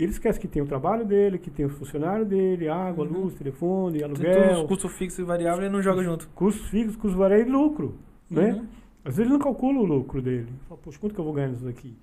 [0.00, 3.24] e ele esquece que tem o trabalho dele, que tem o funcionário dele, água, Uhum.
[3.24, 6.28] luz, telefone, Tem todos aluguel, os custos fixos e variáveis, ele não joga junto.
[6.34, 7.94] custos fixos, custos variáveis e lucro,
[8.30, 8.52] né?
[8.54, 8.66] Uhum.
[9.04, 10.46] Às vezes ele não calcula o lucro dele.
[10.48, 11.94] Ele Fala, poxa, quanto que eu vou ganhar nisso daqui?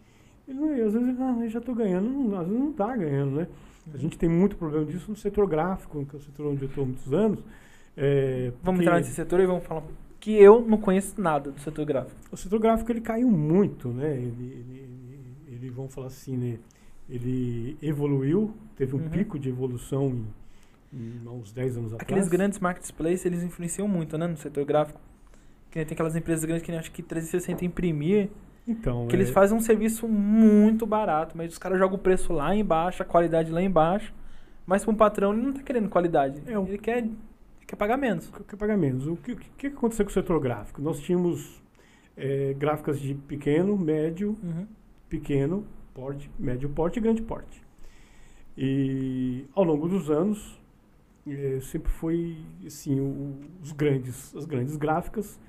[0.47, 2.07] Ele não, às vezes ele, não, eu já estou ganhando.
[2.09, 3.47] Não, às vezes não está ganhando, né?
[3.93, 6.69] A gente tem muito problema disso no setor gráfico, que é o setor onde eu
[6.69, 7.39] estou há muitos anos.
[7.95, 9.83] É, Vamos entrar nesse setor e vamos falar
[10.19, 12.15] que eu não conheço nada do setor gráfico.
[12.31, 14.13] O setor gráfico ele caiu muito, né?
[14.15, 16.57] Ele, ele, ele, ele, vamos falar assim, né?
[17.09, 19.09] Ele evoluiu, teve um Uhum.
[19.09, 20.25] pico de evolução
[20.93, 22.27] em, em uns 10 anos Aqueles atrás.
[22.29, 24.99] grandes marketplaces, eles influenciam muito, né, no setor gráfico.
[25.71, 28.29] Que tem aquelas empresas grandes que nem acho que 360 imprimir,
[28.67, 32.33] Então, que eles é, fazem um serviço muito barato, mas os caras jogam o preço
[32.33, 34.13] lá embaixo, a qualidade lá embaixo.
[34.65, 36.41] Mas para um patrão ele não tá querendo qualidade.
[36.45, 37.07] É, Ele quer,
[37.65, 38.29] quer pagar menos.
[38.47, 39.07] quer pagar menos.
[39.07, 40.81] O que, o que aconteceu com o setor gráfico?
[40.81, 41.61] Nós tínhamos
[42.17, 44.67] é, gráficas de pequeno, médio, Uhum.
[45.07, 45.65] pequeno
[45.97, 47.59] porte, médio porte e grande porte.
[48.55, 50.55] E ao longo dos anos
[51.27, 55.39] eh, sempre foi assim o- os grandes, as grandes gráficas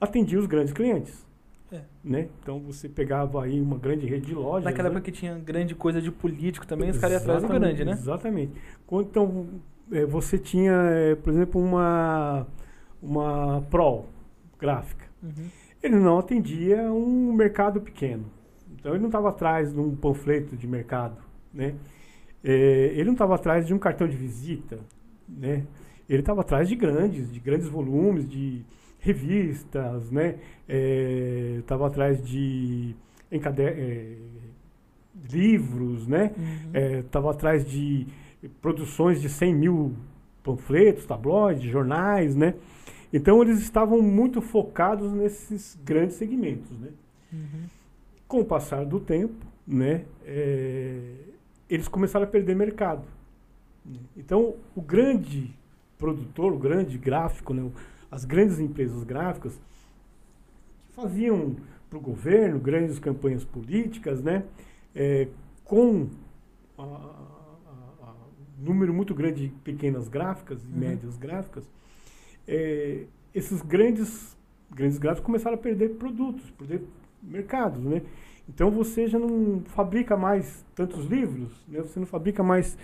[0.00, 1.24] atendiam os grandes clientes,
[1.72, 1.80] É.
[2.04, 2.28] né?
[2.42, 4.64] Então você pegava aí uma grande rede de lojas.
[4.64, 4.96] Naquela né?
[4.96, 7.92] época que tinha grande coisa de político também, os caras iam atrás do grande, né?
[7.92, 8.52] Exatamente.
[8.86, 9.46] Quando, Então
[9.92, 12.46] eh, você tinha, eh, por exemplo, uma
[13.00, 14.04] uma Pro
[14.58, 15.46] gráfica Uhum.
[15.82, 18.24] ele não atendia um mercado pequeno.
[18.82, 21.16] Então ele não estava atrás de um panfleto de mercado,
[21.54, 21.76] né?
[22.42, 24.80] Eh, ele não estava atrás de um cartão de visita,
[25.28, 25.64] né?
[26.08, 28.64] Ele estava atrás de grandes, de grandes volumes, de
[28.98, 30.34] revistas, né?
[31.60, 32.96] Estava atrás de
[33.30, 34.16] eh,
[35.30, 36.32] livros, né?
[36.36, 36.98] Uhum.
[36.98, 38.08] Estava atrás de
[38.60, 39.94] produções de 100 mil
[40.42, 42.56] panfletos, tabloides, jornais, né?
[43.12, 46.88] Então eles estavam muito focados nesses grandes segmentos, né?
[47.32, 47.81] Uhum.
[48.32, 51.16] Com o passar do tempo, né, é,
[51.68, 53.04] eles começaram a perder mercado.
[54.16, 55.54] Então o grande
[55.98, 57.70] produtor, o grande gráfico, né,
[58.10, 59.52] as grandes empresas gráficas
[60.86, 61.56] que faziam
[61.90, 64.44] para o governo grandes campanhas políticas, né,
[64.94, 65.28] é,
[65.62, 66.08] com
[66.78, 68.14] a- a- a-
[68.58, 70.78] um número muito grande de pequenas gráficas e Uhum.
[70.78, 71.68] médias gráficas,
[72.48, 73.04] é,
[73.34, 74.34] esses grandes,
[74.74, 76.82] grandes gráficos começaram a perder produtos, perder
[77.22, 78.02] mercados, né?
[78.48, 81.80] Então você já não fabrica mais tantos livros, né?
[81.80, 82.76] Você não fabrica mais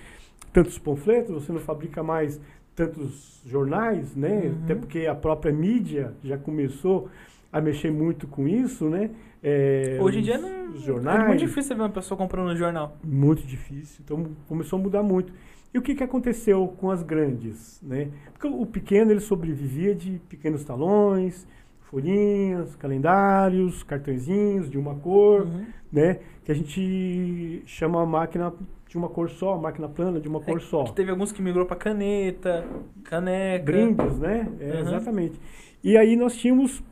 [0.53, 2.41] tantos panfletos, você não fabrica mais
[2.75, 4.47] tantos jornais, né?
[4.47, 4.61] Uhum.
[4.65, 7.09] Até porque a própria mídia já começou
[7.53, 9.11] a mexer muito com isso, né?
[9.43, 12.57] É, Hoje em dia não, os é jornais, muito difícil ver uma pessoa comprando um
[12.57, 12.97] jornal.
[13.05, 14.01] muito difícil.
[14.05, 15.33] Então começou a mudar muito.
[15.73, 18.09] E o que, que aconteceu com as grandes, né?
[18.33, 21.47] Porque o pequeno ele sobrevivia de pequenos talões,
[21.91, 25.67] folhinhas, calendários, cartõezinhos de uma cor, Uhum.
[25.93, 26.21] né?
[26.45, 28.53] Que a gente chama a máquina
[28.89, 30.85] de uma cor só, máquina plana de uma cor só.
[30.85, 32.65] Que teve alguns que migrou pra caneta,
[33.05, 33.65] caneca.
[33.65, 34.49] Brindes, né?
[34.61, 34.81] É, Uhum.
[34.81, 35.41] Exatamente.
[35.83, 36.83] E aí nós tínhamos,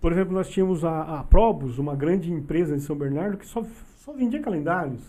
[0.00, 3.62] por exemplo, nós tínhamos a, a Probus, uma grande empresa em São Bernardo que só,
[3.98, 5.02] só vendia calendários,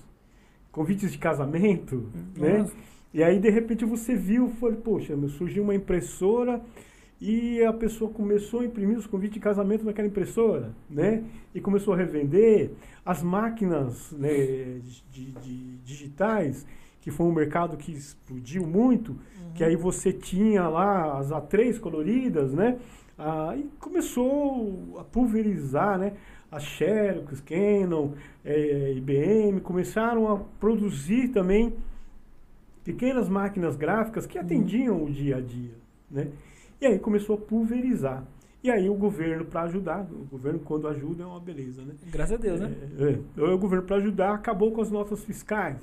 [0.72, 2.60] convites de casamento, né?
[2.60, 2.76] Nossa.
[3.14, 6.62] E aí, de repente, você viu, foi, poxa, surgiu uma impressora
[7.20, 11.24] e a pessoa começou a imprimir os convites de casamento naquela impressora, né?
[11.54, 12.72] E começou a revender.
[13.04, 14.82] As máquinas né,
[15.12, 16.66] de, de digitais,
[17.02, 19.16] que foi um mercado que explodiu muito,
[19.56, 22.78] que aí você tinha lá as A3 coloridas, né?
[23.18, 26.14] Ah, e começou a pulverizar, né?
[26.52, 28.12] A Xerox, Canon,
[28.46, 31.74] eh, IBM começaram a produzir também
[32.84, 35.74] pequenas máquinas gráficas que atendiam o dia a dia,
[36.10, 36.28] né?
[36.82, 38.24] E aí começou a pulverizar.
[38.64, 41.94] E aí o governo para ajudar, o governo quando ajuda é uma beleza, né?
[42.12, 42.74] Graças a Deus, né?
[43.00, 43.44] É, é.
[43.54, 45.78] O governo para ajudar acabou com as notas fiscais,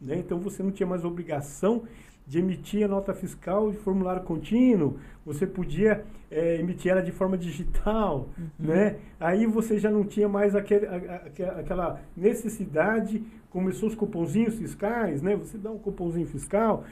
[0.00, 0.18] né?
[0.18, 1.82] Então você não tinha mais obrigação
[2.26, 7.38] de emitir a nota fiscal de formulário contínuo, você podia é, emitir ela de forma
[7.38, 8.28] digital,
[8.58, 8.96] né?
[9.20, 14.56] Aí você já não tinha mais aquele, a- a- aquela- aquela necessidade, começou os cupomzinhos
[14.56, 15.36] fiscais, né?
[15.36, 16.84] Você dá um cupomzinho fiscal,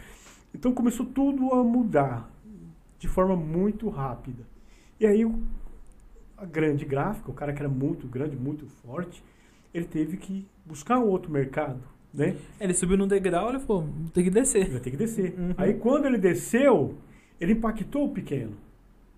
[0.54, 2.30] então começou tudo a mudar
[3.04, 4.44] de forma muito rápida.
[4.98, 5.38] E aí o-
[6.38, 9.22] a grande gráfica, o cara que era muito grande, muito forte,
[9.74, 11.80] ele teve que buscar um outro mercado,
[12.14, 12.34] né?
[12.58, 14.62] Ele subiu num degrau e falou, tem que descer.
[14.62, 15.34] Ele vai ter que descer.
[15.38, 15.52] Uhum.
[15.58, 16.94] Aí quando ele desceu,
[17.38, 18.56] ele impactou o pequeno,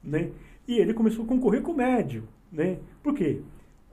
[0.03, 0.33] né?
[0.67, 2.79] E ele começou a concorrer com o médio, né?
[3.05, 3.41] Por quê?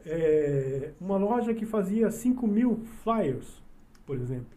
[0.08, 3.62] É, uma loja que fazia 5 mil flyers,
[4.08, 4.48] por exemplo,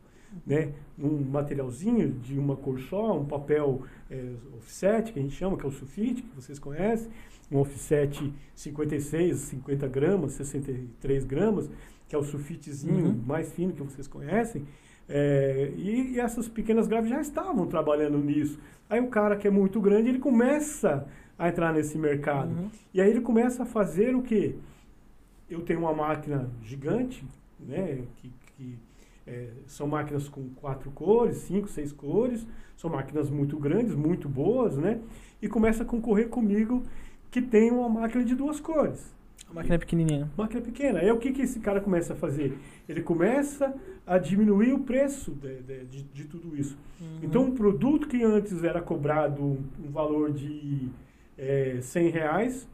[0.47, 0.73] né?
[0.99, 5.65] Um materialzinho de uma cor só, um papel é, offset, que a gente chama, que
[5.65, 7.09] é o sulfite, que vocês conhecem,
[7.51, 11.71] um offset 56, 50 gramas, 63 gramas,
[12.09, 13.23] que é o sulfitezinho Uhum.
[13.27, 14.65] mais fino que vocês conhecem.
[15.09, 18.59] É, e, e essas pequenas gráficas já estavam trabalhando nisso.
[18.91, 21.07] Aí o cara que é muito grande, ele começa
[21.39, 22.51] a entrar nesse mercado.
[22.51, 22.71] Uhum.
[22.95, 24.57] E aí ele começa a fazer o quê?
[25.49, 27.25] Eu tenho uma máquina gigante,
[27.61, 28.03] né?
[28.17, 28.79] Que, que,
[29.27, 32.47] é, são máquinas com quatro cores, cinco, seis cores.
[32.77, 35.01] São máquinas muito grandes, muito boas, né?
[35.41, 36.83] E começa a concorrer comigo
[37.31, 39.15] que tem uma máquina de duas cores.
[39.51, 40.31] A máquina é pequenininha.
[40.37, 40.99] Máquina pequena.
[41.01, 42.59] Aí o que, que esse cara começa a fazer?
[42.89, 43.75] Ele começa
[44.07, 46.77] a diminuir o preço de, de, de, tudo isso.
[47.01, 47.19] Uhum.
[47.23, 50.89] Então, um produto que antes era cobrado um, um valor de
[51.39, 52.69] é, 100 reais,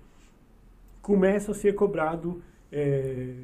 [1.01, 3.35] começa a ser cobrado é,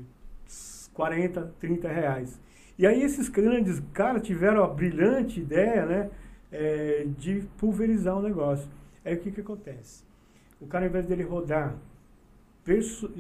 [0.94, 2.40] 40, 30 reais.
[2.78, 6.10] E aí esses grandes caras tiveram a brilhante ideia né,
[6.52, 8.68] é, de pulverizar o negócio.
[9.04, 10.04] Aí o que, que acontece?
[10.60, 11.76] O cara, ao invés dele rodar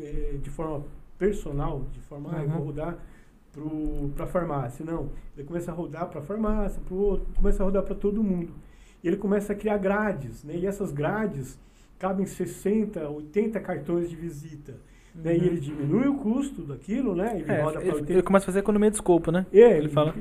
[0.00, 0.84] é, de forma
[1.18, 2.66] personal, de forma, ah, eu vou Uhum.
[2.66, 2.98] rodar
[4.14, 4.84] para a farmácia.
[4.84, 7.94] Não, ele começa a rodar para a farmácia, para o outro, começa a rodar para
[7.94, 8.52] todo mundo.
[9.02, 10.54] E ele começa a criar grades, né?
[10.56, 11.58] E essas grades
[11.98, 14.76] cabem 60, 80 cartões de visita.
[15.24, 15.34] E Uhum.
[15.34, 17.40] ele diminui o custo daquilo, né?
[17.40, 18.12] Ele É, roda ele, 80.
[18.12, 19.46] ele começa a fazer economia de escopo, né?
[19.52, 20.14] É, ele fala.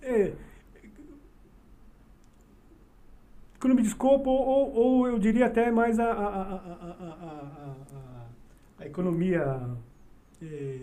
[0.00, 0.32] É,
[3.56, 7.76] economia de escopo, ou, ou, eu diria até mais a, a, a, a, a, a-
[7.94, 8.26] a-
[8.80, 9.60] a economia
[10.42, 10.76] é,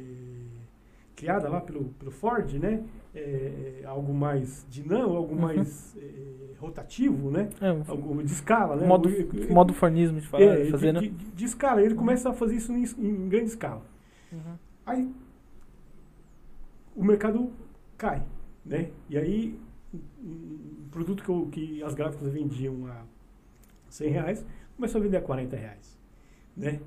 [1.16, 2.82] criada lá pelo, pelo Ford, né?
[3.16, 5.42] É, é, algo mais dinâmico, algo Uhum.
[5.42, 7.50] mais é, rotativo, né?
[7.60, 8.86] É, Algo de escala, né?
[8.86, 11.00] modo, O- modo fornismo de falar, é, de fazer, de, né?
[11.02, 11.82] de, de escala.
[11.82, 13.82] Ele começa a fazer isso em, em grande escala.
[14.32, 14.56] Uhum.
[14.86, 15.12] Aí
[16.96, 17.52] o mercado
[17.98, 18.24] cai,
[18.66, 18.92] né?
[19.10, 19.60] E aí
[20.24, 23.04] um produto que, eu- que as gráficas vendiam a
[23.90, 25.98] 100 reais começou a vender a 40 reais,
[26.56, 26.80] né?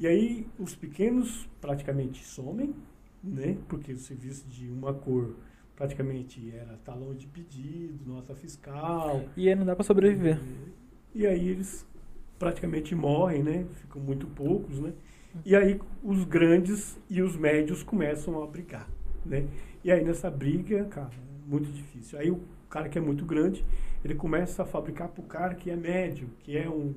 [0.00, 2.74] E aí os pequenos praticamente somem,
[3.22, 3.56] né?
[3.68, 5.34] Porque o serviço de uma cor
[5.78, 10.40] praticamente era talão de pedido, nota fiscal, E aí não dá pra sobreviver.
[11.14, 11.86] e aí eles
[12.36, 13.64] praticamente morrem, né?
[13.74, 14.92] Ficam muito poucos, né?
[15.46, 18.88] E aí os grandes e os médios começam a brigar,
[19.24, 19.46] né?
[19.84, 22.18] E aí nessa briga, cara, é muito difícil.
[22.18, 23.64] Aí o cara que é muito grande,
[24.04, 26.92] ele começa a fabricar para o cara que é médio, que é um,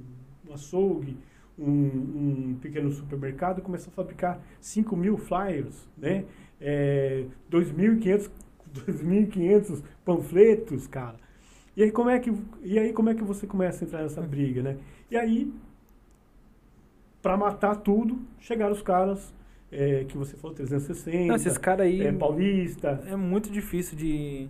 [0.50, 1.16] um açougue,
[1.58, 6.26] um, um pequeno supermercado, começa a fabricar 5 mil flyers, né?
[6.60, 8.32] É, 2.500
[8.74, 11.16] 2.500 panfletos, cara.
[11.76, 12.34] E aí como é que,
[12.64, 14.78] e aí, como é que você começa a entrar nessa briga, né?
[15.10, 15.52] E aí,
[17.22, 19.34] para matar tudo, chegaram os caras
[19.72, 21.28] é, que você falou, 360.
[21.28, 22.02] Não, esses caras aí.
[22.02, 23.02] É, Paulista.
[23.08, 24.50] É muito difícil de.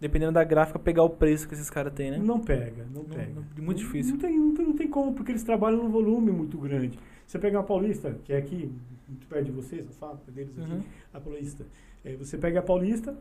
[0.00, 2.18] Dependendo da gráfica, pegar o preço que esses caras têm, né?
[2.18, 3.32] Não pega, não, Não- pega.
[3.34, 4.14] não- muito difícil.
[4.14, 6.98] Não tem, não, tem, não tem como, porque eles trabalham num volume muito grande.
[7.26, 8.72] Você pegar a Paulista, que é aqui,
[9.06, 10.82] muito perto de vocês, a fábrica deles aqui, Uhum.
[11.12, 11.66] a Paulista.
[12.02, 13.14] É, você pega a Paulista,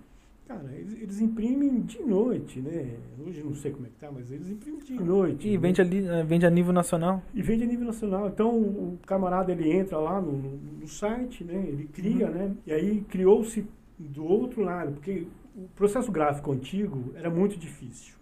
[0.49, 2.97] cara, eles, eles imprimem de noite, né?
[3.23, 5.47] Hoje não sei como é que tá, mas eles imprimem de noite.
[5.47, 5.57] E né?
[5.59, 7.21] vende, ali, eh, vende a nível nacional.
[7.35, 8.27] E vende a nível nacional.
[8.27, 11.53] Então o camarada ele entra lá no, no- no site, né?
[11.67, 12.33] Ele cria, Uhum.
[12.33, 12.55] né?
[12.65, 13.63] E aí criou-se
[13.99, 18.15] do outro lado, porque o processo gráfico antigo era muito difícil.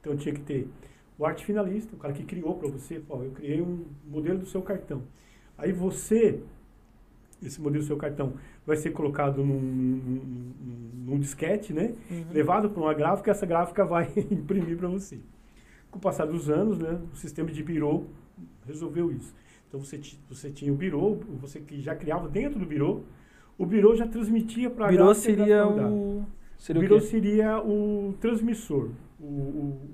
[0.00, 0.68] Então tinha que ter
[1.18, 4.46] o arte finalista, o cara que criou para você, pô, eu criei um modelo do
[4.46, 5.02] seu cartão.
[5.58, 6.40] Aí você,
[7.42, 8.34] esse modelo do seu cartão,
[8.66, 10.52] vai ser colocado num, num,
[11.06, 11.94] num- disquete, né?
[12.10, 12.24] Uhum.
[12.32, 15.18] levado para uma gráfica, essa gráfica vai imprimir para você.
[15.90, 18.04] Com o passar dos anos, né, o sistema de birô
[18.66, 19.34] resolveu isso.
[19.68, 23.00] Então você, você tinha o birô, você que já criava dentro do birô,
[23.58, 25.14] o birô já transmitia para a gráfica.
[25.36, 26.24] seria o.
[26.58, 28.90] Seria o birô seria o transmissor.
[29.20, 29.28] O, o,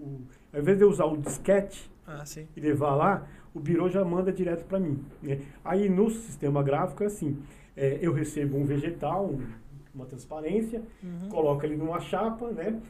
[0.01, 0.21] o-
[0.53, 2.23] ao invés de eu usar o disquete Ah,
[2.57, 4.99] e levar lá, o birô já manda direto para mim.
[5.23, 5.41] né?
[5.65, 7.37] Aí no sistema gráfico é assim,
[7.79, 9.47] é, eu recebo um vegetal, um-
[9.95, 11.29] uma transparência, Uhum.
[11.31, 12.81] coloco ele numa chapa, né?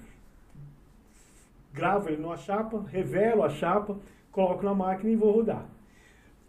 [1.73, 3.97] Gravo ele numa chapa, revelo a chapa,
[4.33, 5.65] coloco na máquina e vou rodar.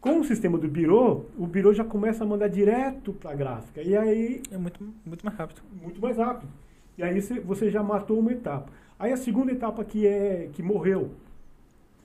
[0.02, 3.82] Com o sistema do birô, o birô já começa a mandar direto para a gráfica.
[3.82, 5.62] E aí, É muito, muito mais rápido.
[5.82, 6.50] muito mais rápido.
[6.98, 8.72] E aí você- já matou uma etapa.
[8.98, 11.12] Aí a segunda etapa que é que morreu,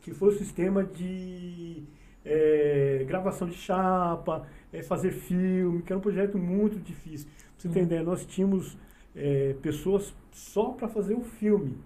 [0.01, 1.83] que foi o sistema de
[2.27, 7.29] é, gravação de chapa, é, fazer filme, que era um projeto muito difícil.
[7.29, 7.75] Pra você Uhum.
[7.75, 8.77] entender, nós tínhamos
[9.17, 11.79] é, pessoas só para fazer o filme,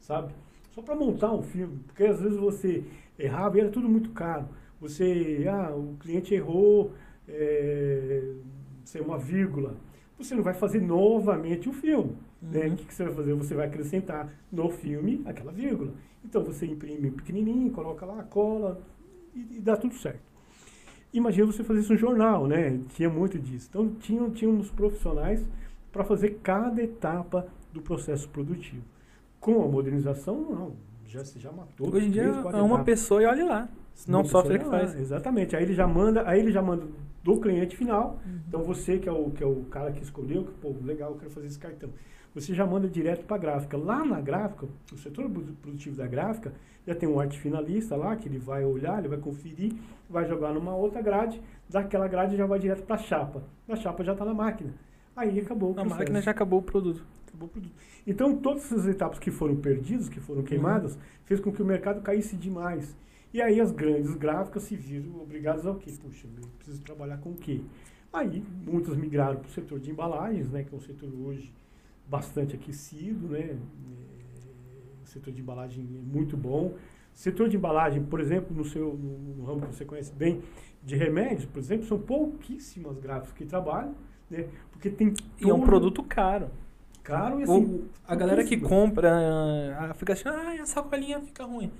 [0.00, 0.34] sabe?
[0.72, 2.82] Só para montar um filme, porque às vezes você
[3.16, 4.48] errava e era tudo muito caro.
[4.80, 6.92] Você, ah, o cliente errou,
[7.28, 8.34] é,
[8.84, 9.76] sei, uma vírgula.
[10.18, 12.16] Você não vai fazer novamente o filme.
[12.40, 12.66] Né?
[12.66, 12.72] Uhum.
[12.72, 13.34] O que, que você vai fazer?
[13.34, 15.92] Você vai acrescentar no filme aquela vírgula.
[16.24, 18.80] Então você imprime pequenininho, coloca lá, cola
[19.34, 20.31] e, e dá tudo certo.
[21.12, 22.80] Imagina você fazer isso no jornal, né?
[22.94, 23.66] Tinha muito disso.
[23.68, 25.44] Então tinham, tínhamos profissionais
[25.92, 28.82] para fazer cada etapa do processo produtivo.
[29.38, 30.72] Com a modernização, não.
[31.04, 31.94] Já, você já matou.
[31.94, 33.68] Hoje em dia três, é uma pessoa e olha lá.
[34.08, 34.98] Não Uma software que faz.
[34.98, 35.54] Exatamente.
[35.54, 36.86] Aí ele já manda, aí ele já manda
[37.22, 38.18] do cliente final.
[38.24, 38.40] Uhum.
[38.48, 41.18] Então você que é o que é o cara que escolheu, que pô, legal, eu
[41.18, 41.90] quero fazer esse cartão.
[42.34, 43.76] Você já manda direto para a gráfica.
[43.76, 46.52] Lá na gráfica, o setor produ- produtivo da gráfica
[46.86, 49.74] já tem um arte finalista lá que ele vai olhar, ele vai conferir,
[50.08, 53.42] vai jogar numa outra grade, daquela grade já vai direto para a chapa.
[53.68, 54.72] A chapa já está na máquina.
[55.14, 55.98] Aí acabou o A processo.
[55.98, 57.04] máquina já acabou o produto.
[57.28, 57.72] Acabou o produto.
[58.06, 62.00] Então, todas essas etapas que foram perdidas, que foram queimadas, fez com que o mercado
[62.00, 62.96] caísse demais.
[63.32, 65.90] E aí as grandes gráficas se viram obrigadas ao quê?
[66.02, 67.60] Puxa, eu preciso trabalhar com o quê?
[68.12, 71.50] Aí, muitas migraram para o setor de embalagens, né, que é um setor hoje
[72.12, 73.40] bastante aquecido, né?
[73.40, 73.56] É,
[75.02, 76.74] o setor de embalagem é muito bom.
[77.14, 80.42] Setor de embalagem, por exemplo, no seu no, ramo que você conhece bem,
[80.82, 83.94] de remédios, por exemplo, são pouquíssimas gráficas que trabalham,
[84.30, 84.46] né?
[84.70, 86.50] Porque tem E é um produto caro.
[87.02, 89.10] caro e O- assim, a galera que compra
[89.78, 91.70] ah, fica achando, ah, a sacolinha fica ruim.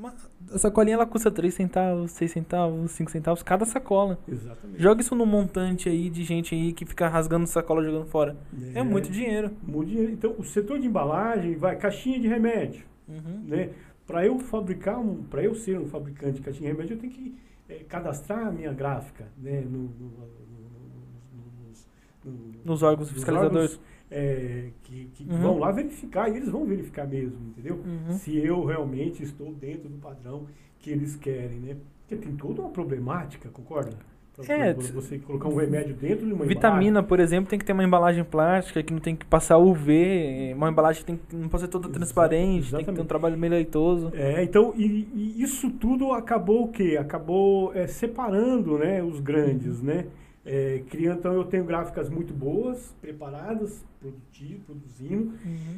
[0.00, 0.14] Mas
[0.52, 4.18] a sacolinha ela custa 3 centavos, 6 centavos, 5 centavos cada sacola.
[4.28, 4.80] Exatamente.
[4.82, 8.36] Joga isso num montante aí de gente aí que fica rasgando sacola jogando fora.
[8.74, 9.50] É, muito dinheiro.
[9.62, 10.12] muito dinheiro.
[10.12, 13.42] Então, o setor de embalagem vai caixinha de remédio, Uhum.
[13.46, 13.70] né?
[14.06, 17.12] Para eu fabricar um, para eu ser um fabricante de caixinha de remédio, eu tenho
[17.12, 17.34] que
[17.68, 19.60] eh, cadastrar a minha gráfica, né?
[19.60, 21.86] No, no- no- nos,
[22.24, 23.72] no- Nos órgãos fiscalizadores.
[23.72, 23.80] órgãos,
[24.10, 25.38] eh, que, que Uhum.
[25.40, 27.80] vão lá verificar e eles vão verificar mesmo, entendeu?
[27.84, 28.14] Uhum.
[28.16, 30.46] Se eu realmente estou dentro do padrão
[30.78, 31.76] que eles querem, né?
[32.06, 33.90] Porque tem toda uma problemática, concorda?
[34.34, 37.72] Pra- É, você colocar um remédio dentro de uma Vitamina, por exemplo, tem que ter
[37.72, 41.64] uma embalagem plástica que não tem que passar UV, uma embalagem tem que não pode
[41.64, 43.08] ser toda transparente, tem que ter um exatamente.
[43.08, 44.12] trabalho meio leitoso.
[44.14, 46.96] É, então, e, e isso tudo acabou o quê?
[47.00, 50.06] Acabou é, separando né, os grandes, né?
[50.50, 55.34] É, então eu tenho gráficas muito boas, preparadas, produtivo, produzindo,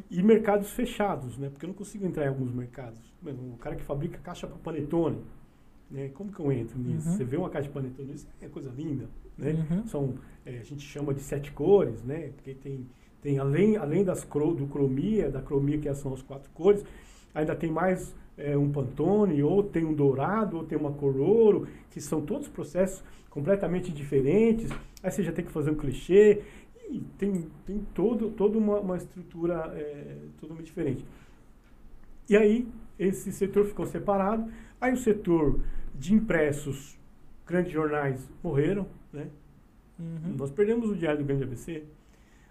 [0.08, 1.48] e mercados fechados, né?
[1.50, 3.00] Porque eu não consigo entrar em alguns mercados.
[3.20, 5.18] Mano, o cara que fabrica caixa para panetone,
[5.90, 6.10] né?
[6.10, 7.08] Como que eu entro nisso?
[7.08, 7.16] Uhum.
[7.16, 9.66] Você vê uma caixa de panetone, isso é coisa linda, né?
[9.68, 9.86] Uhum.
[9.88, 10.14] São,
[10.46, 12.30] é, a gente chama de sete cores, né?
[12.36, 12.86] Porque tem,
[13.20, 16.84] tem além, além das cro, do cromia, da cromia que são as quatro cores,
[17.34, 21.68] ainda tem mais é, um pantone, ou tem um dourado, ou tem uma cor ouro,
[21.90, 24.70] que são todos processos completamente diferentes.
[25.02, 26.42] Aí você já tem que fazer um clichê,
[26.90, 31.04] e tem, tem todo, toda uma, uma estrutura é, totalmente diferente.
[32.28, 34.50] E aí, esse setor ficou separado.
[34.80, 35.60] Aí o setor
[35.94, 36.98] de impressos,
[37.46, 39.28] grandes jornais, morreram, né?
[39.98, 40.34] Uhum.
[40.36, 41.84] Nós perdemos o Diário do Grande ABC.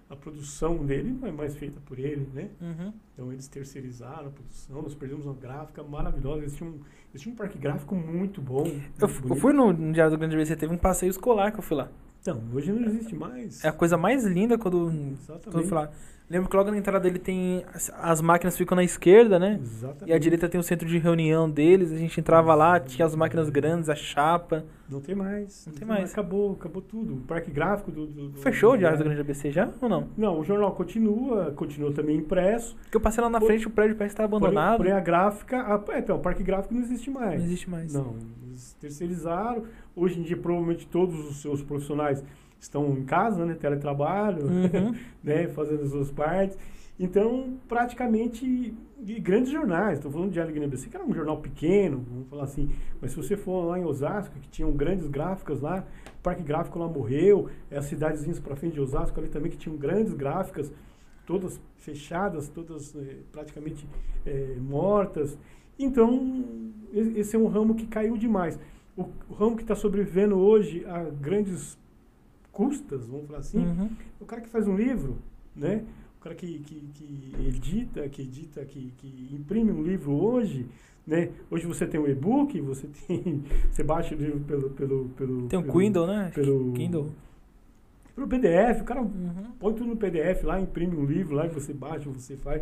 [0.10, 2.50] A produção dele não é mais feita por ele, né?
[2.60, 2.94] Uhum.
[3.14, 6.42] Então eles terceirizaram a produção, nós perdemos uma gráfica maravilhosa.
[6.42, 6.74] Eles tinham,
[7.12, 8.66] eles tinham um parque gráfico muito bom.
[8.66, 11.60] Eu, muito eu fui no, no Diário do Grande ABC, teve um passeio escolar que
[11.60, 11.90] eu fui lá.
[12.22, 13.64] Então, hoje não existe mais.
[13.64, 15.44] É a coisa mais linda quando, Exatamente.
[15.44, 15.92] quando eu fui lá.
[16.30, 17.66] Lembro que logo na entrada dele tem.
[17.74, 19.60] As, as máquinas ficam na esquerda, né?
[19.62, 20.10] Exatamente.
[20.10, 21.92] E à direita tem o centro de reunião deles.
[21.92, 24.64] A gente entrava lá, tinha as máquinas grandes, a chapa.
[24.88, 25.66] Não tem mais.
[25.66, 26.12] Não tem mais.
[26.12, 27.16] Acabou, acabou tudo.
[27.16, 28.06] O parque gráfico do.
[28.06, 30.08] do- do- Fechou o Diário do Grande ABC já ou não?
[30.16, 32.76] Não, o jornal continua, continua também impresso.
[32.84, 34.78] Porque eu passei lá na Por- frente, o prédio parece estar Porém, abandonado.
[34.78, 35.58] porém a gráfica.
[35.62, 37.44] a- é, então, o parque gráfico não existe Não mais.
[37.44, 37.92] existe mais.
[37.94, 38.16] Não,
[38.48, 39.64] eles terceirizaram.
[39.96, 42.24] Hoje em dia, provavelmente todos os seus profissionais
[42.60, 43.54] estão em casa, né?
[43.56, 44.96] Teletrabalho, Uhum.
[45.24, 45.48] né?
[45.50, 46.58] Fazendo as suas partes.
[47.00, 48.74] Então, praticamente,
[49.22, 52.70] grandes jornais, estou falando de Diário Guiné-Bissau, que era um jornal pequeno, vamos falar assim,
[53.02, 55.86] mas se você for lá em Osasco, que tinham grandes gráficas lá,
[56.20, 59.56] o Parque Gráfico lá morreu, é, as cidadezinhas para frente de Osasco ali também, que
[59.58, 60.70] tinham grandes gráficas,
[61.26, 63.88] todas fechadas, todas eh, praticamente
[64.26, 65.38] eh, mortas.
[65.78, 66.44] Então,
[66.94, 68.60] esse é um ramo que caiu demais.
[68.98, 71.78] O, o ramo que está sobrevivendo hoje a grandes
[72.64, 73.90] custas, vamos falar assim, Uhum.
[74.20, 75.18] o cara que faz um livro,
[75.56, 75.84] né?
[76.18, 80.66] O cara que, que, que edita, que edita, que, que imprime um livro hoje,
[81.08, 81.30] né?
[81.50, 85.58] Hoje você tem um e-book, você tem, você baixa o livro pelo pelo pelo Tem
[85.58, 86.32] o pelo, Kindle, né?
[86.36, 87.08] Pelo Kindle.
[88.14, 89.52] pelo PDF, o cara Uhum.
[89.58, 92.62] põe tudo no PDF lá, imprime um livro lá e você baixa, você faz.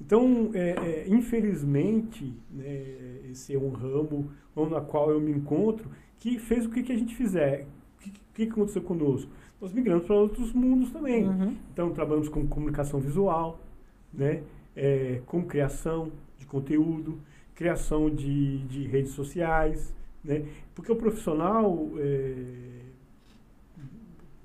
[0.00, 4.30] Então, é, é, infelizmente, né, esse é um ramo
[4.70, 7.66] na qual eu me encontro que fez o que, que a gente fizer.
[7.96, 8.12] O que
[8.46, 9.30] que aconteceu conosco?
[9.60, 11.26] Nós migramos para outros mundos também.
[11.28, 11.56] Uhum.
[11.72, 13.58] Então, trabalhamos com comunicação visual,
[14.12, 14.42] né?
[14.76, 17.18] É, com criação de conteúdo,
[17.54, 19.92] criação de, de redes sociais,
[20.24, 20.44] né?
[20.74, 22.82] Porque o profissional, é,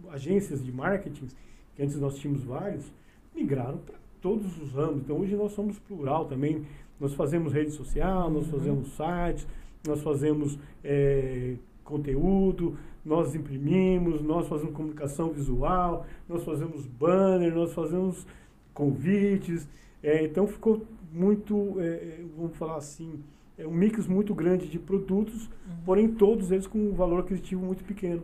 [0.10, 1.28] agências de marketing,
[1.76, 2.92] que antes nós tínhamos vários,
[3.36, 5.02] migraram para todos os ramos.
[5.04, 6.66] Então, hoje nós somos plural também.
[7.00, 8.52] Nós fazemos rede social, nós Uhum.
[8.60, 9.48] fazemos sites,
[9.86, 18.26] nós fazemos é, conteúdo, nós imprimimos, nós fazemos comunicação visual, nós fazemos banner, nós fazemos
[18.74, 19.68] convites.
[20.02, 23.22] É, então ficou muito, é, é, vamos falar assim,
[23.58, 25.76] é um mix muito grande de produtos, Uhum.
[25.86, 28.24] porém todos eles com um valor aquisitivo muito pequeno.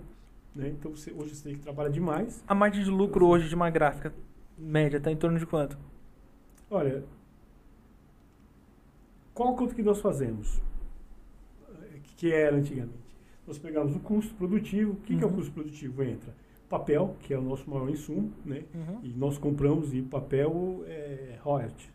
[0.55, 0.69] Né?
[0.69, 2.43] Então você, hoje você tem que trabalhar demais.
[2.47, 4.13] A margem de lucro hoje de uma gráfica
[4.57, 5.77] média está em torno de quanto?
[6.71, 7.03] Olha,
[9.33, 10.59] qual conta que nós fazemos?
[11.69, 13.08] Eh, Que era antigamente.
[13.49, 14.91] Nós pegamos o custo produtivo.
[14.93, 15.35] O que, que é o Uhum.
[15.35, 16.03] custo produtivo?
[16.03, 16.33] Entra
[16.69, 18.61] papel, que é o nosso maior insumo, né?
[18.75, 18.99] Uhum.
[19.01, 21.89] E nós compramos e papel é royalty.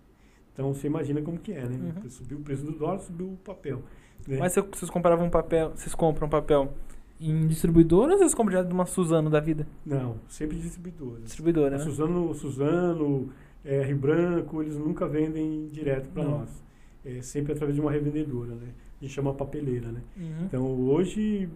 [0.52, 1.94] Então você imagina como que é, né?
[2.02, 2.10] Uhum.
[2.10, 3.83] Subiu o preço do dólar, subiu o papel.
[4.26, 4.39] né?
[4.39, 6.73] Mas vocês compravam papel, vocês compram papel
[7.20, 9.65] em distribuidora ou vocês compram já de uma Suzano da vida?
[9.86, 11.23] Não, sempre distribuidoras.
[11.23, 11.84] Distribuidora, A né?
[11.84, 13.31] Suzano, Suzano
[13.65, 16.65] é, Rio Branco, eles nunca vendem direto para nós.
[17.05, 18.68] É sempre através de uma revendedora, né?
[19.05, 20.02] Gente chama papeleira, né?
[20.16, 20.44] Uhum.
[20.47, 21.47] Então hoje,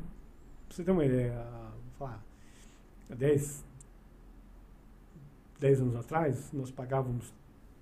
[0.67, 1.47] pra você ter uma ideia,
[1.99, 2.23] falar,
[3.11, 3.65] há 10,
[5.59, 7.33] 10 anos atrás, nós pagávamos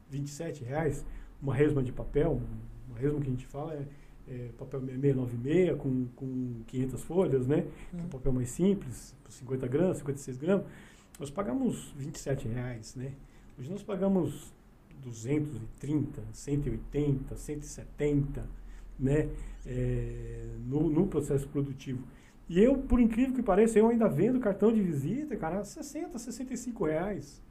[0.09, 1.05] 27 reais
[1.43, 2.41] uma resma de papel,
[2.89, 3.87] uma resma que a gente fala é,
[4.29, 7.67] é papel 696 com, com 500 folhas, né?
[7.93, 8.09] É um Uhum.
[8.09, 10.65] papel mais simples, 50 gramas, 56 gramas,
[11.19, 13.13] nós pagamos 27 reais, né?
[13.59, 14.55] Hoje nós pagamos
[15.03, 18.49] 230, 180, 170,
[18.97, 19.29] né?
[19.67, 22.03] É, no, no processo produtivo.
[22.49, 26.19] E eu, por incrível que pareça, eu ainda vendo cartão de visita, cara, a 60,
[26.19, 27.43] 65 reais.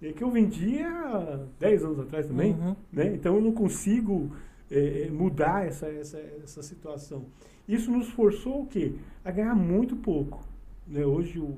[0.00, 2.76] E que eu vendia há 10 anos atrás também, Uhum.
[2.92, 3.14] né?
[3.14, 4.30] Então eu não consigo
[4.70, 7.24] eh, mudar essa, essa, essa situação.
[7.68, 8.92] Isso nos forçou o quê?
[9.24, 10.44] A ganhar muito pouco.
[10.86, 11.06] Né?
[11.06, 11.56] Hoje o,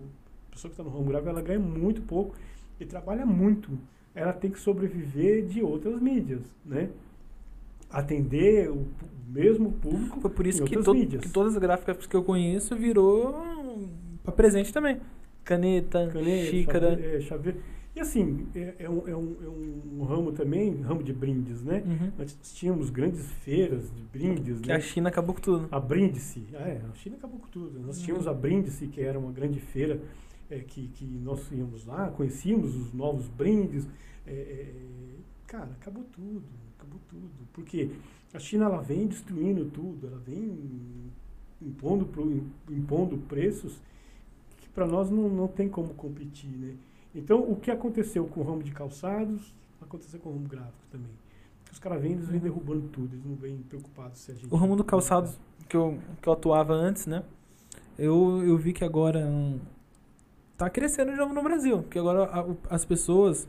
[0.49, 2.37] a pessoa que está no ramo grave, ela ganha muito pouco
[2.79, 3.71] e trabalha muito.
[4.15, 6.91] Ela tem que sobreviver de outras mídias, né?
[7.99, 8.87] Atender o
[9.29, 11.23] mesmo público Foi por isso que, to- mídias.
[11.25, 13.35] que todas as gráficas que eu conheço virou
[14.23, 15.01] para presente também.
[15.45, 17.21] Caneta, Caneta, xícara.
[17.23, 17.55] chave- é.
[17.97, 19.49] E assim, é, é um, é um- é
[20.01, 21.83] um ramo também, ramo de brindes, né?
[21.87, 22.11] Uhum.
[22.19, 24.75] Nós tínhamos grandes feiras de brindes, Que né?
[24.75, 25.69] a China acabou com tudo.
[25.71, 27.79] A Brindisi, ah, é, a China acabou com tudo.
[27.79, 28.05] Nós Uhum.
[28.05, 30.01] tínhamos a Brindisi, que era uma grande feira
[30.51, 33.87] é, que, que nós íamos lá, conhecíamos os novos brindes.
[34.27, 34.73] é, é,
[35.47, 36.43] cara, acabou tudo,
[37.09, 37.31] tudo.
[37.53, 37.91] Porque
[38.33, 40.59] a China ela vem destruindo tudo, ela vem
[41.63, 42.09] impondo,
[42.71, 43.81] impondo preços
[44.59, 46.75] que para nós não, não tem como competir, né?
[47.15, 51.13] Então, o que aconteceu com o ramo de calçados, aconteceu com o ramo gráfico também.
[51.71, 54.53] os caras vêm, eles vêm derrubando tudo, eles não vêm preocupados se a gente...
[54.53, 55.31] O ramo do calçado
[55.69, 57.23] que eu, que eu atuava antes, né?
[57.97, 59.31] Eu, eu vi que agora
[60.57, 61.83] tá crescendo de novo no Brasil.
[61.83, 62.29] Porque agora
[62.69, 63.49] as pessoas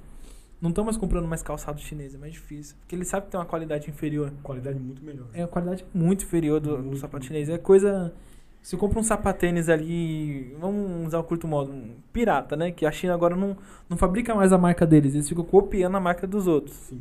[0.61, 2.75] não estão mais comprando mais calçado chinês, é mais difícil.
[2.79, 4.31] Porque eles sabem que tem uma qualidade inferior.
[4.41, 5.27] Qualidade muito melhor.
[5.33, 7.27] É uma qualidade muito inferior do, do Muito, sapato muito.
[7.27, 7.49] chinês.
[7.49, 8.13] É coisa.
[8.61, 12.71] Se eu compro um sapatênis ali, vamos usar o curto modo, um pirata, né?
[12.71, 13.55] Que a China agora não,
[13.87, 16.75] não fabrica mais a marca deles, eles ficam copiando a marca dos outros.
[16.75, 16.99] Sim.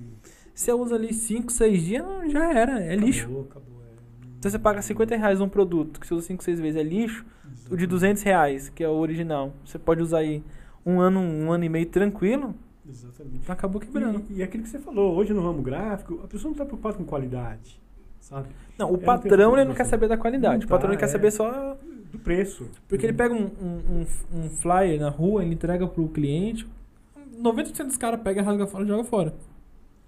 [0.55, 3.25] Se eu uso ali 5, 6 dias, já era, é lixo.
[3.25, 3.81] Acabou, acabou.
[3.83, 4.27] É...
[4.39, 7.25] Então você paga 50 reais num produto que você usa 5, 6 vezes, é lixo.
[7.25, 7.87] O de Exatamente.
[7.87, 10.45] 200 reais, que é o original, você pode usar aí
[10.85, 12.55] um ano, um ano e meio tranquilo,
[12.89, 13.51] Exatamente.
[13.51, 14.23] acabou quebrando.
[14.31, 16.97] E, e aquilo que você falou, hoje no ramo gráfico, a pessoa não está preocupada
[16.97, 17.81] com qualidade,
[18.21, 18.49] sabe?
[18.79, 21.09] Não, o patrão ele não quer saber da qualidade, o patrão tá, ele quer é.
[21.09, 21.77] saber só
[22.13, 22.69] Do preço.
[22.89, 24.01] Porque ele pega um, um,
[24.33, 26.67] um- um flyer na rua, ele entrega pro cliente.
[27.41, 29.35] 90% dos caras pega, rasga fora e joga fora.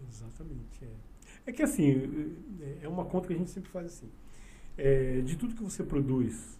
[0.08, 0.84] Exatamente.
[0.84, 1.50] É.
[1.50, 4.08] é que assim, é- é uma conta que a gente sempre faz assim.
[4.78, 6.56] É, de tudo que você produz,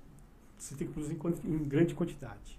[0.58, 2.58] você tem que produzir em grande quantidade.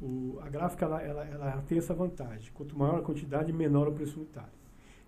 [0.00, 2.50] O- a gráfica ela, ela, ela tem essa vantagem.
[2.54, 4.50] Quanto maior a quantidade, menor o preço unitário.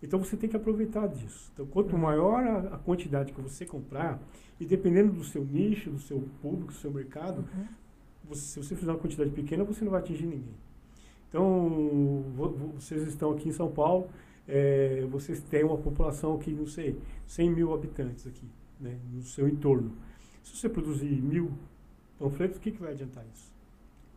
[0.02, 1.50] Então você tem que aproveitar disso.
[1.54, 2.00] Então, quanto Uhum.
[2.02, 4.20] maior a, a quantidade que você comprar,
[4.60, 7.44] e dependendo do seu nicho, do seu público, do seu mercado,
[8.24, 10.54] você- se você fizer uma quantidade pequena, você não vai atingir ninguém.
[11.28, 14.08] Então, vo- vo- vocês estão aqui em São Paulo,
[14.46, 18.46] é, vocês têm uma população aqui, não sei, 100 mil habitantes aqui,
[18.80, 19.92] né, no seu entorno.
[20.42, 21.52] Se você produzir mil
[22.18, 23.51] panfletos, o que, que vai adiantar isso?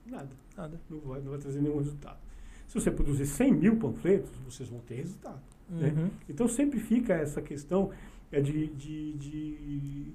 [0.06, 0.80] Nada, Nada.
[0.90, 2.20] não vai, não vai trazer nenhum resultado.
[2.68, 5.42] Se você produzir 100 mil panfletos, vocês vão ter resultado.
[5.70, 5.94] Né?
[5.96, 6.10] Uhum.
[6.30, 7.92] Então sempre fica essa questão
[8.32, 10.14] é de, de, de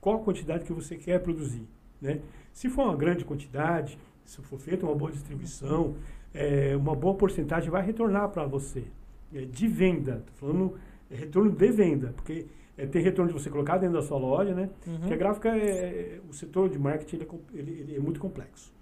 [0.00, 1.66] qual a quantidade que você quer produzir.
[2.00, 2.20] Né?
[2.52, 5.94] Se for uma grande quantidade, se for feita uma boa distribuição,
[6.34, 8.84] é, uma boa porcentagem vai retornar para você
[9.32, 10.24] é, de venda.
[10.26, 10.78] Estou falando
[11.10, 12.46] é, retorno de venda, porque
[12.76, 14.70] é, tem retorno de você colocar dentro da sua loja, né?
[14.86, 14.98] Uhum.
[14.98, 18.72] Porque a gráfica, é, o setor de marketing ele é, ele é muito complexo.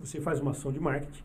[0.00, 1.22] Você faz uma ação de marketing.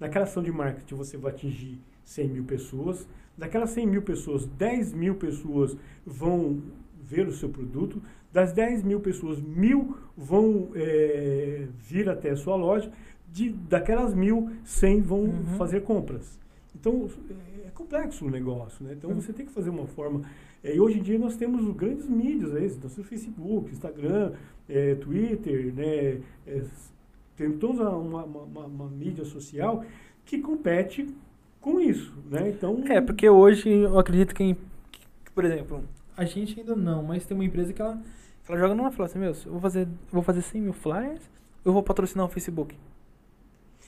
[0.00, 3.06] Naquela ação de marketing você vai atingir 100 mil pessoas.
[3.36, 6.62] Daquelas 100 mil pessoas, 10 mil pessoas vão
[7.02, 8.00] ver o seu produto.
[8.32, 12.90] Das 10 mil pessoas, mil vão é, vir até a sua loja.
[13.30, 15.44] De, daquelas mil, 100 vão Uhum.
[15.58, 16.38] fazer compras.
[16.74, 17.08] Então,
[17.64, 18.94] é complexo o negócio, né?
[18.96, 19.20] Então, Uhum.
[19.20, 20.22] você tem que fazer uma forma...
[20.62, 24.32] é, e hoje em dia nós temos os grandes mídias, aí, nós temos Facebook, Instagram,
[24.68, 26.20] é, Twitter, né?
[27.38, 29.84] É, tem toda uma, uma, uma- mídia social
[30.24, 31.08] que compete
[31.60, 32.50] com isso, né?
[32.50, 35.82] Então, É, porque hoje eu acredito que, que, por exemplo,
[36.16, 37.96] a gente ainda não, mas tem uma empresa que ela,
[38.44, 40.72] que ela joga numa fala assim, meu, eu vou fazer, eu vou fazer 100 mil
[40.72, 41.22] flyers,
[41.64, 42.76] eu vou patrocinar o Facebook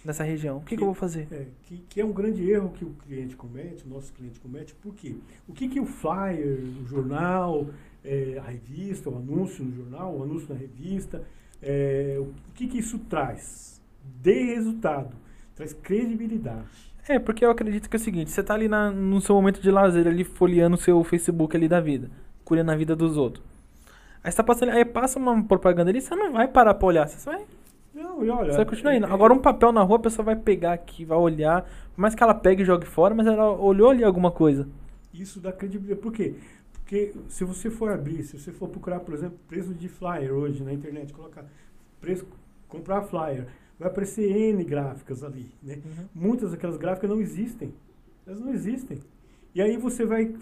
[0.05, 0.58] nessa região.
[0.58, 1.26] O que, que eu vou fazer?
[1.31, 4.75] É, que, que é um grande erro que o cliente comete, o nosso cliente comete,
[4.75, 5.16] por quê?
[5.49, 7.66] O que, que o flyer, o jornal,
[8.05, 11.25] é, a revista, o anúncio no jornal, o anúncio na revista,
[11.62, 13.80] é, o que, que isso traz?
[14.22, 15.14] De resultado,
[15.54, 16.66] traz credibilidade.
[17.08, 19.60] É, porque eu acredito que é o seguinte, você tá ali na, no seu momento
[19.60, 22.10] de lazer, ali folheando o seu Facebook ali da vida,
[22.44, 23.44] curando a vida dos outros.
[24.24, 27.06] Aí você tá passando, aí passa uma propaganda ali, você não vai parar pra olhar,
[27.08, 27.44] você vai,
[27.94, 29.06] Não, e olha, você vai continuar indo.
[29.06, 31.62] é- Agora um papel na rua, a pessoa vai pegar aqui, vai olhar,
[31.94, 34.68] por mais que ela pegue e jogue fora, mas ela olhou ali alguma coisa.
[35.14, 36.00] Isso dá credibilidade.
[36.00, 36.34] Por quê?
[36.86, 40.62] Porque se você for abrir, se você for procurar, por exemplo, preço de flyer hoje
[40.62, 41.44] na internet, colocar
[42.00, 42.24] preço,
[42.68, 45.82] comprar flyer, vai aparecer N gráficas ali, né?
[46.15, 47.74] Muitas daquelas gráficas não existem.
[48.24, 49.00] Elas não existem.
[49.52, 50.32] E aí você vai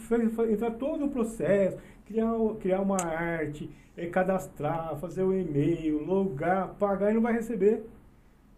[0.50, 7.10] entrar todo o processo, criar, criar uma arte, eh, cadastrar, fazer o e-mail, logar, pagar
[7.10, 7.86] e não vai receber.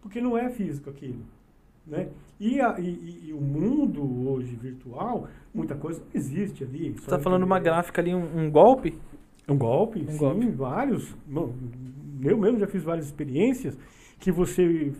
[0.02, 1.23] Porque não é físico aquilo.
[1.86, 2.08] Né?
[2.39, 6.92] E, a- e- e- o mundo hoje virtual, muita coisa não existe ali.
[6.92, 8.98] Você Só tá falando uma gráfica ali, um, um golpe?
[9.48, 10.47] Um golpe, Um sim, golpe.
[10.50, 11.16] vários.
[11.26, 11.55] Bom,
[12.23, 13.78] eu mesmo já fiz várias experiências
[14.18, 14.92] que você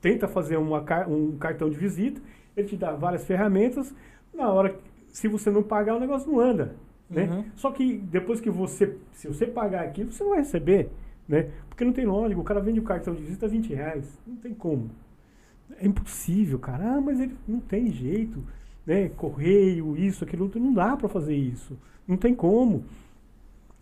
[0.00, 2.20] tenta fazer uma, um cartão de visita,
[2.56, 3.94] ele te dá várias ferramentas,
[4.32, 4.78] na hora, que-
[5.08, 6.74] se você não pagar, o negócio não anda.
[7.08, 7.24] Né?
[7.30, 7.44] Uhum.
[7.54, 10.88] Só que depois que você, se você pagar aquilo, você não vai receber,
[11.28, 11.50] né?
[11.68, 14.36] Porque não tem lógica, o cara vende o cartão de visita a 20 reais, não
[14.36, 14.90] tem como.
[15.78, 18.42] É impossível, cara, ah, mas ele não tem jeito,
[18.86, 19.08] né?
[19.08, 21.76] Correio, isso, aquilo, outro, não dá para fazer isso,
[22.06, 22.84] não tem como.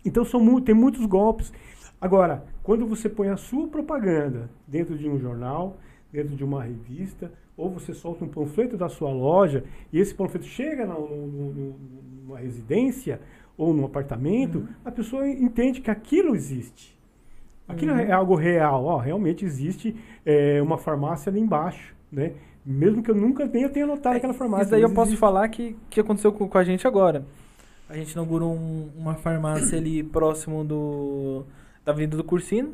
[0.05, 1.51] Então são mu tem muitos golpes.
[1.99, 5.77] Agora, quando você põe a sua propaganda dentro de um jornal,
[6.11, 10.45] dentro de uma revista, ou você solta um panfleto da sua loja e esse panfleto
[10.45, 11.75] chega na- no- no-
[12.23, 13.21] numa residência
[13.57, 14.67] ou num apartamento, Uhum.
[14.83, 16.92] a pessoa entende que aquilo existe.
[17.73, 17.99] Aquilo Uhum.
[17.99, 18.85] é algo real.
[18.85, 19.95] Ó, realmente existe
[20.25, 22.31] é, uma farmácia ali embaixo, né?
[22.65, 24.63] Mesmo que eu nunca tenha, tenha notado aquela farmácia.
[24.63, 25.19] Isso daí eu mas posso existe.
[25.19, 27.25] falar que, que aconteceu com, com a gente agora.
[27.89, 31.43] A gente inaugurou um- uma farmácia ali próximo do
[31.85, 32.71] da Avenida do Cursino,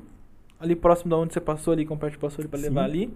[0.59, 2.63] ali próximo da onde você passou ali, com o parte passou ali Sim.
[2.63, 3.11] levar ali.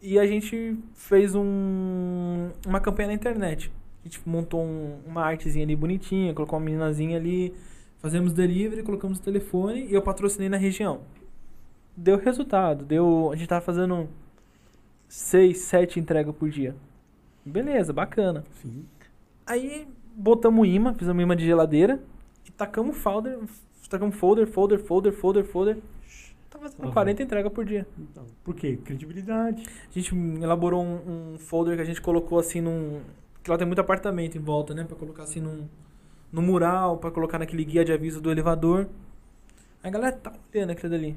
[0.00, 3.70] E a gente fez um, uma campanha na internet.
[4.04, 7.52] A gente montou um- uma artezinha ali bonitinha, colocou uma meninazinha ali,
[8.00, 11.02] fazemos delivery, colocamos o telefone e eu patrocinei na região.
[11.96, 14.08] Deu resultado, deu, a gente tava fazendo
[15.08, 16.74] seis, sete entregas por dia.
[17.44, 18.44] Beleza, bacana.
[18.62, 18.84] Sim.
[19.46, 22.00] Aí botamos imã, fizemos imã de geladeira
[22.46, 23.38] e tacamos folder,
[23.88, 25.78] tacamos folder, folder, folder, folder, folder.
[26.48, 26.92] Tá fazendo Aham.
[26.92, 27.86] 40 entregas por dia.
[27.98, 28.78] Então, por quê?
[28.84, 29.64] Credibilidade.
[29.88, 33.00] A gente elaborou um, um folder que a gente colocou assim num.
[33.42, 34.84] Que lá tem muito apartamento em volta, né?
[34.84, 35.68] Pra colocar assim num,
[36.32, 38.86] no mural, pra colocar naquele guia de aviso do elevador.
[39.82, 41.16] A galera tá olhando aquilo dali.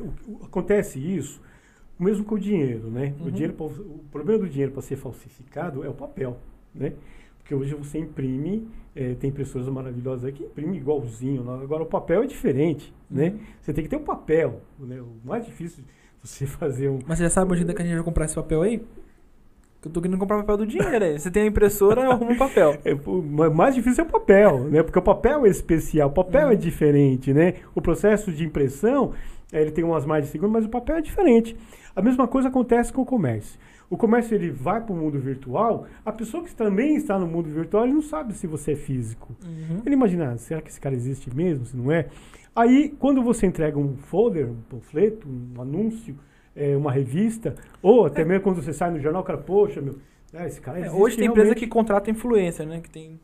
[0.00, 1.40] O- o- acontece isso,
[1.98, 3.14] mesmo com o dinheiro, né?
[3.20, 3.30] O, Uhum.
[3.30, 6.38] dinheiro, pra- o problema do dinheiro para ser falsificado é o papel,
[6.74, 6.92] né?
[7.38, 11.42] Porque hoje você imprime, eh, tem impressoras maravilhosas aí que imprime igualzinho.
[11.42, 11.62] né?
[11.62, 13.30] Agora o papel é diferente, né?
[13.30, 13.38] Uhum.
[13.60, 15.00] Você tem que ter um papel, né?
[15.00, 15.82] O mais difícil
[16.22, 17.00] você fazer um...
[17.06, 18.80] Mas você já sabe onde é que a gente vai comprar esse papel aí?
[19.84, 21.18] Eu tô querendo comprar papel do dinheiro aí.
[21.18, 22.78] Você tem a impressora, arruma um papel.
[22.84, 24.82] É, o ma- mais difícil é o papel, né?
[24.82, 26.52] Porque o papel é especial, o papel Uhum.
[26.52, 27.54] é diferente, né?
[27.74, 29.12] O processo de impressão,
[29.52, 31.56] eh, ele tem umas mais de segundo, mas o papel é diferente.
[31.96, 33.58] A mesma coisa acontece com o comércio.
[33.90, 37.50] O comércio ele vai para o mundo virtual, a pessoa que também está no mundo
[37.50, 39.36] virtual, ele não sabe se você é físico.
[39.44, 39.82] Uhum.
[39.84, 42.06] Ele imagina, "Ah, será que esse cara existe mesmo, se não é?
[42.56, 46.16] Aí, quando você entrega um folder, um panfleto, um anúncio,
[46.56, 49.98] eh, uma revista, ou até mesmo quando você sai no jornal, o cara, poxa, meu,
[50.34, 52.80] ah, esse cara É, existe hoje tem empresa realmente." que contrata influencer, né?
[52.80, 53.18] Que tem.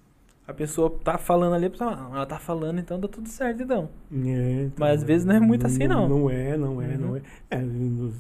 [0.47, 3.63] A pessoa tá falando ali, a pessoa, ah, ela tá falando, então dá tudo certo,
[3.63, 3.91] então.
[4.11, 6.09] É, então, Mas às vezes não é muito assim, não.
[6.09, 6.99] Não é, não é, Uhum.
[6.99, 7.21] não é.
[7.51, 8.15] É, nos-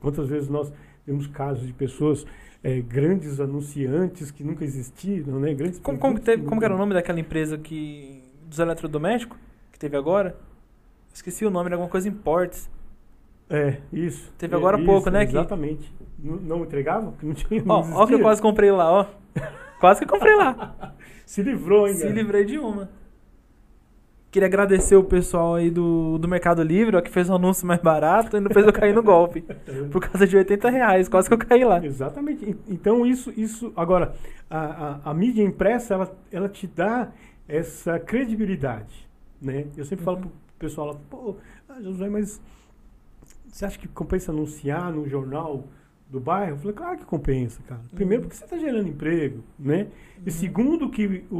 [0.00, 0.72] quantas vezes nós
[1.04, 2.24] temos casos de pessoas,
[2.62, 5.52] é, grandes anunciantes que nunca existiram, né?
[5.54, 8.22] Grandes Como, como, teve- como era o nome daquela empresa que.
[8.48, 9.36] dos eletrodomésticos?
[9.72, 10.36] Que teve agora?
[11.12, 12.70] Esqueci o nome, era alguma coisa Imports.
[13.52, 14.32] É, isso.
[14.38, 15.92] Teve É, agora isso, pouco, né, que- Exatamente.
[16.18, 17.10] Não, não entregava?
[17.12, 17.62] Porque não tinha.
[17.68, 19.06] Ó, ó que eu quase comprei lá, ó.
[19.80, 20.94] Quase que comprei lá.
[21.26, 22.14] Se livrou, hein, Se cara?
[22.14, 22.88] livrei de uma.
[24.30, 27.82] Queria agradecer o pessoal aí do, do Mercado Livre, ó, que fez um anúncio mais
[27.82, 29.42] barato e não fez eu cair no golpe.
[29.92, 31.84] Por causa de 80 reais, quase que eu caí lá.
[31.84, 32.56] Exatamente.
[32.66, 34.14] Então, isso, isso agora,
[34.48, 37.10] a, a, a mídia impressa, ela, ela te dá
[37.46, 39.06] essa credibilidade,
[39.40, 39.66] né?
[39.76, 40.22] Eu sempre falo Uhum.
[40.22, 41.36] pro pessoal pô,
[41.68, 42.40] ah, Josué, mas
[43.52, 45.64] você acha que compensa anunciar no jornal
[46.10, 46.52] do bairro?
[46.52, 47.80] Eu falei, claro que compensa, cara.
[47.94, 48.28] Primeiro Uhum.
[48.28, 49.88] porque você está gerando emprego, né?
[50.18, 50.30] E Uhum.
[50.30, 51.38] segundo que o, o-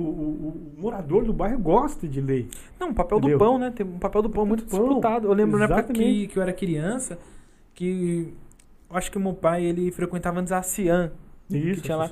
[0.76, 2.48] o morador do bairro gosta de ler.
[2.78, 3.38] Não, o papel Entendeu?
[3.38, 3.70] do pão, né?
[3.74, 5.26] Tem um papel do pão muito pão, disputado.
[5.26, 6.26] Eu lembro na época que, exatamente.
[6.28, 7.18] que eu era criança,
[7.74, 8.32] que
[8.90, 11.12] eu acho que o meu pai, ele frequentava antes a Cian.
[11.50, 12.08] Isso, tinha lá.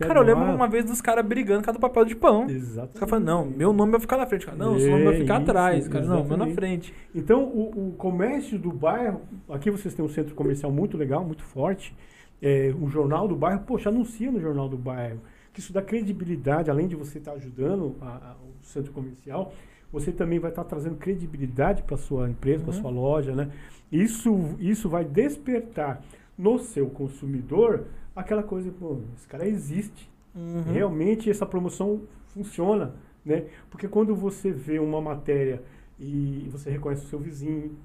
[0.00, 2.44] Cara, eu lembro uma vez dos caras brigando por causa do papel de pão.
[2.44, 2.94] Os Exatamente.
[2.94, 4.44] caras falando, não, meu nome vai ficar na frente.
[4.44, 5.88] Cara, não, seu nome vai É, ficar isso, atrás.
[5.88, 6.54] Cara, não, meu na exatamente.
[6.54, 6.94] frente.
[7.14, 11.42] Então, o, o comércio do bairro, aqui vocês têm um centro comercial muito legal, muito
[11.42, 11.94] forte.
[12.42, 15.20] É, o jornal do bairro, poxa, anuncia no jornal do bairro.
[15.54, 19.54] Que isso dá credibilidade, além de você estar ajudando a- a- o centro comercial,
[19.92, 22.80] você também vai estar trazendo credibilidade para sua empresa, para Uhum.
[22.80, 23.48] sua loja, né?
[23.90, 26.02] Isso, isso vai despertar
[26.36, 27.84] no seu consumidor
[28.14, 30.10] aquela coisa, pô, esse cara existe.
[30.34, 30.62] Uhum.
[30.72, 33.46] Realmente essa promoção funciona, né?
[33.70, 35.62] Porque quando você vê uma matéria
[35.98, 37.76] e você reconhece o seu vizinho,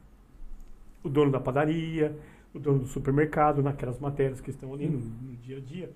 [1.03, 2.17] o dono da padaria,
[2.53, 5.91] o dono do supermercado, naquelas matérias que estão ali no, no dia a dia,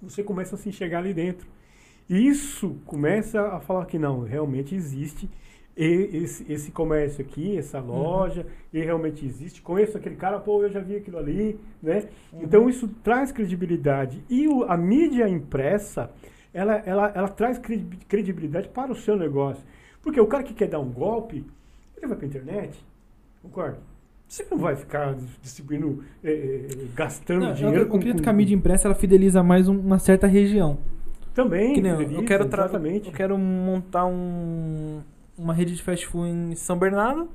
[0.00, 1.46] você começa a se enxergar ali dentro.
[2.08, 5.30] E isso começa a falar que não, realmente existe
[5.76, 9.62] esse, esse comércio aqui, essa loja, e realmente existe.
[9.62, 12.04] Conheço aquele cara, pô, eu já vi aquilo ali, né?
[12.34, 14.22] Então isso traz credibilidade.
[14.28, 16.10] E o- a mídia impressa,
[16.52, 19.62] ela, ela, ela traz credi- credibilidade para o seu negócio.
[20.02, 21.44] Porque o cara que quer dar um golpe,
[21.96, 22.78] ele vai para a internet,
[23.42, 23.78] concorda?
[24.28, 28.88] Você não vai ficar distribuindo, eh, gastando Não, dinheiro eu acredito que a mídia impressa
[28.88, 30.78] ela fideliza mais um- uma certa região.
[31.34, 33.08] Também, Que nem eu, eu fideliza, quero exatamente.
[33.08, 35.00] eu quero montar um,
[35.36, 37.28] uma rede de fast food em São Bernardo.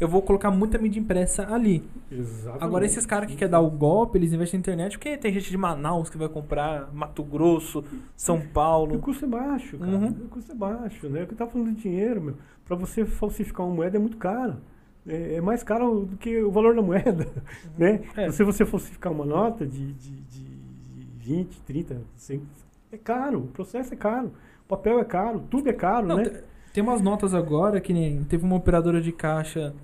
[0.00, 1.84] Eu vou colocar muita mídia impressa ali.
[2.10, 2.64] Exatamente.
[2.64, 5.48] Agora, esses caras que querem dar o golpe, eles investem na internet, porque tem gente
[5.48, 7.84] de Manaus que vai comprar, Mato Grosso,
[8.16, 8.98] São O Paulo.
[8.98, 9.90] custo é baixo, cara.
[9.92, 10.08] Uhum.
[10.08, 11.22] O custo é baixo, né?
[11.22, 12.34] O que tá falando de dinheiro, meu.
[12.64, 14.56] Pra você falsificar uma moeda é muito caro.
[15.06, 17.28] É, é mais caro do que o valor da moeda,
[17.78, 18.00] né?
[18.16, 18.30] É.
[18.30, 20.46] Se você falsificar uma nota de, de, de
[21.18, 22.42] 20, 30, 100,
[22.92, 23.40] é caro.
[23.40, 24.32] O processo é caro.
[24.64, 25.44] O papel é caro.
[25.50, 26.42] Tudo é caro, Não, né?
[26.72, 28.24] Te- Tem umas notas agora que nem.
[28.24, 29.74] Teve uma operadora de caixa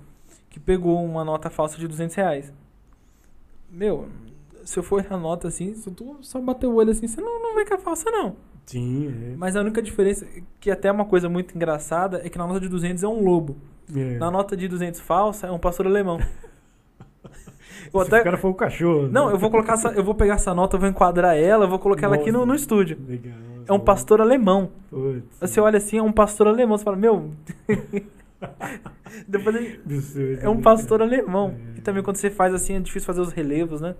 [0.49, 2.53] que pegou uma nota falsa de 200 reais.
[3.71, 4.07] Meu,
[4.63, 7.21] se eu for olhar a nota assim, se tu só bater o olho assim, você
[7.21, 8.35] não, não vê que é falsa, não.
[8.65, 9.35] Sim, é.
[9.37, 10.25] Mas a única diferença,
[10.59, 13.23] que até é uma coisa muito engraçada, é que na nota de 200 é um
[13.23, 13.57] lobo.
[13.95, 14.17] é.
[14.17, 16.19] Na nota de 200 falsa é um pastor alemão.
[17.93, 19.03] Eu Se até- o cara foi o cachorro.
[19.03, 19.09] né?
[19.11, 22.05] Não, eu vou colocar essa, eu vou pegar essa nota, vou enquadrar ela, vou colocar
[22.07, 22.45] ela aqui no, Nossa.
[22.47, 22.97] no estúdio.
[23.07, 23.33] Legal.
[23.69, 24.71] É um pastor alemão.
[24.89, 25.37] Putz.
[25.39, 27.31] Você olha assim, é um pastor alemão, você fala, meu.
[29.27, 31.55] Depois ele- Absurdo, é um né, pastor alemão.
[31.75, 31.79] É.
[31.79, 33.95] E também quando você faz assim, é difícil fazer os relevos, né?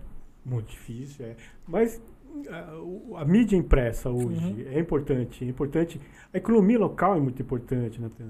[0.46, 1.36] Muito difícil, é.
[1.68, 2.02] Mas
[2.50, 4.66] a, o- a mídia impressa hoje Uhum.
[4.72, 5.44] é importante.
[5.44, 6.00] É importante.
[6.34, 8.30] A economia local é muito importante, Natan.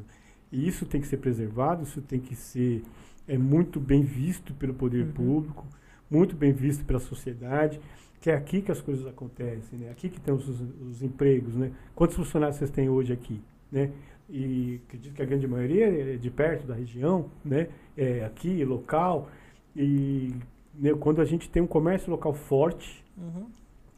[0.51, 2.84] E isso tem que ser preservado, isso tem que ser
[3.27, 5.11] é, muito bem visto pelo poder Uhum.
[5.11, 5.68] público,
[6.09, 7.80] muito bem visto pela sociedade,
[8.22, 9.89] que é aqui que as coisas acontecem, né?
[9.91, 11.72] Aqui que tem os, os empregos, né?
[11.95, 13.41] Quantos funcionários vocês têm hoje aqui,
[13.72, 13.91] né?
[14.30, 17.69] E acredito que a grande maioria é de perto da região, né?
[17.98, 19.30] É aqui, local.
[19.75, 20.33] E
[20.75, 23.48] né, quando a gente tem um comércio local forte, Uhum.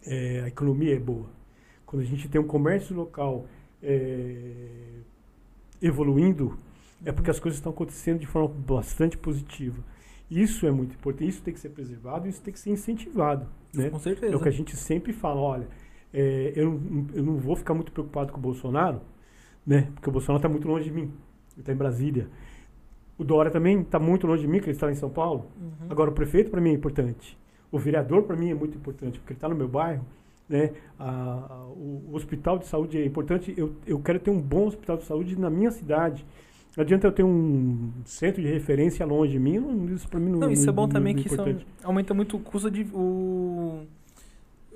[0.03, 1.29] é, a economia é boa.
[1.85, 3.45] Quando a gente tem um comércio local
[3.83, 4.65] é,
[5.81, 6.57] evoluindo,
[7.05, 9.83] é porque as coisas estão acontecendo de forma bastante positiva.
[10.29, 13.47] Isso é muito importante, isso tem que ser preservado, isso tem que ser incentivado.
[13.73, 13.89] Né?
[13.89, 14.35] Com É certeza.
[14.35, 15.67] o que a gente sempre fala, olha,
[16.13, 19.01] é, eu, não, eu não vou ficar muito preocupado com o Bolsonaro,
[19.65, 19.89] né?
[19.93, 21.03] Porque o Bolsonaro está muito longe de mim.
[21.53, 22.27] Ele está em Brasília.
[23.17, 25.45] O Dória também está muito longe de mim, que ele está em São Paulo.
[25.59, 25.87] Uhum.
[25.89, 27.37] Agora, o prefeito para mim é importante.
[27.71, 30.05] O vereador para mim é muito importante, porque ele está no meu bairro.
[30.49, 30.71] Né?
[30.99, 31.09] A-
[31.49, 33.53] a- o hospital de saúde é importante.
[33.55, 36.25] Eu, eu quero ter um bom hospital de saúde na minha cidade.
[36.75, 39.87] Não adianta eu ter um centro de referência longe de mim.
[39.93, 41.35] Isso para mim não Não, isso é bom também é que isso
[41.83, 42.83] aumenta muito o custo de.
[42.93, 43.85] O,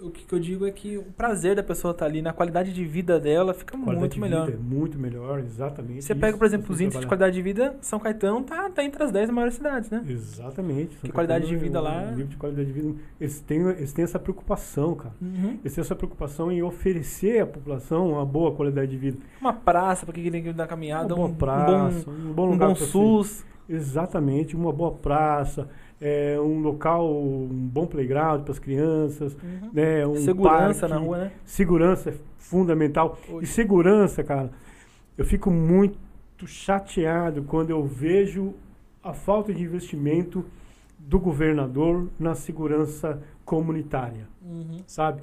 [0.02, 2.74] o que, que eu digo é que o prazer da pessoa estar ali, na qualidade
[2.74, 4.46] de vida dela, fica Qualidade muito de melhor.
[4.48, 6.04] vida é muito melhor, exatamente.
[6.04, 8.42] Você Isso pega, por exemplo, tem os que índices de qualidade de vida, São Caetano
[8.44, 10.04] tá, tá entre as 10 maiores cidades, né?
[10.08, 10.98] Exatamente.
[10.98, 12.96] Que qualidade de vida o lá- nível de qualidade de vida.
[13.20, 15.16] Eles têm, eles têm essa preocupação, cara.
[15.22, 15.58] Uhum.
[15.62, 19.18] Eles têm essa preocupação em oferecer à população uma boa qualidade de vida.
[19.40, 22.52] Uma praça para quem quer dar caminhada, uma um, praça, um um bom, bom, um
[22.52, 23.46] bom pra você- SUS.
[23.68, 25.68] Exatamente, uma boa praça,
[26.02, 29.70] é, um local, um bom playground para as crianças, Uhum.
[29.74, 30.94] né, um Segurança parque.
[30.96, 31.32] na rua, né?
[31.46, 33.18] Segurança é fundamental.
[33.42, 34.52] E segurança, cara,
[35.18, 35.98] eu fico muito
[36.46, 38.54] chateado quando eu vejo
[39.04, 40.46] a falta de investimento
[41.00, 44.80] do governador na segurança comunitária, Uhum.
[44.86, 45.22] sabe?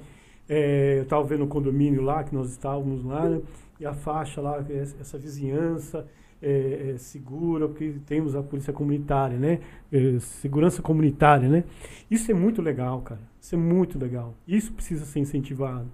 [0.49, 3.41] É, eu estava vendo um condomínio lá, que nós estávamos lá, né,
[3.79, 6.05] e a faixa lá, é essa vizinhança
[6.43, 9.59] é, é segura, porque temos a polícia comunitária, né?
[9.91, 11.63] É, segurança comunitária, né?
[12.11, 13.21] Isso é muito legal, cara.
[13.39, 14.35] Isso é muito legal.
[14.47, 15.87] Isso precisa ser incentivado.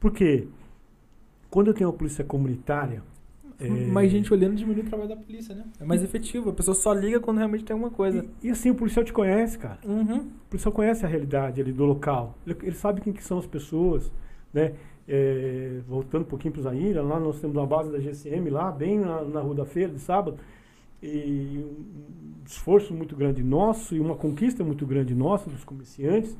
[0.00, 0.48] Por quê?
[1.50, 3.02] Quando eu tenho uma polícia comunitária...
[3.60, 5.64] é, Mais gente olhando diminui o trabalho da polícia, né?
[5.78, 6.50] É mais efetivo.
[6.50, 8.26] A pessoa só liga quando realmente tem alguma coisa.
[8.42, 9.78] E, e assim, o policial te conhece, cara.
[9.84, 10.18] Uhum.
[10.18, 12.36] O policial conhece a realidade ali do local.
[12.46, 14.10] Ele, ele sabe quem que são as pessoas,
[14.52, 14.72] né?
[15.08, 18.70] É, voltando um pouquinho para o Zaira, lá nós temos uma base da GCM lá,
[18.70, 20.38] bem na, na Rua da Feira, de sábado.
[21.02, 26.36] E um esforço muito grande nosso e uma conquista muito grande nossa dos comerciantes.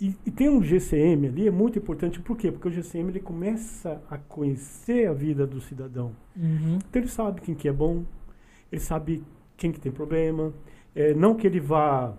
[0.00, 2.18] E, e tem um GCM ali, é muito importante.
[2.20, 2.50] Por quê?
[2.50, 6.12] Porque o GCM ele começa a conhecer a vida do cidadão.
[6.36, 6.78] Uhum.
[6.88, 8.02] Então ele sabe quem que é bom,
[8.72, 9.22] ele sabe
[9.56, 10.52] quem que tem problema.
[10.94, 12.14] É, não que ele vá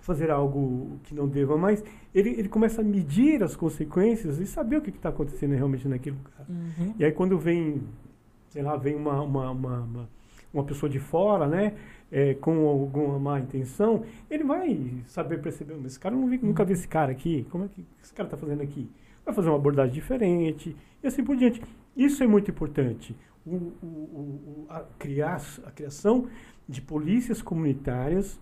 [0.00, 4.76] fazer algo que não deva, mas ele, ele começa a medir as consequências e saber
[4.78, 6.46] o que está acontecendo realmente naquele lugar.
[6.48, 6.94] Uhum.
[6.98, 7.82] E aí quando vem,
[8.48, 10.08] sei lá, vem uma, uma, uma, uma,
[10.52, 11.74] uma pessoa de fora, né,
[12.10, 16.64] é, com alguma má intenção, ele vai saber perceber, mas esse cara não vi, nunca
[16.64, 18.90] vi esse cara aqui, como é que esse cara está fazendo aqui?
[19.24, 21.62] Vai fazer uma abordagem diferente e assim por diante.
[21.96, 23.14] Isso é muito importante.
[23.46, 26.26] O, o, o- a, criar, a criação
[26.68, 28.38] de polícias comunitárias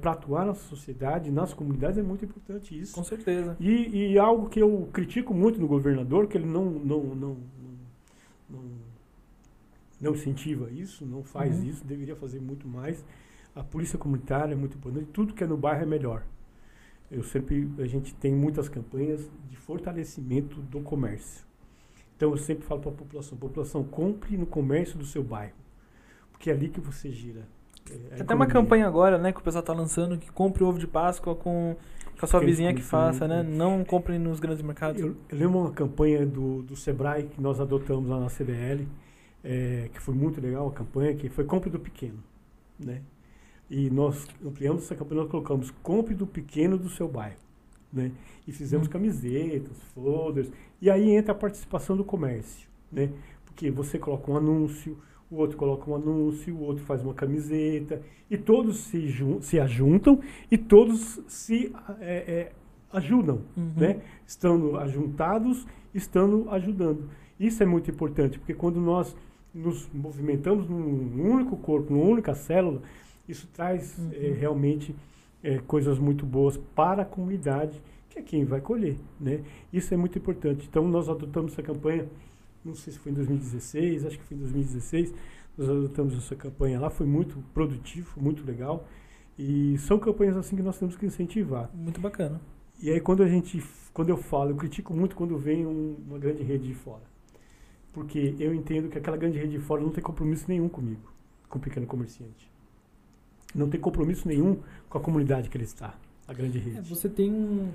[0.00, 2.94] para atuar na sociedade, nas comunidades, é muito importante isso.
[2.94, 3.56] Com certeza.
[3.60, 7.36] E, e algo que eu critico muito no governador, que ele não, não, não, não,
[8.50, 8.62] não,
[10.00, 11.64] não incentiva isso, não faz Uhum.
[11.64, 13.04] isso, deveria fazer muito mais.
[13.54, 16.24] A polícia comunitária é muito importante, tudo que é no bairro é melhor.
[17.10, 21.46] Eu sempre, a gente tem muitas campanhas de fortalecimento do comércio.
[22.16, 25.54] Então eu sempre falo para a população, população, compre no comércio do seu bairro,
[26.32, 27.46] porque é ali que você gira.
[27.90, 30.78] É, Tem até uma campanha agora, né, que o pessoal tá lançando, que compre ovo
[30.78, 31.76] de Páscoa com,
[32.18, 33.42] com a sua vizinha que faça, né?
[33.42, 33.56] né?
[33.56, 35.00] Não compre nos grandes mercados.
[35.00, 38.86] Eu, eu lembro uma campanha do, do Sebrae que nós adotamos lá na CDL,
[39.42, 42.18] é, que foi muito legal a campanha, que foi Compre do Pequeno.
[42.78, 43.02] Né?
[43.70, 47.36] E nós ampliamos essa campanha, nós colocamos Compre do Pequeno do seu bairro.
[47.92, 48.12] Né?
[48.46, 48.90] E fizemos Hum.
[48.90, 50.50] camisetas, folders,
[50.80, 52.68] e aí entra a participação do comércio.
[52.90, 53.10] Né?
[53.44, 54.98] Porque você coloca um anúncio,
[55.30, 58.00] o outro coloca um anúncio, o outro faz uma camiseta,
[58.30, 62.52] e todos se, se ajuntam e todos se é, é,
[62.92, 63.72] ajudam, uhum.
[63.76, 64.00] né?
[64.26, 67.08] Estando ajuntados, estando ajudando.
[67.38, 69.16] Isso é muito importante, porque quando nós
[69.54, 72.82] nos movimentamos num único corpo, numa única célula,
[73.28, 74.10] isso traz uhum.
[74.12, 74.94] é, realmente
[75.42, 79.40] é, coisas muito boas para a comunidade, que é quem vai colher, né?
[79.72, 80.66] Isso é muito importante.
[80.68, 82.06] Então, nós adotamos essa campanha,
[82.68, 85.14] não sei se foi em 2016, acho que foi em 2016,
[85.56, 88.86] nós adotamos essa campanha lá, foi muito produtivo, muito legal.
[89.38, 91.70] E são campanhas assim que nós temos que incentivar.
[91.74, 92.40] Muito bacana.
[92.80, 96.18] E aí quando a gente, quando eu falo, eu critico muito quando vem um, uma
[96.18, 97.02] grande rede de fora.
[97.92, 101.12] Porque eu entendo que aquela grande rede de fora não tem compromisso nenhum comigo,
[101.48, 102.50] com o pequeno comerciante.
[103.54, 105.94] Não tem compromisso nenhum com a comunidade que ele está,
[106.26, 106.78] a grande rede.
[106.78, 107.72] É, você tem um,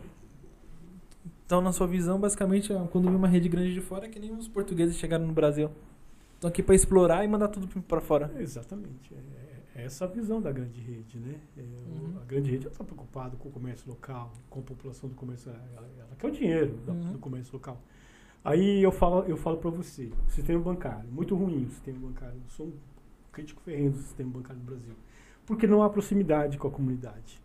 [1.53, 4.19] então, na sua visão, basicamente, é, quando vem uma rede grande de fora, é que
[4.19, 5.69] nem os portugueses chegaram no Brasil.
[6.33, 8.31] Estão aqui para explorar e mandar tudo para fora.
[8.39, 9.13] Exatamente.
[9.13, 11.35] É, é, essa a visão da grande rede, né?
[11.55, 12.17] É, uhum.
[12.19, 15.51] A grande rede está preocupada com o comércio local, com a população do comércio.
[15.51, 17.11] Ela, ela quer o dinheiro uhum.
[17.11, 17.79] do comércio local.
[18.43, 22.33] Aí eu falo, eu falo para você, sistema bancário, muito ruim o sistema bancário.
[22.33, 22.73] Eu sou um
[23.31, 24.95] crítico ferrenho do sistema bancário do Brasil.
[25.45, 27.39] Porque não há proximidade com a comunidade.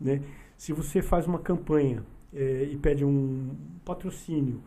[0.00, 0.22] Né?
[0.56, 3.50] Se você faz uma campanha é, e pede um
[3.84, 4.62] patrocínio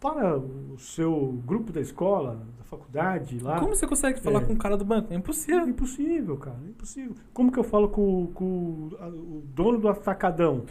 [0.00, 3.58] para o seu grupo da escola, da faculdade lá.
[3.58, 5.12] Como você consegue falar é, com o cara do banco?
[5.12, 5.66] É impossível.
[5.66, 6.58] Impossível, cara.
[6.68, 7.14] Impossível.
[7.32, 10.64] Como que eu falo com, com a, o dono do atacadão?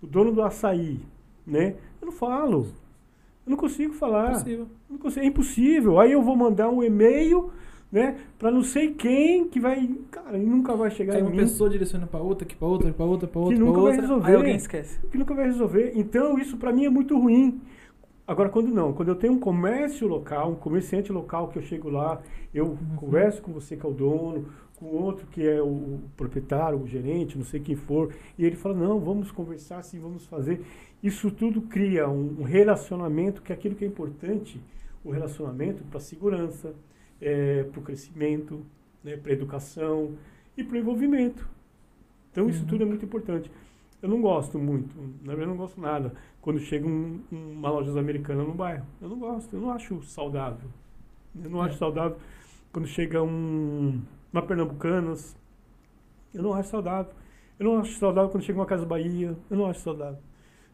[0.00, 1.00] O dono do açaí,
[1.44, 1.74] né?
[2.00, 2.68] Eu não falo.
[3.44, 4.30] Eu não consigo falar.
[4.30, 4.68] Impossível.
[4.88, 6.00] Não consigo, é impossível.
[6.00, 7.52] Aí eu vou mandar um e-mail
[7.92, 8.16] né?
[8.38, 11.36] Para não sei quem que vai, cara, e nunca vai chegar Aí uma mim.
[11.36, 14.00] pessoa direciona para outra, que para outra, para outra, para outra, que nunca outra, vai
[14.00, 14.28] resolver.
[14.28, 14.98] Aí alguém esquece.
[15.10, 15.92] Que nunca vai resolver.
[15.94, 17.60] Então isso para mim é muito ruim.
[18.26, 21.90] Agora quando não, quando eu tenho um comércio local, um comerciante local que eu chego
[21.90, 22.22] lá,
[22.54, 22.96] eu uhum.
[22.96, 24.46] converso com você que é o dono,
[24.76, 28.74] com outro que é o proprietário, o gerente, não sei quem for, e ele fala:
[28.74, 30.62] "Não, vamos conversar assim, vamos fazer".
[31.02, 34.58] Isso tudo cria um, um relacionamento que é aquilo que é importante,
[35.04, 36.72] o relacionamento para segurança,
[37.22, 38.66] é, para o crescimento,
[39.02, 40.16] né, para a educação
[40.56, 41.48] e para o envolvimento.
[42.30, 42.66] Então isso uhum.
[42.66, 43.50] tudo é muito importante.
[44.02, 47.98] Eu não gosto muito, na verdade eu não gosto nada, quando chega um, uma loja
[47.98, 48.84] americana no bairro.
[49.00, 50.68] Eu não gosto, eu não acho saudável.
[51.40, 51.68] Eu não é.
[51.68, 52.18] acho saudável
[52.72, 54.02] quando chega um,
[54.32, 55.36] uma Pernambucanas.
[56.34, 57.12] Eu não acho saudável.
[57.58, 59.36] Eu não acho saudável quando chega uma Casa Bahia.
[59.48, 60.18] Eu não acho saudável.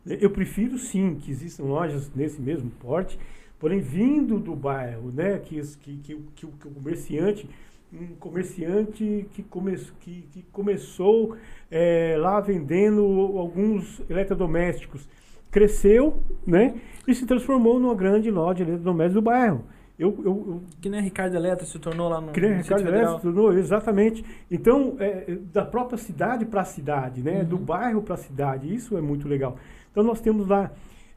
[0.07, 3.19] Eu prefiro sim que existam lojas nesse mesmo porte
[3.59, 7.49] Porém, vindo do bairro, né, que, que, que, que o comerciante,
[7.93, 11.37] um comerciante que, come, que, que começou
[11.71, 13.03] é, lá vendendo
[13.37, 15.09] alguns eletrodomésticos,
[15.51, 16.75] cresceu, né,
[17.07, 19.65] e se transformou numa grande loja de eletrodomésticos do bairro.
[19.99, 23.17] Eu, eu, eu, que nem Ricardo Eletro se tornou lá no Que nem Ricardo Eletro
[23.17, 24.25] se tornou, exatamente.
[24.49, 27.41] Então, é, da própria cidade para a cidade, né?
[27.41, 27.49] Uhum.
[27.49, 28.73] Do bairro para a cidade.
[28.73, 29.57] Isso é muito legal.
[29.91, 30.71] Então, nós temos lá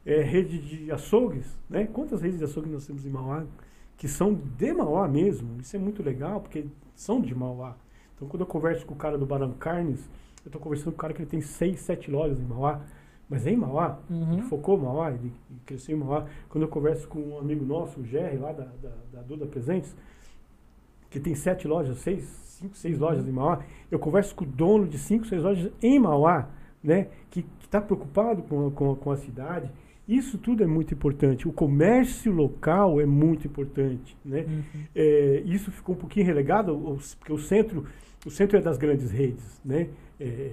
[0.04, 1.86] é, rede de açougues, né?
[1.86, 3.44] Quantas redes de açougues nós temos em Mauá
[3.96, 5.60] que são de Mauá mesmo?
[5.60, 7.76] Isso é muito legal, porque são de Mauá.
[8.14, 10.00] Então, quando eu converso com o cara do Barão Carnes,
[10.44, 12.80] eu estou conversando com o cara que ele tem seis, sete lojas em Mauá,
[13.28, 14.34] mas é em Mauá, uhum.
[14.34, 15.32] ele focou em Mauá, ele,
[15.64, 16.26] cresceu em Mauá.
[16.48, 19.96] Quando eu converso com um amigo nosso, o Jerry, lá da, da, da Duda Presentes,
[21.08, 23.06] que tem sete lojas, seis, cinco, seis uhum.
[23.06, 26.48] lojas em Mauá, eu converso com o dono de cinco, seis lojas em Mauá,
[26.82, 29.70] né, que está preocupado com, com, com a cidade,
[30.16, 31.48] isso tudo é muito importante.
[31.48, 34.44] O comércio local é muito importante, né?
[34.48, 34.82] Uhum.
[34.94, 37.86] É, isso ficou um pouquinho relegado, porque o centro,
[38.26, 39.88] o centro é das grandes redes, né?
[40.20, 40.52] É, é,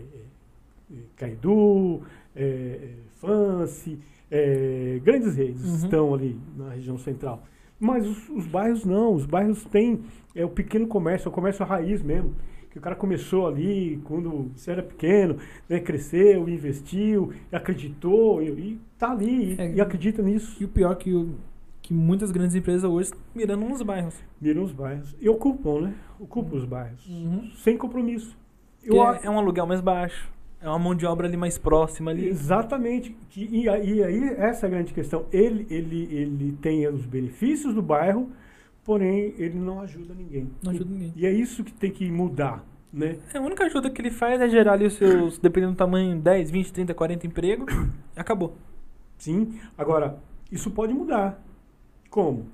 [0.91, 2.01] é Caidu,
[2.35, 2.89] é,
[3.19, 3.99] Fancy,
[4.31, 5.75] é, grandes redes uhum.
[5.75, 7.43] estão ali na região central.
[7.79, 10.01] Mas os, os, bairros não, os bairros têm
[10.35, 12.35] é, o pequeno comércio, é o comércio raiz mesmo
[12.79, 19.55] o cara começou ali quando você era pequeno, né, cresceu, investiu, acreditou e, está ali
[19.59, 20.55] é, e, acredita nisso.
[20.61, 21.35] E o pior é que, o,
[21.81, 24.15] que muitas grandes empresas hoje mirando nos bairros.
[24.41, 25.15] Miram os bairros.
[25.19, 25.93] E ocupam, né?
[26.19, 27.05] Ocupam os bairros.
[27.07, 27.51] Uhum.
[27.57, 28.35] Sem compromisso.
[28.83, 30.31] Eu, é, é um aluguel mais baixo.
[30.61, 32.27] É uma mão de obra ali mais próxima ali.
[32.27, 33.15] Exatamente.
[33.29, 35.25] Que, e, e aí, essa é a grande questão.
[35.31, 38.29] Ele, ele, ele tem os benefícios do bairro,
[38.89, 40.49] porém ele não ajuda ninguém.
[40.63, 41.13] Não ajuda ninguém.
[41.15, 43.19] E é isso que tem que mudar, né?
[43.31, 46.19] É, a única ajuda que ele faz é gerar ali os seus, dependendo do tamanho,
[46.19, 47.71] 10, 20, 30, 40 empregos,
[48.17, 48.55] acabou.
[49.15, 49.59] Sim.
[49.77, 50.17] Agora,
[50.51, 51.39] isso pode mudar.
[52.09, 52.47] Como?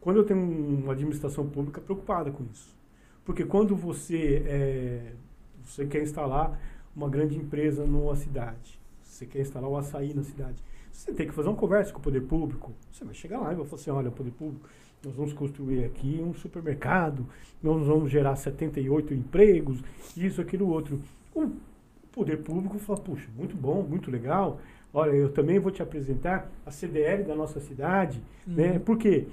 [0.00, 2.74] Quando eu tenho uma administração pública preocupada com isso.
[3.22, 5.12] Porque quando você, é,
[5.62, 6.58] você quer instalar
[6.96, 10.56] uma grande empresa numa cidade, você quer instalar o açaí na cidade,
[10.90, 12.72] você tem que fazer uma conversa com o poder público.
[12.90, 14.66] Você vai chegar lá e vai falar assim, olha, poder público,
[15.04, 17.26] nós vamos construir aqui um supermercado,
[17.62, 19.82] nós vamos gerar 78 empregos,
[20.16, 21.00] isso, aquilo, outro.
[21.34, 21.50] O
[22.12, 24.60] poder público fala, puxa, muito bom, muito legal.
[24.94, 28.72] Olha, eu também vou te apresentar a CDL da nossa cidade, né?
[28.72, 28.80] Uhum.
[28.80, 29.26] Por quê?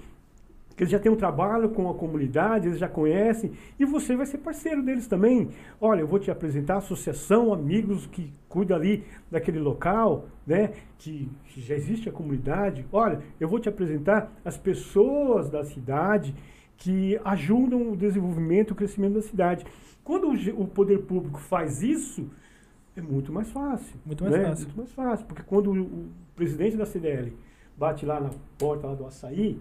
[0.80, 4.26] Porque eles já têm um trabalho com a comunidade, eles já conhecem, e você vai
[4.26, 5.50] ser parceiro deles também.
[5.82, 10.72] Olha, eu vou te apresentar a associação, amigos que cuida ali daquele local, né?
[10.98, 12.86] Que, que já existe a comunidade.
[12.94, 16.34] Olha, eu vou te apresentar as pessoas da cidade
[16.78, 19.66] que ajudam o desenvolvimento, o crescimento da cidade.
[20.02, 22.32] Quando o poder público faz isso,
[22.96, 24.00] é muito mais fácil.
[24.06, 24.46] Muito mais né?
[24.46, 24.64] fácil.
[24.68, 27.34] Muito mais fácil, porque quando o, o presidente da CDL
[27.78, 29.60] bate lá na porta lá do açaí,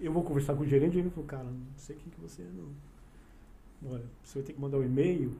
[0.00, 2.42] eu vou conversar com o gerente e ele falou, cara, não sei quem que você
[2.42, 3.90] é não.
[3.92, 5.30] Olha, você vai ter que mandar um e-mail,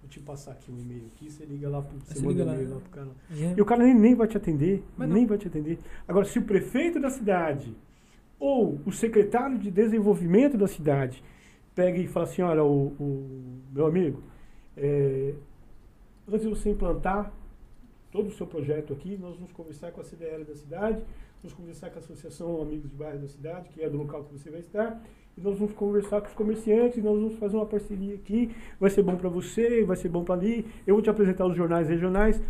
[0.00, 2.46] vou te passar aqui um e-mail aqui, você liga lá pro, você Você manda um
[2.46, 2.54] lá.
[2.54, 3.08] e-mail lá pro cara.
[3.30, 3.54] É.
[3.56, 5.16] E o cara nem, nem vai te atender, Mas não.
[5.16, 5.78] nem vai te atender.
[6.08, 7.74] Agora, se o prefeito da cidade
[8.38, 11.22] ou o secretário de desenvolvimento da cidade
[11.74, 14.22] pega e fala assim, olha, o, o meu amigo,
[14.76, 15.34] é,
[16.28, 17.32] antes de você implantar
[18.10, 21.02] todo o seu projeto aqui, nós vamos conversar com a CDL da cidade,
[21.42, 24.32] vamos conversar com a Associação Amigos de Bairro da cidade, que é do local que
[24.32, 25.02] você vai estar,
[25.36, 29.02] e nós vamos conversar com os comerciantes, nós vamos fazer uma parceria aqui, vai ser
[29.02, 32.40] bom para você, vai ser bom para ali, eu vou te apresentar os jornais regionais.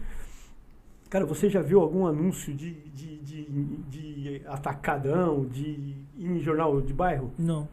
[1.08, 3.44] Cara, você já viu algum anúncio de, de, de,
[3.88, 7.32] de atacadão, de em jornal de bairro?
[7.38, 7.68] Não.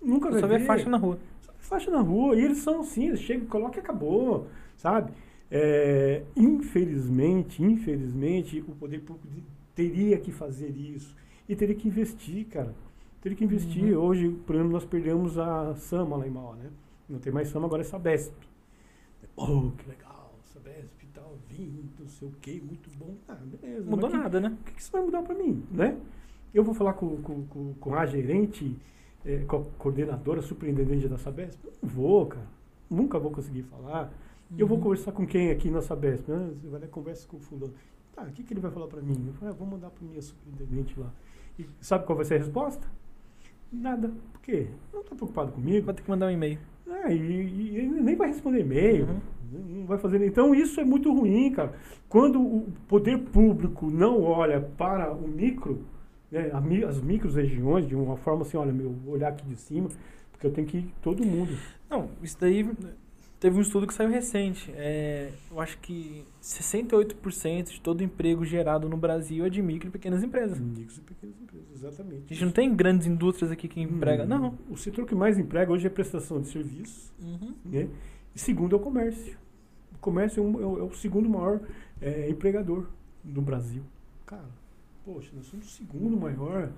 [0.00, 0.58] Nunca Eu vai só ver.
[0.58, 1.18] ver faixa na rua.
[1.58, 5.12] Faixa na rua, e eles são assim, eles chegam, colocam e acabou, sabe?
[5.50, 9.28] É, infelizmente, infelizmente, o poder público
[9.74, 11.14] teria que fazer isso
[11.48, 12.74] e teria que investir, cara.
[13.20, 13.96] Teria que investir.
[13.96, 14.02] Uhum.
[14.04, 16.70] Hoje, por exemplo, nós perdemos a Sama lá em Mauá, né?
[17.08, 18.32] Não tem mais Sama, agora é Sabesp.
[19.36, 23.14] Oh, que legal, Sabesp e tal, vinho, não sei o que, muito bom.
[23.28, 23.90] Ah, beleza.
[23.90, 24.56] Mudou que- nada, né?
[24.60, 25.96] o que que isso vai mudar para mim, né?
[26.52, 28.76] Eu vou falar com, com, com, com a gerente,
[29.24, 31.58] eh, com a coordenadora, superintendente da Sabesp?
[31.82, 32.46] Não vou, cara.
[32.88, 34.12] Nunca vou conseguir falar.
[34.58, 34.82] Eu vou Uhum.
[34.82, 36.28] conversar com quem aqui na Sabesp?
[36.30, 37.72] Ah, você vai lá e conversa com o fulano.
[38.20, 39.24] Tá, o que, que ele vai falar para mim?
[39.28, 41.10] Eu falo, ah, vou mandar para minha superintendente lá.
[41.58, 42.86] E sabe qual vai ser a resposta?
[43.72, 44.10] Nada.
[44.32, 44.66] Por quê?
[44.92, 45.86] Não está preocupado comigo.
[45.86, 46.58] Vai ter que mandar um e-mail.
[46.88, 49.06] Ah, e, e ele nem vai responder e-mail,
[49.52, 49.80] Uhum.
[49.80, 50.24] não vai fazer.
[50.26, 51.72] Então isso é muito ruim, cara.
[52.08, 55.82] Quando o poder público não olha para o micro,
[56.30, 56.50] né,
[56.86, 59.88] as micro regiões de uma forma assim, olha, meu, olhar aqui de cima,
[60.32, 61.52] porque eu tenho que ir todo mundo.
[61.88, 62.68] Não, isso daí
[63.40, 64.70] teve um estudo que saiu recente.
[64.76, 69.90] É, eu acho que 68% de todo emprego gerado no Brasil é de micro e
[69.90, 70.58] pequenas empresas.
[70.58, 72.24] Micros e pequenas empresas, exatamente.
[72.30, 74.24] A gente não tem grandes indústrias aqui que emprega.
[74.24, 74.58] Hum, Não.
[74.68, 77.54] O setor que mais emprega hoje é prestação de serviços, Uhum.
[77.64, 77.88] né?
[78.34, 79.36] E segundo é o comércio.
[79.94, 81.60] O comércio é, um- é o- é o segundo maior
[82.00, 82.86] é, empregador
[83.22, 83.82] do Brasil.
[84.24, 84.48] Cara,
[85.04, 86.70] poxa, nós somos o segundo maior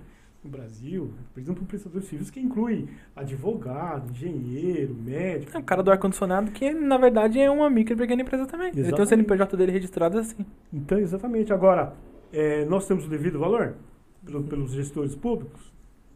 [0.43, 1.13] no Brasil.
[1.33, 5.55] Por exemplo, o prestador de serviços que inclui advogado, engenheiro, médico.
[5.55, 8.67] É o cara do ar-condicionado, que na verdade é uma micro e pequena empresa também.
[8.67, 9.09] Ele tem o Exatamente.
[9.09, 10.45] CNPJ dele registrado assim.
[10.71, 11.53] Então, exatamente.
[11.53, 11.93] Agora,
[12.31, 13.75] é, nós temos o devido valor
[14.25, 15.71] pelo- pelos gestores públicos?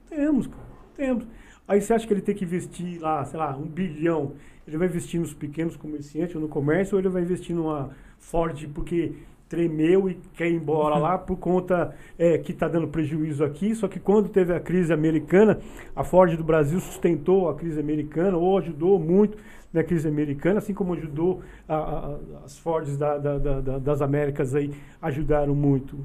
[0.10, 0.64] Temos, cara.
[0.96, 1.26] Temos.
[1.68, 4.34] Aí você acha que ele tem que investir lá, sei lá, um bilhão?
[4.68, 8.68] Ele vai investir nos pequenos comerciantes ou no comércio ou ele vai investir numa Ford
[8.74, 9.14] porque
[9.50, 11.02] tremeu e quer ir embora Uhum.
[11.02, 13.74] lá por conta é, que está dando prejuízo aqui?
[13.76, 15.60] Só que quando teve a crise americana,
[15.96, 19.38] a Ford do Brasil sustentou a crise americana ou ajudou muito
[19.74, 24.02] na crise americana, assim como ajudou a- a- as Fords da- da- da- da- das
[24.02, 25.98] Américas aí, ajudaram muito.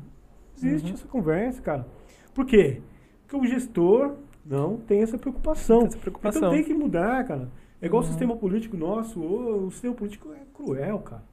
[0.56, 0.94] Existe Uhum.
[0.94, 1.86] essa conversa, cara.
[2.34, 2.80] Por quê?
[3.26, 4.14] Porque o gestor
[4.44, 5.86] não tem essa preocupação.
[5.86, 6.40] Essa preocupação.
[6.42, 7.48] Então tem que mudar, cara.
[7.80, 8.08] É igual Uhum.
[8.08, 9.20] o sistema político nosso.
[9.20, 11.24] ô, O sistema político é cruel, cara.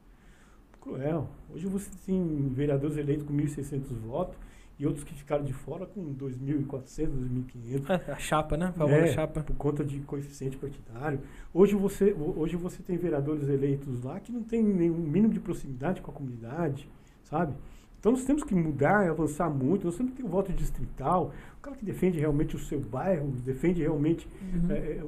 [0.81, 1.27] Cruel.
[1.53, 4.35] Hoje você tem vereadores eleitos com 1.600 votos
[4.77, 8.09] e outros que ficaram de fora com 2.400, 2.500.
[8.09, 8.71] A chapa, né?
[8.77, 9.41] Famosa É, chapa.
[9.41, 11.19] por conta de coeficiente partidário.
[11.53, 15.39] Hoje você, ho- hoje você tem vereadores eleitos lá que não tem nenhum mínimo de
[15.39, 16.87] proximidade com a comunidade,
[17.25, 17.53] sabe?
[17.99, 19.85] Então nós temos que mudar e avançar muito.
[19.85, 23.27] Nós temos que ter o voto distrital, o cara que defende realmente o seu bairro,
[23.43, 24.71] defende realmente Uhum.
[24.71, 25.03] é, é,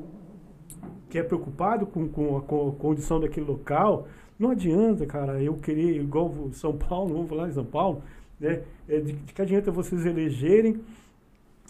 [1.10, 4.08] que é preocupado com, com, a, com a condição daquele local.
[4.42, 8.02] Não adianta, cara, eu querer, igual São Paulo, vamos falar em São Paulo,
[8.40, 8.64] né?
[8.90, 10.82] É, de, de que adianta vocês elegerem,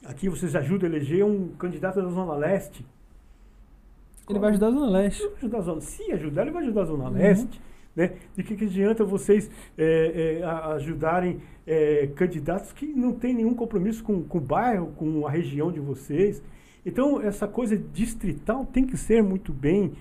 [0.06, 2.86] aqui vocês ajudam a eleger um candidato da Zona Leste.
[4.30, 5.22] Ele vai ajudar a Zona Leste.
[5.22, 7.12] Ele vai ajudar a Zona, se ajudar, ele vai ajudar a Zona Uhum.
[7.12, 7.62] Leste.
[7.94, 8.14] Né?
[8.38, 10.44] De que, que adianta vocês é, é,
[10.74, 15.74] ajudarem é, candidatos que não têm nenhum compromisso com, com o bairro, com a região
[15.74, 16.42] de vocês?
[16.86, 19.92] Então, essa coisa distrital tem que ser muito bem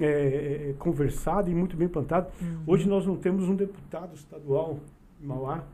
[0.00, 2.28] é, é, conversada e muito bem plantada.
[2.40, 2.62] Uhum.
[2.66, 4.78] Hoje nós não temos um deputado estadual
[5.22, 5.64] em Mauá,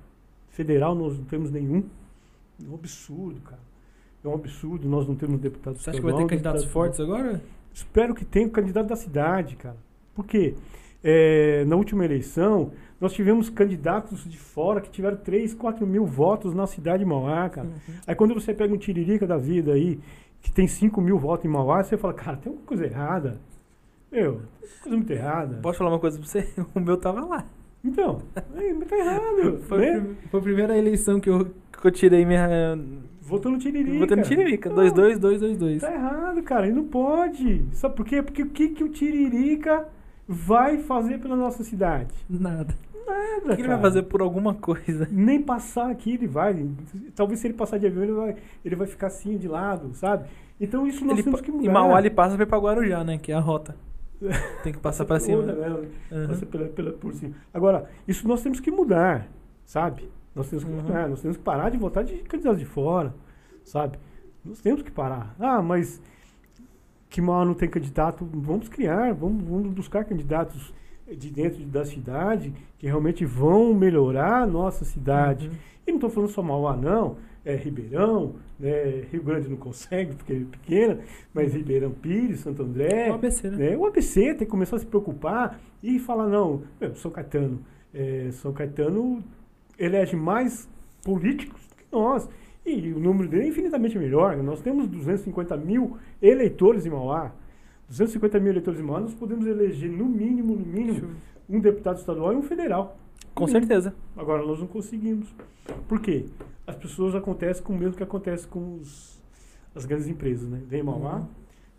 [0.50, 1.84] federal nós não temos nenhum.
[2.64, 3.60] É um absurdo, cara.
[4.24, 6.72] É um absurdo nós não termos deputados Você acha que vai ter estadual, candidatos deputado-
[6.72, 7.42] fortes agora?
[7.72, 9.76] Espero que tenha o candidato da cidade, cara.
[10.14, 10.55] Por quê?
[11.05, 16.55] É, na última eleição, nós tivemos candidatos de fora que tiveram 3, 4 mil votos
[16.55, 17.68] na cidade de Mauá, cara.
[17.68, 17.94] Uhum.
[18.06, 20.00] Aí quando você pega um tiririca da vida aí,
[20.40, 23.38] que tem 5 mil votos em Mauá, você fala, cara, tem alguma coisa errada.
[24.16, 24.40] Meu,
[24.82, 25.58] coisa muito errada.
[25.62, 26.48] Posso falar uma coisa pra você?
[26.74, 27.44] O meu tava lá.
[27.84, 28.20] Então,
[28.56, 29.58] é, mas tá errado.
[29.68, 30.00] Foi, né?
[30.00, 31.44] prim- foi a primeira eleição que eu,
[31.80, 32.48] que eu tirei minha.
[33.20, 33.98] Votou no tiririca.
[33.98, 34.70] Votando Tiririca.
[34.70, 35.80] Não, 2-2-2-2-2.
[35.80, 36.66] Tá errado, cara.
[36.66, 37.64] Ele não pode.
[37.72, 38.22] Sabe por quê?
[38.22, 39.86] Porque o que, que o tiririca
[40.28, 42.14] vai fazer pela nossa cidade?
[42.30, 42.74] Nada.
[43.06, 43.80] Nada, O que ele vai cara.
[43.82, 45.08] fazer por alguma coisa?
[45.10, 46.66] Nem passar aqui ele vai.
[47.14, 50.26] Talvez se ele passar de avião, ele vai, ele vai ficar assim de lado, sabe?
[50.60, 51.64] Então isso nós Ele, temos pa- que mudar.
[51.64, 53.18] em Mauá ele passa pra ir pra Guarujá, né?
[53.18, 53.76] Que é a rota.
[54.62, 55.42] Tem que passar pra cima.
[55.42, 55.68] Né?
[56.10, 56.26] Uhum.
[56.28, 57.34] Passa pela, pela, por cima.
[57.52, 59.28] Agora, isso nós temos que mudar,
[59.64, 60.08] sabe?
[60.34, 60.82] Nós temos que Uhum.
[60.82, 63.14] mudar, nós temos que parar de votar de candidatos de fora,
[63.64, 63.98] sabe?
[64.44, 65.34] Nós temos que parar.
[65.38, 66.00] Ah, mas
[67.08, 70.72] que mal não tem candidato, vamos criar, vamos, vamos buscar candidatos
[71.06, 75.48] de dentro da cidade que realmente vão melhorar a nossa cidade.
[75.48, 75.54] Uhum.
[75.86, 77.16] E não estou falando só Mauá, não.
[77.47, 79.05] É Ribeirão, né?
[79.12, 80.99] Rio Grande não consegue, porque é pequena,
[81.33, 83.08] mas Ribeirão Pires, Santo André.
[83.08, 83.57] O ABC, né?
[83.57, 83.76] né?
[83.76, 87.60] O ABC tem que começar a se preocupar e falar, não, meu, São Caetano,
[87.94, 89.23] é, São Caetano
[89.78, 90.68] elege mais
[91.05, 92.28] políticos do que nós.
[92.66, 94.36] E o número dele é infinitamente melhor.
[94.39, 97.33] Nós temos 250 mil eleitores em Mauá.
[97.89, 101.10] 250 mil eleitores em Mauá, nós podemos eleger no mínimo, no mínimo,
[101.49, 102.99] um deputado estadual e um federal.
[103.33, 103.94] Com certeza.
[104.16, 105.33] Agora nós não conseguimos.
[105.86, 106.25] Por quê?
[106.66, 109.22] As pessoas acontecem com o mesmo que acontece com os,
[109.74, 110.60] as grandes empresas, né?
[110.68, 111.26] Vem Mauá, Uhum.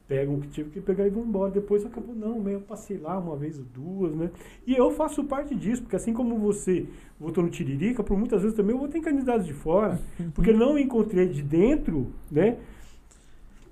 [0.07, 1.51] pegam o que tive que pegar e vão embora.
[1.51, 4.31] Depois acabou, não, eu passei lá uma vez ou duas, né?
[4.65, 6.85] E eu faço parte disso, porque assim como você
[7.19, 9.99] votou no Tiririca, por muitas vezes também eu votei em candidatos de fora,
[10.33, 12.57] porque eu não encontrei de dentro, né?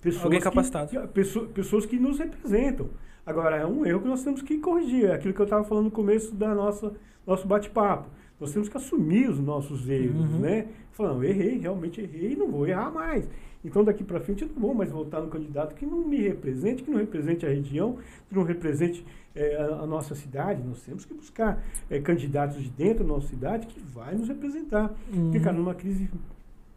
[0.01, 0.89] Pessoas Alguém que- capacitado.
[0.89, 2.89] que- pessoa- pessoas que nos representam.
[3.25, 5.05] Agora, é um erro que nós temos que corrigir.
[5.05, 6.93] É aquilo que eu estava falando no começo da nossa
[7.25, 8.07] nosso bate-papo.
[8.39, 10.39] Nós temos que assumir os nossos erros, Uhum.
[10.39, 10.67] né?
[10.97, 13.27] Eu errei, realmente errei e não vou errar mais.
[13.63, 16.83] Então, daqui para frente, eu não vou mais votar no candidato que não me represente,
[16.83, 17.97] que não represente a região,
[18.29, 19.03] que não represente
[19.35, 20.61] eh, a, a nossa cidade.
[20.63, 24.89] Nós temos que buscar eh, candidatos de dentro da nossa cidade que vai nos representar.
[25.09, 25.43] Porque, Uhum.
[25.43, 26.09] cara, numa crise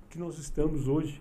[0.08, 1.20] que nós estamos hoje,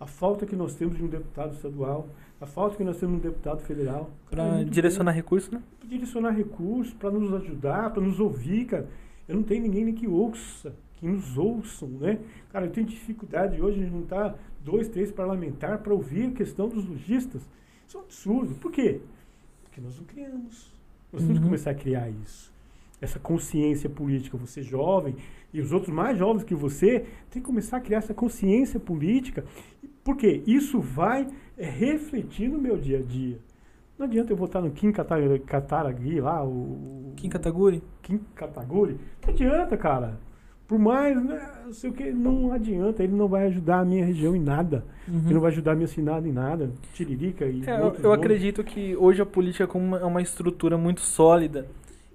[0.00, 2.08] a falta que nós temos de um deputado estadual,
[2.40, 4.10] a falta que nós temos de um deputado federal.
[4.32, 5.60] é muito direcionar recursos, né?
[5.78, 8.88] pra direcionar recursos, para nos ajudar, para nos ouvir, cara.
[9.28, 12.18] Eu não tenho ninguém nem que ouça, que nos ouçam, né?
[12.50, 16.84] Cara, eu tenho dificuldade hoje de juntar dois, três parlamentares para ouvir a questão dos
[16.86, 17.42] lojistas.
[17.86, 18.54] Isso é um absurdo.
[18.56, 19.00] Por quê?
[19.64, 20.72] Porque nós não criamos.
[21.12, 21.50] Nós temos que Uhum.
[21.50, 22.52] começar a criar isso.
[23.00, 24.36] Essa consciência política.
[24.38, 25.16] Você jovem
[25.52, 29.44] e os outros mais jovens que você tem que começar a criar essa consciência política.
[30.04, 30.42] Por quê?
[30.46, 31.26] Isso vai
[31.58, 33.38] é, refletir no meu dia a dia.
[34.02, 37.80] Não adianta eu votar no Kim Kataragi lá, o Kim Kataguri?
[38.02, 38.98] Kim Kataguri.
[39.24, 40.18] Não adianta, cara.
[40.66, 43.04] Por mais, né, não sei o que, não adianta.
[43.04, 44.84] Ele não vai ajudar a minha região em nada.
[45.06, 45.40] Ele não Uhum.
[45.40, 46.72] vai ajudar a minha cidade em nada.
[46.94, 51.00] Tiririca e É, eu, eu acredito que hoje a política é é uma estrutura muito
[51.00, 51.68] sólida.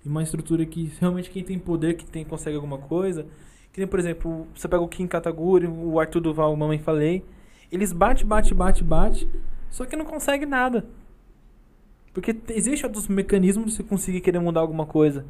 [0.06, 3.26] E uma estrutura que realmente quem tem poder, que tem, consegue alguma coisa.
[3.72, 7.24] Que nem, por exemplo, você pega o Kim Kataguri, o Arthur Duval, o Mamãe Falei.
[7.72, 9.30] Eles bate, bate, bate, bate.
[9.70, 10.84] Só que não consegue nada.
[12.18, 15.24] Porque te- existe outros mecanismos de você conseguir querer mudar alguma coisa.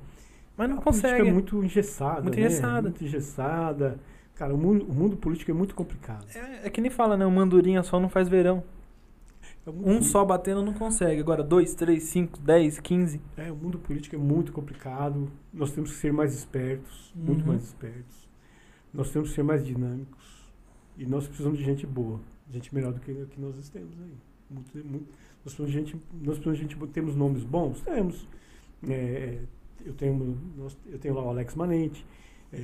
[0.55, 1.29] Mas não a política consegue.
[1.29, 2.21] é muito engessada.
[2.21, 2.45] Muito né?
[2.45, 2.81] engessada.
[2.83, 3.99] Muito engessada.
[4.35, 6.25] Cara, o mundo, o mundo político é muito complicado.
[6.33, 7.25] É, é que nem fala, né?
[7.25, 8.63] Um mandurinha só não faz verão.
[9.65, 11.19] É muito- Um só batendo não consegue.
[11.19, 13.19] Agora, dois, três, cinco, dez, quinze.
[13.35, 15.29] É, o mundo político é muito complicado.
[15.53, 17.47] Nós temos que ser mais espertos, muito Uhum.
[17.47, 18.29] mais espertos.
[18.93, 20.25] Nós temos que ser mais dinâmicos.
[20.97, 24.13] E nós precisamos de gente boa, gente melhor do que, que nós temos aí.
[24.49, 25.07] Muito, muito-
[25.47, 26.87] nós precisamos de gente, nós precisamos de gente.
[26.91, 27.79] Temos nomes bons?
[27.81, 28.27] Temos.
[28.87, 29.37] É,
[29.85, 30.37] eu, tenho,
[30.91, 32.05] eu tenho lá o Alex Manente,
[32.51, 32.59] é,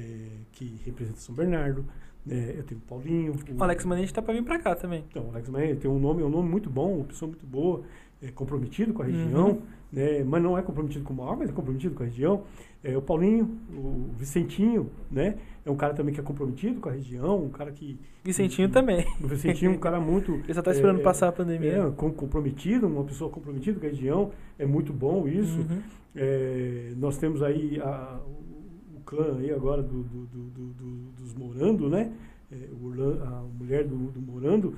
[0.52, 1.86] que representa São Bernardo.
[2.30, 3.34] É, eu tenho o Paulinho.
[3.58, 5.03] O Alex Manente tá pra vir pra cá também.
[5.10, 7.45] Então, o Alex Manente tem um nome, é um nome muito bom, uma pessoa muito
[7.45, 7.84] boa,
[8.22, 9.62] é comprometido com a região, Uhum.
[9.92, 10.24] né?
[10.24, 12.44] Mas não é comprometido com o maior, mas é comprometido com a região.
[12.84, 15.38] É, o Paulinho, o Vicentinho, né?
[15.66, 17.98] É um cara também que é comprometido com a região, um cara que.
[18.24, 19.06] Vicentinho que- também.
[19.24, 20.33] O Vicentinho é um cara muito.
[20.43, 21.72] Ele só tá esperando é, passar a pandemia.
[21.88, 24.32] É, com- comprometido, uma pessoa comprometida com a região.
[24.59, 25.59] É muito bom isso.
[25.59, 25.82] Uhum.
[26.16, 28.19] É, nós temos aí a-
[28.98, 32.11] o, clã aí agora do, do- do- do- do- dos Morando, né?
[32.51, 32.56] É,
[33.25, 34.75] a mulher do, do Morando,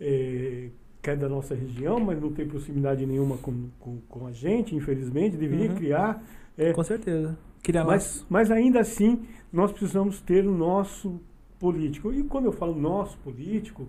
[0.00, 0.68] é,
[1.02, 4.74] que é da nossa região, mas não tem proximidade nenhuma com, com, com a gente,
[4.74, 5.36] infelizmente.
[5.36, 5.76] Deveria Uhum.
[5.76, 6.22] criar.
[6.58, 7.36] é, Com certeza.
[7.64, 11.18] Criar mas, mas ainda assim, nós precisamos ter o nosso
[11.58, 12.12] político.
[12.12, 13.88] E quando eu falo nosso político,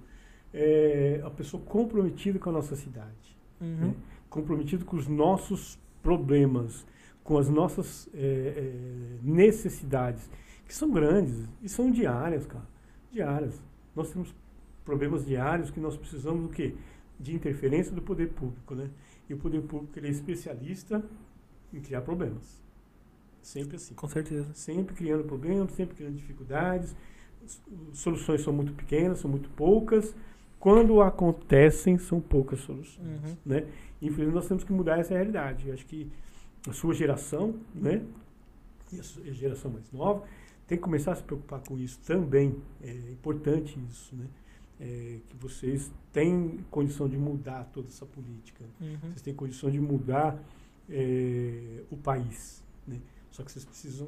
[0.53, 3.89] é, a pessoa comprometida com a nossa cidade, Uhum.
[3.89, 3.95] né?
[4.29, 6.85] comprometido com os nossos problemas,
[7.23, 10.29] com as nossas é, é, necessidades,
[10.65, 12.65] que são grandes e são diárias, cara,
[13.11, 13.61] diárias.
[13.95, 14.33] Nós temos
[14.85, 16.75] problemas diários que nós precisamos do quê?
[17.19, 18.89] De interferência do poder público, né?
[19.29, 21.03] E o poder público ele é especialista
[21.73, 22.63] em criar problemas.
[23.45, 23.93] Sempre assim.
[23.93, 24.51] Com certeza.
[24.55, 26.95] Sempre criando problemas, sempre criando dificuldades.
[27.93, 30.15] Soluções são muito pequenas, são muito poucas.
[30.59, 32.97] Quando acontecem, são poucas soluções.
[32.97, 33.37] Uhum.
[33.45, 33.67] Né?
[34.01, 35.67] Infelizmente, nós temos que mudar essa realidade.
[35.67, 36.11] Eu acho que
[36.67, 38.01] a sua geração, né?
[38.91, 40.23] e a geração mais nova,
[40.65, 42.55] tem que começar a se preocupar com isso também.
[42.81, 44.25] É importante isso, né?
[44.79, 48.65] É, que vocês têm condição de mudar toda essa política.
[48.81, 48.97] Uhum.
[49.03, 50.43] Vocês têm condição de mudar
[50.89, 52.99] é, o país, né?
[53.35, 54.07] Só que vocês precisam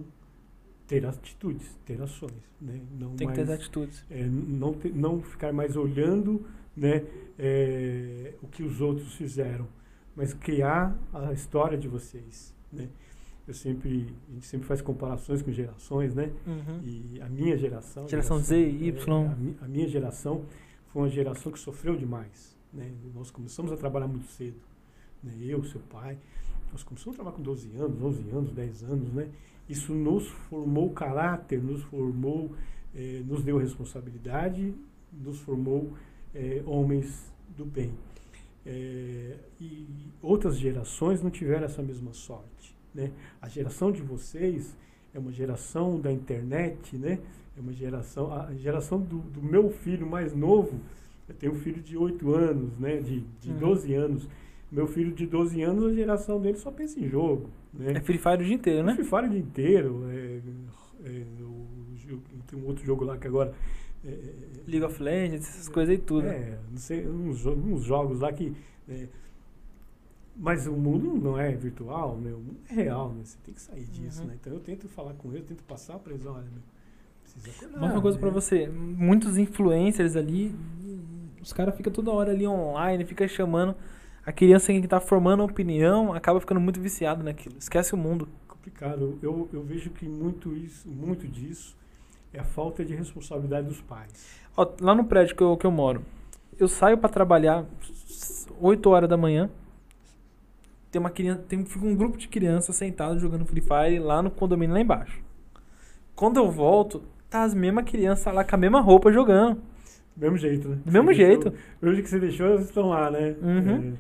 [0.87, 2.31] ter atitudes, ter ações,
[2.61, 2.79] né?
[2.97, 4.05] Não Tem que mais, ter as atitudes.
[4.09, 7.03] é, não, te- não ficar mais olhando né,
[7.37, 9.67] é, o que os outros fizeram,
[10.15, 12.53] mas criar a história de vocês.
[12.71, 12.87] Né?
[13.45, 16.31] Eu sempre, a gente sempre faz comparações com gerações, né?
[16.45, 16.79] Uhum.
[16.85, 18.05] E a minha geração.
[18.05, 19.23] a Geração Z, Y.
[19.23, 20.45] é, a, mi- a minha geração
[20.87, 22.55] foi uma geração que sofreu demais.
[22.73, 22.91] Né?
[23.13, 24.59] Nós começamos a trabalhar muito cedo.
[25.23, 25.33] Né?
[25.41, 26.17] Eu, seu pai,
[26.71, 29.13] nós começamos a trabalhar com 12 anos, 11 anos, 10 anos.
[29.13, 29.29] Né?
[29.69, 32.51] Isso nos formou caráter, nos formou,
[32.95, 34.73] eh, nos deu responsabilidade,
[35.11, 35.93] nos formou
[36.35, 37.93] eh, homens do bem.
[38.65, 39.87] Eh, e
[40.21, 42.75] outras gerações não tiveram essa mesma sorte.
[42.93, 43.11] Né?
[43.41, 44.75] A geração de vocês
[45.13, 47.19] é uma geração da internet, né?
[47.57, 50.79] É uma geração, a geração do, do meu filho mais novo,
[51.27, 52.97] eu tenho um filho de 8 anos, né?
[52.97, 53.57] De, de Uhum.
[53.57, 54.27] 12 anos.
[54.71, 57.93] Meu filho de 12 anos, a geração dele só pensa em jogo, né?
[57.93, 58.93] É Free Fire o dia inteiro, né?
[58.95, 60.03] Free Fire o dia inteiro.
[60.09, 60.41] É,
[61.05, 61.67] é, o
[62.47, 63.53] tem um outro jogo lá que agora.
[64.05, 64.33] É, é,
[64.67, 66.27] League of Legends, essas coisas aí tudo.
[66.27, 68.53] é, não sei, uns, uns jogos lá que.
[68.89, 69.07] é,
[70.39, 72.31] mas o mundo não é virtual, né?
[72.31, 73.21] o mundo é real, né?
[73.23, 74.27] Você tem que sair disso, Uhum.
[74.27, 74.37] né?
[74.39, 76.61] Então eu tento falar com ele, eu tento passar para eles, olha, meu,
[77.23, 78.21] precisa Mas uma coisa né?
[78.21, 80.53] pra você, muitos influencers ali,
[81.41, 83.75] os caras ficam toda hora ali online, fica chamando
[84.27, 87.55] a criança que tá formando opinião, acaba ficando muito viciado naquilo.
[87.57, 88.27] Esquece o mundo.
[88.45, 89.17] complicado.
[89.23, 91.77] Eu, eu vejo que muito isso, muito disso
[92.33, 94.41] é a falta de responsabilidade dos pais.
[94.57, 96.03] Ó, lá no prédio que eu, que eu moro,
[96.59, 97.63] eu saio pra trabalhar
[98.59, 99.49] 8 horas da manhã.
[100.91, 104.29] Tem uma criança, tem fica um grupo de crianças sentado jogando Free Fire lá no
[104.29, 105.21] condomínio lá embaixo.
[106.17, 109.61] Quando eu volto, tá as mesmas crianças lá com a mesma roupa jogando.
[110.17, 110.77] Do mesmo jeito, né?
[110.83, 111.49] Do mesmo Você jeito.
[111.51, 113.35] Deixou, jeito que você deixou, elas estão lá, né?
[113.39, 113.93] Uhum.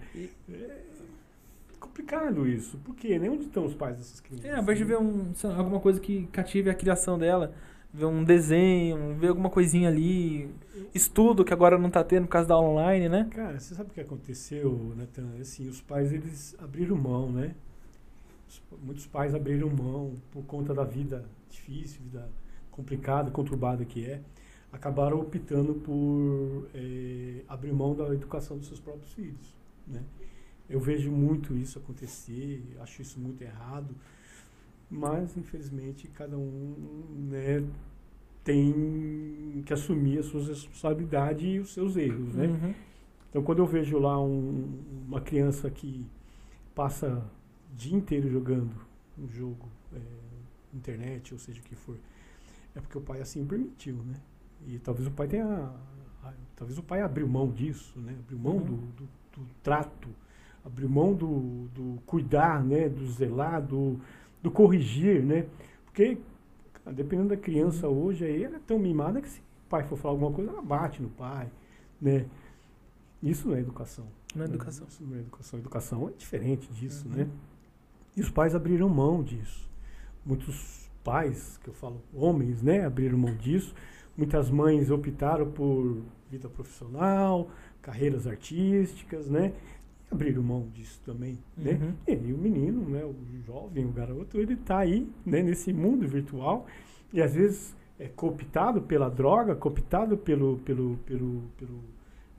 [0.49, 0.83] É, é
[1.79, 2.77] complicado isso.
[2.79, 3.19] Por quê?
[3.19, 4.45] Nem onde estão os pais dessas crianças?
[4.45, 7.53] É, ao invés de ver um, lá, alguma coisa que cative a criação dela,
[7.93, 10.49] ver um desenho, ver alguma coisinha ali,
[10.93, 13.27] estudo que agora não tá tendo por causa da aula online, né?
[13.31, 15.27] Cara, você sabe o que aconteceu, Nathan?
[15.39, 17.53] Assim, os pais, eles abriram mão, né?
[18.49, 22.27] Os- Muitos pais abriram mão por conta da vida difícil, vida
[22.71, 24.19] complicada, conturbada que é.
[24.77, 29.55] Acabaram optando por eh, abrir mão da educação dos seus próprios filhos,
[29.87, 30.03] né?
[30.69, 33.95] Eu vejo muito isso acontecer, acho isso muito errado,
[34.87, 36.75] mas infelizmente cada um
[37.31, 37.65] né,
[38.43, 42.45] tem que assumir as suas responsabilidades e os seus erros, né?
[42.45, 42.73] Uhum.
[43.31, 46.05] Então, quando eu vejo lá um- uma criança que
[46.75, 47.25] passa
[47.73, 48.75] o dia inteiro jogando
[49.17, 49.99] um jogo, é,
[50.71, 51.97] internet, ou seja o que for,
[52.75, 54.13] é porque o pai assim permitiu, né?
[54.67, 55.71] E talvez o pai tenha.
[56.55, 58.15] Talvez o pai abriu mão disso, né?
[58.19, 58.63] Abriu mão Uhum.
[58.63, 60.09] do, do- do trato,
[60.65, 62.89] abriu mão do, do cuidar, né?
[62.89, 63.99] Do zelar, do,
[64.41, 65.45] do corrigir, né?
[65.85, 66.17] Porque,
[66.83, 69.97] cara, dependendo da criança hoje, aí ela é tão mimada que se o pai for
[69.97, 71.47] falar alguma coisa, ela bate no pai,
[72.01, 72.25] né?
[73.21, 74.05] Isso não é educação.
[74.35, 74.49] Na né?
[74.49, 74.87] educação.
[74.89, 75.59] Isso não é educação.
[75.59, 77.15] Educação é diferente disso, Uhum.
[77.15, 77.27] né?
[78.15, 79.69] E os pais abriram mão disso.
[80.25, 83.73] Muitos pais, que eu falo homens, né, abriram mão disso.
[84.17, 87.49] Muitas mães optaram por vida profissional,
[87.81, 89.53] carreiras artísticas, né?
[90.09, 91.73] E abriram mão disso também, né?
[91.73, 91.93] Uhum.
[92.07, 93.15] E aí o menino, né, o
[93.45, 96.65] jovem, o garoto, ele está aí, né, nesse mundo virtual
[97.13, 101.79] e às vezes é cooptado pela droga, cooptado pelo pelo pelo, pelo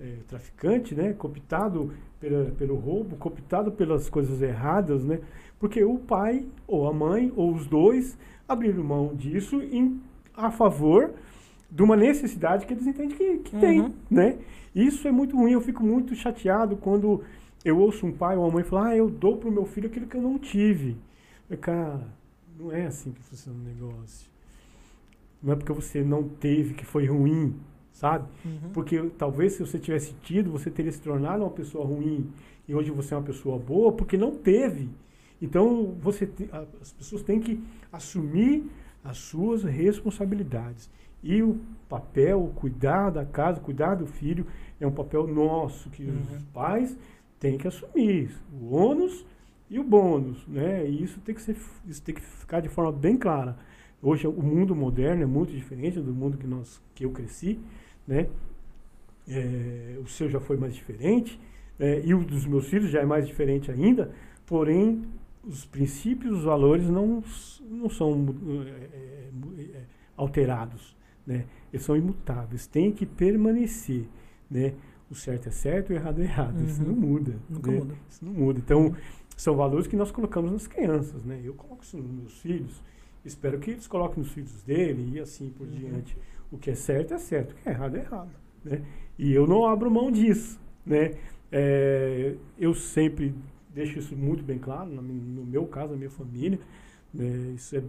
[0.00, 5.20] é, traficante, né, cooptado pela, pelo roubo, cooptado pelas coisas erradas, né?
[5.58, 8.16] Porque o pai ou a mãe ou os dois
[8.48, 10.00] abriram mão disso em,
[10.34, 11.12] a favor
[11.70, 13.92] de uma necessidade que eles entendem que, que tem, Uhum.
[14.10, 14.38] né?
[14.74, 17.22] Isso é muito ruim, eu fico muito chateado quando
[17.64, 20.06] eu ouço um pai ou uma mãe falar, ah, eu dou pro meu filho aquilo
[20.06, 20.96] que eu não tive.
[21.50, 22.06] Eu, cara,
[22.58, 24.28] não é assim que funciona o negócio.
[25.42, 27.54] Não é porque você não teve que foi ruim,
[27.92, 28.28] sabe?
[28.44, 28.70] Uhum.
[28.72, 32.28] Porque talvez se você tivesse tido, você teria se tornado uma pessoa ruim
[32.66, 34.88] e hoje você é uma pessoa boa porque não teve.
[35.40, 36.48] Então você te-
[36.80, 38.64] as pessoas têm que assumir
[39.04, 40.90] as suas responsabilidades.
[41.22, 44.46] E o papel, o cuidar da casa, cuidar do filho,
[44.80, 46.18] é um papel nosso que Uhum.
[46.36, 46.96] os pais
[47.40, 48.30] têm que assumir.
[48.52, 49.24] O ônus
[49.70, 50.88] e o bônus, né?
[50.88, 51.56] E isso tem que ser,
[51.86, 53.56] isso tem que ficar de forma bem clara.
[54.02, 57.58] Hoje o mundo moderno é muito diferente do mundo que nós, que eu cresci,
[58.06, 58.28] né?
[59.28, 61.38] É, o seu já foi mais diferente
[61.78, 64.10] é, e o dos meus filhos já é mais diferente ainda.
[64.46, 65.02] Porém,
[65.44, 67.22] os princípios, os valores não
[67.70, 68.26] não são
[68.64, 69.30] é, é,
[69.76, 69.82] é,
[70.16, 70.96] alterados,
[71.28, 71.44] né?
[71.72, 74.06] Eles são imutáveis, têm que permanecer,
[74.50, 74.72] né?
[75.10, 76.62] O certo é certo, o errado é errado.
[76.64, 76.88] Isso Uhum.
[76.88, 77.36] não muda.
[77.48, 77.78] Nunca né?
[77.78, 77.94] muda.
[78.10, 78.58] Isso não muda.
[78.58, 78.94] Então,
[79.36, 81.40] são valores que nós colocamos nas crianças, né?
[81.44, 82.82] Eu coloco isso nos meus filhos,
[83.24, 85.72] espero que eles coloquem nos filhos dele e assim por Uhum.
[85.74, 86.16] diante.
[86.50, 88.30] O que é certo é certo, o que é errado é errado,
[88.64, 88.82] né?
[89.18, 91.12] E eu não abro mão disso, né?
[91.52, 93.34] É, eu sempre
[93.74, 96.58] deixo isso muito bem claro, no meu caso, na minha família,
[97.12, 97.52] né?
[97.54, 97.82] Isso é,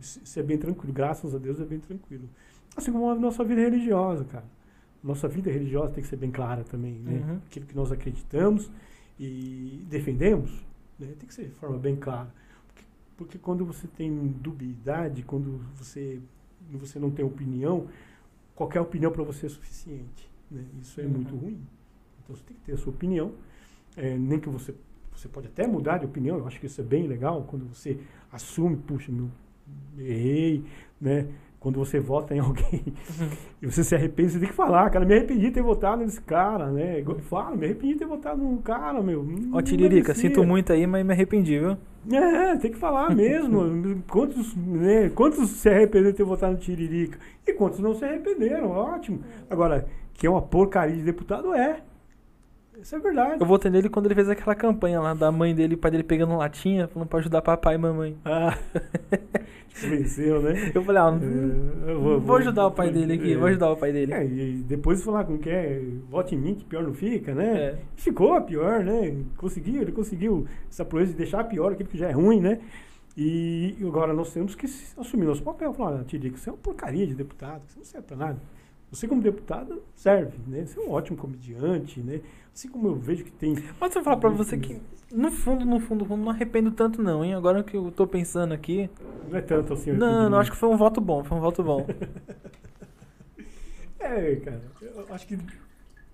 [0.00, 2.28] isso é bem tranquilo, graças a Deus é bem tranquilo.
[2.76, 4.44] Assim como a nossa vida religiosa, cara.
[5.02, 7.24] Nossa vida religiosa tem que ser bem clara também, né?
[7.28, 7.36] Uhum.
[7.46, 8.70] Aquilo que nós acreditamos
[9.20, 10.50] e defendemos,
[10.98, 11.08] né?
[11.18, 12.32] tem que ser de forma bem clara.
[12.66, 12.84] Porque,
[13.16, 16.20] porque quando você tem dubiedade, quando você,
[16.72, 17.86] você não tem opinião,
[18.54, 20.28] qualquer opinião para você é suficiente.
[20.50, 20.64] Né?
[20.80, 21.10] Isso é Uhum.
[21.10, 21.60] muito ruim.
[22.24, 23.32] Então você tem que ter a sua opinião,
[23.96, 24.74] é, nem que você
[25.16, 28.00] você pode até mudar de opinião, eu acho que isso é bem legal, quando você
[28.32, 29.30] assume, puxa, meu,
[29.96, 30.64] errei,
[31.00, 31.28] né?
[31.64, 32.84] Quando você vota em alguém
[33.62, 36.20] e você se arrepende, você tem que falar, cara, me arrependi de ter votado nesse
[36.20, 36.98] cara, né?
[36.98, 39.26] Igual eu falo, me arrependi de ter votado num cara, meu.
[39.50, 41.78] Ó, Tiririca, sinto muito aí, mas me arrependi, viu?
[42.12, 43.62] É, tem que falar mesmo.
[44.10, 47.18] quantos, né, quantos se arrependeram de ter votado no Tiririca?
[47.46, 48.70] E quantos não se arrependeram?
[48.70, 49.20] Ótimo.
[49.48, 51.80] Agora, que é uma porcaria de deputado, é.
[52.84, 53.40] Isso é verdade.
[53.40, 56.02] Eu votei nele quando ele fez aquela campanha lá da mãe dele, o pai dele
[56.02, 58.14] pegando latinha, falando pra ajudar papai e mamãe.
[58.22, 58.58] Ah,
[59.74, 60.70] te venceu, né?
[60.74, 61.18] Eu falei, ah,
[61.86, 63.36] É, eu vou, ajudar o pai dele aqui, é.
[63.38, 64.12] vou ajudar o pai dele.
[64.12, 67.56] É, e depois falar com que é, vote em mim, que pior não fica, né?
[67.56, 67.78] É.
[67.96, 69.16] Ficou pior, né?
[69.38, 72.60] Conseguiu, ele conseguiu essa proeza de deixar pior aquilo que já é ruim, né?
[73.16, 74.66] E agora nós temos que
[74.98, 75.72] assumir nosso papel.
[75.72, 78.38] Falar, ah, Tirico, você é uma porcaria de deputado, você não serve pra nada.
[78.94, 80.64] Você como deputado serve, né?
[80.64, 82.20] Você é um ótimo comediante, né?
[82.54, 83.54] Assim como eu vejo que tem...
[83.80, 84.80] Mas eu vou falar pra você que,
[85.12, 87.34] no fundo, no fundo, não arrependo tanto não, hein?
[87.34, 88.88] Agora que eu tô pensando aqui...
[89.28, 89.90] Não é tanto assim...
[89.92, 91.86] Não, não, acho que foi um voto bom, foi um voto bom.
[93.98, 95.38] É, cara, eu acho que...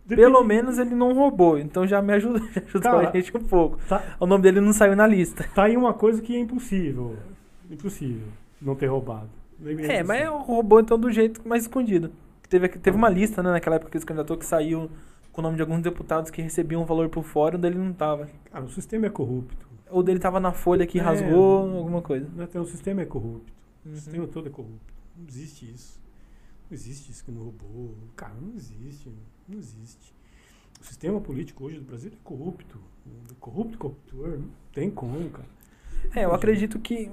[0.06, 3.40] Pelo menos ele não roubou, então já me ajudou, já ajudou Cara, a gente um
[3.40, 3.80] pouco.
[3.88, 5.44] Tá, O nome dele não saiu na lista.
[5.52, 7.16] tá aí uma coisa que é impossível.
[7.68, 8.28] Impossível
[8.62, 9.28] não ter roubado.
[9.88, 12.12] É, mas roubou então do jeito mais escondido.
[12.50, 14.90] Teve, teve uma lista, né, naquela época que ele se candidatou que saiu
[15.32, 17.92] com o nome de alguns deputados que recebiam um valor por fora, o dele não
[17.92, 18.28] tava.
[18.50, 19.68] Cara, o sistema é corrupto.
[19.88, 21.02] Ou dele tava na folha que É.
[21.02, 22.26] rasgou, alguma coisa.
[22.42, 23.52] É tão- O sistema é corrupto.
[23.86, 23.92] Uhum.
[23.92, 24.92] O sistema todo é corrupto.
[25.16, 26.00] Não existe isso.
[26.68, 27.94] Não existe isso que não roubou.
[28.16, 29.08] Cara, não existe.
[29.48, 30.12] Não existe.
[30.80, 32.78] O sistema político hoje do Brasil é corrupto.
[33.38, 34.38] Corrupto, corruptor.
[34.38, 35.48] Não tem como, cara.
[36.14, 37.10] É, eu acredito que,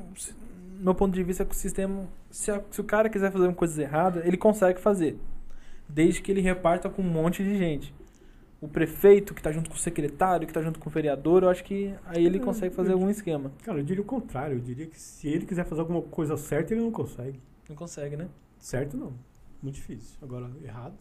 [0.80, 3.45] meu ponto de vista, é que o sistema, se, a- se o cara quiser fazer
[3.47, 5.17] uma coisa errada, ele consegue fazer.
[5.89, 7.93] Desde que ele reparta com um monte de gente.
[8.59, 11.49] O prefeito que tá junto com o secretário, que tá junto com o vereador, eu
[11.49, 13.51] acho que aí ele É, consegue fazer eu- algum esquema.
[13.64, 14.56] Cara, eu diria o contrário.
[14.57, 17.39] Eu diria que se ele quiser fazer alguma coisa certa, ele não consegue.
[17.69, 18.27] Não consegue, né?
[18.57, 19.14] Certo, não.
[19.61, 20.17] Muito difícil.
[20.22, 20.95] Agora, errado.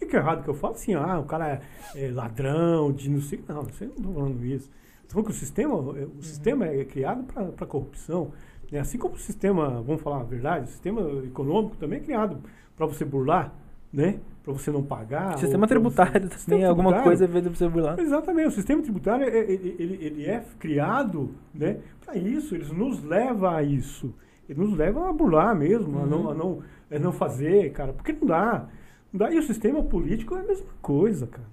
[0.00, 1.60] E que é errado que eu falo assim, ah, o cara
[1.94, 3.42] é, é ladrão, de não sei.
[3.48, 4.70] Não, você não estou falando isso.
[5.02, 8.32] Estou falando que o sistema, é, o sistema é criado para corrupção.
[8.70, 8.78] Né?
[8.80, 12.38] Assim como o sistema, vamos falar a verdade, o sistema econômico também é criado
[12.76, 13.52] para você burlar,
[13.92, 14.20] né?
[14.42, 15.36] Para você não pagar.
[15.38, 17.98] sistema ou pra tributário você- também, Sistema alguma coisa vez de você burlar.
[17.98, 22.64] Exatamente, o sistema tributário é- é- ele, ele- ele é criado né, para isso, ele
[22.72, 24.14] nos leva a isso.
[24.48, 26.30] Ele nos leva a burlar mesmo, a, não, Uhum.
[26.30, 28.66] a, não, a não fazer, cara, porque não dá.
[29.12, 29.30] Não dá.
[29.32, 31.46] E o sistema político é a mesma coisa, cara.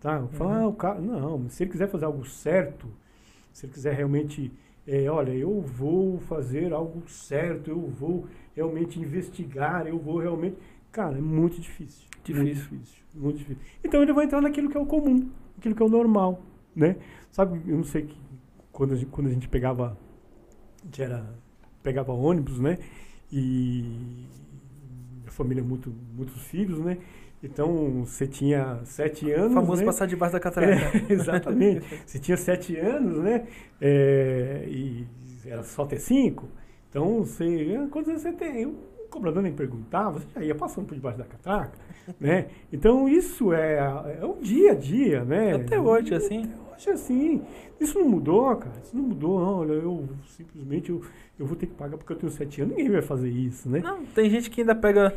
[0.00, 0.22] Tá?
[0.32, 0.64] Falar, Uhum.
[0.64, 1.00] ah, o cara.
[1.00, 2.88] Não, se ele quiser fazer algo certo,
[3.52, 4.52] se ele quiser realmente.
[4.86, 10.56] É, olha, eu vou fazer algo certo, eu vou realmente investigar, eu vou realmente.
[10.90, 12.06] Cara, é muito difícil.
[12.16, 12.78] Muito Difícil.
[12.78, 13.02] difícil.
[13.14, 13.62] Muito difícil.
[13.84, 15.28] Então ele vai entrar naquilo que é o comum,
[15.58, 16.42] aquilo que é o normal,
[16.74, 16.96] né?
[17.30, 18.16] Sabe, eu não sei que
[18.70, 19.96] quando a gente, quando a gente pegava,
[20.82, 21.34] a gente era,
[21.82, 22.78] pegava ônibus, né?
[23.30, 24.26] E
[25.26, 26.98] a família muito, muitos filhos, né?
[27.42, 29.84] Então você tinha sete O anos, famoso né?
[29.84, 30.80] passar debaixo da catarata.
[30.80, 31.84] É, exatamente.
[32.06, 33.46] Você tinha sete anos, né?
[33.80, 35.06] É, e
[35.44, 36.48] era só ter cinco.
[36.88, 37.88] Então, você.
[37.90, 38.62] Quantos anos você tem?
[38.62, 38.76] Eu,
[39.12, 41.78] cobrador nem perguntava, você já ia passando por debaixo da catraca,
[42.18, 42.46] né?
[42.72, 43.76] Então isso é,
[44.20, 45.54] é o dia a dia, né?
[45.54, 46.42] Até hoje, assim.
[46.42, 47.42] Até hoje, assim.
[47.78, 48.74] Isso não mudou, cara.
[48.82, 49.58] Isso não mudou, não.
[49.58, 51.02] Olha, eu simplesmente eu,
[51.38, 52.76] eu vou ter que pagar porque eu tenho sete anos.
[52.76, 53.80] Ninguém vai fazer isso, né?
[53.80, 55.10] Não, tem gente que ainda pega.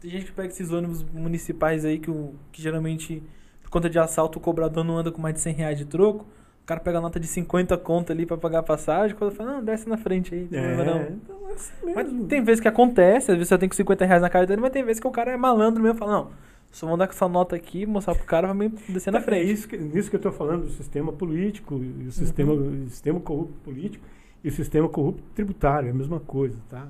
[0.00, 2.10] Tem gente que pega esses ônibus municipais aí que,
[2.50, 3.22] que geralmente,
[3.62, 6.26] por conta de assalto, o cobrador não anda com mais de 100 reais de troco.
[6.64, 9.14] O cara pega a nota de 50 conto ali pra pagar a passagem.
[9.14, 10.48] Quando fala, não, desce na frente aí.
[10.50, 11.02] Não É, não.
[11.02, 14.22] então é assim Mas tem vezes que acontece, às vezes eu tenho com 50 reais
[14.22, 15.98] na cara dele, mas tem vezes que o cara é malandro mesmo.
[15.98, 16.30] Fala, não,
[16.72, 19.22] só vou dar com essa nota aqui, mostrar pro cara, vai me descer na É
[19.22, 19.52] frente.
[19.52, 22.88] isso que, nisso que eu estou falando do sistema político, e o sistema, Uhum.
[22.88, 24.04] sistema corrupto político
[24.42, 26.88] e o sistema corrupto tributário, é a mesma coisa, tá?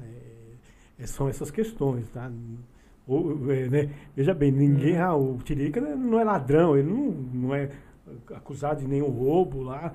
[0.99, 2.31] É- é- são essas questões, tá?
[3.09, 3.91] Ou, é, né?
[4.17, 5.03] Veja bem, ninguém, Uhum.
[5.03, 7.11] ah, o Tiririca não é ladrão, ele não,
[7.49, 7.69] não é
[8.35, 9.93] acusado de nenhum roubo lá.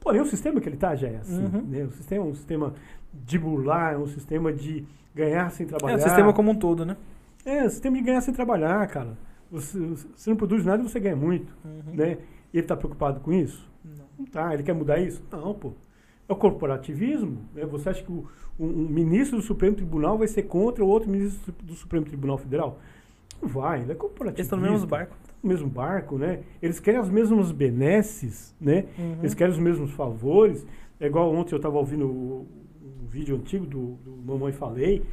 [0.00, 1.62] Porém, o sistema que ele está já é assim, Uhum.
[1.62, 1.84] né?
[1.84, 2.74] O sistema é um sistema
[3.12, 4.84] de burlar, é um sistema de
[5.14, 5.96] ganhar sem É, trabalhar.
[5.96, 6.96] o sistema como um todo, né?
[7.44, 9.16] É, o sistema de ganhar sem trabalhar, cara.
[9.50, 9.78] Você,
[10.14, 11.94] você não produz nada e você ganha muito Uhum.
[11.94, 12.18] né?
[12.52, 13.68] Ele está preocupado com isso?
[13.84, 14.04] Não.
[14.18, 14.52] Não tá.
[14.54, 15.22] Ele quer mudar isso?
[15.30, 15.72] Não, pô.
[16.28, 17.38] É o corporativismo.
[17.54, 17.64] Né?
[17.66, 18.26] Você acha que o,
[18.58, 22.38] um, um ministro do Supremo Tribunal vai ser contra o outro ministro do Supremo Tribunal
[22.38, 22.78] Federal?
[23.42, 23.82] Não vai.
[23.82, 24.40] Ele é corporativista.
[24.40, 25.14] Eles estão no mesmo barco.
[25.44, 26.42] No mesmo barco, né?
[26.62, 28.86] Eles querem as mesmas benesses, né?
[28.98, 29.18] Uhum.
[29.20, 30.66] Eles querem os mesmos favores.
[30.98, 32.48] É igual ontem eu estava ouvindo o-
[32.82, 35.04] um vídeo antigo do, do Mamãe Falei,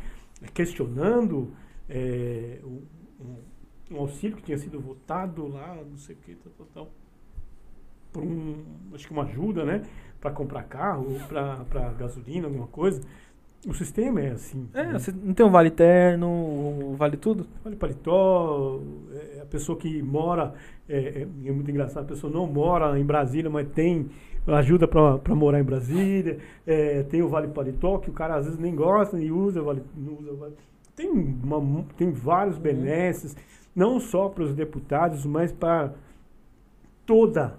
[0.42, 1.52] eh, questionando
[1.90, 2.82] eh, um,
[3.92, 6.92] um- auxílio que tinha sido votado lá, não sei o que, tal, tal,
[8.14, 9.84] por um, acho que uma ajuda, né?
[10.22, 13.02] Para comprar carro, para gasolina, alguma coisa.
[13.68, 14.68] O sistema é assim.
[14.74, 14.98] É, né?
[15.24, 17.46] não tem um vale terno, o vale tudo?
[17.64, 18.80] Vale paletó,
[19.38, 20.54] é a pessoa que mora,
[20.90, 24.10] é, é- é muito engraçado, a pessoa não mora em Brasília, mas tem
[24.48, 28.60] ajuda para morar em Brasília, é, tem o Vale Paletó, que o cara às vezes
[28.60, 30.54] nem gosta e usa, vale, não usa vale.
[30.96, 32.64] Tem, uma, tem vários Uhum.
[32.64, 33.36] benesses,
[33.76, 35.94] não só para os deputados, mas para
[37.06, 37.56] toda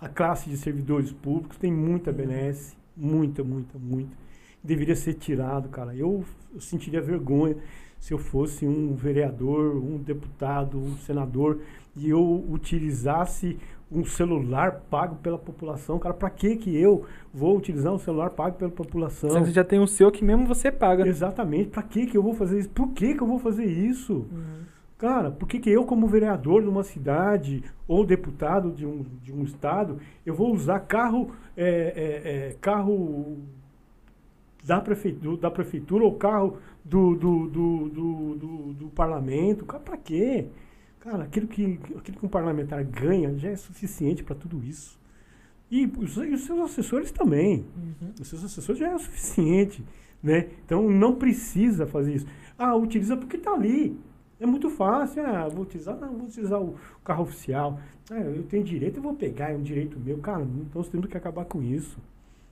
[0.00, 2.16] a classe de servidores públicos, tem muita Uhum.
[2.16, 4.23] benesse, muita, muita, muita.
[4.64, 5.94] Deveria ser tirado, cara.
[5.94, 7.56] Eu, eu sentiria vergonha
[8.00, 11.60] se eu fosse um vereador, um deputado, um senador
[11.94, 13.58] e eu utilizasse
[13.92, 15.98] um celular pago pela população.
[15.98, 19.30] Cara, para que que eu vou utilizar um celular pago pela população?
[19.30, 21.06] Você já tem o seu que mesmo você paga.
[21.06, 21.70] Exatamente.
[21.70, 22.70] Para que que eu vou fazer isso?
[22.70, 24.26] Por que que eu vou fazer isso?
[24.32, 24.64] Uhum.
[24.96, 29.32] Cara, por que, que eu, como vereador de uma cidade ou deputado de um, de
[29.32, 33.38] um estado, eu vou usar carro, é, é, é, carro
[34.64, 39.64] da prefeitura, da prefeitura ou carro do, do, do, do, do, do parlamento?
[39.64, 40.46] Cara, pra quê?
[41.00, 44.98] Cara, aquilo que, aquilo que um parlamentar ganha já é suficiente para tudo isso.
[45.70, 47.66] E os, e os seus assessores também.
[47.76, 48.12] Uhum.
[48.20, 49.84] Os seus assessores já é o suficiente,
[50.22, 50.48] né?
[50.64, 52.26] Então não precisa fazer isso.
[52.58, 53.98] Ah, utiliza porque está ali.
[54.40, 55.26] É muito fácil.
[55.26, 57.78] Ah, vou utilizar, não, vou utilizar o carro oficial.
[58.10, 60.18] Ah, eu tenho direito, eu vou pegar, é um direito meu.
[60.18, 61.98] Cara, então nós temos que acabar com isso,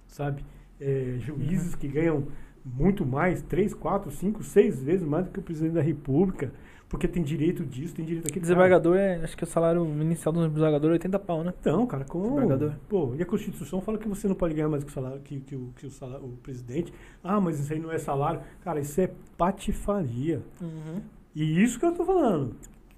[0.08, 0.44] sabe?
[0.84, 2.26] É, juízes que ganham
[2.64, 6.52] muito mais, três, quatro, cinco, seis vezes mais do que o presidente da república,
[6.88, 8.42] porque tem direito disso, tem direito daquilo.
[8.42, 9.16] Desembargador é.
[9.22, 11.54] Acho que o salário inicial do desembargador é 80 pau, né?
[11.58, 12.24] então, cara, como.
[12.24, 12.74] Desembargador.
[12.88, 15.40] Pô, e a Constituição fala que você não pode ganhar mais que o salário que,
[15.40, 16.92] que, o, que o, salário, o presidente.
[17.24, 18.40] Ah, mas isso aí não é salário.
[18.62, 20.42] Cara, isso é patifaria.
[20.60, 21.00] Uhum.
[21.34, 22.54] E isso que eu tô falando.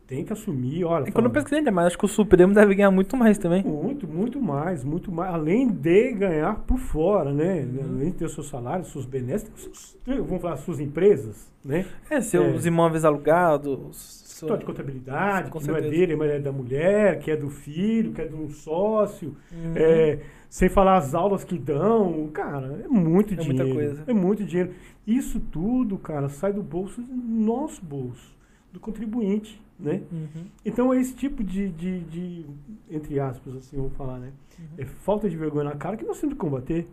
[0.06, 1.08] Tem que assumir, olha.
[1.08, 3.38] E quando eu fala, pesquisei ainda mais, acho que o Supremo deve ganhar muito mais
[3.38, 3.62] também.
[3.64, 5.32] muito, muito mais, muito mais.
[5.34, 7.60] Além de ganhar por fora, né?
[7.62, 7.96] Uhum.
[7.96, 9.62] Além de ter seus benesses, tem os
[10.06, 11.86] seus- vamos falar, suas empresas, né?
[12.10, 12.68] É, seus É.
[12.68, 14.22] imóveis alugados.
[14.34, 16.00] História de contabilidade, Com que não é certeza.
[16.00, 19.34] dele, mas é da mulher, que é do filho, que é de um sócio.
[19.52, 19.72] Uhum.
[19.74, 20.18] É,
[20.50, 23.72] sem falar as aulas que dão, cara, é muito É muita dinheiro.
[23.74, 24.04] coisa.
[24.06, 24.72] É muito dinheiro.
[25.06, 28.34] Isso tudo, cara, sai do bolso, do nosso bolso,
[28.72, 30.02] do contribuinte, né?
[30.12, 30.46] Uhum.
[30.64, 32.46] Então é esse tipo de, de, de,
[32.90, 34.32] entre aspas, assim, vamos falar, né?
[34.58, 34.66] Uhum.
[34.78, 36.86] É falta de vergonha na cara que nós temos que combater.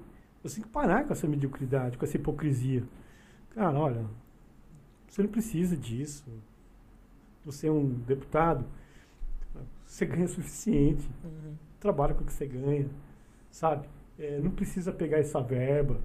[0.43, 2.83] Você tem que parar com essa mediocridade, com essa hipocrisia.
[3.53, 4.05] Cara, olha,
[5.07, 6.25] você não precisa disso.
[7.45, 8.65] Você é um deputado,
[9.85, 11.53] você ganha o suficiente Uhum.
[11.79, 12.87] trabalha com o que você ganha,
[13.49, 13.87] sabe?
[14.17, 15.99] É, não precisa pegar essa verba.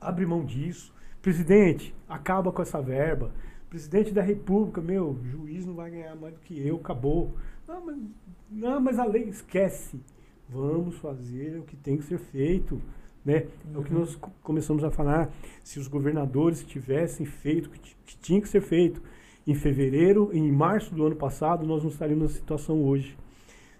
[0.00, 0.92] Abre mão disso.
[1.20, 3.30] Presidente, acaba com essa verba.
[3.70, 7.32] Presidente da República, meu, juiz não vai ganhar mais do que eu, acabou.
[7.68, 7.96] Não, mas,
[8.50, 10.00] não, mas a lei esquece.
[10.48, 12.80] Vamos fazer o que tem que ser feito.
[13.24, 13.46] Né?
[13.72, 14.00] É o que Uhum.
[14.00, 15.30] nós co- começamos a falar.
[15.62, 19.00] Se os governadores tivessem feito o que, ti- que tinha que ser feito
[19.46, 23.16] em fevereiro, em março do ano passado, nós não estaríamos na situação hoje.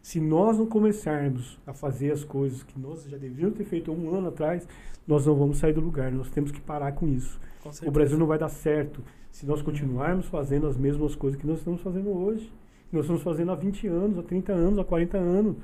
[0.03, 3.95] Se nós não começarmos a fazer as coisas que nós já devíamos ter feito há
[3.95, 4.69] um ano atrás,
[5.07, 6.13] nós não vamos sair do lugar.
[6.13, 7.41] Nós temos que parar com isso.
[7.63, 7.91] Com o.
[7.91, 11.81] Brasil não vai dar certo se nós continuarmos fazendo as mesmas coisas que nós estamos
[11.81, 12.53] fazendo hoje.
[12.89, 15.57] que Nós estamos fazendo há 20 anos, há 30 anos, há 40 anos.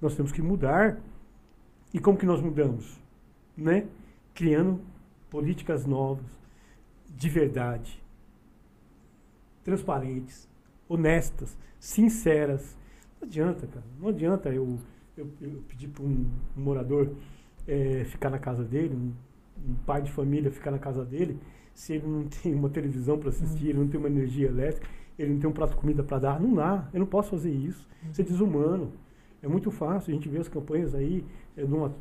[0.00, 0.98] Nós temos que mudar.
[1.92, 3.00] E como que nós mudamos?
[3.56, 3.86] Né?
[4.34, 4.80] Criando
[5.30, 6.26] políticas novas,
[7.08, 8.02] de verdade,
[9.64, 10.48] transparentes,
[10.88, 12.76] honestas, sinceras.
[13.20, 13.86] Não adianta, cara.
[14.00, 14.78] Não adianta eu,
[15.16, 17.10] eu, eu pedir para um, um morador
[17.66, 19.12] eh, ficar na casa dele, um,
[19.70, 21.38] um pai de família ficar na casa dele,
[21.74, 24.86] se ele não tem uma televisão para assistir, ele não tem uma energia elétrica,
[25.18, 26.40] ele não tem um prato de comida para dar.
[26.40, 26.88] Não dá.
[26.92, 27.86] Eu não posso fazer isso.
[28.10, 28.92] Isso é desumano.
[29.42, 30.10] É muito fácil.
[30.12, 31.24] A gente vê as campanhas aí
[31.56, 31.92] é, de um, at-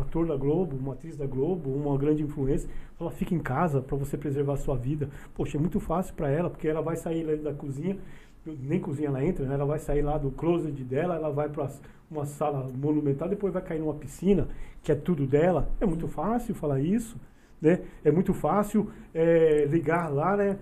[0.00, 3.96] ator da Globo, uma atriz da Globo, uma grande influência, fala, fica em casa para
[3.96, 5.08] você preservar a sua vida.
[5.34, 7.98] Poxa, é muito fácil para ela, porque ela vai sair da cozinha,
[8.44, 9.54] nem cozinha ela entra, né?
[9.54, 11.68] ela vai sair lá do closet dela, ela vai para
[12.10, 14.48] uma sala monumental, depois vai cair numa piscina,
[14.82, 15.68] que é tudo dela.
[15.80, 17.16] É muito fácil falar isso,
[17.60, 17.80] né?
[18.04, 20.58] É muito fácil é, ligar lá, né?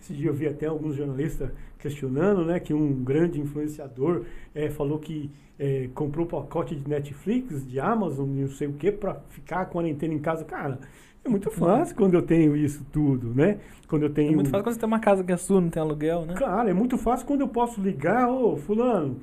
[0.00, 4.98] Esse dia eu vi até alguns jornalistas questionando, né, que um grande influenciador eh, falou
[4.98, 9.64] que eh, comprou pacote de Netflix, de Amazon, não sei o que, para ficar a
[9.66, 10.44] quarentena em casa.
[10.44, 10.78] Cara,
[11.24, 13.58] é muito fácil quando eu tenho isso tudo, né?
[13.88, 15.70] Quando eu tenho É muito fácil quando você tem uma casa que é sua, não
[15.70, 16.34] tem aluguel, né?
[16.36, 19.20] Claro, é muito fácil quando eu posso ligar, ô fulano,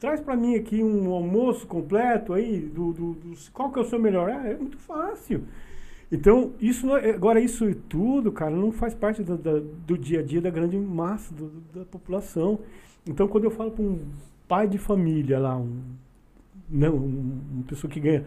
[0.00, 3.84] traz pra mim aqui um almoço completo aí, do, do, do- qual que é o
[3.84, 4.30] seu melhor?
[4.30, 5.44] Ah, é muito fácil.
[6.10, 10.20] Então, isso não é- agora isso tudo, cara, não faz parte do, da- do dia
[10.20, 12.60] a dia da grande massa do- do- da população.
[13.06, 14.00] Então, quando eu falo para um
[14.46, 15.80] pai de família lá, um,
[16.70, 18.24] não, um- uma pessoa que ganha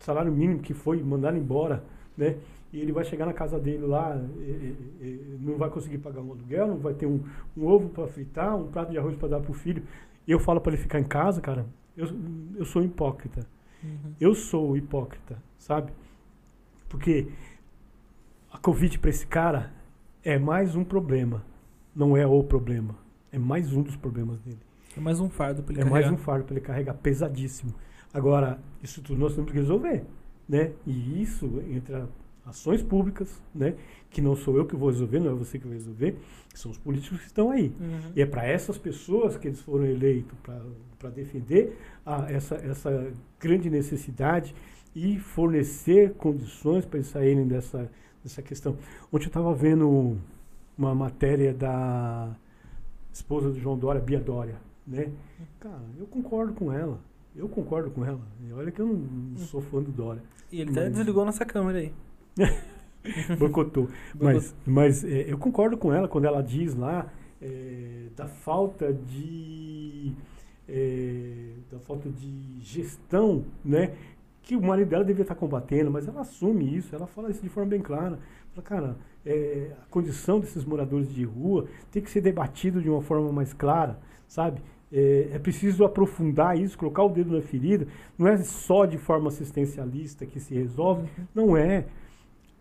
[0.00, 1.84] salário mínimo que foi mandado embora,
[2.16, 2.36] né?
[2.72, 4.40] E ele vai chegar na casa dele lá, e-
[5.00, 7.20] e- e não vai conseguir pagar um aluguel, não vai ter um,
[7.56, 9.82] um ovo para fritar, um prato de arroz para dar pro filho.
[10.26, 11.66] E eu falo para ele ficar em casa, cara.
[11.96, 12.06] Eu,
[12.56, 13.46] eu sou hipócrita.
[13.82, 14.12] Uhum.
[14.20, 15.92] Eu sou hipócrita, sabe?
[16.90, 17.28] Porque
[18.52, 19.72] a Covid para esse cara
[20.22, 21.42] é mais um problema.
[21.94, 22.96] Não é o problema.
[23.32, 24.58] É mais um dos problemas dele.
[24.96, 26.00] É mais um fardo pra ele É carregar.
[26.02, 27.72] mais um fardo para ele carregar pesadíssimo.
[28.12, 30.04] Agora, isso tudo nós temos que resolver,
[30.48, 30.72] né?
[30.84, 32.08] E isso entra
[32.44, 33.76] ações públicas, né?
[34.10, 36.16] Que não sou eu que vou resolver, não é você que vai resolver,
[36.52, 37.72] são os políticos que estão aí.
[37.78, 38.12] Uhum.
[38.16, 40.36] E é para essas pessoas que eles foram eleitos
[40.98, 44.52] para defender a, essa, essa grande necessidade
[44.94, 47.90] e fornecer condições para eles saírem dessa,
[48.22, 48.76] dessa questão.
[49.12, 50.18] Ontem eu estava vendo
[50.76, 52.34] uma matéria da
[53.12, 55.10] esposa do João Dória, Bia Dória, né?
[55.60, 56.98] Cara, eu concordo com ela.
[57.34, 58.20] Eu concordo com ela.
[58.44, 60.22] E olha que eu não, sou fã do Dória.
[60.50, 61.92] E ele até Mas- desligou nossa câmera aí.
[63.38, 63.88] Boicotou.
[64.18, 67.10] Mas, mas é, eu concordo com ela quando ela diz lá
[67.40, 70.12] é, da falta de
[70.68, 73.94] é, da falta de gestão, né?
[74.42, 77.48] Que o marido dela devia estar combatendo, mas ela assume isso, ela fala isso de
[77.48, 78.18] forma bem clara.
[78.54, 83.02] Fala, cara, é, a condição desses moradores de rua tem que ser debatido de uma
[83.02, 84.60] forma mais clara, sabe?
[84.92, 87.86] É, é preciso aprofundar isso, colocar o dedo na ferida.
[88.18, 91.86] Não é só de forma assistencialista que se resolve, não é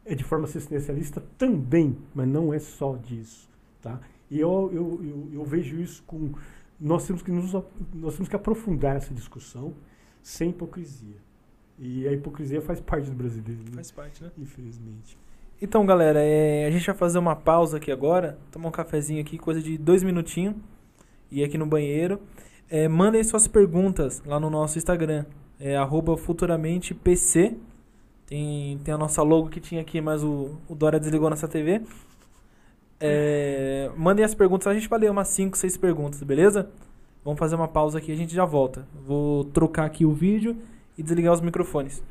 [0.06, 3.48] é de forma assistencialista também, mas não é só disso,
[3.80, 4.02] tá?
[4.30, 6.32] E eu, eu, eu, eu vejo isso com
[6.80, 7.52] nós temos que nos,
[7.94, 9.76] nós temos que aprofundar essa discussão
[10.24, 11.18] sem hipocrisia.
[11.80, 13.76] E a hipocrisia faz parte do brasileiro, né?
[13.76, 14.30] Faz parte, né?
[14.38, 15.18] infelizmente.
[15.62, 19.38] Então, galera, é, a gente vai fazer uma pausa aqui agora, tomar um cafezinho aqui,
[19.38, 20.56] coisa de dois minutinhos,
[21.32, 22.20] e aqui no banheiro.
[22.70, 25.26] É, mandem suas perguntas lá no nosso Instagram,
[25.60, 25.76] é
[26.18, 27.58] futuramentepc.
[28.26, 31.82] Tem, tem a nossa logo que tinha aqui, mas o, o Dória desligou nossa TV.
[33.00, 36.70] É, mandem as perguntas, a gente vai ler umas 5, 6 perguntas, beleza?
[37.24, 38.88] Vamos fazer uma pausa aqui, a gente já volta.
[39.06, 40.56] Vou trocar aqui o vídeo
[41.00, 42.04] e desligar os microfones.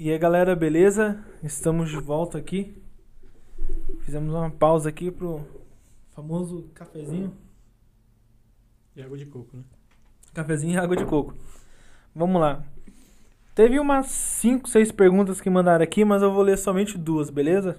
[0.00, 1.24] E aí galera, beleza?
[1.42, 2.80] Estamos de volta aqui.
[4.02, 5.44] Fizemos uma pausa aqui pro
[6.14, 7.36] famoso cafezinho.
[8.94, 9.64] E água de coco, né?
[10.32, 11.34] Cafezinho e água de coco.
[12.14, 12.64] Vamos lá.
[13.56, 17.76] Teve umas 5, 6 perguntas que mandaram aqui, mas eu vou ler somente duas, beleza?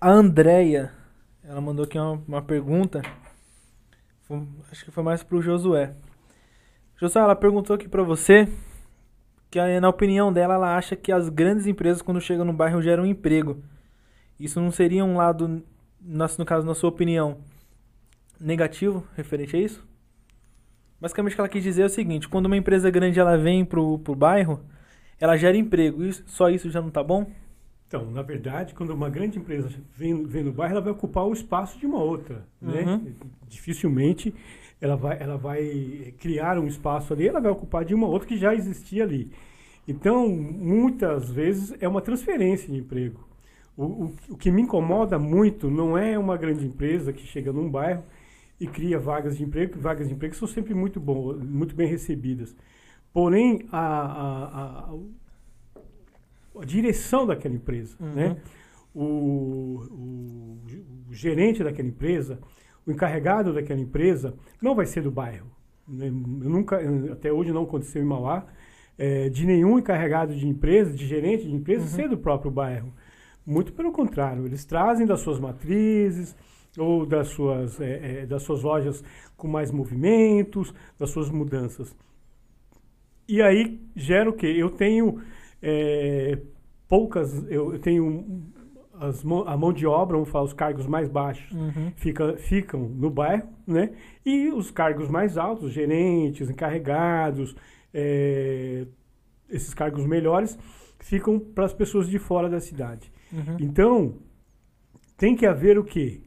[0.00, 0.92] A Andrea,
[1.44, 3.02] ela mandou aqui uma, uma pergunta.
[4.22, 5.94] Foi- acho que foi mais pro Josué.
[6.96, 8.48] Josué, ela perguntou aqui pra você
[9.52, 12.80] que eh, na opinião dela, ela acha que as grandes empresas quando chegam no bairro
[12.80, 13.62] geram emprego.
[14.40, 15.62] Isso não seria um lado,
[16.00, 17.36] no no caso, na sua opinião,
[18.40, 19.86] negativo referente a isso?
[20.98, 23.62] Basicamente o que ela quis dizer é o seguinte, quando uma empresa grande ela vem
[23.62, 24.64] pro, pro bairro,
[25.20, 26.02] ela gera emprego.
[26.02, 27.30] Isso, só isso já não tá bom?
[27.86, 31.32] Então, na verdade, quando uma grande empresa vem, vem no bairro, ela vai ocupar o
[31.34, 32.84] espaço de uma outra, né?
[32.84, 33.14] Uhum.
[33.46, 34.34] Dificilmente
[34.82, 38.36] ela vai, ela vai criar um espaço ali, ela vai ocupar de uma outra que
[38.36, 39.30] já existia ali.
[39.88, 43.26] Então, muitas vezes é uma transferência de emprego.
[43.76, 47.70] O, o, o que me incomoda muito não é uma grande empresa que chega num
[47.70, 48.04] bairro
[48.60, 52.54] e cria vagas de emprego, vagas de emprego são sempre muito, bom, muito bem recebidas.
[53.12, 54.94] Porém, a, a,
[56.56, 58.14] a, a direção daquela empresa, Uhum.
[58.14, 58.36] né?
[58.94, 60.58] O, o,
[61.08, 62.38] o gerente daquela empresa,
[62.86, 65.50] o encarregado daquela empresa, não vai ser do bairro.
[65.88, 66.78] Eu nunca,
[67.12, 68.46] até hoje não aconteceu em Mauá,
[68.98, 72.92] eh, de nenhum encarregado de empresa, de gerente de empresa, ser do próprio bairro.
[73.44, 76.36] Muito pelo contrário, eles trazem das suas matrizes
[76.78, 79.02] ou das suas, eh, eh, das suas lojas
[79.36, 81.94] com mais movimentos, das suas mudanças.
[83.28, 84.46] E aí gera o quê?
[84.46, 85.20] Eu tenho
[85.60, 86.38] eh,
[86.88, 88.51] poucas, eu, eu tenho
[89.08, 91.92] as a mão de obra, vamos falar, os cargos mais baixos Uhum.
[91.96, 93.90] fica, ficam no bairro, né?
[94.24, 97.54] E os cargos mais altos, gerentes, encarregados,
[97.92, 98.86] eh,
[99.48, 100.58] esses cargos melhores,
[100.98, 103.12] ficam para as pessoas de fora da cidade.
[103.32, 103.56] Uhum.
[103.60, 104.14] Então,
[105.16, 106.20] tem que haver o quê?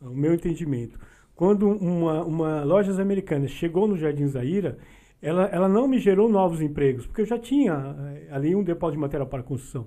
[0.00, 0.98] O meu entendimento.
[1.34, 4.78] Quando uma, uma Lojas Americanas chegou no Jardim Zaira,
[5.20, 8.96] ela, ela não me gerou novos empregos, porque eu já tinha eh, ali um depósito
[8.96, 9.86] de material para construção,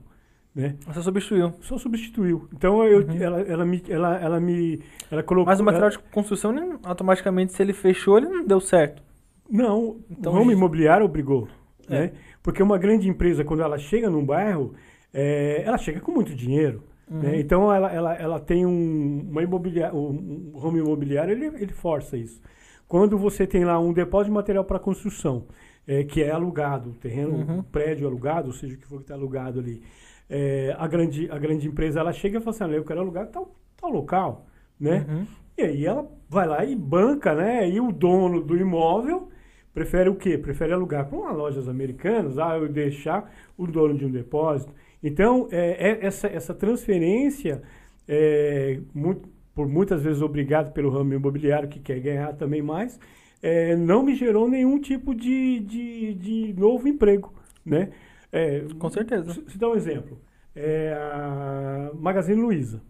[0.56, 0.76] né?
[0.88, 1.54] Você substituiu.
[1.62, 2.48] Só substituiu.
[2.54, 3.18] Então, eu, Uhum.
[3.22, 4.80] ela, ela, me, ela, ela me...
[5.12, 8.46] Ela colocou, Mas o material ela- de construção, ele, automaticamente, se ele fechou, ele não
[8.46, 9.04] deu certo.
[9.50, 11.48] Não, Então, o ramo isso- imobiliário obrigou.
[11.90, 12.00] É.
[12.00, 12.12] Né?
[12.42, 14.74] Porque uma grande empresa, quando ela chega num bairro,
[15.14, 16.82] eh, ela chega com muito dinheiro.
[17.12, 17.20] Uhum.
[17.20, 17.40] né?
[17.40, 22.18] Então, ela, ela, ela tem um, uma imobiliária, um, um ramo imobiliário, ele, ele força
[22.18, 22.42] isso.
[22.88, 25.46] Quando você tem lá um depósito de material para construção,
[25.88, 27.60] eh, que é alugado, o terreno, Uhum.
[27.60, 29.84] o prédio alugado, ou seja, o que for que está alugado ali,
[30.30, 33.28] eh, a, grande, a grande empresa ela chega e fala assim, "Olha, eu quero alugar
[33.28, 34.48] tal, tal local,
[34.80, 35.06] né?
[35.10, 35.26] Uhum.
[35.58, 37.70] E aí ela vai lá e banca, né?
[37.70, 39.30] E o dono do imóvel
[39.74, 40.38] prefere o quê?
[40.38, 44.74] Prefere alugar para uma lojas americanas, ah, eu deixar o dono de um depósito.
[45.04, 47.62] Então, é, é essa, essa transferência,
[48.08, 53.00] é, muito- por muitas vezes obrigado pelo ramo imobiliário que quer ganhar também mais,
[53.42, 57.34] é, não me gerou nenhum tipo de, de, de novo emprego,
[57.66, 57.90] né?
[58.36, 59.34] É, Com certeza.
[59.34, 60.20] se, se dá um exemplo,
[60.56, 62.82] é a Magazine Luiza,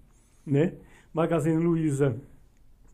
[0.46, 0.74] né?
[1.14, 2.16] Magazine Luiza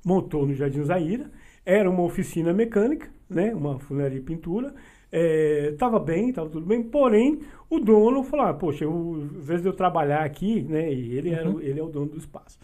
[0.05, 1.31] montou no Jardim Zaira,
[1.65, 3.53] era uma oficina mecânica, né?
[3.53, 4.73] Uma funilaria e pintura,
[5.11, 9.73] estava bem, estava tudo bem, porém o dono falou, ah, poxa, eu, invés de eu
[9.73, 10.91] trabalhar aqui, né?
[10.93, 11.59] E ele, era, Uhum.
[11.61, 12.59] ele é o dono do espaço,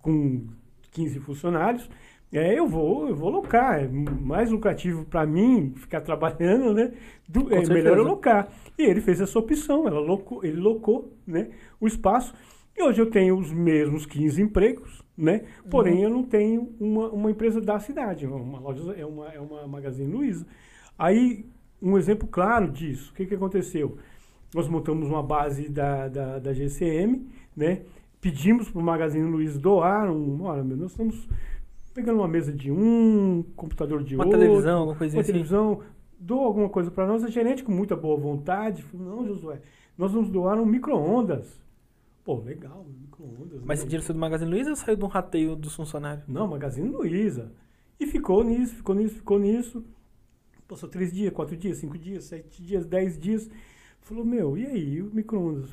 [0.00, 0.46] com
[0.92, 1.88] 15 funcionários,
[2.32, 6.92] é, eu vou, eu vou locar, é mais lucrativo para mim ficar trabalhando, né?
[7.28, 8.02] Do, é melhor eu certeza.
[8.02, 8.48] locar.
[8.78, 12.34] E ele fez essa opção, ela locou, ele locou, né, o espaço.
[12.76, 15.44] E hoje eu tenho os mesmos 15 empregos, né?
[15.68, 16.02] Porém Uhum.
[16.04, 20.10] eu não tenho uma, uma empresa da cidade, uma loja é uma é uma Magazine
[20.10, 20.46] Luiza.
[20.98, 21.44] Aí
[21.82, 23.98] um exemplo claro disso, o que que aconteceu?
[24.54, 27.82] Nós montamos uma base da, da, da GCM, né?
[28.20, 31.28] Pedimos para o Magazine Luiza doar um, olha, nós estamos
[31.92, 35.32] pegando uma mesa de um, computador de Uma outro, televisão, alguma coisinha uma assim.
[35.32, 35.80] televisão,
[36.18, 37.24] dou alguma coisa para nós.
[37.24, 39.60] A gerente, com muita boa vontade, falou: Não, Josué,
[39.96, 41.62] nós vamos doar um micro-ondas.
[42.24, 43.60] Pô, legal, micro-ondas.
[43.60, 43.74] Mas né?
[43.74, 46.26] esse dinheiro saiu do Magazine Luiza ou saiu de um rateio dos funcionários?
[46.28, 47.52] Não, Magazine Luiza.
[47.98, 49.84] E ficou nisso, ficou nisso, ficou nisso.
[50.68, 53.50] Passou três dias, quatro dias, cinco dias, sete dias, dez dias.
[54.00, 55.70] Falou, meu, e aí, o micro-ondas?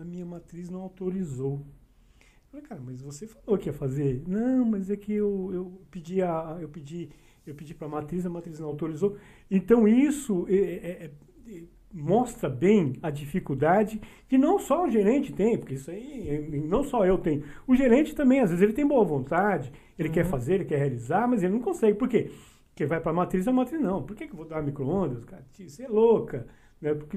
[0.00, 1.64] A minha matriz não autorizou.
[2.52, 4.22] Falei, cara, mas você falou que ia fazer?
[4.28, 6.58] Não, mas é que eu, eu pedi a.
[6.60, 7.08] Eu pedi,
[7.46, 9.16] eu pedi para a matriz, a matriz não autorizou.
[9.50, 11.10] Então isso é, é,
[11.48, 13.98] é, mostra bem a dificuldade
[14.28, 17.42] que não só o gerente tem, porque isso aí é, não só eu tenho.
[17.66, 21.26] O gerente também, às vezes, ele tem boa vontade, ele quer fazer, ele quer realizar,
[21.26, 21.96] mas ele não consegue.
[21.96, 22.30] Por quê?
[22.68, 24.02] Porque vai para a matriz, a matriz não.
[24.02, 25.24] Por que, que eu vou dar micro-ondas?
[25.24, 26.46] Cara, você é louca.
[26.82, 26.92] Né?
[26.94, 27.16] Porque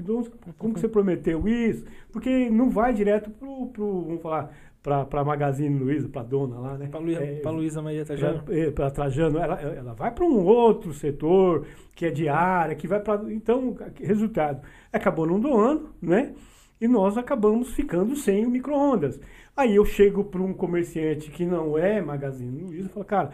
[0.56, 1.84] como que você prometeu isso?
[2.12, 4.56] Porque não vai direto pro, pro vamos falar,
[5.08, 6.86] para Magazine Luiza, para dona lá, né?
[6.86, 8.44] Para Luísa, É, Luísa Maria Trajano.
[8.72, 13.00] para Trajano, ela, ela vai para um outro setor que é de área, que vai
[13.00, 13.32] para.
[13.32, 16.32] Então, resultado, acabou não doando, né?
[16.80, 19.18] E nós acabamos ficando sem o micro-ondas.
[19.56, 23.30] Aí eu chego para um comerciante que não é Magazine Luiza e falo, cara,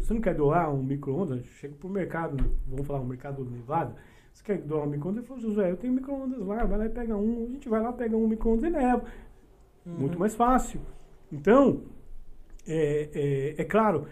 [0.00, 1.44] você não quer doar um micro-ondas?
[1.60, 3.94] Chego para o mercado, vamos falar, um mercado Nevada.
[4.32, 5.18] Você quer doar um micro-ondas?
[5.18, 7.46] Ele falou, José, eu tenho micro-ondas lá, vai lá e pega um.
[7.48, 9.04] A gente vai lá, pega um micro-ondas e leva.
[9.86, 10.80] Muito mais fácil.
[11.32, 11.82] Então,
[12.66, 14.06] é, é, é claro,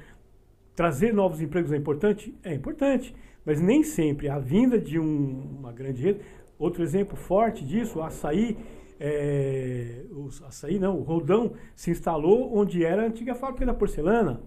[0.74, 2.34] trazer novos empregos é importante?
[2.42, 6.20] É importante, mas nem sempre a vinda de um- uma grande rede.
[6.58, 8.56] Outro exemplo forte disso, o açaí,
[9.00, 14.40] é, o açaí não, o Roldão se instalou onde era a antiga fábrica da porcelana,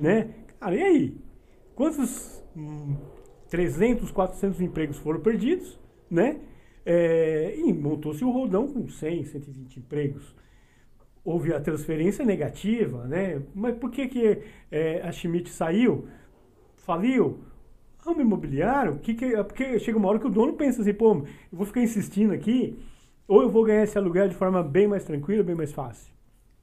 [0.00, 0.30] né?
[0.60, 1.16] Cara, e aí?
[1.74, 2.96] Quantos hum,
[3.48, 5.78] 300, 400 empregos foram perdidos,
[6.10, 6.40] né?
[6.84, 10.34] É, e montou-se o Roldão com 100, 120 empregos
[11.26, 13.42] houve a transferência negativa, né?
[13.52, 16.06] Mas por que, que é, a Schmidt saiu?
[16.76, 17.40] Faliu?
[17.98, 19.00] Ramo imobiliário?
[19.00, 21.66] Que que, é porque chega uma hora que o dono pensa assim, pô, eu vou
[21.66, 22.78] ficar insistindo aqui,
[23.26, 26.14] ou eu vou ganhar esse aluguel de forma bem mais tranquila, bem mais fácil,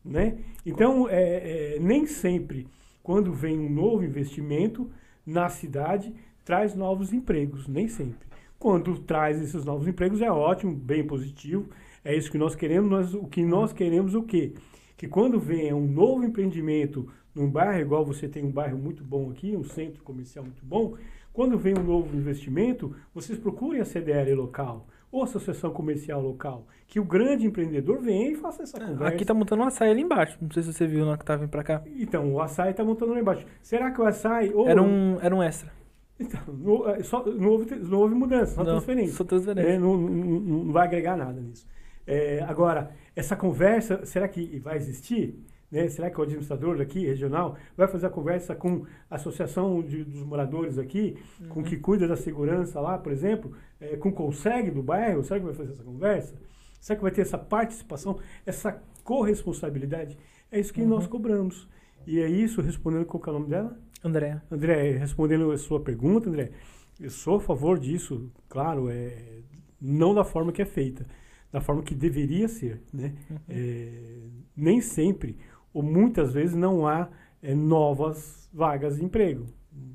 [0.04, 0.38] né?
[0.66, 2.66] Então, é, é, nem sempre,
[3.04, 4.90] quando vem um novo investimento
[5.26, 8.30] na cidade, traz novos empregos, nem sempre.
[8.58, 11.68] Quando traz esses novos empregos é ótimo, bem positivo,
[12.04, 12.90] é isso que nós queremos.
[12.90, 14.54] Nós, o que nós queremos é o quê?
[14.98, 19.30] Que quando venha um novo empreendimento num bairro, igual você tem um bairro muito bom
[19.32, 20.96] aqui, um centro comercial muito bom,
[21.32, 26.66] quando vem um novo investimento, vocês procurem a CDL local ou a associação comercial local,
[26.88, 29.06] que o grande empreendedor venha e faça essa conversa.
[29.14, 30.38] Aqui tá montando um açaí ali embaixo.
[30.42, 31.84] Não sei se você viu na que tava vindo pra cá.
[32.00, 33.46] Então, o açaí está montando lá embaixo.
[33.62, 34.52] Será que o açaí...
[34.54, 35.72] Ou, Era um, era um extra.
[36.20, 39.14] Então, não, é só, não, houve, não houve mudança, só Não, transferência.
[39.16, 39.70] Só transferência.
[39.70, 41.68] É, não, não- não vai agregar nada nisso.
[42.06, 45.40] É, agora, essa conversa, será que vai existir?
[45.72, 45.88] Né?
[45.88, 50.22] Será que o administrador daqui, regional, vai fazer a conversa com a associação de- dos
[50.24, 51.18] moradores aqui,
[51.50, 51.66] com Uhum.
[51.66, 55.24] que cuida da segurança lá, por exemplo, é, com o consegue do bairro?
[55.24, 56.36] Será que vai fazer essa conversa?
[56.80, 60.18] Será que vai ter essa participação, essa corresponsabilidade?
[60.52, 60.90] É isso que Uhum.
[60.90, 61.68] nós cobramos.
[62.06, 63.78] E é isso, respondendo qual é o nome dela?
[64.04, 64.42] André.
[64.52, 66.52] André, respondendo a sua pergunta, André,
[67.00, 69.40] eu sou a favor disso, claro, é,
[69.82, 71.06] não da forma que é feita,
[71.54, 73.14] da forma que deveria ser, né?
[73.48, 74.24] É,
[74.58, 75.38] nem sempre,
[75.74, 77.10] ou muitas vezes, não há
[77.42, 79.46] é, novas vagas de emprego.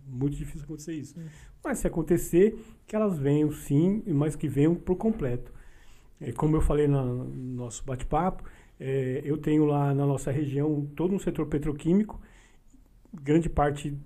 [0.07, 1.17] Muito difícil acontecer isso.
[1.63, 2.57] Mas se acontecer,
[2.87, 5.53] que elas venham sim, mas que venham por completo.
[6.21, 8.45] É, como eu falei na- no nosso bate-papo,
[8.81, 12.21] é, eu tenho lá na nossa região todo um setor petroquímico,
[13.13, 13.97] grande parte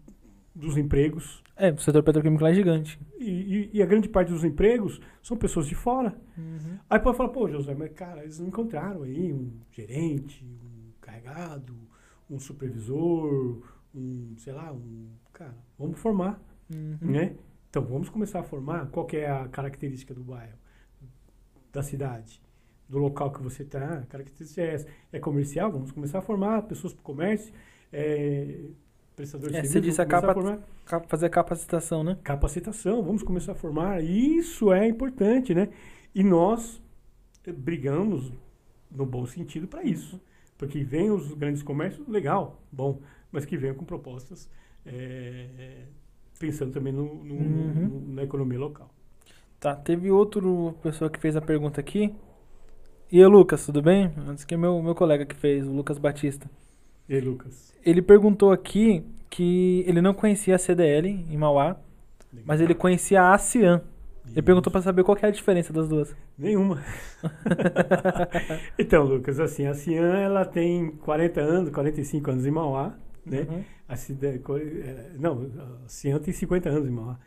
[0.55, 2.99] dos empregos, É, o setor petroquímico lá é gigante.
[3.21, 6.13] e, e- e a grande parte dos empregos são pessoas de fora.
[6.91, 11.73] Aí pode falar, pô, José, mas cara, eles não encontraram aí um gerente, um carregado,
[12.29, 13.63] um supervisor,
[13.95, 15.07] um, sei lá, um.
[15.33, 16.99] Cara, vamos formar, Uhum.
[17.01, 17.37] né?
[17.71, 18.87] Então vamos começar a formar.
[18.91, 20.59] Qual é a característica do bairro,
[21.73, 22.43] da cidade,
[22.89, 23.99] do local que você está?
[24.01, 24.87] A característica é essa.
[25.13, 25.71] É comercial?
[25.71, 27.55] Vamos começar a formar pessoas para o comércio,
[27.93, 28.65] é,
[29.17, 29.91] prestadores É, de você serviço.
[29.91, 30.59] disse a capa-.
[30.85, 32.19] Cap- Fazer a capacitação, né?
[32.23, 34.03] Capacitação, vamos começar a formar.
[34.03, 35.69] Isso é importante, né?
[36.15, 36.81] E nós
[37.57, 38.33] brigamos
[38.91, 40.21] no bom sentido para isso.
[40.59, 43.01] Porque vem os grandes comércios, legal, bom,
[43.33, 44.49] mas que venham com propostas
[44.87, 45.87] eh,
[46.39, 47.89] pensando também no, no- Uhum.
[47.89, 48.91] no- na economia local.
[49.59, 52.13] Tá, teve outro pessoa que fez a pergunta aqui.
[53.11, 54.13] E aí, Lucas, tudo bem?
[54.27, 56.51] Antes que é meu, meu colega que fez, o Lucas Batista.
[57.09, 57.73] E aí, Lucas?
[57.85, 61.77] Ele perguntou aqui que ele não conhecia a CDL em Mauá,
[62.45, 63.83] mas ele conhecia a ASEAN.
[64.31, 66.15] Ele perguntou pra saber qual é a diferença das duas.
[66.39, 66.83] Nenhuma.
[68.79, 72.95] então, Lucas, assim, a Cian, ela tem 40 anos, 45 anos em Mauá,
[73.27, 73.47] né?
[73.51, 73.65] Uhum.
[73.89, 75.51] A cidade, eh, não,
[75.85, 77.19] a Cian tem 50 anos em Mauá.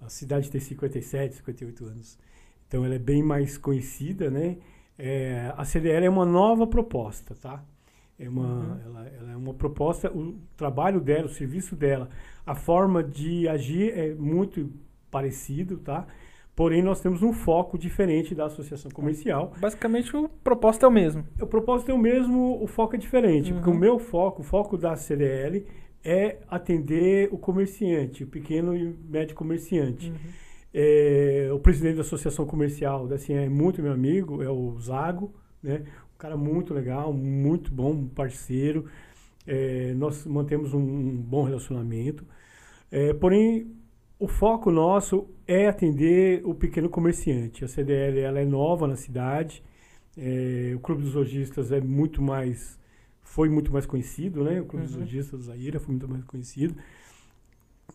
[0.00, 2.18] A cidade tem 57, 58 anos.
[2.66, 4.56] Então ela é bem mais conhecida, né?
[4.98, 7.62] É, a CDL é uma nova proposta, tá?
[8.18, 8.76] É uma, Uhum.
[8.86, 12.08] ela, ela é uma proposta, o trabalho dela, o serviço dela,
[12.46, 14.70] a forma de agir é muito
[15.10, 16.06] parecido, tá?
[16.54, 19.52] Porém, nós temos um foco diferente da associação comercial.
[19.58, 21.24] Basicamente, o propósito é o mesmo.
[21.40, 23.52] O propósito é o mesmo, o foco é diferente.
[23.52, 23.78] Porque o Uhum.
[23.78, 25.66] meu foco, o foco da CDL
[26.04, 30.12] é atender o comerciante, o pequeno e médio comerciante.
[30.72, 35.32] É, o presidente da associação comercial da CIE é muito meu amigo, é o Zago,
[35.62, 35.82] né?
[36.14, 38.86] Um cara muito legal, muito bom, parceiro.
[39.46, 42.24] É, nós mantemos um, um bom relacionamento.
[42.90, 43.70] É, porém,
[44.18, 47.64] o foco nosso é atender o pequeno comerciante.
[47.64, 49.62] A CDL ela é nova na cidade.
[50.16, 52.78] É, o Clube dos Lojistas é muito mais
[53.22, 54.60] foi muito mais conhecido, né?
[54.60, 54.92] O Clube uhum.
[54.92, 56.76] dos Lojistas do Zaira foi muito mais conhecido.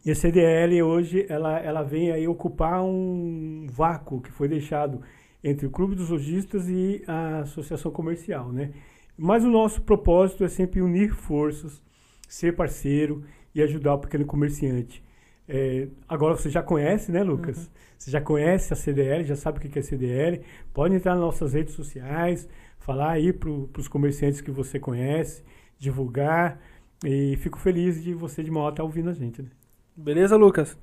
[0.05, 5.01] E a CDL hoje ela, ela vem aí ocupar um vácuo que foi deixado
[5.43, 8.71] entre o Clube dos Lojistas e a Associação Comercial, né?
[9.17, 11.81] Mas o nosso propósito é sempre unir forças,
[12.27, 15.03] ser parceiro e ajudar o pequeno comerciante.
[15.47, 17.57] É, agora você já conhece, né, Lucas?
[17.57, 17.71] Uhum.
[17.97, 20.41] Você já conhece a CDL, já sabe o que é CDL.
[20.73, 25.43] Pode entrar nas nossas redes sociais, falar aí para os comerciantes que você conhece,
[25.77, 26.61] divulgar.
[27.03, 29.41] E fico feliz de você de Mauá estar ouvindo a gente.
[29.41, 29.49] Né?
[29.97, 30.77] Beleza, Lucas?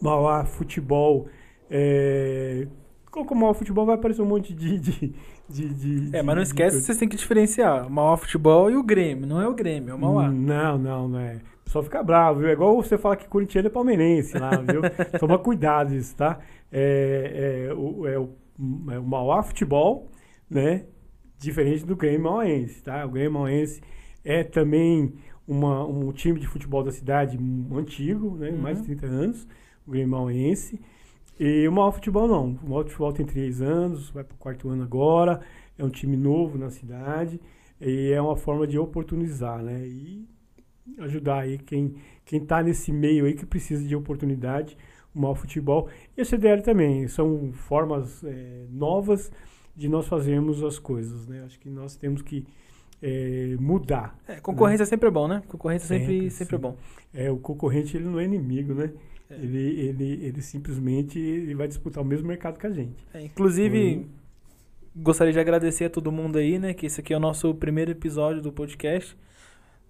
[0.03, 1.27] Mauá Futebol.
[1.71, 2.69] É,
[3.15, 4.79] colocou Mauá Futebol, vai aparecer um monte de.
[4.79, 5.15] de,
[5.49, 8.77] de, de é, mas não esquece que vocês têm que diferenciar o Mauá Futebol e
[8.77, 9.27] o Grêmio.
[9.27, 10.31] Não é o Grêmio, é o Mauá.
[10.31, 11.41] Não, não, não é.
[11.67, 12.49] Só fica bravo, viu?
[12.49, 14.83] É igual você fala que Corinthians é palmeirense lá, viu?
[15.19, 16.39] Toma cuidado isso, tá?
[16.75, 18.31] é, é, o, é, o,
[18.91, 20.11] é o Mauá Futebol,
[20.51, 20.87] né?
[21.39, 23.07] Diferente do Grêmio Mauense, tá?
[23.07, 23.81] O Grêmio Mauense
[24.25, 25.15] é também
[25.47, 27.39] uma, um time de futebol da cidade
[27.73, 28.51] antigo, né?
[28.51, 28.59] Uhum.
[28.59, 29.47] Mais de 30 anos,
[29.87, 30.81] o Grêmio Mauense.
[31.39, 32.59] E o Mauá Futebol não.
[32.63, 35.41] O Mauá Futebol tem 3 anos, vai para o quarto ano agora,
[35.77, 37.41] é um time novo na cidade
[37.81, 39.87] e é uma forma de oportunizar, né?
[39.87, 40.29] E
[40.99, 44.77] ajudar aí quem quem está nesse meio aí que precisa de oportunidade
[45.15, 47.07] o mau futebol e a CDL também.
[47.09, 49.31] São formas é, novas
[49.77, 51.43] de nós fazermos as coisas, né?
[51.45, 52.47] Acho que nós temos que
[53.01, 54.17] é, mudar.
[54.27, 54.89] É, concorrência né?
[54.89, 55.43] sempre é bom, né?
[55.49, 56.77] Concorrência sempre, sempre, sempre é bom.
[57.13, 58.93] É, o concorrente ele não é inimigo, né?
[59.31, 59.35] É.
[59.35, 63.07] Ele, ele, ele simplesmente ele vai disputar o mesmo mercado que a gente.
[63.13, 64.07] É, inclusive,
[64.95, 66.75] gostaria de agradecer a todo mundo aí, né?
[66.75, 69.17] Que esse aqui é o nosso primeiro episódio do podcast.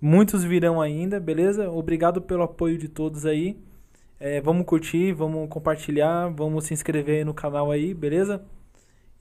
[0.01, 1.71] Muitos virão ainda, beleza?
[1.71, 3.57] Obrigado pelo apoio de todos aí.
[4.21, 8.45] É, vamos curtir, vamos compartilhar, vamos se inscrever no canal aí, beleza?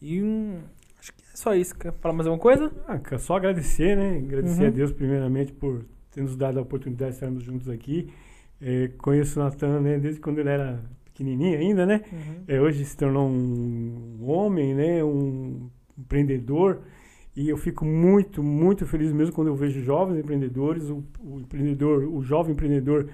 [0.01, 0.59] E um,
[0.99, 1.75] acho que é só isso.
[1.75, 2.71] Quer falar mais alguma coisa?
[2.87, 4.17] Ah, só agradecer, né?
[4.17, 4.67] Agradecer uhum.
[4.67, 8.09] a Deus primeiramente por ter nos dado a oportunidade de estarmos juntos aqui.
[8.65, 12.01] É, conheço o Natan né, desde quando ele era pequenininho ainda, né?
[12.11, 12.43] Uhum.
[12.47, 15.03] É, hoje se tornou um homem, né?
[15.03, 16.81] Um empreendedor.
[17.35, 22.03] E eu fico muito, muito feliz mesmo quando eu vejo jovens empreendedores, o, o empreendedor,
[22.03, 23.09] o jovem empreendedor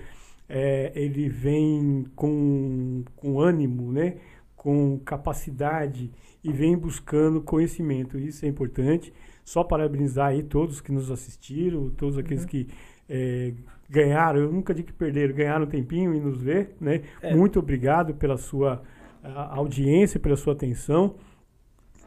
[0.48, 4.18] é, ele vem com, com ânimo, né?
[4.60, 6.12] com capacidade
[6.44, 8.20] e vem buscando conhecimento.
[8.20, 9.14] Isso é importante.
[9.46, 12.50] Só parabenizar aí todos que nos assistiram, todos aqueles uhum.
[12.50, 12.68] que
[13.08, 13.54] é,
[13.90, 17.02] ganharam, eu nunca digo que perderam, ganharam um tempinho e nos ver, né?
[17.22, 17.36] É.
[17.36, 18.84] Muito obrigado pela sua
[19.24, 21.16] audiência, pela sua atenção.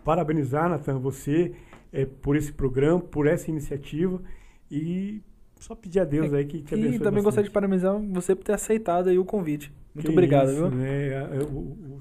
[0.05, 1.53] Parabenizar, Natan, você
[1.93, 4.21] é, por esse programa, por essa iniciativa
[4.71, 5.21] e
[5.61, 6.97] só pedir a Deus é, aí que te abençoe.
[6.97, 7.25] E também bastante.
[7.25, 9.73] gostaria de parabenizar você por ter aceitado aí o convite.
[9.95, 10.71] Muito que obrigado, isso, viu?
[10.71, 11.39] Né?
[11.39, 12.01] Eu, o,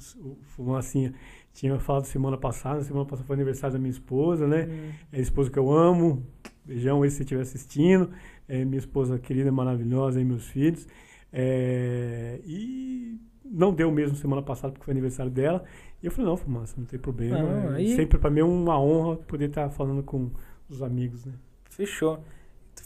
[0.57, 1.11] o, o, assim,
[1.53, 4.67] tinha falado semana passada, semana passada foi aniversário da minha esposa, né?
[4.69, 4.91] Hum.
[5.11, 6.25] É a esposa que eu amo.
[6.63, 8.09] Beijão aí se você estiver assistindo.
[8.51, 10.85] É, minha esposa querida, maravilhosa e meus filhos.
[11.31, 15.63] É, e não deu mesmo semana passada porque foi aniversário dela.
[16.03, 17.39] E eu falei, não, Fumaça, não tem problema.
[17.39, 17.95] Não, é, aí...
[17.95, 20.30] Sempre para mim é uma honra poder estar falando com
[20.67, 21.33] os amigos, né?
[21.69, 22.19] Fechou.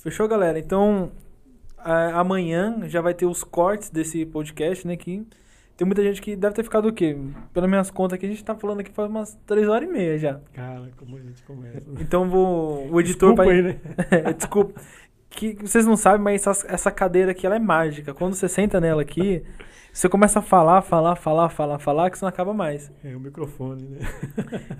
[0.04, 0.60] Fechou, galera?
[0.60, 1.12] Então,
[1.80, 4.96] a, amanhã já vai ter os cortes desse podcast, né?
[4.96, 5.26] Que
[5.78, 7.18] tem muita gente que deve ter ficado o quê?
[7.54, 10.18] Pelas minhas contas aqui, a gente tá falando aqui faz umas três horas e meia
[10.18, 10.40] já.
[10.54, 11.84] Cara, como a gente começa.
[12.00, 12.90] Então vou.
[12.90, 13.56] O editor Desculpa vai.
[13.56, 13.80] Aí, né?
[14.10, 14.80] é, desculpa.
[15.36, 18.14] Que vocês não sabem, mas essa, essa cadeira aqui ela é mágica.
[18.14, 19.44] Quando você senta nela aqui,
[19.92, 22.92] você começa a falar, falar, falar, falar, falar, que você não acaba mais.
[23.04, 24.00] É o microfone, né?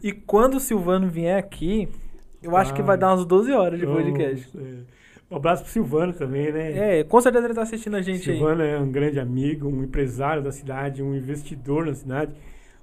[0.02, 1.90] e quando o Silvano vier aqui,
[2.42, 4.58] eu ah, acho que vai dar umas 12 horas de podcast.
[4.58, 4.96] É.
[5.30, 7.00] Um abraço pro Silvano também, né?
[7.00, 8.70] É, com certeza ele tá assistindo a gente Silvano aí.
[8.70, 12.32] é um grande amigo, um empresário da cidade, um investidor na cidade,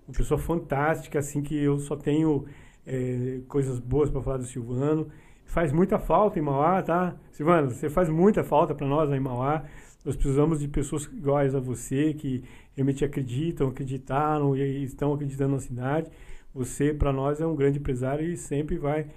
[0.07, 2.44] uma pessoa fantástica, assim, que eu só tenho
[2.86, 5.09] é, coisas boas para falar do Silvano.
[5.52, 7.14] Faz muita falta em Mauá, tá?
[7.31, 9.62] Silvano, você faz muita falta para nós lá em Mauá.
[10.02, 12.42] Nós precisamos de pessoas iguais a você, que
[12.74, 16.10] realmente acreditam, acreditaram e estão acreditando na cidade.
[16.55, 19.08] Você, para nós, é um grande empresário e sempre vai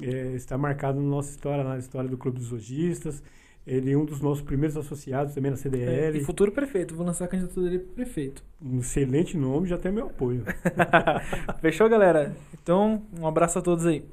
[0.00, 3.22] é, está marcado na nossa história, na história do Clube dos Lojistas.
[3.66, 6.18] Ele é um dos nossos primeiros associados também na É, CDL.
[6.18, 8.42] e futuro prefeito, vou lançar a candidatura dele para prefeito.
[8.64, 10.42] Um excelente nome, já tem meu apoio.
[11.60, 12.34] Fechou, galera?
[12.60, 14.04] Então, um abraço a todos aí.